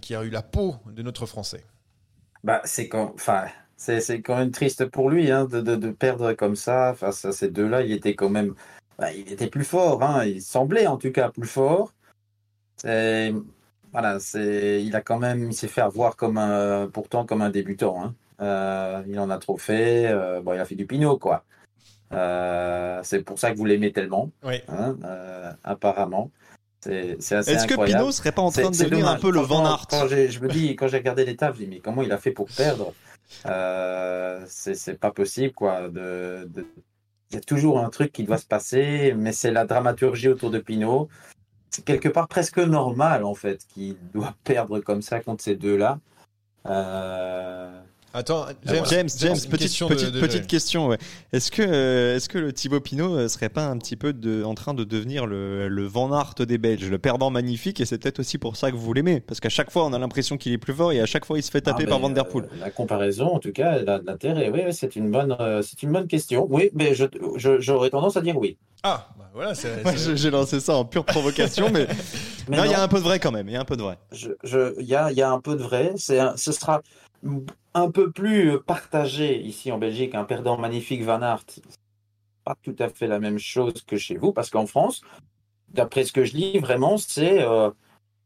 qui 0.00 0.14
a 0.14 0.22
eu 0.22 0.30
la 0.30 0.42
peau 0.42 0.76
de 0.94 1.02
notre 1.02 1.26
Français. 1.28 1.64
Bah, 2.44 2.60
c'est 2.64 2.88
quand, 2.88 3.12
enfin, 3.14 3.44
c'est 3.76 4.22
quand 4.22 4.36
même 4.36 4.50
triste 4.50 4.86
pour 4.86 5.10
lui 5.10 5.30
hein, 5.30 5.44
de, 5.44 5.60
de, 5.60 5.76
de 5.76 5.90
perdre 5.90 6.32
comme 6.32 6.56
ça 6.56 6.94
face 6.94 7.24
à 7.24 7.32
ces 7.32 7.48
deux-là. 7.50 7.82
Il 7.82 7.92
était 7.92 8.14
quand 8.14 8.30
même, 8.30 8.54
bah, 8.98 9.12
il 9.12 9.32
était 9.32 9.48
plus 9.48 9.64
fort. 9.64 10.02
Hein, 10.02 10.24
il 10.24 10.42
semblait 10.42 10.86
en 10.86 10.96
tout 10.96 11.12
cas 11.12 11.30
plus 11.30 11.48
fort. 11.48 11.92
C'est- 12.76 13.32
Voilà, 13.92 14.20
c'est, 14.20 14.84
il 14.84 14.94
a 14.94 15.00
quand 15.00 15.18
même, 15.18 15.44
il 15.50 15.54
s'est 15.54 15.66
fait 15.66 15.80
avoir 15.80 16.14
comme 16.16 16.36
un, 16.36 16.88
pourtant 16.88 17.24
comme 17.24 17.40
un 17.40 17.48
débutant. 17.50 18.04
Hein. 18.04 18.14
Euh, 18.40 19.02
il 19.08 19.18
en 19.18 19.30
a 19.30 19.38
trop 19.38 19.56
fait. 19.56 20.06
euh, 20.06 20.40
bon, 20.42 20.52
il 20.52 20.60
a 20.60 20.64
fait 20.66 20.74
du 20.76 20.86
pinot 20.86 21.16
quoi. 21.18 21.44
Euh, 22.12 23.00
c'est 23.02 23.22
pour 23.22 23.38
ça 23.38 23.50
que 23.50 23.56
vous 23.56 23.64
l'aimez 23.64 23.92
tellement, 23.92 24.30
Oui. 24.44 24.60
hein, 24.68 24.96
apparemment. 25.64 26.30
Est-ce 26.86 27.66
que. 27.66 27.74
Pinot 27.98 28.12
serait 28.12 28.32
pas 28.32 28.42
en 28.42 28.50
train 28.50 28.70
de 28.70 28.76
devenir 28.84 29.08
un 29.08 29.16
peu 29.16 29.30
le 29.30 29.40
Van 29.40 29.64
Aert 29.66 29.86
Quand 29.90 30.08
j'ai- 30.08 30.30
je 30.30 30.40
me 30.40 30.48
dis, 30.48 30.76
quand 30.76 30.88
j'ai 30.88 30.98
regardé 30.98 31.24
l'étape, 31.24 31.54
je 31.56 31.60
me 31.60 31.64
dis, 31.66 31.70
mais 31.76 31.80
comment 31.80 32.02
il 32.02 32.12
a 32.12 32.18
fait 32.18 32.30
pour 32.30 32.46
perdre? 32.56 32.92
Euh, 33.46 34.44
C'est 34.48 34.74
c'est 34.74 34.94
pas 34.94 35.10
possible, 35.10 35.52
quoi. 35.54 35.88
De, 35.88 36.48
de- 36.48 36.66
Il 37.30 37.34
y 37.34 37.38
a 37.38 37.40
toujours 37.42 37.78
un 37.80 37.90
truc 37.90 38.10
qui 38.12 38.24
doit 38.24 38.38
se 38.38 38.46
passer, 38.46 39.12
mais 39.16 39.32
c'est 39.32 39.50
la 39.50 39.66
dramaturgie 39.66 40.28
autour 40.28 40.50
de 40.50 40.58
Pinot. 40.58 41.08
C'est 41.70 41.84
quelque 41.84 42.08
part 42.08 42.26
presque 42.28 42.58
normal, 42.58 43.24
en 43.24 43.34
fait, 43.34 43.66
qu'il 43.68 43.96
doit 44.14 44.34
perdre 44.44 44.80
comme 44.80 45.02
ça 45.02 45.20
contre 45.20 45.44
ces 45.44 45.54
deux-là. 45.54 45.98
Euh, 46.66 47.80
Attends, 48.14 48.46
James, 48.64 48.84
James, 49.18 49.34
une 49.36 49.50
petite, 49.50 49.58
question 49.58 49.86
petite, 49.86 50.06
de 50.10 50.18
petite 50.20 50.30
Jérémy. 50.32 50.46
question. 50.46 50.86
Ouais. 50.88 50.98
Est-ce 51.32 51.50
que, 51.50 51.62
euh, 51.62 52.16
est-ce 52.16 52.28
que 52.28 52.38
le 52.38 52.52
Thibaut 52.54 52.80
Pinot 52.80 53.14
euh, 53.16 53.28
serait 53.28 53.50
pas 53.50 53.66
un 53.66 53.76
petit 53.76 53.96
peu 53.96 54.14
de, 54.14 54.42
en 54.44 54.54
train 54.54 54.72
de 54.72 54.82
devenir 54.84 55.26
le, 55.26 55.68
le 55.68 55.86
Van 55.86 56.10
Aert 56.18 56.34
des 56.46 56.56
Belges, 56.58 56.88
le 56.88 56.98
perdant 56.98 57.28
magnifique, 57.30 57.80
et 57.80 57.84
c'est 57.84 57.98
peut-être 57.98 58.20
aussi 58.20 58.38
pour 58.38 58.56
ça 58.56 58.70
que 58.70 58.76
vous 58.76 58.92
l'aimez, 58.94 59.20
parce 59.20 59.40
qu'à 59.40 59.50
chaque 59.50 59.70
fois 59.70 59.84
on 59.84 59.92
a 59.92 59.98
l'impression 59.98 60.38
qu'il 60.38 60.52
est 60.52 60.58
plus 60.58 60.72
fort 60.72 60.90
et 60.92 61.00
à 61.00 61.06
chaque 61.06 61.26
fois 61.26 61.38
il 61.38 61.42
se 61.42 61.50
fait 61.50 61.60
taper 61.60 61.84
ah, 61.86 61.90
par 61.90 61.98
Van 62.00 62.08
Der 62.10 62.26
Poel. 62.26 62.46
euh, 62.46 62.56
la 62.60 62.70
comparaison, 62.70 63.26
en 63.26 63.38
tout 63.40 63.52
cas, 63.52 63.72
elle 63.78 63.88
a 63.90 63.98
de 63.98 64.06
l'intérêt. 64.06 64.48
Oui, 64.50 64.60
c'est 64.72 64.96
une 64.96 65.10
bonne, 65.10 65.36
euh, 65.38 65.60
c'est 65.62 65.82
une 65.82 65.92
bonne 65.92 66.06
question. 66.06 66.46
Oui, 66.48 66.70
mais 66.74 66.94
je- 66.94 67.04
je- 67.36 67.60
j'aurais 67.60 67.90
tendance 67.90 68.16
à 68.16 68.22
dire 68.22 68.38
oui. 68.38 68.56
Ah, 68.84 69.08
bah 69.18 69.28
voilà, 69.34 69.52
j'ai 70.14 70.30
lancé 70.30 70.60
ça 70.60 70.76
en 70.76 70.84
pure 70.86 71.04
provocation, 71.04 71.68
mais, 71.70 71.86
Mais 72.48 72.56
non, 72.56 72.64
il 72.64 72.70
y 72.70 72.74
a 72.74 72.82
un 72.82 72.88
peu 72.88 72.96
de 72.98 73.02
vrai 73.04 73.18
quand 73.20 73.32
même. 73.32 73.46
Il 73.48 73.52
y 73.52 73.56
a 73.56 73.60
un 73.60 73.64
peu 73.66 73.76
de 73.76 73.82
vrai. 73.82 73.98
je, 74.12 74.30
je, 74.44 74.74
il 74.80 74.86
y 74.86 74.94
a, 74.94 75.10
il 75.12 75.18
y 75.18 75.22
a 75.22 75.30
un 75.30 75.40
peu 75.40 75.54
de 75.56 75.62
vrai. 75.62 75.92
C'est 75.96 76.18
un- 76.18 76.34
ce 76.36 76.50
sera 76.52 76.80
un 77.74 77.90
peu 77.90 78.10
plus 78.10 78.60
partagé 78.60 79.40
ici 79.40 79.72
en 79.72 79.78
Belgique. 79.78 80.14
Un 80.14 80.24
perdant 80.24 80.58
magnifique, 80.58 81.02
Van 81.02 81.22
Aert, 81.22 81.44
pas 82.44 82.56
tout 82.62 82.76
à 82.78 82.88
fait 82.88 83.06
la 83.06 83.20
même 83.20 83.38
chose 83.38 83.82
que 83.82 83.96
chez 83.96 84.16
vous, 84.16 84.32
parce 84.32 84.50
qu'en 84.50 84.66
France, 84.66 85.02
d'après 85.68 86.04
ce 86.04 86.12
que 86.12 86.24
je 86.24 86.36
lis, 86.36 86.58
vraiment, 86.58 86.96
c'est 86.96 87.42
euh, 87.42 87.70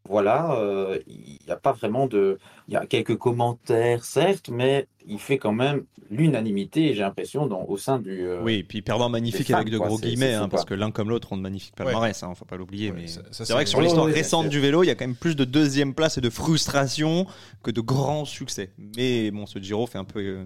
voilà, 0.09 0.53
euh, 0.57 0.99
il 1.07 1.38
n'y 1.45 1.53
a 1.53 1.57
pas 1.57 1.72
vraiment 1.72 2.07
de, 2.07 2.38
il 2.68 2.74
y 2.74 2.76
a 2.76 2.86
quelques 2.86 3.16
commentaires 3.16 4.05
certes, 4.05 4.49
mais 4.49 4.86
il 5.07 5.18
fait 5.18 5.38
quand 5.38 5.53
même 5.53 5.84
l'unanimité. 6.11 6.94
J'ai 6.94 7.00
l'impression 7.00 7.46
dans 7.46 7.64
au 7.64 7.76
sein 7.76 7.98
du. 7.98 8.26
euh, 8.26 8.42
Oui, 8.42 8.55
et 8.57 8.62
puis 8.62 8.82
perdant 8.82 9.09
magnifique 9.09 9.50
avec 9.50 9.70
de 9.70 9.78
gros 9.78 9.98
guillemets, 9.98 10.34
hein, 10.34 10.48
parce 10.48 10.64
que 10.64 10.74
l'un 10.74 10.90
comme 10.90 11.09
l'autre 11.09 11.32
ont 11.32 11.36
de 11.36 11.42
magnifiques 11.42 11.74
palmarès, 11.74 12.22
hein, 12.22 12.32
faut 12.34 12.44
pas 12.44 12.57
l'oublier. 12.57 12.90
Ouais, 12.90 12.96
mais 13.03 13.07
c'est 13.30 13.53
vrai 13.53 13.64
que 13.64 13.70
sur 13.70 13.80
l'histoire 13.80 14.07
récente 14.07 14.48
du 14.48 14.61
vélo, 14.61 14.82
il 14.82 14.86
y 14.86 14.90
a 14.90 14.94
quand 14.94 15.07
même 15.07 15.16
plus 15.16 15.36
de 15.36 15.44
deuxième 15.44 15.94
place 15.94 16.18
et 16.18 16.20
de 16.20 16.30
frustration 16.30 17.26
que 17.62 17.70
de 17.70 17.80
grands 17.80 18.24
succès. 18.24 18.70
Mais 18.96 19.30
bon, 19.30 19.46
ce 19.46 19.59
Giro 19.59 19.86
fait 19.86 19.98
un 19.98 20.05
peu, 20.05 20.20
euh, 20.20 20.44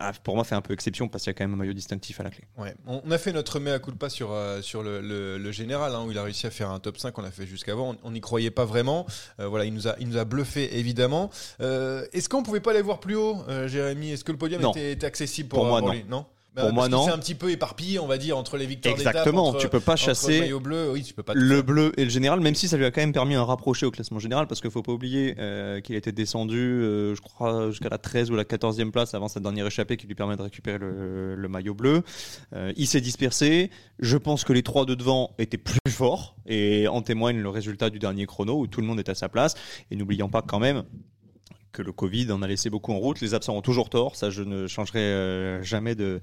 ah, 0.00 0.12
pour 0.24 0.34
moi, 0.34 0.44
fait 0.44 0.54
un 0.54 0.60
peu 0.60 0.72
exception 0.74 1.08
parce 1.08 1.24
qu'il 1.24 1.30
y 1.30 1.34
a 1.34 1.38
quand 1.38 1.44
même 1.44 1.54
un 1.54 1.56
maillot 1.56 1.72
distinctif 1.72 2.20
à 2.20 2.22
la 2.22 2.30
clé. 2.30 2.44
Ouais. 2.56 2.74
On 2.86 3.10
a 3.10 3.18
fait 3.18 3.32
notre 3.32 3.60
mea 3.60 3.78
culpa 3.78 4.08
sur, 4.08 4.32
euh, 4.32 4.60
sur 4.62 4.82
le, 4.82 5.00
le- 5.00 5.38
le 5.38 5.52
général, 5.52 5.94
hein, 5.94 6.04
où 6.06 6.10
il 6.10 6.18
a 6.18 6.22
réussi 6.22 6.46
à 6.46 6.50
faire 6.50 6.70
un 6.70 6.80
top 6.80 6.98
5, 6.98 7.16
on 7.18 7.22
l'a 7.22 7.30
fait 7.30 7.46
jusqu'avant. 7.46 7.96
On 8.02 8.10
n'y 8.10 8.20
croyait 8.20 8.50
pas 8.50 8.64
vraiment. 8.64 9.06
Euh, 9.40 9.46
voilà, 9.48 9.64
il 9.64 9.74
nous, 9.74 9.88
a, 9.88 9.96
il 10.00 10.08
nous 10.08 10.16
a 10.18 10.24
bluffé, 10.24 10.78
évidemment. 10.78 11.30
Euh, 11.60 12.06
Est-ce 12.12 12.28
qu'on 12.28 12.42
pouvait 12.42 12.60
pas 12.60 12.70
aller 12.72 12.82
voir 12.82 13.00
plus 13.00 13.16
haut, 13.16 13.38
euh, 13.48 13.68
Jérémy? 13.68 14.10
Est-ce 14.12 14.24
que 14.24 14.32
le 14.32 14.38
podium 14.38 14.64
était, 14.66 14.92
était 14.92 15.06
accessible 15.06 15.48
pour, 15.48 15.60
Pour 15.60 15.68
moi, 15.68 15.80
non. 15.80 15.92
lui? 15.92 16.04
Non? 16.08 16.26
Bah, 16.58 16.64
Pour 16.64 16.72
moi, 16.72 16.88
non. 16.88 17.04
C'est 17.04 17.12
un 17.12 17.18
petit 17.18 17.36
peu 17.36 17.50
éparpillé, 17.52 17.98
on 18.00 18.06
va 18.08 18.18
dire, 18.18 18.36
entre 18.36 18.56
les 18.56 18.66
victoires 18.66 18.92
Exactement, 18.94 19.48
entre- 19.48 19.60
tu 19.60 19.68
peux 19.68 19.78
pas 19.80 19.94
chasser 19.94 20.48
le 20.48 20.58
bleu, 20.58 20.90
oui, 20.92 21.04
tu 21.04 21.14
peux 21.14 21.22
pas 21.22 21.32
tout 21.34 21.38
le 21.38 21.54
faire. 21.54 21.64
bleu 21.64 21.92
et 21.96 22.04
le 22.04 22.10
général, 22.10 22.40
même 22.40 22.56
si 22.56 22.66
ça 22.66 22.76
lui 22.76 22.84
a 22.84 22.90
quand 22.90 23.00
même 23.00 23.12
permis 23.12 23.36
un 23.36 23.44
rapproché 23.44 23.86
au 23.86 23.92
classement 23.92 24.18
général, 24.18 24.48
parce 24.48 24.60
qu'il 24.60 24.70
faut 24.72 24.82
pas 24.82 24.90
oublier 24.92 25.36
euh, 25.38 25.80
qu'il 25.80 25.94
était 25.94 26.10
descendu, 26.12 26.56
euh, 26.58 27.14
je 27.14 27.20
crois, 27.20 27.70
jusqu'à 27.70 27.88
la 27.88 27.98
13 27.98 28.30
ou 28.32 28.34
la 28.36 28.44
14e 28.44 28.90
place 28.90 29.14
avant 29.14 29.28
sa 29.28 29.38
dernière 29.40 29.66
échappée 29.66 29.96
qui 29.96 30.06
lui 30.08 30.16
permet 30.16 30.36
de 30.36 30.42
récupérer 30.42 30.78
le, 30.78 31.34
le 31.36 31.48
maillot 31.48 31.74
bleu. 31.74 32.02
Euh, 32.54 32.72
il 32.76 32.88
s'est 32.88 33.00
dispersé. 33.00 33.70
Je 34.00 34.16
pense 34.16 34.42
que 34.44 34.52
les 34.52 34.62
trois 34.64 34.84
de 34.84 34.94
devant 34.96 35.30
étaient 35.38 35.58
plus 35.58 35.78
forts, 35.90 36.34
et 36.46 36.88
en 36.88 37.02
témoigne 37.02 37.38
le 37.40 37.48
résultat 37.50 37.90
du 37.90 37.98
dernier 38.00 38.26
chrono 38.26 38.58
où 38.58 38.66
tout 38.66 38.80
le 38.80 38.86
monde 38.86 38.98
est 38.98 39.08
à 39.08 39.14
sa 39.14 39.28
place. 39.28 39.54
Et 39.90 39.96
n'oublions 39.96 40.28
pas 40.28 40.42
quand 40.42 40.58
même 40.58 40.82
que 41.72 41.82
le 41.82 41.92
Covid 41.92 42.30
en 42.32 42.42
a 42.42 42.46
laissé 42.48 42.70
beaucoup 42.70 42.92
en 42.92 42.98
route. 42.98 43.20
Les 43.20 43.34
absents 43.34 43.56
ont 43.56 43.62
toujours 43.62 43.90
tort, 43.90 44.16
ça 44.16 44.30
je 44.30 44.42
ne 44.42 44.66
changerai 44.66 45.00
euh, 45.00 45.62
jamais 45.62 45.94
de 45.94 46.20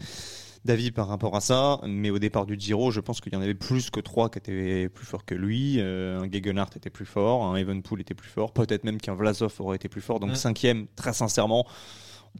d'avis 0.65 0.89
par 0.89 1.07
rapport 1.07 1.35
à 1.35 1.41
ça, 1.41 1.79
mais 1.85 2.09
au 2.09 2.17
départ 2.17 2.47
du 2.47 2.55
Giro, 2.59 2.89
je 2.89 2.99
pense 2.99 3.21
qu'il 3.21 3.31
y 3.31 3.35
en 3.35 3.41
avait 3.41 3.53
plus 3.53 3.91
que 3.91 3.99
trois 3.99 4.29
qui 4.31 4.39
étaient 4.39 4.89
plus 4.89 5.05
forts 5.05 5.23
que 5.23 5.35
lui. 5.35 5.75
Euh, 5.77 6.19
un 6.21 6.31
Gegenhardt 6.31 6.71
était 6.75 6.89
plus 6.89 7.05
fort, 7.05 7.45
un 7.45 7.55
Evenpool 7.55 8.01
était 8.01 8.15
plus 8.15 8.29
fort, 8.29 8.51
peut-être 8.51 8.83
même 8.83 8.99
qu'un 8.99 9.13
Vlasov 9.13 9.53
aurait 9.59 9.75
été 9.75 9.89
plus 9.89 10.01
fort. 10.01 10.19
Donc 10.19 10.31
Mm. 10.31 10.35
cinquième, 10.35 10.87
très 10.95 11.13
sincèrement, 11.13 11.67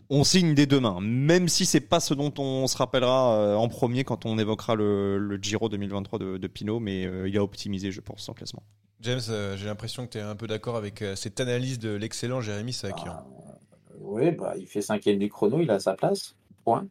on 0.09 0.23
signe 0.23 0.55
des 0.55 0.65
deux 0.65 0.79
mains, 0.79 0.99
même 1.01 1.47
si 1.47 1.67
c'est 1.67 1.79
pas 1.79 1.99
ce 1.99 2.15
dont 2.15 2.33
on 2.39 2.65
se 2.65 2.75
rappellera 2.77 3.35
euh, 3.35 3.55
en 3.55 3.67
premier 3.67 4.03
quand 4.03 4.25
on 4.25 4.39
évoquera 4.39 4.73
le, 4.73 5.19
le 5.19 5.37
Giro 5.37 5.69
2023 5.69 6.17
de, 6.17 6.37
de 6.37 6.47
Pinot, 6.47 6.79
mais 6.79 7.05
euh, 7.05 7.29
il 7.29 7.37
a 7.37 7.43
optimisé, 7.43 7.91
je 7.91 8.01
pense, 8.01 8.21
son 8.23 8.33
classement. 8.33 8.63
James, 9.05 9.21
euh, 9.29 9.55
j'ai 9.55 9.65
l'impression 9.67 10.05
que 10.07 10.13
tu 10.13 10.17
es 10.17 10.21
un 10.21 10.35
peu 10.35 10.47
d'accord 10.47 10.75
avec 10.75 11.01
euh, 11.03 11.15
cette 11.15 11.39
analyse 11.39 11.77
de 11.77 11.91
l'excellent 11.91 12.41
Jérémy 12.41 12.73
Sakian. 12.73 13.05
Ah, 13.17 13.25
oui, 13.99 14.31
bah, 14.31 14.53
il 14.57 14.65
fait 14.67 14.81
cinquième 14.81 15.19
du 15.19 15.29
chrono, 15.29 15.61
il 15.61 15.69
a 15.69 15.79
sa 15.79 15.93
place. 15.93 16.35
Point. 16.63 16.87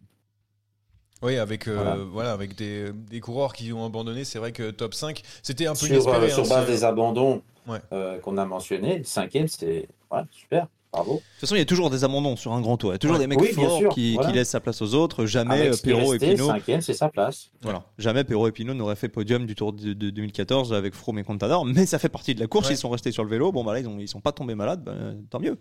Oui, 1.23 1.37
avec, 1.39 1.67
euh, 1.69 1.75
Voilà. 1.75 1.97
voilà. 2.05 2.33
avec 2.33 2.55
des, 2.55 2.93
des 2.93 3.19
coureurs 3.21 3.53
qui 3.53 3.73
ont 3.73 3.85
abandonné, 3.85 4.25
c'est 4.25 4.39
vrai 4.39 4.53
que 4.53 4.71
top 4.71 4.95
5, 4.95 5.23
c'était 5.43 5.67
un 5.67 5.73
peu 5.73 5.79
sur, 5.79 5.89
inespéré. 5.89 6.27
euh, 6.27 6.29
sur 6.35 6.45
hein, 6.45 6.49
base 6.49 6.67
des 6.69 6.85
abandons 6.85 7.43
Ouais. 7.67 7.79
euh, 7.93 8.19
qu'on 8.21 8.37
a 8.37 8.45
mentionnés, 8.45 9.03
cinquième, 9.05 9.49
c'est 9.49 9.89
voilà, 10.11 10.27
super, 10.31 10.69
bravo. 10.95 11.13
De 11.15 11.19
toute 11.19 11.41
façon, 11.41 11.55
il 11.57 11.59
y 11.59 11.63
a 11.63 11.65
toujours 11.67 11.91
des 11.91 12.05
abandons 12.05 12.37
sur 12.37 12.53
un 12.53 12.61
grand 12.61 12.77
tour. 12.77 12.91
Il 12.91 12.95
y 12.95 12.97
a 12.97 12.99
toujours 12.99 13.17
Ouais. 13.17 13.23
des 13.23 13.27
mecs 13.27 13.41
Oui, 13.41 13.49
forts 13.53 13.89
qui, 13.91 14.15
voilà. 14.15 14.29
qui 14.31 14.35
laissent 14.37 14.49
sa 14.51 14.61
place 14.61 14.81
aux 14.83 14.95
autres. 14.95 15.27
Jamais 15.27 15.69
euh, 15.69 15.73
est 15.73 15.83
Perrault 15.85 16.15
et 16.15 16.19
Pinot. 16.19 16.47
cinquième, 16.47 16.81
c'est 16.81 16.95
sa 16.95 17.09
place. 17.09 17.51
Voilà. 17.63 17.85
Jamais 17.99 18.25
Perrault 18.25 18.49
et 18.49 18.53
Pinot 18.53 18.75
n'auraient 18.75 18.97
fait 18.97 19.09
podium 19.09 19.47
du 19.47 19.55
Tour 19.55 19.73
de, 19.73 19.93
de 19.93 20.11
2014 20.11 20.73
avec 20.73 20.95
Froome 20.95 21.19
et 21.19 21.25
Contador, 21.25 21.65
mais 21.65 21.87
ça 21.87 21.99
fait 21.99 22.09
partie 22.09 22.35
de 22.35 22.41
la 22.41 22.47
course. 22.47 22.69
Ouais. 22.69 22.75
Ils 22.75 22.79
sont 22.79 22.91
restés 22.91 23.13
sur 23.13 23.25
le 23.25 23.31
vélo. 23.31 23.53
Bon, 23.53 23.65
bah 23.65 23.73
là, 23.75 23.81
ils, 23.81 23.89
ont, 23.89 23.99
ils 23.99 24.09
sont 24.09 24.21
pas 24.21 24.33
tombés 24.33 24.55
malades. 24.55 24.83
bah, 24.85 24.93
tant 25.31 25.41
mieux. 25.41 25.59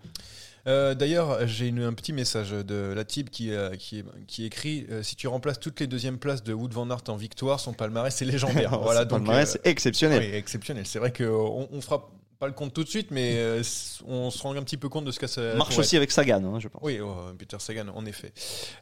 Euh, 0.66 0.96
D'ailleurs, 0.96 1.46
j'ai 1.46 1.74
un 1.78 1.92
petit 1.92 2.14
message 2.14 2.52
de 2.52 2.94
la 2.96 3.04
type 3.04 3.30
qui, 3.30 3.52
euh, 3.52 3.72
qui, 3.76 4.02
qui 4.28 4.46
écrit 4.46 4.86
euh, 4.92 5.04
Si 5.04 5.18
tu 5.18 5.28
remplaces 5.28 5.60
toutes 5.60 5.82
les 5.82 5.88
deuxièmes 5.88 6.18
places 6.18 6.42
de 6.42 6.54
Wood 6.54 6.72
Van 6.72 6.90
Aert 6.90 7.02
en 7.10 7.18
victoire, 7.18 7.60
son 7.60 7.74
palmarès 7.74 8.16
c'est 8.16 8.24
légendaire. 8.24 8.80
voilà, 8.82 9.02
Son 9.02 9.08
donc. 9.08 9.20
palmarès, 9.26 9.50
euh, 9.50 9.60
c'est 9.62 9.70
exceptionnel. 9.70 10.20
oui, 10.22 10.34
exceptionnel. 10.38 10.86
C'est 10.86 11.00
vrai 11.00 11.12
qu'on 11.12 11.68
on 11.70 11.82
fera 11.82 12.10
pas 12.44 12.48
le 12.48 12.54
compte 12.54 12.74
tout 12.74 12.84
de 12.84 12.90
suite, 12.90 13.10
mais 13.10 13.36
euh, 13.38 13.64
on 14.06 14.30
se 14.30 14.42
rend 14.42 14.54
un 14.54 14.64
petit 14.64 14.76
peu 14.76 14.90
compte 14.90 15.06
de 15.06 15.12
ce 15.12 15.20
que 15.20 15.28
ça 15.28 15.56
Marche 15.56 15.78
aussi 15.78 15.96
avec 15.96 16.12
Sagan, 16.12 16.44
hein, 16.44 16.60
je 16.60 16.68
pense. 16.68 16.82
Oui, 16.84 17.00
oh, 17.00 17.16
Peter 17.38 17.56
Sagan, 17.58 17.88
en 17.96 18.06
effet. 18.06 18.34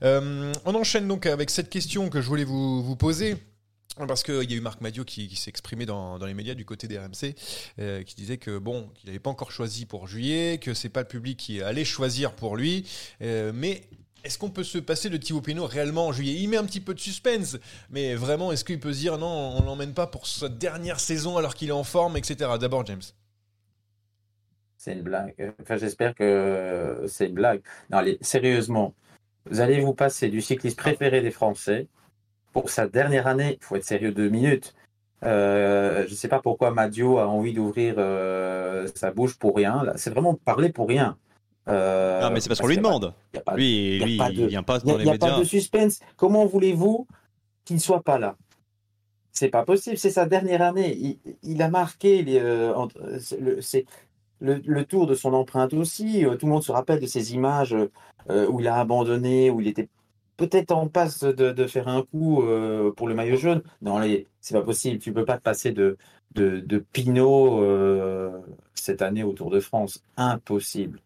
Euh, 0.01 0.51
on 0.65 0.73
enchaîne 0.73 1.07
donc 1.07 1.27
avec 1.27 1.51
cette 1.51 1.69
question 1.69 2.09
que 2.09 2.21
je 2.21 2.27
voulais 2.27 2.43
vous, 2.43 2.83
vous 2.83 2.95
poser. 2.95 3.37
Parce 4.07 4.23
qu'il 4.23 4.49
y 4.49 4.53
a 4.53 4.57
eu 4.57 4.61
Marc 4.61 4.81
Madio 4.81 5.03
qui, 5.03 5.27
qui 5.27 5.35
s'est 5.35 5.49
exprimé 5.49 5.85
dans, 5.85 6.17
dans 6.17 6.25
les 6.25 6.33
médias 6.33 6.55
du 6.55 6.65
côté 6.65 6.87
des 6.87 6.97
RMC, 6.97 7.35
euh, 7.77 8.01
qui 8.01 8.15
disait 8.15 8.37
que 8.37 8.57
bon, 8.57 8.89
qu'il 8.95 9.07
n'avait 9.07 9.19
pas 9.19 9.29
encore 9.29 9.51
choisi 9.51 9.85
pour 9.85 10.07
juillet, 10.07 10.57
que 10.59 10.73
c'est 10.73 10.89
pas 10.89 11.01
le 11.01 11.07
public 11.07 11.37
qui 11.37 11.61
allait 11.61 11.85
choisir 11.85 12.31
pour 12.31 12.57
lui, 12.57 12.87
mais 13.19 13.83
est-ce 14.23 14.39
qu'on 14.39 14.49
peut 14.49 14.63
se 14.63 14.79
passer 14.79 15.09
de 15.09 15.17
Thibaut 15.17 15.41
Pinot 15.41 15.67
réellement 15.67 16.07
en 16.07 16.11
juillet? 16.13 16.39
Il 16.39 16.49
met 16.49 16.57
un 16.57 16.65
petit 16.65 16.79
peu 16.79 16.95
de 16.95 16.99
suspense, 16.99 17.57
mais 17.91 18.15
vraiment, 18.15 18.51
est-ce 18.51 18.63
qu'il 18.63 18.79
peut 18.79 18.93
se 18.93 18.99
dire 18.99 19.19
non, 19.19 19.27
on 19.27 19.63
l'emmène 19.63 19.93
pas 19.93 20.07
pour 20.07 20.25
sa 20.25 20.49
dernière 20.49 20.99
saison 20.99 21.37
alors 21.37 21.53
qu'il 21.53 21.69
est 21.69 21.73
en 21.73 21.83
forme, 21.83 22.17
etc. 22.17 22.49
D'abord, 22.59 22.85
James. 22.85 23.01
C'est 24.83 24.93
une 24.93 25.03
blague. 25.03 25.35
Enfin, 25.61 25.77
j'espère 25.77 26.15
que 26.15 27.05
c'est 27.07 27.27
une 27.27 27.35
blague. 27.35 27.61
Non, 27.91 27.99
allez, 27.99 28.17
sérieusement, 28.21 28.95
vous 29.45 29.59
allez 29.61 29.79
vous 29.79 29.93
passer 29.93 30.29
du 30.29 30.41
cycliste 30.41 30.75
préféré 30.79 31.21
des 31.21 31.29
Français 31.29 31.85
pour 32.51 32.71
sa 32.71 32.87
dernière 32.87 33.27
année. 33.27 33.59
Il 33.61 33.63
faut 33.63 33.75
être 33.75 33.83
sérieux 33.85 34.11
deux 34.11 34.29
minutes. 34.29 34.73
Euh, 35.23 36.03
je 36.07 36.09
ne 36.09 36.15
sais 36.15 36.27
pas 36.27 36.39
pourquoi 36.39 36.71
Madio 36.71 37.19
a 37.19 37.27
envie 37.27 37.53
d'ouvrir 37.53 37.93
euh, 37.99 38.87
sa 38.95 39.11
bouche 39.11 39.37
pour 39.37 39.55
rien. 39.55 39.83
C'est 39.97 40.09
vraiment 40.09 40.33
parler 40.33 40.69
pour 40.71 40.87
rien. 40.87 41.15
Euh, 41.67 42.19
Ah, 42.23 42.31
mais 42.31 42.39
c'est 42.39 42.49
parce 42.49 42.59
qu'on 42.59 42.65
lui 42.65 42.73
y 42.73 42.77
demande. 42.77 43.13
il 43.33 43.37
y 43.37 43.39
a 43.39 43.43
pas- 43.43 43.55
Lui, 43.55 43.97
y 43.99 44.01
a 44.01 44.05
lui 44.07 44.17
pas 44.17 44.29
de- 44.29 44.33
il 44.33 44.47
vient 44.47 44.63
pas 44.63 44.79
dans 44.79 44.95
a, 44.95 44.97
les 44.97 45.03
il 45.03 45.05
y 45.05 45.09
a 45.09 45.13
médias. 45.13 45.29
pas 45.33 45.39
de 45.39 45.43
suspense. 45.43 45.99
Comment 46.17 46.47
voulez-vous 46.47 47.05
qu'il 47.65 47.75
ne 47.75 47.81
soit 47.81 48.01
pas 48.01 48.17
là? 48.17 48.35
C'est 49.31 49.49
pas 49.49 49.63
possible. 49.63 49.99
C'est 49.99 50.09
sa 50.09 50.25
dernière 50.25 50.63
année. 50.63 50.97
Il, 50.97 51.19
il 51.43 51.61
a 51.61 51.69
marqué 51.69 52.23
les, 52.23 52.41
entre- 52.75 52.99
le, 53.39 53.61
le, 54.41 54.61
le 54.65 54.85
tour 54.85 55.07
de 55.07 55.15
son 55.15 55.33
empreinte 55.33 55.73
aussi. 55.73 56.25
Euh, 56.25 56.35
Tout 56.35 56.47
le 56.47 56.51
monde 56.51 56.63
se 56.63 56.71
rappelle 56.73 56.99
de 56.99 57.05
ces 57.05 57.33
images 57.33 57.75
euh, 58.29 58.47
où 58.49 58.59
il 58.59 58.67
a 58.67 58.75
abandonné, 58.75 59.49
où 59.49 59.61
il 59.61 59.67
était 59.67 59.87
peut-être 60.35 60.71
en 60.71 60.87
passe 60.87 61.23
de, 61.23 61.51
de 61.51 61.67
faire 61.67 61.87
un 61.87 62.01
coup 62.01 62.41
euh, 62.41 62.91
pour 62.91 63.07
le 63.07 63.13
maillot 63.13 63.37
jaune. 63.37 63.61
Non, 63.81 64.01
c'est 64.39 64.55
pas 64.55 64.63
possible. 64.63 64.99
Tu 64.99 65.13
peux 65.13 65.25
pas 65.25 65.37
te 65.37 65.43
passer 65.43 65.71
de, 65.71 65.97
de, 66.33 66.59
de 66.59 66.77
Pinot 66.79 67.61
euh, 67.61 68.31
cette 68.73 69.01
année 69.01 69.23
au 69.23 69.33
Tour 69.33 69.51
de 69.51 69.59
France. 69.59 70.03
Impossible. 70.17 70.99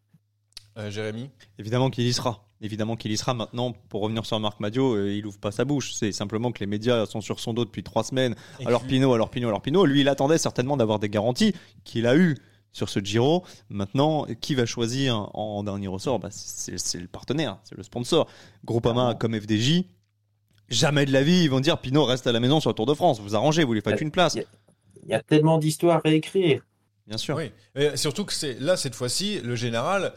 Euh, 0.78 0.90
Jérémy? 0.90 1.30
Évidemment 1.60 1.90
qu'il 1.90 2.06
y 2.06 2.14
sera. 2.14 2.44
Évidemment 2.62 2.96
qu'il 2.96 3.12
y 3.12 3.18
sera. 3.18 3.34
Maintenant, 3.34 3.74
pour 3.90 4.02
revenir 4.02 4.26
sur 4.26 4.40
Marc 4.40 4.62
Madio, 4.62 4.96
euh, 4.96 5.12
il 5.12 5.26
ouvre 5.26 5.40
pas 5.40 5.52
sa 5.52 5.66
bouche. 5.66 5.94
C'est 5.94 6.14
simplement 6.14 6.54
que 6.54 6.62
les 6.62 6.68
médias 6.68 7.06
sont 7.06 7.20
sur 7.20 7.42
son 7.42 7.54
dos 7.54 7.66
depuis 7.66 7.84
trois 7.84 8.04
semaines. 8.06 8.36
Et 8.62 8.66
Alors 8.66 8.84
Pinot, 8.84 9.14
alors 9.14 9.30
Pinot, 9.30 9.50
alors 9.50 9.62
Pinot. 9.62 9.86
Lui, 9.86 10.02
il 10.02 10.08
attendait 10.08 10.38
certainement 10.38 10.78
d'avoir 10.78 11.00
des 11.00 11.10
garanties 11.10 11.54
qu'il 11.84 12.08
a 12.08 12.16
eu 12.16 12.38
sur 12.76 12.90
ce 12.90 13.00
Giro. 13.00 13.44
Maintenant, 13.70 14.26
qui 14.42 14.54
va 14.54 14.66
choisir 14.66 15.30
en 15.34 15.64
dernier 15.64 15.88
ressort? 15.88 16.20
Bah, 16.20 16.28
c'est, 16.30 16.78
c'est 16.78 17.00
le 17.00 17.08
partenaire, 17.08 17.58
c'est 17.64 17.76
le 17.78 17.84
sponsor. 17.84 18.28
Groupama 18.66 19.16
comme 19.16 19.40
FDJ. 19.40 19.84
Jamais 20.68 21.06
de 21.06 21.14
la 21.14 21.24
vie, 21.24 21.44
ils 21.44 21.50
vont 21.50 21.62
dire 21.62 21.78
Pinot 21.80 22.04
reste 22.06 22.28
à 22.28 22.32
la 22.34 22.40
maison 22.42 22.60
sur 22.60 22.70
le 22.70 22.74
Tour 22.76 22.86
de 22.86 22.94
France. 22.94 23.20
Vous 23.22 23.34
arrangez, 23.36 23.64
vous 23.64 23.74
lui 23.74 23.82
faites 23.82 24.02
une 24.02 24.12
place. 24.12 24.36
Il 24.36 25.10
y 25.10 25.14
a 25.14 25.22
tellement 25.22 25.58
d'histoires 25.58 26.02
à 26.04 26.10
écrire. 26.10 26.62
Bien 27.08 27.18
sûr. 27.18 27.36
Oui, 27.38 27.52
Et 27.76 27.96
surtout 27.98 28.26
que 28.26 28.34
c'est 28.34 28.60
là 28.60 28.76
cette 28.76 28.96
fois-ci 28.96 29.40
le 29.42 29.56
général 29.56 30.12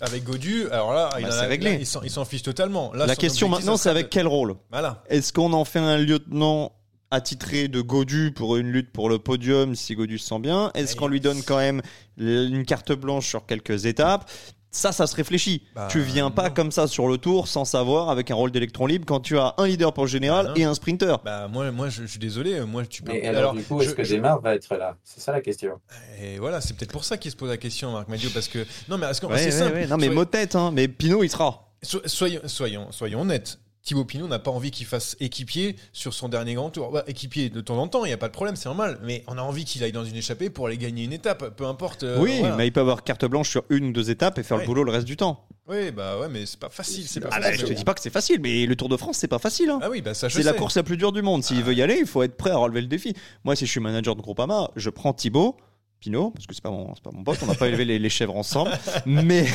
avec 0.00 0.24
Godu. 0.24 0.68
Alors 0.70 0.94
là, 0.94 1.10
il, 1.18 1.22
Bah, 1.24 1.28
en 1.28 1.32
a- 1.32 1.40
c'est 1.40 1.46
réglé. 1.46 1.72
là, 1.72 1.76
il 1.78 1.86
s'en- 1.86 2.02
il 2.02 2.10
s'en 2.10 2.24
fiche 2.24 2.42
totalement. 2.42 2.92
Là, 2.94 3.04
La 3.06 3.14
question 3.14 3.46
objectif, 3.46 3.66
maintenant, 3.66 3.76
c'est 3.76 3.90
avec 3.90 4.08
quel 4.08 4.26
rôle? 4.26 4.54
Voilà. 4.70 5.04
Est-ce 5.10 5.32
qu'on 5.34 5.52
en 5.52 5.66
fait 5.66 5.80
un 5.80 5.98
lieutenant 5.98 6.72
attitré 7.14 7.68
de 7.68 7.80
Godu 7.80 8.32
pour 8.34 8.56
une 8.56 8.70
lutte 8.70 8.92
pour 8.92 9.08
le 9.08 9.18
podium 9.18 9.74
si 9.74 9.94
Godu 9.94 10.18
se 10.18 10.26
sent 10.28 10.38
bien 10.40 10.70
Est-ce 10.74 10.92
Ouais. 10.92 10.98
qu'on 10.98 11.08
lui 11.08 11.20
donne 11.20 11.42
quand 11.42 11.56
même 11.58 11.80
une 12.18 12.64
carte 12.64 12.92
blanche 12.92 13.26
sur 13.28 13.46
quelques 13.46 13.86
étapes? 13.86 14.30
Ça, 14.70 14.90
ça 14.90 15.06
se 15.06 15.14
réfléchit. 15.14 15.62
Bah, 15.76 15.86
tu 15.88 16.00
viens 16.00 16.32
pas 16.32 16.48
non. 16.48 16.54
comme 16.54 16.72
ça 16.72 16.88
sur 16.88 17.06
le 17.06 17.16
tour 17.16 17.46
sans 17.46 17.64
savoir 17.64 18.10
avec 18.10 18.32
un 18.32 18.34
rôle 18.34 18.50
d'électron 18.50 18.86
libre 18.86 19.04
quand 19.06 19.20
tu 19.20 19.38
as 19.38 19.54
un 19.56 19.68
leader 19.68 19.94
pour 19.94 20.02
le 20.02 20.10
général 20.10 20.46
Bah, 20.46 20.52
et 20.56 20.64
un 20.64 20.74
sprinter. 20.74 21.18
Bah 21.24 21.46
moi, 21.46 21.70
moi, 21.70 21.88
je, 21.90 22.02
je 22.02 22.06
suis 22.08 22.18
désolé. 22.18 22.60
Moi, 22.62 22.84
tu 22.84 23.04
peux. 23.04 23.12
Et 23.14 23.24
alors, 23.28 23.54
du 23.54 23.62
coup, 23.62 23.80
est-ce 23.80 23.94
que 23.94 24.02
je- 24.02 24.14
Desmar 24.14 24.40
va 24.40 24.56
être 24.56 24.74
là? 24.76 24.96
C'est 25.04 25.20
ça 25.20 25.30
la 25.30 25.40
question. 25.40 25.78
Et 26.20 26.38
voilà, 26.38 26.60
c'est 26.60 26.74
peut-être 26.76 26.90
pour 26.90 27.04
ça 27.04 27.16
qu'il 27.18 27.30
se 27.30 27.36
pose 27.36 27.50
la 27.50 27.56
question, 27.56 27.92
Marc 27.92 28.08
Madio, 28.08 28.30
parce 28.34 28.48
que 28.48 28.66
non, 28.88 28.98
mais 28.98 29.06
est-ce 29.06 29.20
que 29.20 29.26
Ouais, 29.26 29.38
c'est 29.38 29.44
ouais, 29.44 29.50
simple. 29.52 29.74
ouais. 29.74 29.86
Non 29.86 29.96
mais 29.96 30.06
Soyez- 30.06 30.14
mot 30.16 30.24
de 30.24 30.30
tête, 30.30 30.56
hein. 30.56 30.72
mais 30.74 30.88
Pinot 30.88 31.22
il 31.22 31.30
sera. 31.30 31.70
So- 31.82 32.02
soyons, 32.06 32.40
soyons, 32.46 32.88
soyons 32.90 33.20
honnêtes. 33.20 33.60
Thibaut 33.84 34.06
Pinot 34.06 34.26
n'a 34.28 34.38
pas 34.38 34.50
envie 34.50 34.70
qu'il 34.70 34.86
fasse 34.86 35.14
équipier 35.20 35.76
sur 35.92 36.14
son 36.14 36.30
dernier 36.30 36.54
grand 36.54 36.70
tour. 36.70 36.90
Bah, 36.90 37.04
équipier 37.06 37.50
de 37.50 37.60
temps 37.60 37.76
en 37.76 37.86
temps, 37.86 38.06
il 38.06 38.08
n'y 38.08 38.14
a 38.14 38.16
pas 38.16 38.28
de 38.28 38.32
problème, 38.32 38.56
c'est 38.56 38.64
normal. 38.64 38.98
Mais 39.02 39.22
on 39.26 39.36
a 39.36 39.42
envie 39.42 39.66
qu'il 39.66 39.84
aille 39.84 39.92
dans 39.92 40.06
une 40.06 40.16
échappée 40.16 40.48
pour 40.48 40.66
aller 40.68 40.78
gagner 40.78 41.04
une 41.04 41.12
étape, 41.12 41.54
peu 41.54 41.66
importe. 41.66 42.02
euh, 42.02 42.18
oui, 42.18 42.38
voilà. 42.40 42.56
mais 42.56 42.66
il 42.66 42.72
peut 42.72 42.80
avoir 42.80 43.04
carte 43.04 43.26
blanche 43.26 43.50
sur 43.50 43.62
une 43.68 43.84
ou 43.88 43.92
deux 43.92 44.10
étapes 44.10 44.38
et 44.38 44.42
faire 44.42 44.56
Ouais. 44.56 44.62
le 44.62 44.66
boulot 44.66 44.84
le 44.84 44.90
reste 44.90 45.06
du 45.06 45.18
temps. 45.18 45.46
Oui, 45.68 45.90
bah 45.90 46.18
ouais, 46.18 46.28
mais 46.30 46.46
c'est 46.46 46.58
pas 46.58 46.70
facile. 46.70 47.04
C'est 47.06 47.20
pas 47.20 47.28
Ah 47.30 47.40
bah, 47.40 47.46
facile. 47.50 47.60
je 47.60 47.66
te 47.66 47.72
dis 47.74 47.84
pas 47.84 47.92
que 47.92 48.00
c'est 48.00 48.08
facile, 48.10 48.38
mais 48.40 48.64
le 48.64 48.74
Tour 48.74 48.88
de 48.88 48.96
France 48.96 49.18
c'est 49.18 49.28
pas 49.28 49.38
facile. 49.38 49.68
hein. 49.68 49.80
Ah 49.82 49.90
oui, 49.90 50.00
bah 50.00 50.14
ça 50.14 50.28
je 50.28 50.36
C'est 50.38 50.42
la 50.44 50.54
course 50.54 50.76
la 50.76 50.82
plus 50.82 50.96
dure 50.96 51.12
du 51.12 51.20
monde. 51.20 51.44
S'il 51.44 51.62
veut 51.62 51.74
y 51.74 51.82
aller, 51.82 51.96
il 52.00 52.06
faut 52.06 52.22
être 52.22 52.36
prêt 52.38 52.50
à 52.50 52.56
relever 52.56 52.80
le 52.80 52.86
défi. 52.86 53.12
Moi, 53.44 53.54
si 53.54 53.66
je 53.66 53.70
suis 53.70 53.80
manager 53.80 54.16
de 54.16 54.22
Groupama, 54.22 54.70
je 54.76 54.88
prends 54.88 55.12
Thibaut, 55.12 55.56
Pinot, 56.04 56.32
parce 56.32 56.46
que 56.46 56.54
c'est 56.54 56.62
pas 56.62 56.70
mon, 56.70 56.92
pas 57.02 57.10
mon 57.12 57.24
pote, 57.24 57.38
on 57.42 57.46
n'a 57.46 57.54
pas 57.54 57.66
élevé 57.68 57.86
les, 57.86 57.98
les 57.98 58.10
chèvres 58.10 58.36
ensemble, 58.36 58.70
mais, 59.06 59.46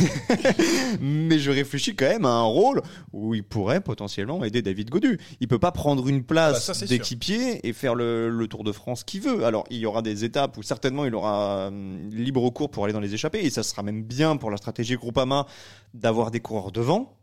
mais 1.00 1.38
je 1.38 1.52
réfléchis 1.52 1.96
quand 1.96 2.08
même 2.08 2.26
à 2.26 2.30
un 2.30 2.44
rôle 2.44 2.82
où 3.14 3.36
il 3.36 3.44
pourrait 3.44 3.82
potentiellement 3.82 4.44
aider 4.44 4.64
David 4.64 4.90
Godu. 4.90 5.20
Il 5.42 5.48
peut 5.48 5.60
pas 5.60 5.72
prendre 5.72 6.08
une 6.08 6.18
Ah 6.18 6.20
bah, 6.20 6.26
place 6.28 6.66
c'est 6.74 6.74
sûr. 6.74 6.88
d'équipier 6.88 7.68
et 7.68 7.74
faire 7.74 7.94
le, 7.94 8.30
le 8.30 8.48
Tour 8.48 8.64
de 8.64 8.72
France 8.72 9.04
qu'il 9.04 9.22
veut. 9.22 9.46
Alors, 9.46 9.66
il 9.70 9.78
y 9.78 9.86
aura 9.86 10.02
des 10.02 10.24
étapes 10.24 10.58
où 10.58 10.64
certainement 10.64 11.06
il 11.06 11.14
aura 11.14 11.68
hum, 11.68 12.10
libre 12.12 12.50
cours 12.50 12.72
pour 12.72 12.84
aller 12.84 12.94
dans 12.94 13.00
les 13.00 13.14
échappées, 13.14 13.46
et 13.46 13.52
ça 13.52 13.62
sera 13.62 13.84
même 13.84 14.02
bien 14.04 14.36
pour 14.36 14.50
la 14.50 14.58
stratégie 14.58 14.96
Groupama 14.96 15.46
d'avoir 15.94 16.32
des 16.32 16.40
coureurs 16.40 16.72
devant. 16.72 17.16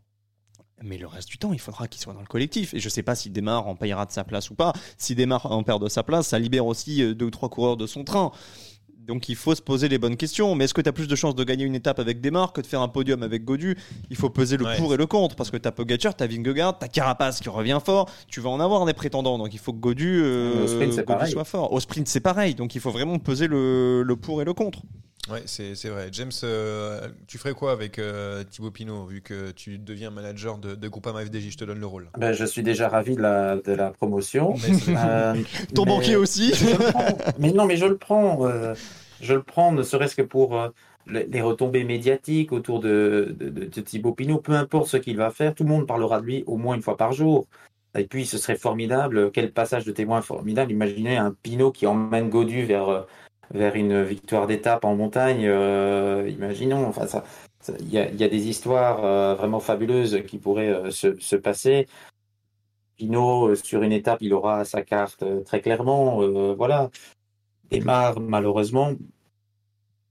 Mais 0.83 0.99
le 0.99 1.07
reste 1.07 1.27
du 1.27 1.39
temps, 1.39 1.53
il 1.53 1.59
faudra 1.59 1.87
qu'il 1.87 1.99
soit 1.99 2.13
dans 2.13 2.19
le 2.21 2.27
collectif. 2.27 2.73
Et 2.75 2.79
je 2.79 2.87
sais 2.87 3.01
pas 3.01 3.15
s'il 3.15 3.31
démarre 3.33 3.67
en 3.67 3.75
payera 3.75 4.05
de 4.05 4.11
sa 4.11 4.23
place 4.23 4.51
ou 4.51 4.55
pas. 4.55 4.73
S'il 4.99 5.15
démarre 5.15 5.51
en 5.51 5.63
perd 5.63 5.81
de 5.83 5.89
sa 5.89 6.03
place, 6.03 6.27
ça 6.27 6.37
libère 6.37 6.67
aussi 6.67 7.01
euh, 7.01 7.15
deux 7.15 7.25
ou 7.25 7.31
trois 7.31 7.49
coureurs 7.49 7.77
de 7.77 7.87
son 7.87 8.03
train. 8.03 8.31
Donc 9.07 9.29
il 9.29 9.35
faut 9.35 9.55
se 9.55 9.61
poser 9.61 9.87
les 9.89 9.97
bonnes 9.97 10.17
questions. 10.17 10.53
Mais 10.55 10.65
est-ce 10.65 10.73
que 10.73 10.81
tu 10.81 10.89
as 10.89 10.93
plus 10.93 11.07
de 11.07 11.15
chances 11.15 11.35
de 11.35 11.43
gagner 11.43 11.63
une 11.65 11.75
étape 11.75 11.99
avec 11.99 12.21
Desmar 12.21 12.53
que 12.53 12.61
de 12.61 12.67
faire 12.67 12.81
un 12.81 12.87
podium 12.87 13.23
avec 13.23 13.43
Godu? 13.45 13.77
Il 14.09 14.15
faut 14.15 14.29
peser 14.29 14.57
le 14.57 14.65
Ouais. 14.65 14.77
pour 14.77 14.93
et 14.93 14.97
le 14.97 15.05
contre. 15.05 15.35
Parce 15.35 15.49
que 15.49 15.57
tu 15.57 15.67
as 15.67 15.71
Pogacar, 15.71 16.15
tu 16.15 16.23
as 16.23 16.27
Vingegaard, 16.27 16.77
tu 16.77 16.85
as 16.85 16.89
Carapace 16.89 17.39
qui 17.39 17.49
revient 17.49 17.79
fort. 17.83 18.09
Tu 18.27 18.41
vas 18.41 18.49
en 18.49 18.59
avoir 18.59 18.85
des 18.85 18.93
prétendants. 18.93 19.37
Donc 19.37 19.53
il 19.53 19.59
faut 19.59 19.71
que 19.73 19.79
Godu, 19.79 20.21
euh, 20.21 20.67
sprint, 20.67 21.05
Godu 21.05 21.31
soit 21.31 21.45
fort. 21.45 21.71
Au 21.71 21.79
sprint, 21.79 22.07
c'est 22.07 22.19
pareil. 22.19 22.53
Donc 22.55 22.75
il 22.75 22.81
faut 22.81 22.91
vraiment 22.91 23.17
peser 23.19 23.47
le, 23.47 24.03
le 24.03 24.15
pour 24.15 24.41
et 24.41 24.45
le 24.45 24.53
contre. 24.53 24.79
Ouais, 25.29 25.41
c'est 25.45 25.75
c'est 25.75 25.89
vrai. 25.89 26.07
James, 26.11 26.31
euh, 26.43 27.07
tu 27.27 27.37
ferais 27.37 27.53
quoi 27.53 27.71
avec 27.73 27.99
euh, 27.99 28.43
Thibaut 28.49 28.71
Pinot, 28.71 29.05
vu 29.07 29.21
que 29.21 29.51
tu 29.51 29.77
deviens 29.77 30.09
manager 30.09 30.57
de, 30.57 30.73
de 30.75 30.87
Groupama 30.87 31.25
FDJ 31.25 31.49
Je 31.51 31.57
te 31.57 31.65
donne 31.65 31.79
le 31.79 31.85
rôle. 31.85 32.09
Ben, 32.17 32.31
je 32.33 32.45
suis 32.45 32.63
déjà 32.63 32.87
ravi 32.87 33.15
de 33.15 33.21
la, 33.21 33.57
de 33.57 33.71
la 33.73 33.91
promotion. 33.91 34.55
Euh, 34.89 35.35
Ton 35.75 35.83
mais- 35.85 35.91
banquier 35.91 36.15
aussi. 36.15 36.53
Je 36.53 36.65
le 36.71 36.91
prends. 36.91 37.17
Mais 37.39 37.51
non, 37.51 37.65
mais 37.65 37.75
je 37.77 37.85
le 37.85 37.97
prends. 37.97 38.47
euh, 38.47 38.73
je 39.21 39.33
le 39.33 39.43
prends, 39.43 39.71
ne 39.71 39.83
serait-ce 39.83 40.15
que 40.15 40.21
pour 40.21 40.57
euh, 40.57 40.69
le- 41.05 41.25
les 41.29 41.41
retombées 41.41 41.83
médiatiques 41.83 42.51
autour 42.53 42.79
de, 42.79 43.35
de, 43.37 43.49
de- 43.49 43.65
de 43.65 43.81
Thibaut 43.81 44.13
Pinot. 44.13 44.37
Peu 44.39 44.53
importe 44.53 44.87
ce 44.87 44.97
qu'il 44.97 45.17
va 45.17 45.29
faire, 45.31 45.53
tout 45.53 45.63
le 45.63 45.69
monde 45.69 45.87
parlera 45.87 46.21
de 46.21 46.25
lui 46.25 46.43
au 46.47 46.55
moins 46.57 46.75
une 46.75 46.81
fois 46.81 46.95
par 46.97 47.11
jour. 47.11 47.47
Et 47.97 48.05
puis, 48.05 48.25
ce 48.25 48.37
serait 48.37 48.55
formidable. 48.57 49.31
Quel 49.31 49.51
passage 49.51 49.83
de 49.83 49.91
témoin 49.91 50.21
formidable. 50.21 50.71
Imaginez 50.71 51.17
un 51.17 51.31
Pinot 51.43 51.71
qui 51.71 51.87
emmène 51.87 52.29
Godu 52.29 52.63
vers, 52.63 52.89
euh, 52.89 53.01
vers 53.53 53.75
une 53.75 54.03
victoire 54.03 54.47
d'étape 54.47 54.85
en 54.85 54.95
montagne. 54.95 55.45
euh, 55.45 56.29
imaginons. 56.29 56.85
Enfin, 56.87 57.07
ça. 57.07 57.23
Il 57.79 57.89
y, 57.89 57.97
a, 57.97 58.09
il 58.09 58.15
y 58.15 58.23
a 58.23 58.29
des 58.29 58.47
histoires 58.47 59.03
euh, 59.03 59.35
vraiment 59.35 59.59
fabuleuses 59.59 60.23
qui 60.25 60.37
pourraient 60.37 60.69
euh, 60.69 60.91
se, 60.91 61.19
se 61.19 61.35
passer. 61.35 61.87
Pinot, 62.95 63.49
euh, 63.49 63.55
sur 63.55 63.81
une 63.83 63.91
étape, 63.91 64.21
il 64.21 64.33
aura 64.33 64.63
sa 64.63 64.83
carte 64.83 65.25
très 65.43 65.59
clairement. 65.61 66.21
voilà. 66.55 66.89
Démarre, 67.69 68.21
malheureusement, 68.21 68.93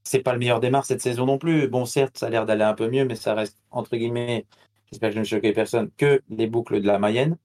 c'est 0.05 0.21
pas 0.21 0.35
le 0.35 0.39
meilleur 0.39 0.61
démarre 0.61 0.85
cette 0.85 1.01
saison 1.01 1.25
non 1.25 1.39
plus. 1.39 1.69
Bon, 1.69 1.87
certes, 1.87 2.19
ça 2.19 2.27
a 2.27 2.31
l'air 2.31 2.45
d'aller 2.45 2.65
un 2.65 2.75
peu 2.75 2.91
mieux, 2.91 3.07
mais 3.07 3.15
ça 3.15 3.33
reste, 3.33 3.57
entre 3.71 3.97
guillemets, 3.97 4.45
j'espère 4.91 5.11
que 5.11 5.15
je 5.15 5.21
ne 5.21 5.25
choquerai 5.25 5.55
personne, 5.55 5.91
que 5.97 6.21
les 6.29 6.47
boucles 6.47 6.83
de 6.83 6.87
la 6.87 6.99
Mayenne, 6.99 7.39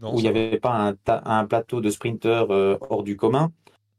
Non, 0.00 0.12
où 0.14 0.18
il 0.18 0.22
n'y 0.22 0.28
avait 0.28 0.58
pas 0.58 0.72
un, 0.74 0.96
un 1.06 1.46
plateau 1.46 1.80
de 1.80 1.90
sprinteurs 1.90 2.50
hors 2.50 3.04
du 3.04 3.16
commun. 3.16 3.52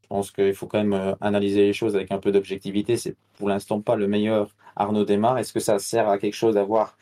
Je 0.10 0.16
pense 0.16 0.32
qu'il 0.32 0.54
faut 0.54 0.68
quand 0.68 0.78
même 0.78 0.94
euh, 0.94 1.16
analyser 1.20 1.66
les 1.66 1.74
choses 1.74 1.98
avec 1.98 2.14
un 2.14 2.18
peu 2.18 2.32
d'objectivité. 2.32 2.96
C'est 2.96 3.18
pour 3.38 3.50
l'instant 3.50 3.82
pas 3.82 3.98
le 3.98 4.08
meilleur 4.08 4.56
Arnaud 4.78 5.04
Démarre. 5.04 5.38
Est-ce 5.38 5.52
que 5.52 5.60
ça 5.60 5.80
sert 5.80 6.08
à 6.08 6.18
quelque 6.18 6.34
chose 6.34 6.56
d'avoir 6.56 6.98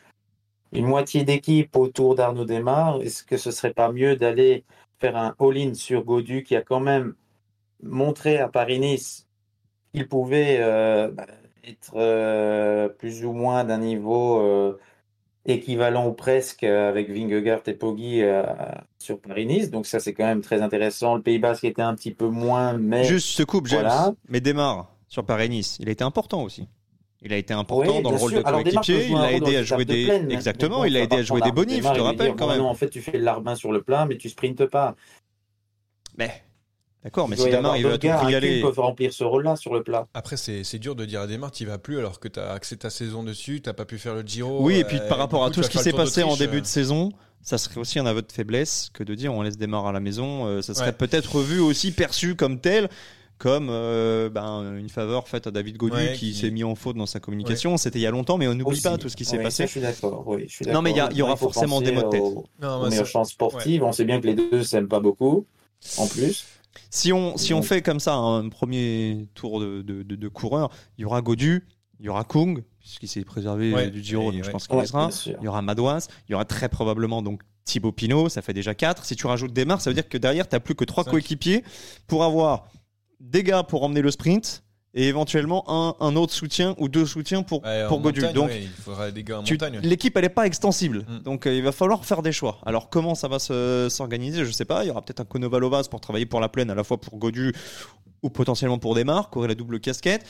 une 0.72 0.86
moitié 0.86 1.22
d'équipe 1.22 1.76
autour 1.76 2.16
d'Arnaud 2.16 2.44
Démarre 2.44 3.00
Est-ce 3.02 3.22
que 3.22 3.36
ce 3.36 3.52
serait 3.52 3.72
pas 3.72 3.92
mieux 3.92 4.16
d'aller 4.16 4.64
faire 4.98 5.16
un 5.16 5.36
all-in 5.38 5.74
sur 5.74 6.02
Godu 6.02 6.42
qui 6.42 6.56
a 6.56 6.62
quand 6.62 6.80
même 6.80 7.14
montré 7.80 8.38
à 8.38 8.48
Paris-Nice 8.48 9.28
qu'il 9.94 10.08
pouvait 10.08 10.58
euh, 10.58 11.12
être 11.62 11.92
euh, 11.94 12.88
plus 12.88 13.24
ou 13.24 13.32
moins 13.32 13.62
d'un 13.62 13.78
niveau 13.78 14.76
équivalent 15.46 16.06
ou 16.08 16.12
presque 16.12 16.64
avec 16.64 17.10
Vingegaard 17.10 17.62
et 17.66 17.74
Poggi 17.74 18.22
euh, 18.22 18.42
sur 18.98 19.20
Paris-Nice. 19.20 19.70
Donc 19.70 19.86
ça, 19.86 20.00
c'est 20.00 20.12
quand 20.12 20.24
même 20.24 20.42
très 20.42 20.62
intéressant. 20.62 21.14
Le 21.14 21.22
Pays 21.22 21.38
Basque 21.38 21.64
était 21.64 21.82
un 21.82 21.94
petit 21.94 22.12
peu 22.12 22.28
moins, 22.28 22.74
mais 22.74 23.04
Juste 23.04 23.28
ce 23.28 23.42
coupe, 23.42 23.66
James. 23.68 23.80
Voilà. 23.80 24.14
Mais 24.28 24.40
démarre 24.40 24.92
sur 25.08 25.24
Paris-Nice. 25.24 25.78
Il 25.80 25.88
a 25.88 25.92
été 25.92 26.04
important 26.04 26.42
aussi. 26.42 26.68
Il 27.22 27.32
a 27.32 27.36
été 27.36 27.54
important 27.54 27.96
Oui, 27.96 28.02
dans 28.02 28.10
le 28.10 28.16
rôle 28.16 28.32
sûr. 28.32 28.42
de 28.44 28.50
coéquipier. 28.50 29.06
Il 29.08 29.16
a 29.16 29.32
aidé 29.32 29.56
à 29.56 29.62
jouer 29.62 29.84
de 29.84 29.92
des. 29.92 30.04
plaine, 30.04 30.30
Exactement, 30.30 30.84
il 30.84 30.96
a 30.96 31.00
aidé 31.00 31.16
à 31.16 31.22
jouer 31.22 31.40
des 31.40 31.52
bonifs, 31.52 31.84
je 31.86 31.92
te 31.92 32.00
rappelle 32.00 32.34
quand 32.36 32.48
même. 32.48 32.58
Non, 32.58 32.68
en 32.68 32.74
fait, 32.74 32.90
tu 32.90 33.00
fais 33.00 33.12
le 33.12 33.24
larbin 33.24 33.54
sur 33.54 33.72
le 33.72 33.82
plat, 33.82 34.06
mais 34.06 34.16
tu 34.16 34.28
sprintes 34.28 34.66
pas. 34.66 34.94
Mais 36.18 36.44
d'accord, 37.06 37.28
mais 37.28 37.36
si 37.36 37.48
avoir 37.52 37.76
il 37.76 37.86
va 37.86 37.98
tout 37.98 38.08
régaler. 38.26 38.60
Peuvent 38.60 38.78
remplir 38.78 39.12
ce 39.12 39.24
rôle-là 39.24 39.56
sur 39.56 39.72
le 39.74 39.82
plat. 39.82 40.06
Après, 40.14 40.36
c'est 40.36 40.78
dur 40.78 40.94
de 40.94 41.04
dire 41.04 41.20
à 41.22 41.26
Desmar, 41.26 41.50
tu 41.50 41.64
vas 41.64 41.78
plus 41.78 41.98
alors 41.98 42.20
que 42.20 42.28
tu 42.28 42.40
as 42.40 42.52
axé 42.52 42.76
ta 42.76 42.90
saison 42.90 43.22
dessus, 43.22 43.60
tu 43.62 43.72
pas 43.72 43.84
pu 43.84 43.98
faire 43.98 44.14
le 44.14 44.22
Giro. 44.22 44.58
Oui, 44.60 44.76
et 44.76 44.84
puis 44.84 44.98
euh, 44.98 45.08
par 45.08 45.18
rapport 45.18 45.44
à 45.44 45.50
tout 45.50 45.62
ce 45.62 45.70
qui 45.70 45.78
s'est 45.78 45.92
passé 45.92 46.22
en 46.22 46.36
début 46.36 46.58
euh. 46.58 46.60
de 46.62 46.66
saison, 46.66 47.10
ça 47.42 47.58
serait 47.58 47.78
aussi 47.78 47.98
un 47.98 48.06
aveu 48.06 48.22
de 48.22 48.32
faiblesse 48.32 48.90
que 48.92 49.04
de 49.04 49.14
dire 49.14 49.32
on 49.32 49.42
laisse 49.42 49.56
Desmar 49.56 49.86
à 49.86 49.92
la 49.92 50.00
maison. 50.00 50.46
euh, 50.46 50.62
ça 50.62 50.74
serait 50.74 50.86
Ouais. 50.86 50.92
peut-être 50.92 51.40
vu 51.40 51.60
aussi 51.60 51.92
perçu 51.92 52.34
comme 52.34 52.60
tel. 52.60 52.88
Comme 53.38 53.68
euh, 53.68 54.30
ben, 54.30 54.78
une 54.78 54.88
faveur 54.88 55.28
faite 55.28 55.46
à 55.46 55.50
David 55.50 55.76
Godu 55.76 55.94
Ouais, 55.94 56.12
qui, 56.14 56.32
qui- 56.32 56.34
s'est 56.34 56.50
mis 56.50 56.64
en 56.64 56.74
faute 56.74 56.96
dans 56.96 57.04
sa 57.04 57.20
communication. 57.20 57.76
C'était 57.76 57.98
il 57.98 58.02
y 58.02 58.06
a 58.06 58.10
longtemps, 58.10 58.38
mais 58.38 58.48
on 58.48 58.54
n'oublie 58.54 58.80
pas 58.80 58.96
tout 58.96 59.10
ce 59.10 59.16
qui 59.16 59.26
s'est 59.26 59.36
passé. 59.36 59.64
ça, 59.64 59.66
je 59.66 59.70
suis 59.72 59.80
d'accord. 59.82 60.24
Oui, 60.26 60.48
Non, 60.72 60.80
mais 60.80 60.92
il 60.92 60.96
y 60.96 61.00
a- 61.00 61.02
d'accord. 61.02 61.12
il 61.12 61.18
y 61.18 61.22
aura 61.22 61.36
forcément 61.36 61.82
des 61.82 61.92
mots 61.92 62.04
de 62.04 62.08
tête. 62.08 62.20
aux- 62.22 62.46
Non, 62.62 62.80
aux 62.88 63.24
sportives. 63.24 63.84
On 63.84 63.92
sait 63.92 64.06
bien 64.06 64.22
que 64.22 64.26
les 64.26 64.34
deux 64.34 64.62
s'aiment 64.62 64.88
pas 64.88 65.00
beaucoup, 65.00 65.44
en 65.98 66.06
plus. 66.06 66.46
Si 66.96 67.12
on, 67.12 67.36
si 67.36 67.52
on 67.52 67.60
fait 67.62 67.82
comme 67.82 68.00
ça 68.00 68.14
un 68.14 68.48
premier 68.48 69.28
tour 69.34 69.60
de, 69.60 69.82
de, 69.82 70.02
de, 70.02 70.16
de 70.16 70.28
coureurs, 70.28 70.70
il 70.96 71.02
y 71.02 71.04
aura 71.04 71.20
Godu, 71.20 71.66
il 72.00 72.06
y 72.06 72.08
aura 72.08 72.24
Kung, 72.24 72.64
puisqu'il 72.80 73.08
s'est 73.08 73.22
préservé 73.24 73.72
Ouais, 73.72 73.86
euh, 73.86 73.90
du 73.90 74.02
Giro, 74.02 74.32
donc 74.32 74.42
je 74.42 74.50
pense 74.50 74.66
qu'il 74.66 74.76
Ouais, 74.76 74.86
sera. 74.86 75.10
Il 75.26 75.44
y 75.44 75.48
aura 75.48 75.60
Madouas, 75.60 76.08
il 76.28 76.32
y 76.32 76.34
aura 76.34 76.44
très 76.46 76.68
probablement 76.70 77.20
donc 77.22 77.42
Thibaut 77.64 77.92
Pinot, 77.92 78.28
ça 78.30 78.40
fait 78.42 78.54
déjà 78.54 78.74
4. 78.74 79.04
Si 79.04 79.14
tu 79.16 79.26
rajoutes 79.26 79.52
Desmar, 79.52 79.80
ça 79.80 79.90
veut 79.90 79.94
dire 79.94 80.08
que 80.08 80.16
derrière, 80.16 80.48
tu 80.48 80.54
n'as 80.54 80.60
plus 80.60 80.74
que 80.74 80.84
3 80.84 81.04
Cinq. 81.04 81.10
coéquipiers 81.10 81.64
pour 82.06 82.24
avoir 82.24 82.68
des 83.20 83.42
gars 83.42 83.62
pour 83.62 83.82
emmener 83.82 84.02
le 84.02 84.10
sprint 84.10 84.62
et 84.96 85.06
éventuellement 85.08 85.62
un, 85.68 85.94
un 86.00 86.16
autre 86.16 86.32
soutien 86.32 86.74
ou 86.78 86.88
deux 86.88 87.04
soutiens 87.06 87.42
pour, 87.42 87.62
Ouais, 87.64 87.86
pour 87.86 88.00
montagne, 88.00 88.32
Donc 88.32 88.48
ouais, 88.48 88.62
il 88.62 88.68
faudra 88.68 89.10
des 89.10 89.22
gars 89.22 89.38
en 89.40 89.42
tu- 89.42 89.52
montagne. 89.52 89.74
ouais. 89.76 89.80
L'équipe, 89.82 90.16
elle 90.16 90.22
n'est 90.24 90.28
pas 90.30 90.46
extensible. 90.46 91.04
Mm. 91.06 91.18
Donc, 91.20 91.46
euh, 91.46 91.54
il 91.54 91.62
va 91.62 91.70
falloir 91.70 92.04
faire 92.04 92.22
des 92.22 92.32
choix. 92.32 92.58
Alors, 92.66 92.88
comment 92.88 93.14
ça 93.14 93.28
va 93.28 93.38
se- 93.38 93.88
s'organiser 93.90 94.44
Je 94.44 94.50
sais 94.50 94.64
pas. 94.64 94.84
Il 94.84 94.88
y 94.88 94.90
aura 94.90 95.02
peut-être 95.02 95.20
un 95.20 95.24
Konovalovas 95.26 95.84
pour 95.90 96.00
travailler 96.00 96.26
pour 96.26 96.40
la 96.40 96.48
plaine, 96.48 96.70
à 96.70 96.74
la 96.74 96.82
fois 96.82 96.98
pour 96.98 97.16
Godu 97.18 97.52
ou 98.22 98.30
potentiellement 98.30 98.78
pour 98.78 98.94
Desmar, 98.94 99.30
qui 99.30 99.38
aurait 99.38 99.48
la 99.48 99.54
double 99.54 99.78
casquette. 99.80 100.24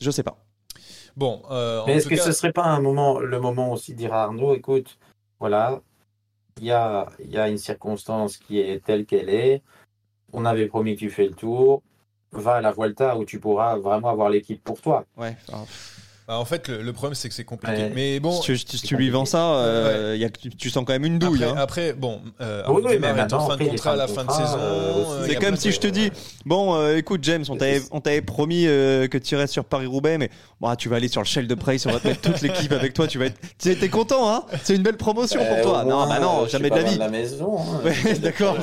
Je 0.00 0.10
sais 0.12 0.22
pas. 0.22 0.38
Bon, 1.16 1.42
euh, 1.50 1.84
est-ce 1.86 2.06
que 2.08 2.14
cas, 2.14 2.22
ce 2.22 2.30
serait 2.32 2.52
pas 2.52 2.64
un 2.64 2.80
moment, 2.80 3.18
le 3.18 3.40
moment 3.40 3.72
aussi 3.72 3.92
de 3.92 3.98
dire 3.98 4.14
à 4.14 4.22
Arnaud, 4.22 4.54
écoute, 4.54 4.98
voilà, 5.40 5.80
il 6.60 6.66
y 6.66 6.70
a, 6.70 7.08
il 7.24 7.30
y 7.30 7.38
a 7.38 7.48
une 7.48 7.58
circonstance 7.58 8.36
qui 8.36 8.60
est 8.60 8.84
telle 8.84 9.04
qu'elle 9.04 9.28
est. 9.28 9.62
On 10.32 10.44
avait 10.44 10.66
promis 10.66 10.94
que 10.94 11.00
tu 11.00 11.10
fais 11.10 11.26
le 11.26 11.34
tour. 11.34 11.82
Va 12.32 12.56
à 12.56 12.60
la 12.60 12.72
Vuelta 12.72 13.16
où 13.16 13.24
tu 13.24 13.40
pourras 13.40 13.76
vraiment 13.76 14.10
avoir 14.10 14.28
l'équipe 14.28 14.62
pour 14.62 14.80
toi. 14.80 15.04
Bah, 16.28 16.38
en 16.38 16.44
fait, 16.44 16.68
le, 16.68 16.82
le 16.82 16.92
problème, 16.92 17.14
c'est 17.14 17.28
que 17.30 17.34
c'est 17.34 17.44
compliqué. 17.44 17.76
Ouais. 17.84 17.92
Mais 17.94 18.20
bon, 18.20 18.32
si 18.42 18.52
tu, 18.52 18.58
si 18.58 18.82
tu 18.82 18.96
lui 18.96 19.08
vends 19.08 19.24
ça, 19.24 19.54
euh, 19.54 20.12
il 20.14 20.20
y 20.20 20.24
a, 20.24 20.28
tu, 20.30 20.50
tu 20.50 20.68
sens 20.70 20.84
quand 20.86 20.92
même 20.92 21.06
une 21.06 21.18
douille. 21.18 21.42
après, 21.42 21.58
hein. 21.58 21.62
après, 21.62 21.92
bon, 21.94 22.20
euh, 22.42 22.62
Oui, 22.68 22.82
oui, 22.84 22.98
mais 23.00 23.08
en 23.32 23.48
fin 23.48 23.56
de 23.56 23.64
contrat 23.64 23.92
à 23.92 23.96
la 23.96 24.06
fin 24.06 24.24
de 24.24 24.30
saison. 24.30 24.58
euh, 24.58 25.04
euh, 25.22 25.26
C'est 25.26 25.36
comme 25.36 25.56
si 25.56 25.72
je 25.72 25.80
te 25.80 25.86
dis, 25.86 26.10
bon, 26.44 26.74
euh, 26.76 26.98
écoute 26.98 27.24
James, 27.24 27.44
on 27.48 27.56
t'avait, 27.56 28.20
promis 28.22 28.66
euh, 28.66 29.08
que 29.08 29.16
tu 29.18 29.34
irais 29.34 29.46
sur 29.46 29.64
Paris-Roubaix, 29.64 30.18
mais 30.18 30.30
bon, 30.60 30.74
tu 30.74 30.88
vas 30.90 30.96
aller 30.96 31.08
sur 31.08 31.22
le 31.22 31.26
Shell 31.26 31.46
de 31.48 31.54
Price, 31.54 31.86
on 31.86 31.90
va 31.92 31.98
te 32.00 32.08
mettre 32.08 32.20
toute 32.20 32.42
l'équipe 32.42 32.72
avec 32.72 32.92
toi, 32.92 33.06
tu 33.06 33.18
vas 33.18 33.24
être... 33.26 33.38
Tu 33.58 33.70
es 33.70 33.88
content, 33.88 34.30
hein 34.30 34.44
C'est 34.62 34.76
une 34.76 34.82
belle 34.82 34.98
promotion 34.98 35.40
pour 35.44 35.62
toi. 35.62 35.84
Non, 35.84 36.06
bah 36.06 36.18
non, 36.20 36.46
jamais 36.46 36.68
de 36.68 36.74
la 36.76 36.82
pas, 36.82 36.88
vie. 36.90 36.98
la 36.98 37.08
maison. 37.08 37.56
hein. 37.58 37.90
D'accord. 38.20 38.56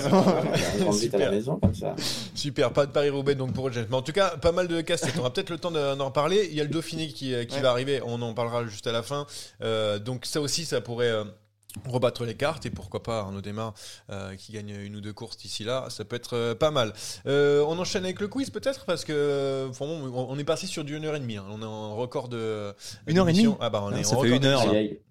Super. 2.36 2.72
pas 2.72 2.86
de 2.86 2.91
Paris-Roubaix 2.91 3.36
donc 3.36 3.53
pour 3.53 3.72
James. 3.72 3.86
Mais 3.89 3.95
en 3.95 4.01
tout 4.01 4.11
cas, 4.11 4.30
pas 4.41 4.51
mal 4.51 4.68
de 4.68 4.82
cassettes. 4.82 5.13
On 5.18 5.22
aura 5.22 5.34
peut-être 5.34 5.49
le 5.49 5.57
temps 5.57 5.72
de- 5.72 5.95
d'en 5.95 6.05
reparler. 6.05 6.47
Il 6.51 6.55
y 6.57 6.61
a 6.61 6.63
le 6.63 6.70
Dauphiné 6.70 7.07
qui, 7.07 7.34
qui 7.56 7.62
Ouais. 7.62 7.64
va 7.64 7.72
arriver. 7.72 8.01
On 8.06 8.22
en 8.22 8.34
parlera 8.34 8.66
juste 8.66 8.88
à 8.88 8.91
la 8.91 9.03
fin. 9.03 9.26
Euh, 9.62 9.99
donc 9.99 10.26
ça 10.26 10.41
aussi, 10.41 10.66
ça 10.66 10.82
pourrait 10.82 11.10
euh, 11.12 11.24
rebattre 11.89 12.24
les 12.24 12.36
cartes 12.36 12.66
et 12.66 12.70
pourquoi 12.70 13.03
pas 13.03 13.20
Arnaud 13.20 13.41
Desmar 13.41 13.74
euh, 14.10 14.36
qui 14.38 14.53
gagne 14.53 14.70
une 14.70 14.95
ou 14.95 15.01
deux 15.01 15.12
courses 15.12 15.36
d'ici 15.36 15.66
là. 15.66 15.88
Ça 15.89 16.06
peut 16.06 16.16
être 16.16 16.34
euh, 16.38 16.56
pas 16.56 16.72
mal. 16.72 16.93
Euh, 17.28 17.66
on 17.68 17.78
enchaîne 17.78 18.06
avec 18.06 18.22
le 18.22 18.30
quiz 18.30 18.49
peut-être 18.49 18.86
parce 18.86 19.03
que 19.03 19.68
vraiment, 19.74 19.93
on 19.95 20.36
on 20.36 20.39
est 20.39 20.45
passé 20.45 20.68
sur 20.68 20.86
du 20.86 20.95
1 20.95 21.03
heure 21.03 21.16
et 21.16 21.20
demie. 21.20 21.36
hein. 21.38 21.45
On 21.49 21.62
est 21.62 21.66
en 21.66 21.95
record 21.97 22.30
de 22.30 22.74
Une 23.08 23.18
heure 23.18 23.28
et 23.28 23.34
demie 23.34 23.53
Ah 23.60 23.70
bah 23.70 23.82
on 23.84 23.91
Ah, 23.93 23.99
est 23.99 24.03
ça 24.03 24.16
en 24.16 24.22
fait 24.22 24.32
record 24.32 24.38
une 24.38 24.45
heure. 24.45 24.66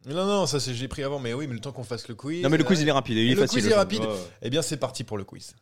Non 0.06 0.26
non, 0.26 0.46
ça 0.46 0.58
c'est 0.58 0.72
j'ai 0.72 0.88
pris 0.88 1.02
avant. 1.02 1.18
Mais 1.18 1.34
oui, 1.34 1.46
mais 1.46 1.54
le 1.54 1.60
temps 1.60 1.72
qu'on 1.72 1.84
fasse 1.84 2.08
le 2.08 2.14
quiz. 2.14 2.42
Non, 2.42 2.48
mais 2.48 2.56
le 2.56 2.64
quiz, 2.64 2.78
euh, 2.78 2.82
il 2.82 2.88
est 2.88 2.92
rapide, 2.92 3.16
il 3.18 3.30
est 3.32 3.34
le 3.34 3.40
facile. 3.42 3.60
quiz 3.62 3.70
est 3.70 3.74
rapide. 3.74 4.02
Eh 4.40 4.48
bien, 4.48 4.62
c'est 4.62 4.78
parti 4.78 5.04
pour 5.04 5.18
le 5.18 5.24
quiz. 5.24 5.54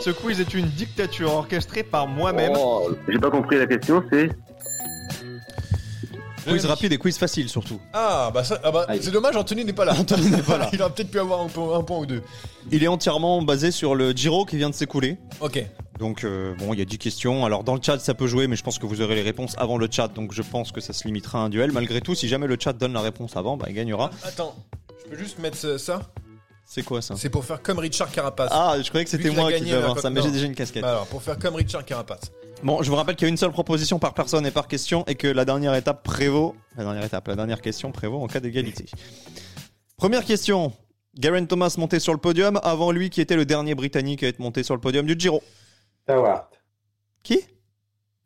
Ce 0.00 0.10
quiz 0.10 0.40
est 0.40 0.54
une 0.54 0.66
dictature 0.68 1.32
orchestrée 1.32 1.82
par 1.82 2.06
moi-même. 2.06 2.52
Oh, 2.56 2.90
J'ai 3.08 3.18
pas 3.18 3.30
compris 3.30 3.58
la 3.58 3.66
question, 3.66 4.04
c'est 4.12 4.28
Quiz 6.52 6.66
rapide 6.66 6.92
et 6.92 6.98
quiz 6.98 7.18
facile 7.18 7.48
surtout. 7.48 7.80
Ah 7.92 8.30
bah, 8.32 8.44
ça, 8.44 8.60
ah 8.62 8.70
bah 8.70 8.84
Aïe. 8.88 9.00
c'est 9.02 9.10
dommage, 9.10 9.36
Anthony 9.36 9.64
n'est 9.64 9.72
pas 9.72 9.84
là. 9.84 9.94
Anthony 9.98 10.30
n'est 10.30 10.42
pas 10.42 10.58
là. 10.58 10.68
Il 10.72 10.80
aurait 10.82 10.92
peut-être 10.92 11.10
pu 11.10 11.18
avoir 11.18 11.40
un 11.40 11.46
point, 11.48 11.78
un 11.78 11.82
point 11.82 11.98
ou 11.98 12.06
deux. 12.06 12.22
Il 12.70 12.82
est 12.82 12.88
entièrement 12.88 13.42
basé 13.42 13.70
sur 13.70 13.94
le 13.94 14.12
Giro 14.12 14.44
qui 14.44 14.56
vient 14.56 14.70
de 14.70 14.74
s'écouler. 14.74 15.18
Ok. 15.40 15.64
Donc 15.98 16.24
euh, 16.24 16.54
bon, 16.58 16.72
il 16.74 16.78
y 16.78 16.82
a 16.82 16.84
10 16.84 16.98
questions. 16.98 17.44
Alors 17.44 17.64
dans 17.64 17.74
le 17.74 17.80
chat, 17.82 17.98
ça 17.98 18.14
peut 18.14 18.26
jouer, 18.26 18.46
mais 18.48 18.56
je 18.56 18.62
pense 18.62 18.78
que 18.78 18.86
vous 18.86 19.00
aurez 19.00 19.14
les 19.14 19.22
réponses 19.22 19.54
avant 19.58 19.78
le 19.78 19.88
chat. 19.90 20.08
Donc 20.08 20.32
je 20.32 20.42
pense 20.42 20.72
que 20.72 20.80
ça 20.80 20.92
se 20.92 21.04
limitera 21.04 21.38
à 21.38 21.42
un 21.42 21.48
duel. 21.48 21.72
Malgré 21.72 22.00
tout, 22.00 22.14
si 22.14 22.28
jamais 22.28 22.46
le 22.46 22.56
chat 22.60 22.72
donne 22.72 22.92
la 22.92 23.00
réponse 23.00 23.36
avant, 23.36 23.56
bah, 23.56 23.66
il 23.68 23.74
gagnera. 23.74 24.10
Attends, 24.24 24.54
je 25.04 25.10
peux 25.10 25.16
juste 25.18 25.38
mettre 25.38 25.56
ce- 25.56 25.78
ça? 25.78 26.00
C'est 26.68 26.82
quoi 26.82 27.00
ça? 27.00 27.14
C'est 27.16 27.30
pour 27.30 27.44
faire 27.44 27.62
comme 27.62 27.78
Richard 27.78 28.10
Carapace. 28.10 28.50
Ah, 28.52 28.74
je 28.82 28.88
croyais 28.88 29.04
que 29.04 29.10
Vu 29.10 29.16
c'était 29.18 29.28
qu'il 29.30 29.38
a 29.38 29.40
moi 29.42 29.52
qui 29.52 29.58
gagné 29.60 29.70
devais 29.70 29.82
avoir 29.84 30.00
ça, 30.00 30.10
mais 30.10 30.18
non. 30.20 30.26
j'ai 30.26 30.32
déjà 30.32 30.46
une 30.46 30.54
casquette. 30.56 30.82
Bah 30.82 30.90
alors, 30.90 31.06
pour 31.06 31.22
faire 31.22 31.38
comme 31.38 31.54
Richard 31.54 31.84
Carapace. 31.84 32.32
Bon, 32.66 32.82
je 32.82 32.90
vous 32.90 32.96
rappelle 32.96 33.14
qu'il 33.14 33.26
y 33.26 33.28
a 33.28 33.30
une 33.30 33.36
seule 33.36 33.52
proposition 33.52 34.00
par 34.00 34.12
personne 34.12 34.44
et 34.44 34.50
par 34.50 34.66
question 34.66 35.04
et 35.06 35.14
que 35.14 35.28
la 35.28 35.44
dernière 35.44 35.72
étape 35.76 36.02
prévaut. 36.02 36.56
La 36.76 36.82
dernière 36.82 37.04
étape, 37.04 37.28
la 37.28 37.36
dernière 37.36 37.60
question 37.62 37.92
prévaut 37.92 38.20
en 38.20 38.26
cas 38.26 38.40
d'égalité. 38.40 38.86
Première 39.96 40.24
question. 40.24 40.72
Garen 41.14 41.46
Thomas 41.46 41.76
monté 41.78 42.00
sur 42.00 42.12
le 42.12 42.18
podium 42.18 42.58
avant 42.64 42.90
lui 42.90 43.08
qui 43.08 43.20
était 43.20 43.36
le 43.36 43.44
dernier 43.46 43.76
Britannique 43.76 44.24
à 44.24 44.26
être 44.26 44.40
monté 44.40 44.64
sur 44.64 44.74
le 44.74 44.80
podium 44.80 45.06
du 45.06 45.14
Giro. 45.16 45.44
Tao 46.06 46.24
Hart. 46.24 46.60
Qui? 47.22 47.38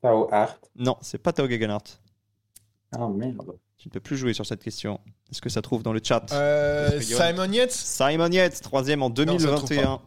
Tao 0.01 0.27
Hart. 0.33 0.71
Non, 0.75 0.97
c'est 1.03 1.19
pas 1.19 1.35
Tao 1.35 1.47
Gegenhardt. 1.47 2.01
Ah 2.93 3.09
merde. 3.09 3.59
Tu 3.77 3.89
ne 3.89 3.93
peux 3.93 4.01
plus 4.01 4.17
jouer 4.17 4.33
sur 4.33 4.47
cette 4.47 4.65
question. 4.65 5.01
Est-ce 5.31 5.43
que 5.43 5.51
ça 5.51 5.61
trouve 5.61 5.83
dans 5.83 5.93
le 5.93 6.01
chat? 6.03 6.25
Euh, 6.33 6.99
Simon 7.03 7.53
Yates? 7.53 7.73
Simon 7.73 8.31
Yates, 8.31 8.63
troisième 8.63 9.03
en 9.03 9.09
ça 9.09 9.27
trouve 9.27 9.37
2021. 9.37 10.01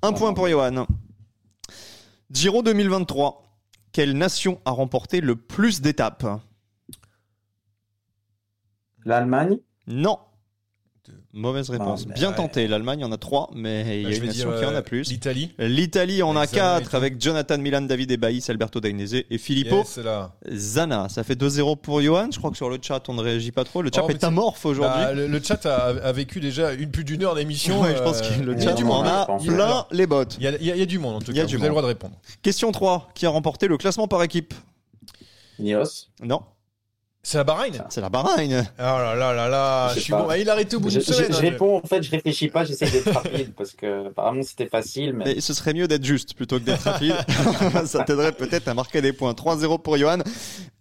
Un 0.00 0.12
point 0.14 0.32
pour 0.32 0.48
Johan. 0.48 0.86
Giro 2.30 2.62
2023. 2.62 3.44
Quelle 3.98 4.16
nation 4.16 4.60
a 4.64 4.70
remporté 4.70 5.20
le 5.20 5.34
plus 5.34 5.80
d'étapes? 5.80 6.24
L'Allemagne? 9.04 9.58
Non. 9.88 10.20
Mauvaise 11.34 11.68
réponse. 11.68 12.06
Ah, 12.08 12.14
Bien 12.14 12.30
ouais. 12.30 12.36
tenté. 12.36 12.66
L'Allemagne 12.66 13.04
en 13.04 13.12
a 13.12 13.18
trois, 13.18 13.50
mais 13.54 14.00
il 14.00 14.00
y 14.00 14.04
Bah, 14.04 14.08
a 14.08 14.12
je 14.12 14.18
une 14.20 14.26
nation 14.28 14.50
dire 14.50 14.58
qui 14.60 14.64
en 14.64 14.72
euh, 14.74 14.78
a 14.78 14.82
plus. 14.82 15.08
L'Italie. 15.10 15.52
L'Italie 15.58 16.22
en 16.22 16.34
a 16.36 16.46
quatre 16.46 16.94
avec 16.94 17.20
Jonathan 17.20 17.58
Milan, 17.58 17.82
David 17.82 18.10
Ebaïs, 18.12 18.48
Alberto 18.48 18.80
Dainese 18.80 19.14
et 19.30 19.36
Filippo 19.38 19.76
Yes, 19.76 19.88
c'est 19.88 20.02
là. 20.02 20.32
Zana. 20.50 21.08
Ça 21.10 21.24
fait 21.24 21.38
2-0 21.38 21.76
pour 21.76 22.00
Johan. 22.00 22.28
Je 22.32 22.38
crois 22.38 22.50
que 22.50 22.56
sur 22.56 22.70
le 22.70 22.78
chat, 22.80 23.02
on 23.08 23.14
ne 23.14 23.20
réagit 23.20 23.52
pas 23.52 23.64
trop. 23.64 23.82
Le 23.82 23.90
chat 23.94 24.02
Oh, 24.04 24.08
est 24.08 24.24
amorphe 24.24 24.64
aujourd'hui. 24.64 25.02
Bah, 25.04 25.12
le, 25.12 25.26
le 25.26 25.42
chat 25.42 25.64
a, 25.66 25.88
a 26.02 26.12
vécu 26.12 26.40
déjà 26.40 26.72
une 26.72 26.90
plus 26.90 27.04
d'une 27.04 27.22
heure 27.22 27.34
d'émission. 27.34 27.80
Ouais, 27.82 27.94
je 27.94 28.02
pense 28.02 28.22
euh, 28.22 28.38
que 28.38 28.42
le 28.42 28.52
il 28.54 28.58
y 28.58 28.62
a 28.62 28.70
chat 28.70 28.72
du 28.74 28.84
en 28.84 28.86
monde. 28.86 29.06
a 29.06 29.26
plein 29.26 29.54
Alors, 29.54 29.88
les 29.92 30.06
bottes. 30.06 30.36
Il 30.40 30.44
y 30.44 30.48
a, 30.48 30.52
il 30.58 30.80
y 30.80 30.86
du 30.86 30.98
monde 30.98 31.16
en 31.16 31.20
tout 31.20 31.30
Il 31.30 31.36
y 31.36 31.40
a 31.40 31.42
cas. 31.42 31.46
du 31.48 31.56
Vous 31.56 31.62
avez 31.62 31.68
le 31.68 31.72
droit 31.72 31.82
de 31.82 31.88
répondre. 31.88 32.14
Question 32.42 32.72
3. 32.72 33.10
Qui 33.14 33.26
a 33.26 33.28
remporté 33.30 33.68
le 33.68 33.76
classement 33.76 34.08
par 34.08 34.22
équipe? 34.22 34.54
Ineos. 35.58 36.06
Non, 36.22 36.40
C'est 37.28 37.36
la 37.36 37.44
Bahreïn 37.44 37.84
c'est 37.90 38.00
la 38.00 38.08
Bahreïn. 38.08 38.66
Oh 38.78 38.80
là 38.82 39.14
là 39.14 39.34
là 39.34 39.48
là, 39.48 39.92
Je 39.94 40.00
suis 40.00 40.10
pas. 40.12 40.22
bon. 40.22 40.28
Ah, 40.30 40.38
il 40.38 40.48
a 40.48 40.54
arrêté 40.54 40.76
au 40.76 40.80
bout 40.80 40.88
d'une 40.88 41.02
semaine. 41.02 41.26
je- 41.28 41.32
je 41.34 41.38
hein, 41.38 41.50
réponds, 41.50 41.76
en 41.76 41.86
fait, 41.86 42.02
je 42.02 42.10
réfléchis 42.10 42.48
pas, 42.48 42.64
j'essaie 42.64 42.88
d'être 42.90 43.12
rapide 43.12 43.52
parce 43.54 43.72
que 43.72 44.06
apparemment 44.06 44.42
c'était 44.42 44.66
facile, 44.66 45.12
mais 45.12 45.24
Mais 45.34 45.40
ce 45.42 45.52
serait 45.52 45.74
mieux 45.74 45.86
d'être 45.86 46.06
juste 46.06 46.32
plutôt 46.32 46.58
que 46.58 46.64
d'être 46.64 46.80
rapide. 46.84 47.14
Ça 47.84 48.02
t'aiderait 48.04 48.32
peut-être 48.32 48.68
à 48.68 48.72
marquer 48.72 49.02
des 49.02 49.12
points. 49.12 49.32
3-0 49.34 49.78
pour 49.82 49.98
Johan. 49.98 50.20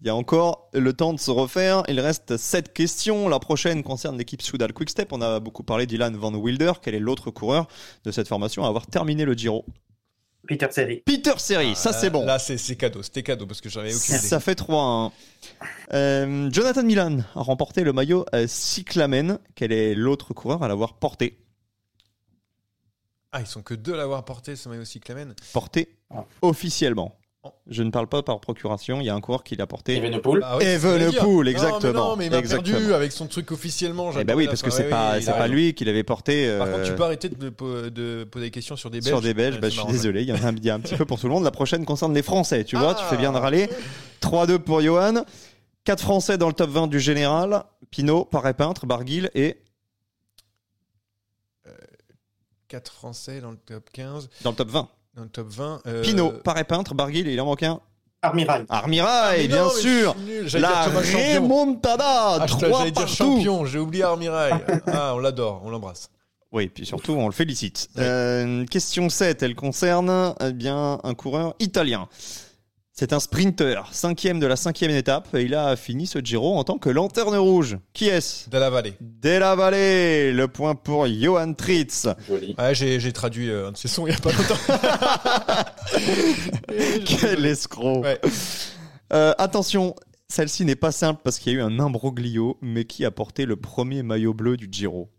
Il 0.02 0.08
y 0.08 0.10
a 0.10 0.16
encore 0.16 0.70
le 0.72 0.94
temps 0.94 1.12
de 1.12 1.20
se 1.20 1.32
refaire. 1.32 1.84
Il 1.90 2.00
reste 2.00 2.38
7 2.38 2.72
questions. 2.72 3.28
La 3.28 3.40
prochaine 3.40 3.84
concerne 3.84 4.18
l'équipe 4.18 4.42
Soudal 4.42 4.72
Quickstep. 4.72 5.12
On 5.12 5.22
a 5.22 5.42
beaucoup 5.42 5.64
parlé 5.64 5.86
d'Ilan 5.86 6.12
Van 6.14 6.34
Wilder. 6.34 6.72
Quel 6.82 6.96
est 6.96 7.00
l'autre 7.00 7.30
coureur 7.30 7.68
de 8.06 8.12
cette 8.12 8.30
formation 8.30 8.64
à 8.64 8.70
avoir 8.70 8.88
terminé 8.88 9.26
le 9.26 9.34
Giro? 9.34 9.66
Peter 10.48 10.68
Seri. 10.72 11.02
Peter 11.06 11.34
Seri, 11.38 11.76
ça 11.76 11.94
c'est 11.94 12.10
bon. 12.10 12.26
Là, 12.26 12.40
c'est 12.40 12.58
c'est 12.58 12.76
cadeau. 12.76 13.04
C'était 13.04 13.24
cadeau 13.24 13.46
parce 13.46 13.62
que 13.62 13.70
j'avais 13.70 13.94
aucune 13.94 14.16
idée. 14.16 14.28
Ça 14.28 14.40
fait 14.40 14.60
3-1. 14.60 15.12
Euh, 15.94 16.50
Jonathan 16.52 16.84
Milan 16.84 17.18
a 17.36 17.42
remporté 17.42 17.84
le 17.84 17.94
maillot 17.94 18.26
euh, 18.34 18.46
cyclamen. 18.48 19.40
Quel 19.56 19.72
est 19.72 19.94
l'autre 19.96 20.34
coureur 20.34 20.64
à 20.64 20.68
l'avoir 20.68 20.94
porté? 20.96 21.38
Ah, 23.32 23.42
ils 23.42 23.48
sont 23.48 23.62
que 23.62 23.74
deux 23.74 23.94
à 23.94 23.98
l'avoir 23.98 24.24
porté, 24.26 24.56
ce 24.56 24.70
maillot 24.70 24.86
cyclamen. 24.86 25.36
Porté 25.54 25.96
Ah. 26.10 26.26
officiellement. 26.42 27.20
Je 27.70 27.84
ne 27.84 27.90
parle 27.92 28.08
pas 28.08 28.24
par 28.24 28.40
procuration. 28.40 29.00
Il 29.02 29.06
y 29.06 29.10
a 29.10 29.16
un 29.16 29.22
coureur 29.22 29.44
qui 29.44 29.56
l'a 29.56 29.68
porté. 29.68 29.96
Evenepoel. 29.98 30.42
Ah 30.46 30.58
oui. 30.58 30.66
Evenepoel, 30.66 31.46
Non, 31.46 31.52
exactement. 31.52 31.94
mais 31.94 32.00
non, 32.00 32.16
mais 32.18 32.26
il 32.28 32.32
m'a 32.32 32.42
perdu 32.42 32.94
avec 32.94 33.12
son 33.12 33.28
truc 33.28 33.52
officiellement. 33.52 34.06
Eh 34.12 34.14
ben 34.14 34.20
j'attendais 34.20 34.34
oui, 34.36 34.46
parce 34.48 34.62
que 34.62 34.70
c'est 34.70 34.84
Oui, 34.86 34.90
pas, 34.90 35.16
oui, 35.18 35.24
c'est 35.24 35.48
lui 35.48 35.74
qui 35.74 35.86
l'avait 35.86 36.04
porté. 36.04 36.48
Par 36.58 36.68
euh, 36.68 36.72
contre, 36.78 36.84
tu 36.90 36.96
peux 36.96 37.04
arrêter 37.04 37.30
de, 37.30 37.50
po- 37.50 37.90
de 37.90 38.24
poser 38.30 38.46
des 38.46 38.52
questions 38.52 38.76
sur 38.76 38.90
des 38.90 39.00
Belges. 39.00 39.08
sur 39.10 39.22
des 39.22 39.34
Belges, 39.34 39.56
Ouais, 39.56 39.62
bah, 39.62 39.70
je 39.70 39.80
suis 39.80 39.92
désolé, 39.92 40.22
il 40.24 40.30
y 40.30 40.34
en 40.34 40.36
a, 40.36 40.52
y 40.52 40.70
a 40.70 40.74
un 40.76 40.80
petit 40.80 40.96
peu 40.96 41.06
pour 41.06 41.20
tout 41.20 41.28
le 41.28 41.34
monde. 41.34 41.44
La 41.44 41.52
prochaine 41.52 41.86
concerne 41.86 42.14
les 42.14 42.24
Français, 42.24 42.64
tu 42.64 42.76
vois, 42.78 42.92
Ah. 42.98 43.00
tu 43.02 43.06
fais 43.06 43.18
bien 43.18 43.32
de 43.32 43.38
râler. 43.38 43.70
3-2 44.22 44.60
pour 44.60 44.82
Johan. 44.82 45.24
4 45.84 46.02
Français 46.02 46.38
dans 46.38 46.48
le 46.48 46.54
top 46.54 46.70
20 46.70 46.88
du 46.88 47.00
général. 47.00 47.64
Pinot, 47.92 48.26
Paré 48.26 48.54
Peintre, 48.54 48.86
Barguil 48.86 49.30
et 49.36 49.58
4 52.68 52.92
Français 52.92 53.40
dans 53.40 53.52
le 53.52 53.58
top 53.58 53.90
15. 53.94 54.30
Dans 54.44 54.50
le 54.52 54.56
top 54.58 54.68
20. 54.70 54.90
Dans 55.18 55.24
le 55.24 55.30
top 55.30 55.48
20. 55.50 55.82
euh, 55.88 56.04
Pinot, 56.04 56.32
Paré 56.44 56.64
Peintre, 56.64 56.94
Barguil, 56.94 57.28
et 57.28 57.34
il 57.34 57.42
en 57.42 57.46
manque 57.46 57.64
un. 57.64 57.80
Armirail. 58.22 58.66
Armirail, 58.70 59.42
mais 59.42 59.48
bien 59.48 59.64
non, 59.64 59.70
sûr. 59.72 60.16
La 60.54 60.60
dire 60.60 60.82
Thomas 60.86 61.04
Champion. 61.04 61.42
remontada, 61.44 62.04
Ah, 62.08 62.46
je- 62.48 62.54
trois 62.54 62.80
j'allais 62.80 62.92
dire 62.92 63.02
partout. 63.02 63.16
champion, 63.16 63.66
j'ai 63.66 63.80
oublié 63.80 64.04
Armirail. 64.04 64.54
ah, 64.88 65.14
on 65.16 65.20
l'adore, 65.20 65.62
on 65.66 65.72
l'embrasse. 65.72 66.10
Oui, 66.52 66.68
puis 66.68 66.86
surtout, 66.86 67.14
on 67.14 67.26
le 67.26 67.32
félicite. 67.34 67.90
Euh, 67.98 68.64
question 68.66 69.10
7, 69.10 69.42
elle 69.44 69.56
concerne 69.56 70.36
eh 70.40 70.54
bien 70.54 71.00
un 71.04 71.14
coureur 71.16 71.56
italien. 71.60 72.08
C'est 73.00 73.14
un 73.14 73.20
sprinter, 73.20 73.88
cinquième 73.92 74.40
de 74.40 74.48
la 74.48 74.56
cinquième 74.56 74.90
étape, 74.90 75.28
et 75.36 75.44
il 75.44 75.54
a 75.54 75.76
fini 75.76 76.08
ce 76.08 76.18
Giro 76.18 76.58
en 76.58 76.64
tant 76.64 76.80
que 76.80 76.90
lanterne 76.90 77.36
rouge. 77.36 77.78
Qui 77.94 78.08
est-ce? 78.08 78.50
De 78.50 78.58
la 78.58 78.72
vallée. 78.72 78.96
Della 79.00 79.54
Valle, 79.54 80.36
le 80.36 80.46
point 80.48 80.74
pour 80.74 81.06
Johan 81.06 81.54
Tritz. 81.54 82.08
Joli. 82.28 82.56
Ouais, 82.58 82.74
j'ai 82.74 83.00
j'ai 83.00 83.14
traduit 83.14 83.52
euh, 83.52 83.68
un 83.68 83.74
de 83.74 83.78
ses 83.78 83.88
sons 83.88 84.08
il 84.08 84.10
n'y 84.10 84.16
a 84.16 84.20
pas 84.20 84.32
longtemps. 84.32 84.58
Quel 87.06 87.46
escroc 87.46 88.00
Ouais. 88.02 88.20
Euh, 89.14 89.32
Attention, 89.38 89.94
celle-ci 90.28 90.66
n'est 90.66 90.76
pas 90.76 90.92
simple 90.92 91.22
parce 91.24 91.38
qu'il 91.38 91.54
y 91.54 91.56
a 91.56 91.60
eu 91.60 91.62
un 91.62 91.80
imbroglio, 91.80 92.58
mais 92.64 92.86
qui 92.86 93.06
a 93.06 93.12
porté 93.12 93.46
le 93.46 93.58
premier 93.58 94.02
maillot 94.02 94.34
bleu 94.34 94.58
du 94.58 94.70
Giro 94.72 95.12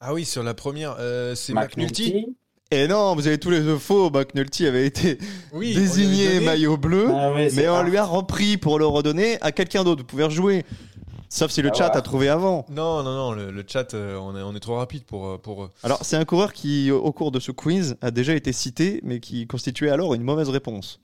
Ah 0.00 0.14
oui, 0.14 0.24
sur 0.24 0.42
la 0.42 0.54
première, 0.54 0.96
euh, 0.98 1.34
c'est 1.34 1.52
McNulty. 1.52 2.04
McNulty. 2.14 2.36
Et 2.72 2.88
non, 2.88 3.14
vous 3.14 3.26
avez 3.28 3.38
tous 3.38 3.50
les 3.50 3.60
deux 3.60 3.78
faux, 3.78 4.10
McNulty 4.10 4.66
avait 4.66 4.86
été 4.86 5.18
Oui, 5.52 5.72
désigné 5.74 6.40
maillot 6.40 6.76
bleu. 6.76 7.06
Ah 7.14 7.32
ouais, 7.32 7.48
Mais 7.54 7.68
on 7.68 7.82
lui 7.84 7.96
a 7.96 8.04
repris 8.04 8.56
pour 8.56 8.78
le 8.80 8.86
redonner 8.86 9.38
à 9.40 9.52
quelqu'un 9.52 9.84
d'autre. 9.84 10.00
Vous 10.02 10.06
pouvez 10.06 10.24
rejouer. 10.24 10.64
Sauf 11.28 11.50
si 11.50 11.62
le 11.62 11.70
Ah 11.72 11.76
chat 11.76 11.90
ouais. 11.90 11.96
a 11.96 12.02
trouvé 12.02 12.28
avant. 12.28 12.66
Non, 12.68 13.02
non, 13.04 13.12
non, 13.14 13.32
le, 13.32 13.50
le 13.52 13.64
chat, 13.66 13.94
euh, 13.94 14.16
on, 14.16 14.36
est, 14.36 14.42
on 14.42 14.54
est 14.56 14.60
trop 14.60 14.76
rapide 14.76 15.04
pour, 15.04 15.26
euh, 15.28 15.38
pour 15.38 15.64
eux. 15.64 15.70
Alors, 15.84 15.98
c'est 16.02 16.16
un 16.16 16.24
coureur 16.24 16.52
qui, 16.52 16.90
au 16.90 17.12
cours 17.12 17.30
de 17.30 17.38
ce 17.40 17.52
quiz, 17.52 17.96
a 18.00 18.10
déjà 18.10 18.34
été 18.34 18.52
cité, 18.52 19.00
mais 19.04 19.20
qui 19.20 19.46
constituait 19.46 19.90
alors 19.90 20.14
une 20.14 20.22
mauvaise 20.22 20.48
réponse. 20.48 21.00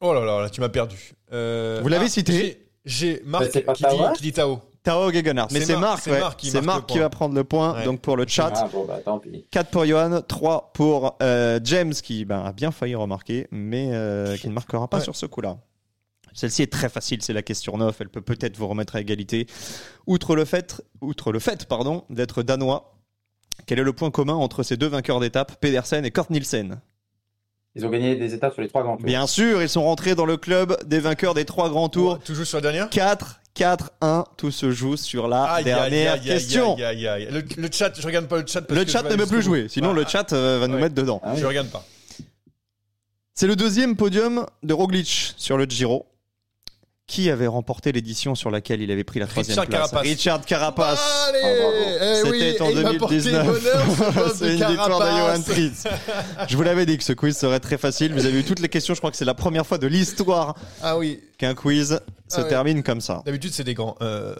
Oh 0.00 0.12
là 0.12 0.24
là, 0.24 0.40
là 0.42 0.50
tu 0.50 0.60
m'as 0.60 0.68
perdu. 0.68 1.12
Euh, 1.32 1.80
Vous 1.82 1.88
l'avez 1.88 2.06
ah, 2.06 2.08
cité 2.10 2.66
j'ai- 2.84 3.22
Marc 3.24 3.44
Bah, 3.66 3.72
qui 4.14 4.22
dit 4.22 4.32
Tao. 4.32 4.60
Tao 4.84 5.10
Gegenhardt. 5.10 5.48
Mais 5.52 5.60
C'est 5.62 5.72
Marc- 5.72 5.82
Marc, 5.82 6.00
c'est 6.04 6.10
ouais. 6.12 6.20
Marc 6.20 6.38
qui 6.38 6.52
marque 6.52 6.64
Marc 6.66 6.96
va 6.96 7.10
prendre 7.10 7.34
le 7.34 7.42
point. 7.42 7.74
Ouais. 7.74 7.84
Donc, 7.84 8.00
pour 8.00 8.16
le 8.16 8.26
chat, 8.28 8.52
Ah 8.54 8.68
bon, 8.72 8.84
bah 8.84 9.00
tant 9.04 9.18
pis. 9.18 9.44
4 9.50 9.70
pour 9.70 9.84
Johan, 9.86 10.20
3 10.20 10.70
pour 10.74 11.16
euh, 11.22 11.58
James, 11.64 11.92
qui 11.94 12.24
ben, 12.24 12.44
a 12.44 12.52
bien 12.52 12.70
failli 12.70 12.94
remarquer, 12.94 13.48
mais 13.50 13.88
euh, 13.92 14.36
qui 14.36 14.46
ne 14.48 14.52
marquera 14.52 14.86
pas 14.86 14.98
Ouais. 14.98 15.02
sur 15.02 15.16
ce 15.16 15.26
coup-là. 15.26 15.56
Celle-ci 16.34 16.62
est 16.62 16.72
très 16.72 16.88
facile, 16.88 17.22
c'est 17.22 17.32
la 17.32 17.42
question 17.42 17.76
9, 17.78 17.96
elle 18.00 18.08
peut 18.08 18.20
peut-être 18.20 18.56
vous 18.56 18.66
remettre 18.68 18.96
à 18.96 19.00
égalité. 19.00 19.46
Outre 20.06 20.34
le 20.36 20.44
fait, 20.44 20.82
outre 21.00 21.30
le 21.32 21.38
fait 21.38 21.64
pardon, 21.66 22.04
d'être 22.10 22.42
danois, 22.42 22.96
quel 23.66 23.78
est 23.78 23.84
le 23.84 23.92
point 23.92 24.10
commun 24.10 24.34
entre 24.34 24.64
ces 24.64 24.76
deux 24.76 24.88
vainqueurs 24.88 25.20
d'étape, 25.20 25.60
Pedersen 25.60 26.04
et 26.04 26.10
Kort 26.10 26.26
Nielsen 26.30 26.80
Ils 27.76 27.84
ont 27.84 27.90
gagné 27.90 28.14
des 28.14 28.34
étapes 28.34 28.52
sur 28.52 28.62
les 28.62 28.68
trois 28.68 28.82
grands 28.84 28.96
tours. 28.96 29.06
Bien 29.06 29.26
sûr, 29.26 29.60
ils 29.62 29.68
sont 29.68 29.82
rentrés 29.82 30.14
dans 30.14 30.26
le 30.26 30.36
club 30.36 30.76
des 30.86 31.00
vainqueurs 31.00 31.34
des 31.34 31.44
trois 31.44 31.68
grands 31.70 31.88
tours. 31.88 32.20
Toujours 32.20 32.46
sur 32.46 32.58
la 32.58 32.62
dernière 32.62 32.88
4, 32.88 33.40
4, 33.54 33.90
1, 34.00 34.24
tout 34.36 34.52
se 34.52 34.70
joue 34.70 34.96
sur 34.96 35.26
la 35.26 35.42
Aïe, 35.44 35.64
dernière 35.64 36.12
aïe, 36.14 36.20
aïe, 36.20 36.26
question. 36.28 36.76
aïe, 36.76 36.84
aïe, 36.84 37.06
aïe. 37.08 37.28
Le, 37.32 37.42
le 37.60 37.68
chat, 37.72 37.92
je 37.98 38.06
regarde 38.06 38.26
pas 38.28 38.38
le 38.38 38.46
chat. 38.46 38.62
Parce 38.62 38.78
Le 38.78 38.84
que 38.84 38.90
chat 38.90 39.02
ne 39.02 39.16
peut 39.16 39.26
plus 39.26 39.42
jouer, 39.42 39.66
sinon 39.68 39.90
Ah, 39.90 39.94
le 39.94 40.04
chat 40.06 40.32
euh, 40.32 40.58
va 40.60 40.68
nous 40.68 40.78
mettre 40.78 40.94
dedans. 40.94 41.20
Ah 41.24 41.32
oui. 41.34 41.40
Je 41.40 41.46
regarde 41.46 41.68
pas. 41.68 41.84
C'est 43.34 43.48
le 43.48 43.56
deuxième 43.56 43.96
podium 43.96 44.46
de 44.62 44.72
Roglic 44.72 45.34
sur 45.36 45.56
le 45.56 45.64
Giro. 45.64 46.06
Qui 47.06 47.28
avait 47.30 47.46
remporté 47.46 47.92
l'édition 47.92 48.34
sur 48.34 48.50
laquelle 48.50 48.80
il 48.80 48.90
avait 48.90 49.04
pris 49.04 49.20
la 49.20 49.26
troisième 49.26 49.58
Richard 49.58 49.68
place 49.68 49.90
Carapace. 49.90 50.08
Richard 50.08 50.44
Carapace. 50.46 51.30
Bravo. 51.32 51.72
eh 52.00 52.30
oui, 52.30 52.40
C'était 52.40 52.62
en 52.62 52.68
et 52.68 52.72
il 52.72 52.80
m'a 52.80 52.94
porté 52.94 53.16
2019. 53.18 53.46
bonheur, 53.46 53.84
ce 53.90 54.12
pote 54.20 54.34
C'est 54.38 54.54
une 54.54 54.64
victoire 54.66 55.00
de 55.00 55.54
Johan. 55.54 56.46
Je 56.48 56.56
vous 56.56 56.62
l'avais 56.62 56.86
dit 56.86 56.96
que 56.96 57.04
ce 57.04 57.12
quiz 57.12 57.36
serait 57.36 57.60
très 57.60 57.76
facile. 57.76 58.14
Vous 58.14 58.24
avez 58.24 58.40
eu 58.40 58.44
toutes 58.44 58.60
les 58.60 58.70
questions. 58.70 58.94
Je 58.94 59.00
crois 59.00 59.10
que 59.10 59.18
c'est 59.18 59.26
la 59.26 59.34
première 59.34 59.66
fois 59.66 59.76
de 59.76 59.86
l'histoire 59.86 60.54
Ah 60.82 60.96
oui, 60.96 61.20
qu'un 61.38 61.54
quiz 61.54 62.00
se 62.28 62.36
Ah 62.40 62.42
ouais. 62.42 62.48
termine 62.48 62.82
comme 62.82 63.00
ça. 63.00 63.22
d'habitude 63.26 63.52
c'est 63.52 63.64
des 63.64 63.74
grands. 63.74 63.96
Euh, 64.00 64.34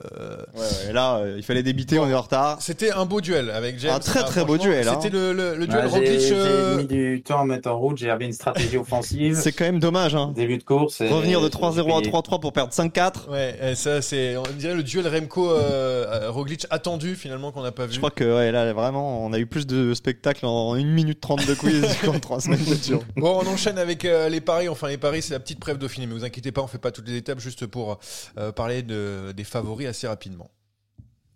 Et 0.88 0.92
là, 0.92 1.16
euh, 1.18 1.34
il 1.36 1.42
fallait 1.42 1.62
débiter, 1.62 1.98
on 1.98 2.08
est 2.08 2.14
en 2.14 2.20
retard. 2.22 2.56
C'était 2.60 2.90
un 2.92 3.04
beau 3.04 3.20
duel 3.20 3.50
avec 3.50 3.78
James. 3.78 3.92
Un 3.94 3.98
très, 3.98 4.20
Ah, 4.20 4.24
très 4.24 4.44
beau 4.44 4.56
duel, 4.56 4.88
hein. 4.88 4.98
C'était 5.00 5.14
le, 5.14 5.32
le, 5.32 5.54
le 5.56 5.66
duel 5.66 5.84
Ouais, 5.86 5.90
Roglic. 5.90 6.20
j'ai 6.20 6.32
euh, 6.32 6.70
j'ai 6.76 6.82
mis 6.82 6.88
du 6.88 7.22
temps 7.22 7.40
à 7.40 7.44
mettre 7.44 7.68
en 7.70 7.78
route, 7.78 7.98
j'avais 7.98 8.24
une 8.24 8.32
stratégie 8.32 8.78
offensive. 8.78 9.38
C'est 9.40 9.52
quand 9.52 9.64
même 9.64 9.80
dommage. 9.80 10.14
Hein. 10.14 10.32
Début 10.34 10.56
de 10.58 10.62
course. 10.64 11.00
et- 11.02 11.08
Revenir 11.08 11.40
de 11.40 11.46
j'ai 11.46 11.50
3-0 11.50 11.96
à 11.96 12.00
payé. 12.00 12.10
3-3 12.10 12.40
pour 12.40 12.52
perdre 12.52 12.72
5-4. 12.72 13.28
Ouais, 13.30 13.56
et 13.62 13.74
ça 13.74 14.00
c'est, 14.02 14.36
on 14.36 14.42
dirait 14.56 14.74
le 14.74 14.82
duel 14.82 15.06
Remco 15.06 15.50
euh, 15.50 16.06
euh, 16.24 16.30
Roglic 16.30 16.66
attendu 16.70 17.14
finalement 17.16 17.52
qu'on 17.52 17.62
n'a 17.62 17.72
pas 17.72 17.86
vu. 17.86 17.92
Je 17.92 17.98
crois 17.98 18.10
que 18.10 18.24
ouais, 18.24 18.50
là, 18.50 18.72
vraiment, 18.72 19.24
on 19.24 19.32
a 19.32 19.38
eu 19.38 19.46
plus 19.46 19.66
de 19.66 19.92
spectacles 19.94 20.46
en 20.46 20.74
1 20.74 20.84
minute 20.84 21.20
30 21.20 21.46
de 21.46 21.54
quiz 21.54 21.84
qu'en 22.04 22.18
3 22.18 22.40
semaines 22.40 22.64
de. 22.64 23.20
Bon, 23.20 23.40
on 23.42 23.46
enchaîne 23.46 23.78
avec 23.78 24.04
euh, 24.04 24.28
les 24.28 24.40
paris. 24.40 24.68
Enfin, 24.68 24.88
les 24.88 24.96
paris, 24.98 25.20
c'est 25.22 25.34
la 25.34 25.40
petite 25.40 25.60
preuve 25.60 25.78
Dauphiné. 25.78 26.06
Mais 26.06 26.14
vous 26.14 26.24
inquiétez 26.24 26.50
pas, 26.52 26.62
on 26.62 26.66
fait 26.66 26.78
pas 26.78 26.90
toutes 26.94 27.08
les 27.08 27.16
étapes 27.16 27.40
juste 27.40 27.66
pour 27.66 27.98
euh, 28.38 28.52
parler 28.52 28.82
de, 28.82 29.32
des 29.36 29.44
favoris 29.44 29.86
assez 29.86 30.06
rapidement. 30.06 30.50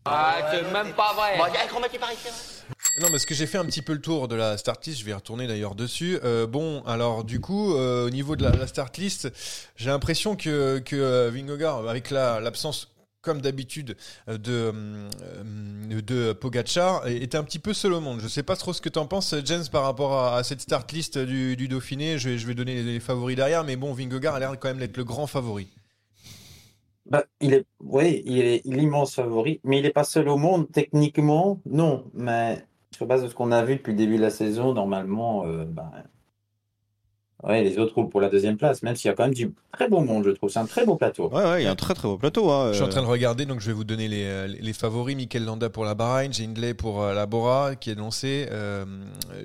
Ah, 0.05 0.37
c'est 0.51 0.63
même 0.73 0.95
pas 0.95 1.13
vrai. 1.13 1.37
Non, 3.01 3.11
parce 3.11 3.27
que 3.27 3.35
j'ai 3.35 3.47
fait 3.47 3.59
un 3.59 3.67
petit 3.67 3.83
peu 3.83 3.93
le 3.93 4.01
tour 4.01 4.27
de 4.27 4.35
la 4.35 4.57
start 4.57 4.87
list. 4.87 5.01
Je 5.01 5.05
vais 5.05 5.11
y 5.11 5.15
retourner 5.15 5.47
d'ailleurs 5.47 5.75
dessus. 5.75 6.19
Euh, 6.25 6.47
bon, 6.47 6.83
alors 6.87 7.25
du 7.25 7.41
coup, 7.41 7.75
euh, 7.75 8.07
au 8.07 8.11
niveau 8.11 8.35
de 8.35 8.43
la, 8.43 8.51
la 8.51 8.67
start 8.67 8.97
list, 8.97 9.29
j'ai 9.77 9.91
l'impression 9.91 10.35
que 10.35 10.79
que 10.79 11.29
Vingegaard, 11.29 11.87
avec 11.87 12.11
la 12.11 12.41
l'absence 12.41 12.89
comme 13.23 13.41
d'habitude 13.41 13.97
euh, 14.29 14.39
de 14.39 14.73
euh, 15.23 16.01
de 16.01 16.33
Pogacar 16.33 17.07
était 17.09 17.37
un 17.37 17.45
petit 17.45 17.59
peu 17.59 17.75
seul 17.75 17.93
au 17.93 18.01
monde. 18.01 18.21
Je 18.21 18.29
sais 18.29 18.43
pas 18.43 18.57
trop 18.57 18.73
ce 18.73 18.81
que 18.81 18.89
t'en 18.89 19.07
penses, 19.07 19.35
James, 19.45 19.65
par 19.71 19.83
rapport 19.83 20.25
à, 20.25 20.45
cette 20.45 20.61
start 20.61 20.91
list 20.93 21.19
du, 21.19 21.57
du 21.57 21.69
Dauphiné. 21.69 22.19
Je 22.19 22.31
vais, 22.31 22.39
je 22.39 22.47
vais 22.47 22.55
donner 22.55 22.75
les, 22.75 22.83
les 22.83 23.01
favoris 23.01 23.37
derrière, 23.37 23.65
mais 23.65 23.77
bon, 23.77 23.93
Vingegaard 23.93 24.35
a 24.35 24.41
l'air 24.41 24.59
quand 24.59 24.69
même 24.69 24.79
d'être 24.79 24.97
le 24.97 25.05
grand 25.05 25.27
favori. 25.27 25.69
Bah, 27.09 27.25
il 27.41 27.55
est, 27.55 27.65
oui, 27.81 28.23
il 28.27 28.39
est 28.39 28.63
l'immense 28.67 29.15
favori, 29.15 29.61
mais 29.65 29.79
il 29.79 29.83
n'est 29.83 29.91
pas 29.91 30.05
seul 30.05 30.29
au 30.29 30.37
monde 30.37 30.71
techniquement, 30.71 31.61
non. 31.65 32.05
Mais 32.13 32.63
sur 32.95 33.07
base 33.07 33.23
de 33.23 33.29
ce 33.29 33.35
qu'on 33.35 33.51
a 33.51 33.65
vu 33.65 33.77
depuis 33.77 33.93
le 33.93 33.99
début 33.99 34.17
de 34.17 34.23
la 34.23 34.31
saison, 34.31 34.75
normalement, 34.75 35.47
euh, 35.47 35.65
bah, 35.65 35.91
ouais, 37.45 37.63
les 37.63 37.79
autres 37.79 37.95
roulent 37.95 38.09
pour 38.09 38.21
la 38.21 38.29
deuxième 38.29 38.57
place, 38.57 38.83
même 38.83 38.97
s'il 38.97 39.09
y 39.09 39.11
a 39.13 39.15
quand 39.15 39.25
même 39.25 39.35
du 39.35 39.53
très 39.73 39.89
beau 39.89 40.01
monde, 40.01 40.25
je 40.25 40.31
trouve. 40.31 40.51
C'est 40.51 40.59
un 40.59 40.67
très 40.67 40.85
beau 40.85 40.97
plateau. 40.97 41.29
Ouais, 41.31 41.43
ouais, 41.45 41.63
il 41.63 41.65
y 41.65 41.69
a 41.69 41.71
un 41.71 41.77
très 41.77 41.95
très 41.95 42.09
beau 42.09 42.17
plateau. 42.19 42.51
Hein. 42.51 42.69
Je 42.71 42.75
suis 42.75 42.83
en 42.83 42.87
euh. 42.87 42.91
train 42.91 43.03
de 43.03 43.07
regarder, 43.07 43.47
donc 43.47 43.61
je 43.61 43.67
vais 43.67 43.73
vous 43.73 43.85
donner 43.85 44.09
les, 44.09 44.25
euh, 44.25 44.47
les 44.49 44.73
favoris. 44.73 45.17
Mikel 45.17 45.45
Landa 45.45 45.71
pour 45.71 45.85
la 45.85 45.95
Bahreïn, 45.95 46.31
Hindley 46.39 46.75
pour 46.75 47.03
euh, 47.03 47.15
la 47.15 47.27
Bora 47.27 47.77
qui 47.77 47.91
est 47.91 47.95
lancé. 47.95 48.47
Euh, 48.51 48.85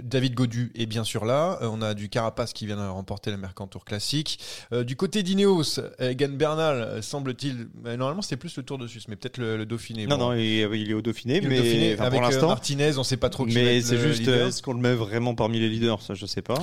David 0.02 0.34
Godu 0.34 0.72
est 0.76 0.86
bien 0.86 1.04
sûr 1.04 1.26
là. 1.26 1.60
Euh, 1.62 1.70
on 1.72 1.82
a 1.82 1.94
du 1.94 2.10
Carapace 2.10 2.54
qui 2.54 2.66
vient 2.66 2.78
de 2.78 2.82
remporter 2.88 3.32
la 3.32 3.38
Mercantour 3.38 3.86
classique. 3.86 4.40
Euh, 4.72 4.84
du 4.84 4.96
côté 4.96 5.24
d'Ineos, 5.24 5.80
Egan 6.00 6.30
Bernal, 6.30 7.02
semble-t-il. 7.04 7.68
normalement, 7.98 8.22
c'était 8.22 8.38
plus 8.38 8.56
le 8.58 8.64
Tour 8.64 8.78
de 8.78 8.88
Suisse, 8.88 9.08
mais 9.08 9.16
peut-être 9.16 9.38
le, 9.38 9.58
le 9.58 9.66
Dauphiné. 9.66 10.08
Non, 10.08 10.18
Bon. 10.18 10.30
non, 10.30 10.34
il, 10.34 10.44
il 10.76 10.92
est 10.92 10.94
au 10.94 11.02
Dauphiné, 11.02 11.38
Il 11.42 11.48
mais 11.50 11.58
Dauphiné 11.58 11.94
enfin, 11.94 12.06
avec 12.06 12.20
pour 12.20 12.30
l'instant. 12.30 12.48
Martinez, 12.48 12.98
on 12.98 13.04
sait 13.04 13.18
pas 13.18 13.30
trop 13.30 13.46
qui 13.46 13.56
Mais 13.56 13.82
c'est 13.82 13.98
juste, 13.98 14.28
est-ce 14.28 14.62
qu'on 14.62 14.74
le 14.74 14.80
met 14.80 14.94
vraiment 14.94 15.36
parmi 15.36 15.60
les 15.60 15.70
leaders? 15.70 16.02
Ça, 16.02 16.14
je 16.14 16.26
sais 16.26 16.42
pas. 16.42 16.56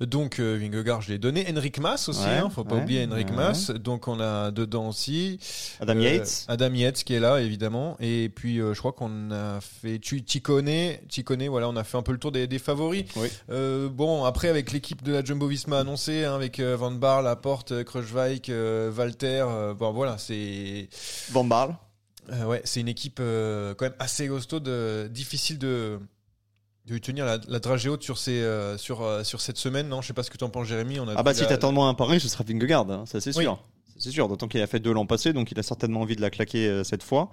Donc 0.00 0.38
euh, 0.40 0.56
Vingegaard, 0.72 1.02
je 1.02 1.10
l'ai 1.12 1.18
donné. 1.18 1.46
Henrik 1.50 1.78
Mas 1.78 2.08
aussi, 2.08 2.20
Ouais, 2.22 2.28
hein, 2.38 2.50
faut 2.50 2.64
pas 2.64 2.76
ouais, 2.76 2.82
oublier 2.82 3.04
Henrik 3.06 3.28
ouais. 3.28 3.36
Mas. 3.36 3.70
Donc 3.70 4.08
on 4.08 4.18
a 4.20 4.50
dedans 4.50 4.88
aussi 4.88 5.38
Adam 5.80 5.96
Euh, 5.96 6.00
Yates. 6.02 6.44
Adam 6.48 6.72
Yates 6.74 7.04
qui 7.04 7.14
est 7.14 7.20
là 7.20 7.40
évidemment. 7.40 7.96
Et 8.00 8.28
puis 8.34 8.60
euh, 8.60 8.74
je 8.74 8.78
crois 8.78 8.92
qu'on 8.92 9.30
a 9.30 9.60
fait 9.60 9.98
Ticone, 9.98 11.46
voilà, 11.48 11.68
on 11.68 11.76
a 11.76 11.84
fait 11.84 11.96
un 11.98 12.02
peu 12.02 12.12
le 12.12 12.18
tour 12.18 12.32
des, 12.32 12.46
des 12.46 12.58
favoris. 12.58 13.04
Oui. 13.16 13.28
Euh, 13.50 13.88
bon 13.88 14.24
après 14.24 14.48
avec 14.48 14.72
l'équipe 14.72 15.02
de 15.02 15.12
la 15.12 15.24
Jumbo 15.24 15.46
Visma 15.46 15.78
annoncée, 15.80 16.24
hein, 16.24 16.34
avec 16.34 16.60
Van 16.60 16.90
Baarle, 16.90 17.24
Laporte, 17.24 17.72
euh, 17.72 18.92
Walter, 18.96 19.46
bon 19.78 19.92
voilà, 19.92 20.18
c'est 20.18 20.88
Van 21.30 21.44
Barle. 21.44 21.76
euh, 22.32 22.44
ouais, 22.44 22.60
c'est 22.64 22.80
une 22.80 22.88
équipe 22.88 23.16
quand 23.18 23.84
même 23.84 23.94
assez 23.98 24.28
costaude, 24.28 24.68
euh, 24.68 25.08
difficile 25.08 25.58
de 25.58 25.98
de 26.86 26.92
lui 26.94 27.00
tenir 27.00 27.24
la, 27.24 27.38
la 27.48 27.58
dragée 27.58 27.88
haute 27.88 28.02
sur 28.02 28.18
ces 28.18 28.40
euh, 28.42 28.76
sur 28.78 29.02
euh, 29.02 29.22
sur 29.24 29.40
cette 29.40 29.58
semaine. 29.58 29.88
Non, 29.88 30.00
je 30.02 30.08
sais 30.08 30.12
pas 30.12 30.22
ce 30.22 30.30
que 30.30 30.36
tu 30.38 30.44
en 30.44 30.48
penses, 30.50 30.66
Jérémy. 30.66 30.98
On 31.00 31.08
a 31.08 31.14
Ah 31.16 31.22
bah 31.22 31.34
si 31.34 31.42
la- 31.42 31.46
t'attends 31.48 31.70
de 31.70 31.74
moi 31.76 31.86
un 31.88 31.94
pari, 31.94 32.18
ce 32.20 32.28
sera 32.28 32.44
Vingegaard, 32.44 32.90
hein, 32.90 33.04
ça 33.06 33.20
c'est 33.20 33.32
sûr. 33.32 33.58
C'est 33.98 34.10
sûr, 34.10 34.26
d'autant 34.26 34.48
qu'il 34.48 34.60
a 34.60 34.66
fait 34.66 34.80
deux 34.80 34.92
l'an 34.92 35.06
passé, 35.06 35.32
donc 35.32 35.52
il 35.52 35.58
a 35.60 35.62
certainement 35.62 36.00
envie 36.00 36.16
de 36.16 36.20
la 36.22 36.30
claquer 36.30 36.66
euh, 36.68 36.82
cette 36.84 37.02
fois. 37.02 37.30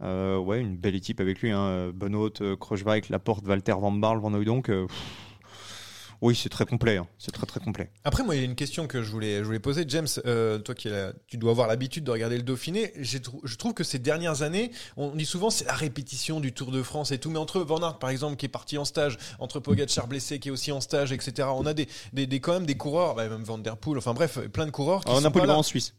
Ouais, 0.00 0.60
une 0.60 0.76
belle 0.76 0.96
équipe 0.96 1.20
avec 1.20 1.40
lui, 1.40 1.52
hein. 1.52 1.92
Benoît, 1.94 2.28
Kruijswijk, 2.60 3.08
Laporte, 3.08 3.46
Walter, 3.46 3.74
Van 3.78 3.92
Barle, 3.92 4.18
Van 4.20 4.32
Hooydonk. 4.34 4.68
Oui, 6.22 6.34
c'est 6.40 6.48
très 6.48 6.64
complet, 6.64 6.96
hein. 6.98 7.06
c'est 7.18 7.32
très 7.32 7.46
très 7.46 7.58
complet. 7.60 7.90
Après, 8.04 8.22
moi, 8.22 8.36
il 8.36 8.38
y 8.38 8.42
a 8.42 8.44
une 8.44 8.54
question 8.54 8.86
que 8.86 9.02
je 9.02 9.10
voulais, 9.10 9.38
je 9.38 9.42
voulais 9.44 9.58
poser. 9.58 9.84
James, 9.88 10.06
euh, 10.24 10.58
toi 10.58 10.74
qui 10.74 10.88
tu 11.26 11.36
dois 11.36 11.50
avoir 11.50 11.66
l'habitude 11.66 12.04
de 12.04 12.10
regarder 12.12 12.36
le 12.36 12.44
Dauphiné, 12.44 12.92
je 13.00 13.56
trouve 13.56 13.74
que 13.74 13.82
ces 13.82 13.98
dernières 13.98 14.42
années, 14.42 14.70
on 14.96 15.10
dit 15.16 15.26
souvent 15.26 15.50
c'est 15.50 15.64
la 15.64 15.74
répétition 15.74 16.38
du 16.38 16.52
Tour 16.52 16.70
de 16.70 16.82
France 16.82 17.10
et 17.10 17.18
tout, 17.18 17.28
mais 17.30 17.38
entre 17.40 17.60
Van 17.60 17.80
Aert, 17.82 17.98
par 17.98 18.08
exemple, 18.10 18.36
qui 18.36 18.46
est 18.46 18.48
parti 18.48 18.78
en 18.78 18.84
stage, 18.84 19.18
entre 19.40 19.58
Pogacar 19.58 20.06
blessé, 20.06 20.38
qui 20.38 20.48
est 20.48 20.52
aussi 20.52 20.70
en 20.70 20.80
stage, 20.80 21.10
etc., 21.12 21.48
on 21.52 21.66
a 21.66 21.74
des, 21.74 21.88
des, 22.12 22.26
des- 22.28 22.38
quand 22.40 22.52
même 22.52 22.66
des 22.66 22.76
coureurs, 22.76 23.16
bah, 23.16 23.28
même 23.28 23.42
Van 23.42 23.58
Der 23.58 23.76
Poel, 23.76 23.98
enfin 23.98 24.14
bref, 24.14 24.38
plein 24.52 24.66
de 24.66 24.70
coureurs 24.70 25.00
qui 25.00 25.08
Alors, 25.08 25.18
on 25.18 25.22
sont 25.22 25.28
a 25.28 25.30
pas 25.32 25.44
là. 25.46 25.58
en 25.58 25.62
Suisse. 25.64 25.94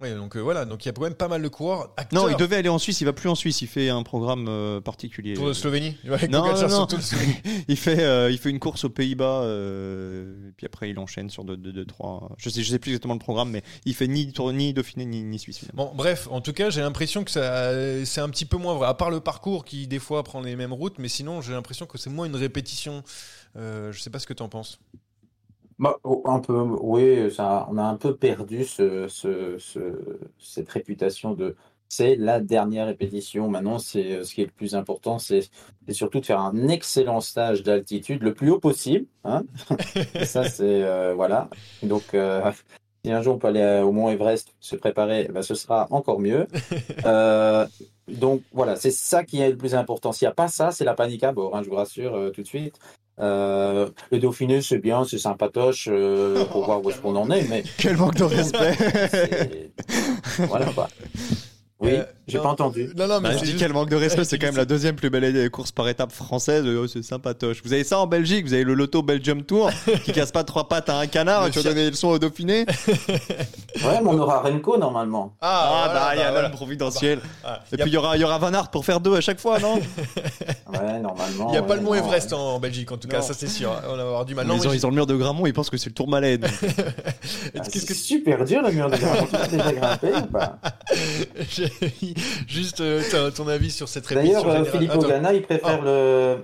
Ouais, 0.00 0.14
donc 0.14 0.36
euh, 0.36 0.40
voilà, 0.40 0.64
donc 0.64 0.84
il 0.84 0.86
y 0.86 0.90
a 0.90 0.92
quand 0.92 1.02
même 1.02 1.14
pas 1.14 1.26
mal 1.26 1.42
de 1.42 1.48
coureurs. 1.48 1.92
Acteurs. 1.96 2.22
Non, 2.22 2.28
il 2.28 2.36
devait 2.36 2.56
aller 2.56 2.68
en 2.68 2.78
Suisse, 2.78 3.00
il 3.00 3.04
va 3.04 3.12
plus 3.12 3.28
en 3.28 3.34
Suisse, 3.34 3.62
il 3.62 3.66
fait 3.66 3.88
un 3.88 4.04
programme 4.04 4.46
euh, 4.48 4.80
particulier. 4.80 5.34
Tour 5.34 5.48
de 5.48 5.52
Slovénie 5.52 5.96
Ouais, 6.04 6.28
Non, 6.28 6.44
non, 6.54 6.68
non. 6.68 6.86
Il 7.68 7.76
fait 7.76 8.00
euh, 8.00 8.30
il 8.30 8.38
fait 8.38 8.50
une 8.50 8.60
course 8.60 8.84
aux 8.84 8.90
Pays-Bas 8.90 9.42
et 9.44 10.52
puis 10.56 10.66
après 10.66 10.90
il 10.90 10.98
enchaîne 10.98 11.30
sur 11.30 11.44
2 11.44 11.56
deux, 11.56 11.72
deux, 11.72 11.84
trois. 11.84 12.30
Je 12.38 12.48
sais 12.48 12.62
je 12.62 12.70
sais 12.70 12.78
plus 12.78 12.90
exactement 12.90 13.14
le 13.14 13.18
programme 13.18 13.50
mais 13.50 13.62
il 13.84 13.94
fait 13.94 14.06
ni 14.06 14.32
Tour 14.32 14.52
ni 14.52 14.72
Dauphiné 14.72 15.04
ni, 15.04 15.22
ni 15.22 15.38
Suisse. 15.38 15.58
finalement. 15.58 15.86
Bon, 15.86 15.96
bref, 15.96 16.28
en 16.30 16.40
tout 16.40 16.52
cas, 16.52 16.70
j'ai 16.70 16.80
l'impression 16.80 17.24
que 17.24 17.30
ça, 17.30 17.72
c'est 18.04 18.20
un 18.20 18.28
petit 18.28 18.46
peu 18.46 18.56
moins 18.56 18.74
vrai. 18.74 18.86
À 18.86 18.94
part 18.94 19.10
le 19.10 19.20
parcours 19.20 19.64
qui, 19.64 19.86
des 19.88 19.98
fois, 19.98 20.22
prend 20.22 20.40
les 20.40 20.56
mêmes 20.56 20.72
routes, 20.72 20.98
mais 20.98 21.08
sinon, 21.08 21.40
j'ai 21.40 21.52
l'impression 21.52 21.86
que 21.86 21.98
c'est 21.98 22.10
moins 22.10 22.26
une 22.26 22.36
répétition. 22.36 23.02
Je 23.56 23.98
sais 23.98 24.10
pas 24.10 24.18
ce 24.18 24.26
que 24.26 24.34
tu 24.34 24.42
en 24.42 24.48
penses. 24.48 24.78
Bah, 25.78 25.96
oh, 26.02 26.22
un 26.26 26.40
peu, 26.40 26.60
oui, 26.80 27.30
ça, 27.30 27.66
on 27.70 27.78
a 27.78 27.82
un 27.84 27.96
peu 27.96 28.16
perdu 28.16 28.64
ce, 28.64 29.06
ce- 29.08 29.56
ce- 29.58 30.18
cette 30.38 30.68
réputation 30.70 31.34
de 31.34 31.54
c'est 31.90 32.16
la 32.16 32.40
dernière 32.40 32.86
répétition. 32.86 33.48
Maintenant, 33.48 33.78
c'est 33.78 34.12
euh, 34.16 34.24
ce 34.24 34.34
qui 34.34 34.42
est 34.42 34.46
le 34.46 34.50
plus 34.50 34.74
important, 34.74 35.18
c'est 35.18 35.48
c'est 35.86 35.94
surtout 35.94 36.20
de 36.20 36.26
faire 36.26 36.40
un 36.40 36.68
excellent 36.68 37.20
stage 37.20 37.62
d'altitude 37.62 38.22
le 38.22 38.34
plus 38.34 38.50
haut 38.50 38.58
possible. 38.58 39.06
Hein 39.24 39.44
Et 40.14 40.24
ça, 40.26 40.44
c'est 40.48 40.82
euh, 40.82 41.14
voilà. 41.14 41.48
Donc, 41.82 42.12
euh, 42.14 42.50
si 43.04 43.12
un 43.12 43.22
jour 43.22 43.36
on 43.36 43.38
peut 43.38 43.48
aller 43.48 43.60
euh, 43.60 43.82
au 43.84 43.92
Mont 43.92 44.10
Everest 44.10 44.54
se 44.60 44.76
préparer, 44.76 45.26
eh 45.28 45.32
ben, 45.32 45.42
ce 45.42 45.54
sera 45.54 45.86
encore 45.90 46.18
mieux. 46.20 46.46
Euh, 47.06 47.66
donc 48.08 48.42
voilà, 48.52 48.76
c'est 48.76 48.90
ça 48.90 49.22
qui 49.24 49.40
est 49.40 49.50
le 49.50 49.56
plus 49.56 49.74
important. 49.74 50.12
S'il 50.12 50.26
n'y 50.26 50.30
a 50.30 50.34
pas 50.34 50.48
ça, 50.48 50.72
c'est 50.72 50.84
la 50.84 50.94
panique 50.94 51.22
à 51.24 51.32
bord, 51.32 51.54
hein, 51.56 51.62
je 51.62 51.68
vous 51.70 51.76
rassure 51.76 52.14
euh, 52.14 52.30
tout 52.30 52.42
de 52.42 52.46
suite. 52.46 52.78
Euh, 53.20 53.88
le 54.12 54.18
Dauphiné, 54.18 54.62
c'est 54.62 54.78
bien, 54.78 55.04
c'est 55.04 55.18
sympatoche 55.18 55.88
euh, 55.90 56.44
pour 56.46 56.64
voir 56.64 56.84
où 56.84 56.90
est-ce 56.90 56.98
qu'on 56.98 57.16
en 57.16 57.30
est, 57.30 57.48
mais 57.48 57.64
Quel 57.76 57.96
manque 57.96 58.14
de 58.14 58.24
respect. 58.24 59.70
voilà 60.48 60.66
quoi. 60.66 60.88
Oui, 61.80 61.90
Euh, 61.92 62.02
j'ai 62.26 62.38
pas 62.38 62.48
entendu. 62.48 62.90
Non, 62.96 63.06
non, 63.06 63.20
mais 63.20 63.28
Bah, 63.28 63.34
je 63.36 63.44
dis 63.44 63.46
juste- 63.52 63.58
quel 63.60 63.72
manque 63.72 63.88
de 63.88 63.94
respect, 63.94 64.24
c'est 64.24 64.36
quand 64.36 64.48
même 64.48 64.56
la 64.56 64.64
deuxième 64.64 64.96
plus 64.96 65.10
belle 65.10 65.48
course 65.50 65.70
par 65.70 65.88
étape 65.88 66.10
française. 66.10 66.64
Oh, 66.66 66.88
c'est 66.88 67.04
sympatoche. 67.04 67.62
Vous 67.64 67.72
avez 67.72 67.84
ça 67.84 68.00
en 68.00 68.08
Belgique, 68.08 68.46
vous 68.46 68.52
avez 68.54 68.64
le 68.64 68.74
Loto 68.74 69.00
Belgium 69.02 69.44
Tour 69.44 69.70
qui 70.04 70.10
casse 70.12 70.32
pas 70.32 70.42
trois 70.42 70.66
pattes 70.68 70.88
à 70.88 70.98
un 70.98 71.06
canard 71.06 71.42
Le 71.42 71.48
et 71.48 71.50
tu 71.52 71.58
vas 71.60 71.70
donner 71.70 71.84
des 71.84 71.90
leçons 71.90 72.08
au 72.08 72.18
Dauphiné. 72.18 72.66
Ouais, 73.84 74.00
mais 74.02 74.08
on 74.10 74.18
aura 74.18 74.40
Renko 74.40 74.76
normalement. 74.76 75.34
Ah, 75.40 75.84
voilà, 75.86 76.00
bah 76.00 76.10
il 76.14 76.18
y 76.18 76.22
a 76.22 76.30
voilà. 76.32 76.50
providentiel. 76.50 77.20
Ah, 77.44 77.60
Et 77.72 77.76
y 77.76 77.80
a- 77.80 77.84
puis 77.84 77.92
il 77.92 77.94
y 77.94 77.96
aura 77.96 78.16
il 78.16 78.20
y 78.20 78.24
aura 78.24 78.38
Van 78.38 78.52
Aert 78.52 78.70
pour 78.72 78.84
faire 78.84 78.98
deux 78.98 79.14
à 79.14 79.20
chaque 79.20 79.38
fois, 79.38 79.60
non 79.60 79.76
Ouais, 80.72 80.98
normalement. 81.00 81.46
Il 81.48 81.52
n'y 81.52 81.56
a 81.58 81.62
pas 81.62 81.76
le 81.76 81.82
mont. 81.82 81.94
Everest 81.94 82.32
en, 82.32 82.54
en 82.56 82.58
Belgique, 82.58 82.90
en 82.90 82.96
tout 82.96 83.06
cas, 83.06 83.18
Non. 83.18 83.22
ça 83.22 83.34
c'est 83.34 83.46
sûr. 83.46 83.70
On 83.88 83.94
va 83.96 84.02
avoir 84.02 84.24
du 84.24 84.34
mal. 84.34 84.46
ils, 84.46 84.48
Non, 84.48 84.54
ont, 84.56 84.68
mais 84.68 84.76
ils 84.76 84.84
ont 84.84 84.90
le 84.90 84.96
mur 84.96 85.06
de 85.06 85.14
Gramont, 85.14 85.46
ils 85.46 85.52
pensent 85.52 85.70
que 85.70 85.76
c'est 85.76 85.90
le 85.90 85.94
Tour 85.94 86.08
Malais. 86.08 86.38
donc. 86.38 86.50
Ah, 87.84 87.86
Qu'est-ce 87.86 87.86
c'est 87.86 88.14
que- 88.14 88.22
super 88.22 88.44
dur 88.44 88.62
le 88.62 88.72
mur 88.72 88.90
de 88.90 88.96
Gramont. 88.96 89.26
Tu 89.26 89.32
l'as 89.36 89.46
déjà 89.48 89.72
grimpé 89.72 90.08
ou 90.22 90.26
pas 90.26 90.58
j'ai 91.50 91.70
juste 92.46 92.80
euh, 92.80 93.30
ton- 93.34 93.48
avis 93.48 93.70
sur 93.70 93.88
cette 93.88 94.06
répétition 94.06 94.42
D'ailleurs, 94.48 94.62
euh. 94.66 94.70
Philippe. 94.70 94.94
Ogana, 94.94 95.32
il 95.32 95.42
préfère 95.42 95.82
le... 95.82 96.36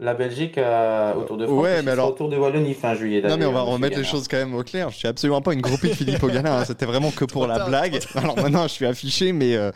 la 0.00 0.14
Belgique 0.14 0.56
à... 0.58 1.14
au 1.16 1.22
Tour 1.22 1.36
de 1.36 1.46
France. 1.46 1.58
Ouais, 1.62 1.70
parce 1.74 1.74
mais 1.74 1.78
qu'il 1.82 1.84
sera 1.90 1.92
alors- 1.92 2.08
au 2.08 2.16
Tour 2.16 2.28
de 2.30 2.36
Wallonie 2.36 2.74
fin 2.74 2.94
juillet. 2.94 3.20
Non 3.22 3.36
mais 3.36 3.44
on 3.44 3.52
va 3.52 3.60
d'ailleurs, 3.60 3.66
remettre 3.74 3.98
les 3.98 4.04
choses 4.04 4.26
quand 4.28 4.38
même 4.38 4.54
au 4.54 4.62
clair. 4.64 4.90
Je 4.90 4.96
suis 4.96 5.08
absolument 5.08 5.42
pas 5.42 5.52
une 5.52 5.60
groupie 5.60 5.88
de 5.88 5.94
Philippe 5.94 6.22
Ogana. 6.22 6.60
hein. 6.60 6.64
C'était 6.64 6.86
vraiment 6.86 7.10
que 7.10 7.24
pour 7.24 7.46
la 7.46 7.66
blague. 7.66 8.00
Alors 8.14 8.36
maintenant 8.36 8.62
je 8.64 8.72
suis 8.72 8.86
affiché, 8.86 9.32
mais 9.32 9.54
euh, 9.56 9.70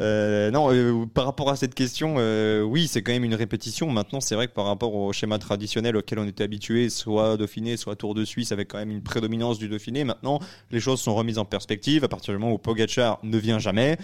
euh, 0.00 0.50
non. 0.50 0.72
euh, 0.72 1.06
par 1.12 1.24
rapport 1.24 1.50
à 1.50 1.56
cette 1.56 1.74
question, 1.74 2.16
euh, 2.18 2.62
oui, 2.62 2.86
c'est 2.88 3.02
quand 3.02 3.12
même 3.12 3.24
une 3.24 3.34
répétition. 3.34 3.90
Maintenant, 3.90 4.20
c'est 4.20 4.34
vrai 4.34 4.48
que 4.48 4.52
par 4.52 4.66
rapport 4.66 4.94
au 4.94 5.12
schéma 5.12 5.38
traditionnel 5.38 5.96
auquel 5.96 6.18
on 6.18 6.26
était 6.26 6.44
habitué, 6.44 6.90
soit 6.90 7.36
Dauphiné, 7.36 7.76
soit 7.76 7.96
Tour 7.96 8.14
de 8.14 8.24
Suisse, 8.24 8.52
avec 8.52 8.68
quand 8.68 8.78
même 8.78 8.90
une 8.90 9.02
prédominance 9.02 9.58
du 9.58 9.68
Dauphiné. 9.68 10.04
Maintenant, 10.04 10.40
les 10.70 10.80
choses 10.80 11.00
sont 11.00 11.14
remises 11.14 11.38
en 11.38 11.44
perspective. 11.44 12.04
À 12.04 12.08
partir 12.08 12.34
du 12.34 12.38
moment 12.38 12.52
où 12.52 12.58
Pogacar 12.58 13.18
ne 13.22 13.38
vient 13.38 13.58
jamais. 13.58 13.96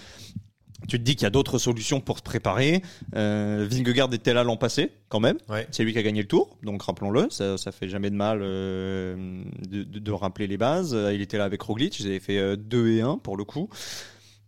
Tu 0.89 0.99
te 0.99 1.03
dis 1.05 1.15
qu'il 1.15 1.25
y 1.25 1.27
a 1.27 1.31
d'autres 1.31 1.59
solutions 1.59 2.01
pour 2.01 2.19
se 2.19 2.23
préparer. 2.23 2.83
Euh, 3.15 3.67
Vingegaard 3.71 4.13
était 4.15 4.33
là 4.35 4.43
l'an 4.45 4.57
passé, 4.57 4.91
quand 5.09 5.21
même. 5.21 5.37
Ouais. 5.49 5.67
C'est 5.71 5.85
lui 5.85 5.93
qui 5.93 5.99
a 5.99 6.03
gagné 6.03 6.23
le 6.23 6.29
tour, 6.29 6.57
donc 6.63 6.83
rappelons-le, 6.83 7.29
ça, 7.31 7.59
ça 7.59 7.71
fait 7.73 7.89
jamais 7.89 8.11
de 8.11 8.17
mal 8.17 8.41
euh, 8.43 9.43
de, 9.69 9.83
de- 9.85 9.99
de 9.99 10.13
rappeler 10.13 10.47
les 10.47 10.57
bases. 10.57 10.95
Euh, 10.95 11.13
Il 11.15 11.21
était 11.21 11.39
là 11.39 11.45
avec 11.45 11.61
Roglic, 11.63 11.99
ils 12.01 12.07
avaient 12.07 12.21
fait 12.21 12.57
2 12.57 12.89
et 12.93 13.01
1 13.03 13.19
pour 13.19 13.37
le 13.37 13.45
coup. 13.45 13.69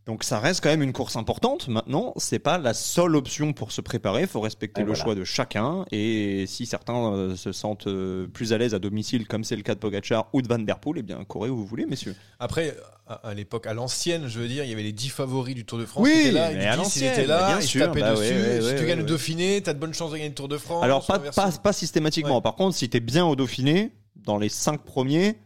Donc 0.05 0.25
ça 0.25 0.41
reste 0.41 0.63
quand 0.63 0.69
même 0.69 0.83
une 0.83 0.93
course 0.93 1.15
importante. 1.15 1.69
Maintenant, 1.69 2.13
c'est 2.17 2.41
pas 2.41 2.59
la 2.59 2.75
seule 2.75 3.15
option 3.15 3.53
pour 3.53 3.71
se 3.71 3.81
préparer. 3.81 4.23
Il 4.23 4.27
faut 4.27 4.41
respecter 4.41 4.81
Et 4.81 4.85
le 4.85 4.91
voilà. 4.91 5.05
choix 5.05 5.15
de 5.15 5.23
chacun. 5.23 5.85
Et 5.93 6.45
si 6.49 6.67
certains 6.67 7.13
euh, 7.13 7.37
se 7.37 7.53
sentent 7.53 7.87
euh, 7.87 8.27
plus 8.27 8.53
à 8.53 8.59
l'aise 8.59 8.75
à 8.75 8.81
domicile, 8.81 9.29
comme 9.29 9.45
c'est 9.45 9.55
le 9.55 9.63
cas 9.63 9.75
de 9.75 9.79
Pogacar 9.79 10.29
ou 10.33 10.43
de 10.43 10.49
Van 10.49 10.59
Der 10.59 10.81
Poel, 10.81 10.97
eh 10.99 11.03
bien 11.03 11.23
courez 11.25 11.51
où 11.51 11.57
vous 11.57 11.67
voulez, 11.67 11.87
messieurs. 11.87 12.17
Après, 12.41 12.77
à, 13.07 13.15
à 13.29 13.35
l'époque, 13.35 13.69
à 13.69 13.75
l'ancienne, 13.75 14.27
je 14.27 14.41
veux 14.41 14.49
dire, 14.49 14.65
il 14.65 14.71
y 14.71 14.73
avait 14.73 14.83
les 14.83 14.91
10 14.93 15.09
favoris 15.11 15.55
du 15.55 15.65
Tour 15.65 15.79
de 15.79 15.87
France 15.87 16.03
Oui, 16.05 16.13
qui 16.13 16.21
étaient 16.21 16.33
là. 16.33 16.53
et 16.53 16.67
à 16.67 16.77
le 16.77 16.83
10, 16.83 16.97
il 16.97 17.03
l'ancienne, 17.05 17.27
là, 17.29 17.47
bien 17.53 17.61
sûr, 17.61 17.93
bah 17.95 18.11
dessus. 18.11 18.23
ouais, 18.35 18.61
ouais, 18.61 18.61
si 18.61 18.75
tu 18.75 18.81
gagnes 18.81 18.89
ouais. 18.89 18.95
le 18.97 19.03
Dauphiné, 19.05 19.63
t'as 19.63 19.73
de 19.73 19.79
bonnes 19.79 19.95
chances 19.95 20.11
de 20.11 20.17
gagner 20.17 20.31
le 20.31 20.35
Tour 20.35 20.49
de 20.49 20.59
France. 20.59 20.83
Alors 20.83 21.07
pas, 21.07 21.17
inversement. 21.19 21.45
pas, 21.49 21.59
pas 21.59 21.73
systématiquement. 21.73 22.41
Par 22.41 22.57
contre, 22.57 22.77
si 22.77 22.89
t'es 22.91 22.99
bien 23.01 23.25
au 23.25 23.37
Dauphiné, 23.37 23.93
dans 24.17 24.37
les 24.39 24.49
5 24.49 24.83
premiers, 24.83 25.37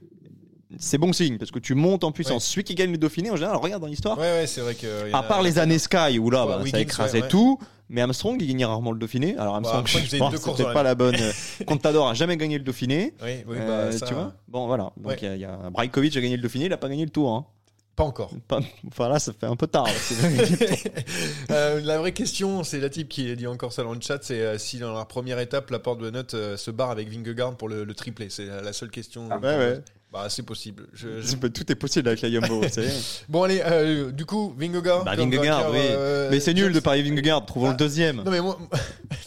c'est 0.79 0.99
bon 0.99 1.13
signe 1.13 1.39
parce 1.39 1.51
que 1.51 1.59
tu 1.59 1.75
montes 1.75 2.05
en 2.05 2.13
puissance. 2.13 2.45
Ouais. 2.49 2.53
Celui 2.53 2.65
qui 2.65 2.75
gagne 2.75 2.91
le 2.93 2.99
Dauphiné, 2.99 3.31
en 3.31 3.37
général, 3.37 3.57
regarde 3.57 3.83
dans 3.83 3.89
l'histoire. 3.89 4.19
Ouais, 4.19 4.25
ouais, 4.41 4.47
c'est 4.47 4.61
vrai 4.61 4.75
que. 4.75 5.09
y 5.11 5.13
À 5.13 5.19
a- 5.19 5.23
part 5.23 5.43
les 5.43 5.59
années 5.59 5.79
Sky 5.79 6.19
où 6.19 6.31
là, 6.31 6.45
bah, 6.47 6.57
ça 6.59 6.63
Wiggins, 6.65 6.79
écrasait 6.79 7.19
ouais, 7.19 7.23
ouais. 7.25 7.29
tout. 7.29 7.59
Mais 7.89 8.01
Armstrong, 8.01 8.37
il 8.41 8.49
gagnait 8.49 8.65
rarement 8.65 8.91
le 8.91 8.99
Dauphiné. 8.99 9.37
Alors 9.39 9.55
Armstrong, 9.55 9.81
après, 9.81 9.99
il 10.01 10.05
faisait 10.07 10.17
je 10.17 10.23
pense 10.23 10.35
que 10.35 10.41
c'était 10.41 10.73
pas 10.73 10.83
la- 10.83 10.95
bonne. 10.97 11.15
euh, 11.15 11.33
Contador 11.67 12.09
a 12.09 12.15
jamais 12.15 12.37
gagné 12.37 12.59
le 12.59 12.65
Dauphiné. 12.65 13.15
Oui, 13.23 13.45
oui, 13.47 13.57
Euh, 13.61 13.91
bah, 13.91 13.97
ça, 13.97 14.07
tu 14.07 14.15
vois 14.15 14.33
Bon, 14.49 14.67
voilà. 14.67 14.91
Donc 14.97 15.23
il 15.23 15.29
y, 15.29 15.29
a- 15.31 15.35
il 15.37 15.41
y 15.41 15.45
a 15.45 15.71
Brajkovic 15.71 16.17
a 16.17 16.21
gagné 16.21 16.37
le 16.37 16.43
Dauphiné, 16.43 16.65
il 16.67 16.73
a 16.73 16.79
pas 16.79 16.89
gagné 16.89 17.05
le 17.05 17.11
Tour. 17.11 17.33
Hein. 17.33 17.47
Pas 17.95 18.03
encore. 18.05 18.31
Pas- 18.49 18.59
Enfin 18.89 19.09
là, 19.09 19.19
ça 19.21 19.33
fait 19.33 19.47
un 19.47 19.55
peu 19.57 19.69
tard. 19.69 19.87
Euh, 21.51 21.81
la 21.81 21.99
vraie 21.99 22.13
question, 22.13 22.65
c'est 22.65 22.81
la 22.81 22.91
type 22.91 23.09
qui 23.09 23.35
dit 23.37 23.47
encore 23.47 23.73
ça 23.73 23.83
dans 23.83 23.95
le 23.95 24.01
chat, 24.01 24.19
c'est 24.23 24.41
euh, 24.41 24.59
si 24.59 24.79
dans 24.79 24.93
la 24.93 25.05
première 25.05 25.39
étape, 25.39 25.71
la 25.71 25.79
porte 25.79 26.01
de 26.01 26.11
note 26.11 26.35
euh, 26.35 26.57
se 26.57 26.71
barre 26.71 26.91
avec 26.91 27.09
Vingegaard 27.09 27.57
pour 27.57 27.69
le, 27.69 27.85
le 27.85 27.95
triplé. 27.95 28.29
C'est 28.31 28.47
la 28.47 28.73
seule 28.73 28.91
question. 28.91 29.29
Ah, 29.31 29.39
ouais, 29.39 29.75
pose. 29.75 29.83
Bah, 30.17 30.31
c'est 30.31 30.43
possible. 30.45 30.87
Je- 30.95 31.21
je- 31.21 31.37
Tout 31.49 31.71
est 31.71 31.75
possible 31.75 32.09
avec 32.09 32.23
la 32.23 32.29
Yumbo. 32.29 32.63
Bon, 33.29 33.43
allez, 33.43 33.61
euh, 33.67 34.11
du 34.13 34.25
coup, 34.25 34.55
Vingegaard. 34.57 35.05
Bah, 35.05 35.15
Vingegaard, 35.15 35.71
oui. 35.71 35.79
euh, 35.83 36.29
Mais 36.31 36.41
c'est 36.41 36.55
nul 36.55 36.73
de 36.73 36.81
parier 36.81 37.03
Vingegaard. 37.03 37.45
Trouvons 37.45 37.67
Ah. 37.67 37.71
le 37.73 37.77
deuxième. 37.77 38.23
Non, 38.23 38.31
mais 38.31 38.41
moi. 38.41 38.59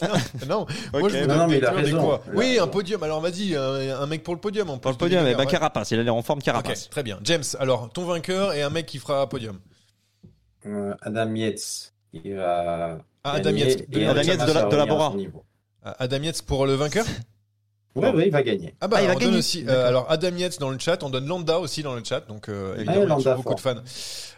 non, 0.02 0.08
non. 0.48 0.66
moi, 0.92 1.02
Ok. 1.02 1.10
je 1.10 1.24
Non, 1.26 1.36
non, 1.36 1.46
mais 1.46 1.58
il 1.58 1.64
a 1.64 1.70
raison. 1.70 2.00
quoi. 2.02 2.22
Il 2.26 2.32
a 2.32 2.36
Oui, 2.36 2.58
un 2.58 2.66
podium. 2.66 3.00
Alors, 3.04 3.20
vas-y, 3.20 3.54
un, 3.54 4.00
un 4.00 4.06
mec 4.08 4.24
pour 4.24 4.34
le 4.34 4.40
podium. 4.40 4.68
En 4.68 4.78
Pour 4.78 4.90
le 4.90 4.96
podium, 4.96 5.22
Vingegaard, 5.22 5.40
ouais. 5.46 5.46
Carapace. 5.46 5.92
Il 5.92 6.00
a 6.00 6.02
l'air 6.02 6.14
en 6.16 6.22
forme, 6.22 6.42
Carapace. 6.42 6.90
très 6.90 7.04
bien. 7.04 7.20
James, 7.22 7.44
alors, 7.60 7.88
ton 7.92 8.04
vainqueur 8.04 8.52
et 8.54 8.62
un 8.62 8.70
mec 8.70 8.86
qui 8.86 8.98
fera 8.98 9.28
podium. 9.28 9.60
Euh, 10.66 10.92
Adam 11.02 11.32
Yates, 11.36 11.92
il 12.12 12.34
va. 12.34 12.98
Ah, 13.22 13.32
Adam 13.34 13.50
Yates, 13.50 13.88
de 13.88 13.98
et 14.00 14.06
Adam 14.06 14.20
Thomas 14.22 14.24
Yates 14.34 14.46
de 14.48 14.52
la- 14.52 14.64
de 14.64 14.76
la 14.76 14.86
Bora. 14.86 15.14
Ah, 15.84 15.96
Adam 16.00 16.22
Yates 16.22 16.42
pour 16.42 16.66
le 16.66 16.74
vainqueur? 16.74 17.06
Ouais, 17.96 18.10
ouais, 18.12 18.26
il 18.26 18.30
va 18.32 18.42
gagner. 18.44 18.72
Ah 18.80 18.86
bah 18.86 18.98
Ah, 19.00 19.02
il 19.02 19.06
va 19.08 19.14
on 19.14 19.18
donne 19.18 19.24
gagner. 19.24 19.38
aussi. 19.38 19.64
euh, 19.68 19.88
alors 19.88 20.06
Adam 20.08 20.30
Yates 20.36 20.60
dans 20.60 20.70
le 20.70 20.78
chat, 20.78 21.02
on 21.02 21.10
donne 21.10 21.26
Landa 21.26 21.58
aussi 21.58 21.82
dans 21.82 21.94
le 21.94 22.02
chat, 22.04 22.20
donc 22.28 22.48
euh, 22.48 22.70
Ouais, 22.74 22.76
évidemment 22.82 22.96
il 22.98 23.00
y 23.00 23.04
a 23.04 23.08
Landa 23.08 23.34
beaucoup 23.34 23.54
de 23.54 23.60
fans. 23.60 23.74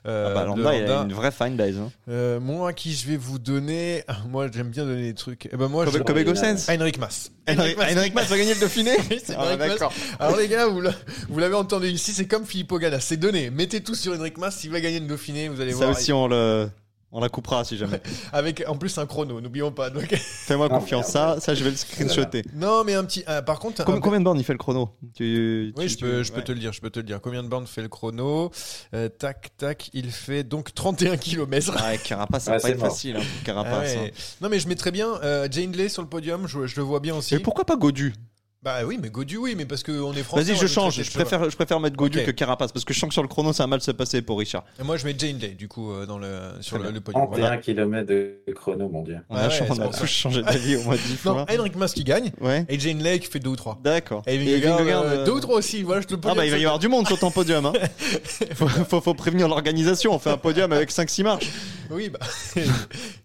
euh, 0.06 0.28
Ah 0.30 0.34
bah, 0.34 0.42
de 0.42 0.46
Landa, 0.46 0.74
il 0.74 0.84
a 0.84 0.86
Landa. 0.86 1.02
une 1.04 1.12
vraie 1.12 1.30
fanbase. 1.30 1.76
Hein. 1.76 1.90
Euh, 2.08 2.40
moi 2.40 2.70
à 2.70 2.72
qui 2.72 2.94
je 2.94 3.06
vais 3.06 3.18
vous 3.18 3.38
donner, 3.38 4.04
Ah, 4.08 4.16
moi 4.28 4.46
j'aime 4.52 4.70
bien 4.70 4.86
donner 4.86 5.02
des 5.02 5.14
trucs. 5.14 5.50
Eh 5.52 5.56
ben 5.58 5.68
moi 5.68 5.84
Kobe, 5.84 5.94
je... 5.98 6.02
Kobe 6.02 6.18
Gossens. 6.24 6.66
Heinrich 6.70 6.98
Mas. 6.98 7.30
Henrik 7.46 7.76
Henrik 7.78 8.14
Mas 8.14 8.26
va 8.28 8.38
gagner 8.38 8.54
le 8.54 8.60
Dauphiné 8.60 8.92
Ah, 9.36 9.44
Henrik 9.44 9.58
Mas. 9.58 9.68
d'accord. 9.68 9.92
Alors 10.18 10.36
les 10.38 10.48
gars, 10.48 10.66
vous 10.68 10.80
l'a- 10.80 10.94
vous 11.28 11.38
l'avez 11.38 11.54
entendu 11.54 11.88
ici, 11.88 12.12
c'est 12.12 12.26
comme 12.26 12.46
Philippe 12.46 12.72
Ogana, 12.72 13.00
c'est 13.00 13.18
donné. 13.18 13.50
Mettez 13.50 13.82
tout 13.82 13.94
sur 13.94 14.14
Henrik 14.14 14.38
Mas, 14.38 14.56
s'il 14.56 14.70
va 14.70 14.80
gagner 14.80 15.00
le 15.00 15.06
Dauphiné, 15.06 15.48
vous 15.48 15.60
allez 15.60 15.72
Ça 15.72 15.78
voir. 15.78 15.90
aussi, 15.90 16.10
on 16.12 16.26
le, 16.26 16.70
on 17.12 17.20
la 17.20 17.28
coupera 17.28 17.62
si 17.64 17.76
jamais. 17.76 18.00
Avec 18.32 18.64
en 18.66 18.76
plus 18.76 18.96
un 18.98 19.06
chrono, 19.06 19.40
n'oublions 19.40 19.70
pas. 19.70 19.90
Donc... 19.90 20.14
Fais-moi 20.14 20.68
Ah, 20.70 20.74
confiance. 20.78 21.06
Ça, 21.06 21.36
ça, 21.40 21.54
je 21.54 21.62
vais 21.62 21.70
le 21.70 21.76
screenshotter. 21.76 22.42
non 22.54 22.82
mais 22.84 22.94
un 22.94 23.04
petit. 23.04 23.22
ah, 23.26 23.42
par 23.42 23.58
contre. 23.58 23.84
Combien, 23.84 23.98
un- 23.98 24.00
combien 24.00 24.18
de 24.20 24.24
bornes 24.24 24.38
il 24.38 24.44
fait 24.44 24.52
le 24.54 24.58
chrono? 24.58 24.90
Tu, 25.14 25.72
Oui, 25.76 25.84
tu- 25.86 25.90
je 25.92 25.98
peux, 25.98 26.18
tu- 26.18 26.24
je 26.24 26.32
peux 26.32 26.42
te 26.42 26.52
le 26.52 26.58
dire, 26.58 26.72
je 26.72 26.80
peux 26.80 26.90
te 26.90 26.98
le 26.98 27.04
dire. 27.04 27.20
Combien 27.20 27.42
de 27.42 27.48
bornes 27.48 27.66
fait 27.66 27.82
le 27.82 27.88
chrono? 27.88 28.50
Euh, 28.94 29.08
Tac, 29.08 29.50
tac, 29.56 29.90
il 29.92 30.10
fait 30.10 30.42
donc 30.42 30.74
31 30.74 31.16
km. 31.16 31.74
Ouais, 31.86 31.98
Carapace, 31.98 32.44
ça 32.44 32.50
va 32.52 32.56
Ouais, 32.56 32.60
pas 32.62 32.66
c'est 32.68 32.72
être 32.74 32.80
mort. 32.80 32.88
facile. 32.90 33.16
Hein, 33.16 33.22
Ah 33.22 33.44
Carapace. 33.44 33.94
Non 34.40 34.48
mais 34.48 34.58
je 34.58 34.68
mettrais 34.68 34.90
bien 34.90 35.08
euh, 35.22 35.46
Jane 35.50 35.72
Lay 35.72 35.88
sur 35.88 36.02
le 36.02 36.08
podium, 36.08 36.46
je, 36.48 36.66
je 36.66 36.76
le 36.76 36.82
vois 36.82 37.00
bien 37.00 37.14
aussi. 37.14 37.34
Et 37.34 37.38
pourquoi 37.38 37.64
pas 37.64 37.76
Godu? 37.76 38.14
Bah 38.62 38.76
oui, 38.86 38.96
mais 39.02 39.10
Godu 39.10 39.38
oui, 39.38 39.54
mais 39.56 39.64
parce 39.64 39.82
qu'on 39.82 40.12
est 40.12 40.22
français. 40.22 40.44
Vas-y, 40.44 40.54
on 40.56 40.60
je 40.60 40.66
change. 40.68 41.02
Je 41.02 41.10
préfère, 41.10 41.50
je 41.50 41.56
préfère 41.56 41.80
mettre 41.80 41.96
Godu 41.96 42.20
Ok. 42.20 42.26
que 42.26 42.30
Carapace 42.30 42.70
parce 42.70 42.84
que 42.84 42.94
je 42.94 42.98
sens 43.00 43.08
que 43.08 43.12
sur 43.12 43.22
le 43.22 43.28
chrono, 43.28 43.52
ça 43.52 43.64
va 43.64 43.66
mal 43.66 43.80
se 43.80 43.90
passer 43.90 44.22
pour 44.22 44.38
Richard. 44.38 44.64
Et 44.80 44.84
moi 44.84 44.96
je 44.96 45.04
mets 45.04 45.14
Jane 45.18 45.38
Lay 45.38 45.48
du 45.48 45.66
coup 45.66 45.90
euh, 45.90 46.06
dans 46.06 46.16
le 46.18 46.28
sur 46.60 46.78
le, 46.78 46.92
le 46.92 47.00
podium. 47.00 47.24
31 47.26 47.40
Voilà. 47.40 47.56
km 47.56 48.06
de 48.06 48.36
chrono, 48.54 48.88
mon 48.88 49.02
dieu. 49.02 49.16
On 49.28 49.34
Ouais, 49.34 49.42
a, 49.42 49.48
ouais, 49.48 49.66
on 49.68 49.78
a 49.80 49.88
tous 49.88 50.06
changé 50.06 50.42
d'avis 50.42 50.76
au 50.76 50.82
moins 50.84 50.94
10 50.94 51.00
Non, 51.24 51.32
fois. 51.34 51.46
Henrik 51.50 51.74
Mas 51.74 51.92
qui 51.92 52.04
gagne 52.04 52.30
Ouais. 52.40 52.64
et 52.68 52.78
Jane 52.78 53.02
Lay 53.02 53.18
qui 53.18 53.26
fait 53.26 53.40
deux 53.40 53.50
ou 53.50 53.56
trois. 53.56 53.80
D'accord. 53.82 54.22
Et 54.28 54.38
Vingegaard, 54.38 54.78
Vingegaard, 54.78 55.02
euh, 55.02 55.08
euh, 55.18 55.24
deux 55.26 55.32
ou 55.32 55.40
trois 55.40 55.56
aussi. 55.56 55.82
Voilà, 55.82 56.00
je 56.02 56.06
te 56.06 56.12
le 56.14 56.18
Ah 56.18 56.28
podium, 56.28 56.36
bah 56.36 56.46
il 56.46 56.52
va 56.52 56.58
y 56.58 56.64
avoir 56.64 56.78
du 56.78 56.86
monde 56.86 57.08
sur 57.08 57.18
ton 57.18 57.32
podium. 57.32 57.66
Hein. 57.66 57.72
faut, 58.54 58.68
faut, 58.68 59.00
faut 59.00 59.14
prévenir 59.14 59.48
l'organisation. 59.48 60.14
On 60.14 60.20
fait 60.20 60.30
un 60.30 60.36
podium 60.38 60.70
avec 60.72 60.92
5-6 60.92 61.24
marches. 61.24 61.50
Oui, 61.90 62.10
bah 62.10 62.20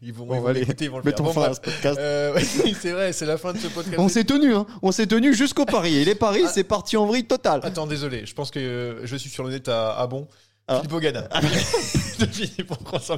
ils 0.01 0.11
vont, 0.11 0.25
Bon, 0.25 0.35
ils 0.35 0.41
vont 0.41 0.47
l'écouter, 0.49 0.85
ils 0.85 0.91
vont 0.91 0.97
le 0.97 1.03
faire. 1.03 1.11
Mettons 1.11 1.31
fin 1.31 1.43
à 1.43 1.53
ce 1.53 1.61
podcast. 1.61 1.99
Euh, 1.99 2.33
oui, 2.63 2.75
c'est 2.77 2.91
vrai, 2.91 3.13
c'est 3.13 3.25
la 3.27 3.37
fin 3.37 3.53
de 3.53 3.59
ce 3.59 3.67
podcast. 3.67 3.95
On 3.99 4.09
s'est 4.09 4.23
tenu, 4.23 4.55
hein. 4.55 4.65
On 4.81 4.91
s'est 4.91 5.05
tenu 5.07 5.26
jusqu'au 5.33 5.65
pari. 5.65 5.97
Et 5.97 6.05
les 6.05 6.15
paris, 6.15 6.43
Ah. 6.45 6.51
c'est 6.53 6.63
parti 6.63 6.97
en 6.97 7.05
vrille 7.05 7.25
totale. 7.25 7.61
Attends, 7.63 7.87
désolé, 7.87 8.25
je 8.25 8.33
pense 8.33 8.51
que 8.51 8.59
euh, 8.59 9.05
je 9.05 9.15
suis 9.15 9.29
sur 9.29 9.43
le 9.43 9.51
net 9.51 9.67
à, 9.69 9.91
à 9.97 10.07
bon. 10.07 10.27
Ah. 10.69 10.77
Philippe 10.77 10.93
Ogana. 10.93 11.29
Ça. 12.99 13.15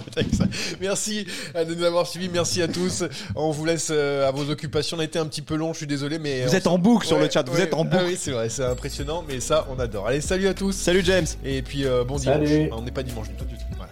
Merci 0.81 1.25
euh, 1.55 1.65
de 1.65 1.73
nous 1.73 1.83
avoir 1.83 2.05
suivis. 2.05 2.29
Merci 2.29 2.61
à 2.61 2.67
tous. 2.67 3.03
On 3.35 3.49
vous 3.51 3.65
laisse 3.65 3.87
euh, 3.91 4.27
à 4.27 4.31
vos 4.31 4.49
occupations. 4.51 4.97
On 4.97 4.99
a 4.99 5.03
été 5.03 5.17
un 5.17 5.25
petit 5.25 5.41
peu 5.41 5.55
long, 5.55 5.73
je 5.73 5.77
suis 5.79 5.87
désolé, 5.87 6.19
mais. 6.19 6.45
Vous 6.45 6.55
êtes 6.55 6.67
en 6.67 6.77
boucle 6.77 7.07
sur 7.07 7.17
Ouais, 7.17 7.23
le 7.25 7.29
chat, 7.31 7.47
vous 7.49 7.55
ouais. 7.55 7.63
êtes 7.63 7.73
en 7.73 7.81
Ah 7.81 7.85
boucle. 7.85 8.03
oui, 8.07 8.17
c'est 8.19 8.31
vrai, 8.31 8.49
c'est 8.49 8.63
impressionnant, 8.65 9.23
mais 9.27 9.39
ça, 9.39 9.65
on 9.69 9.79
adore. 9.79 10.07
Allez, 10.07 10.21
salut 10.21 10.47
à 10.47 10.53
tous. 10.53 10.73
Salut 10.73 11.01
James. 11.03 11.25
Et 11.43 11.61
puis, 11.61 11.85
euh, 11.85 12.03
bon 12.03 12.17
Salut. 12.17 12.45
dimanche. 12.45 12.69
On 12.77 12.81
n'est 12.83 12.91
pas 12.91 13.03
dimanche 13.03 13.29
du 13.29 13.35
tout, 13.35 13.45
du 13.45 13.55
tout. 13.55 13.63
Voilà. 13.77 13.91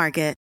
Market. 0.01 0.40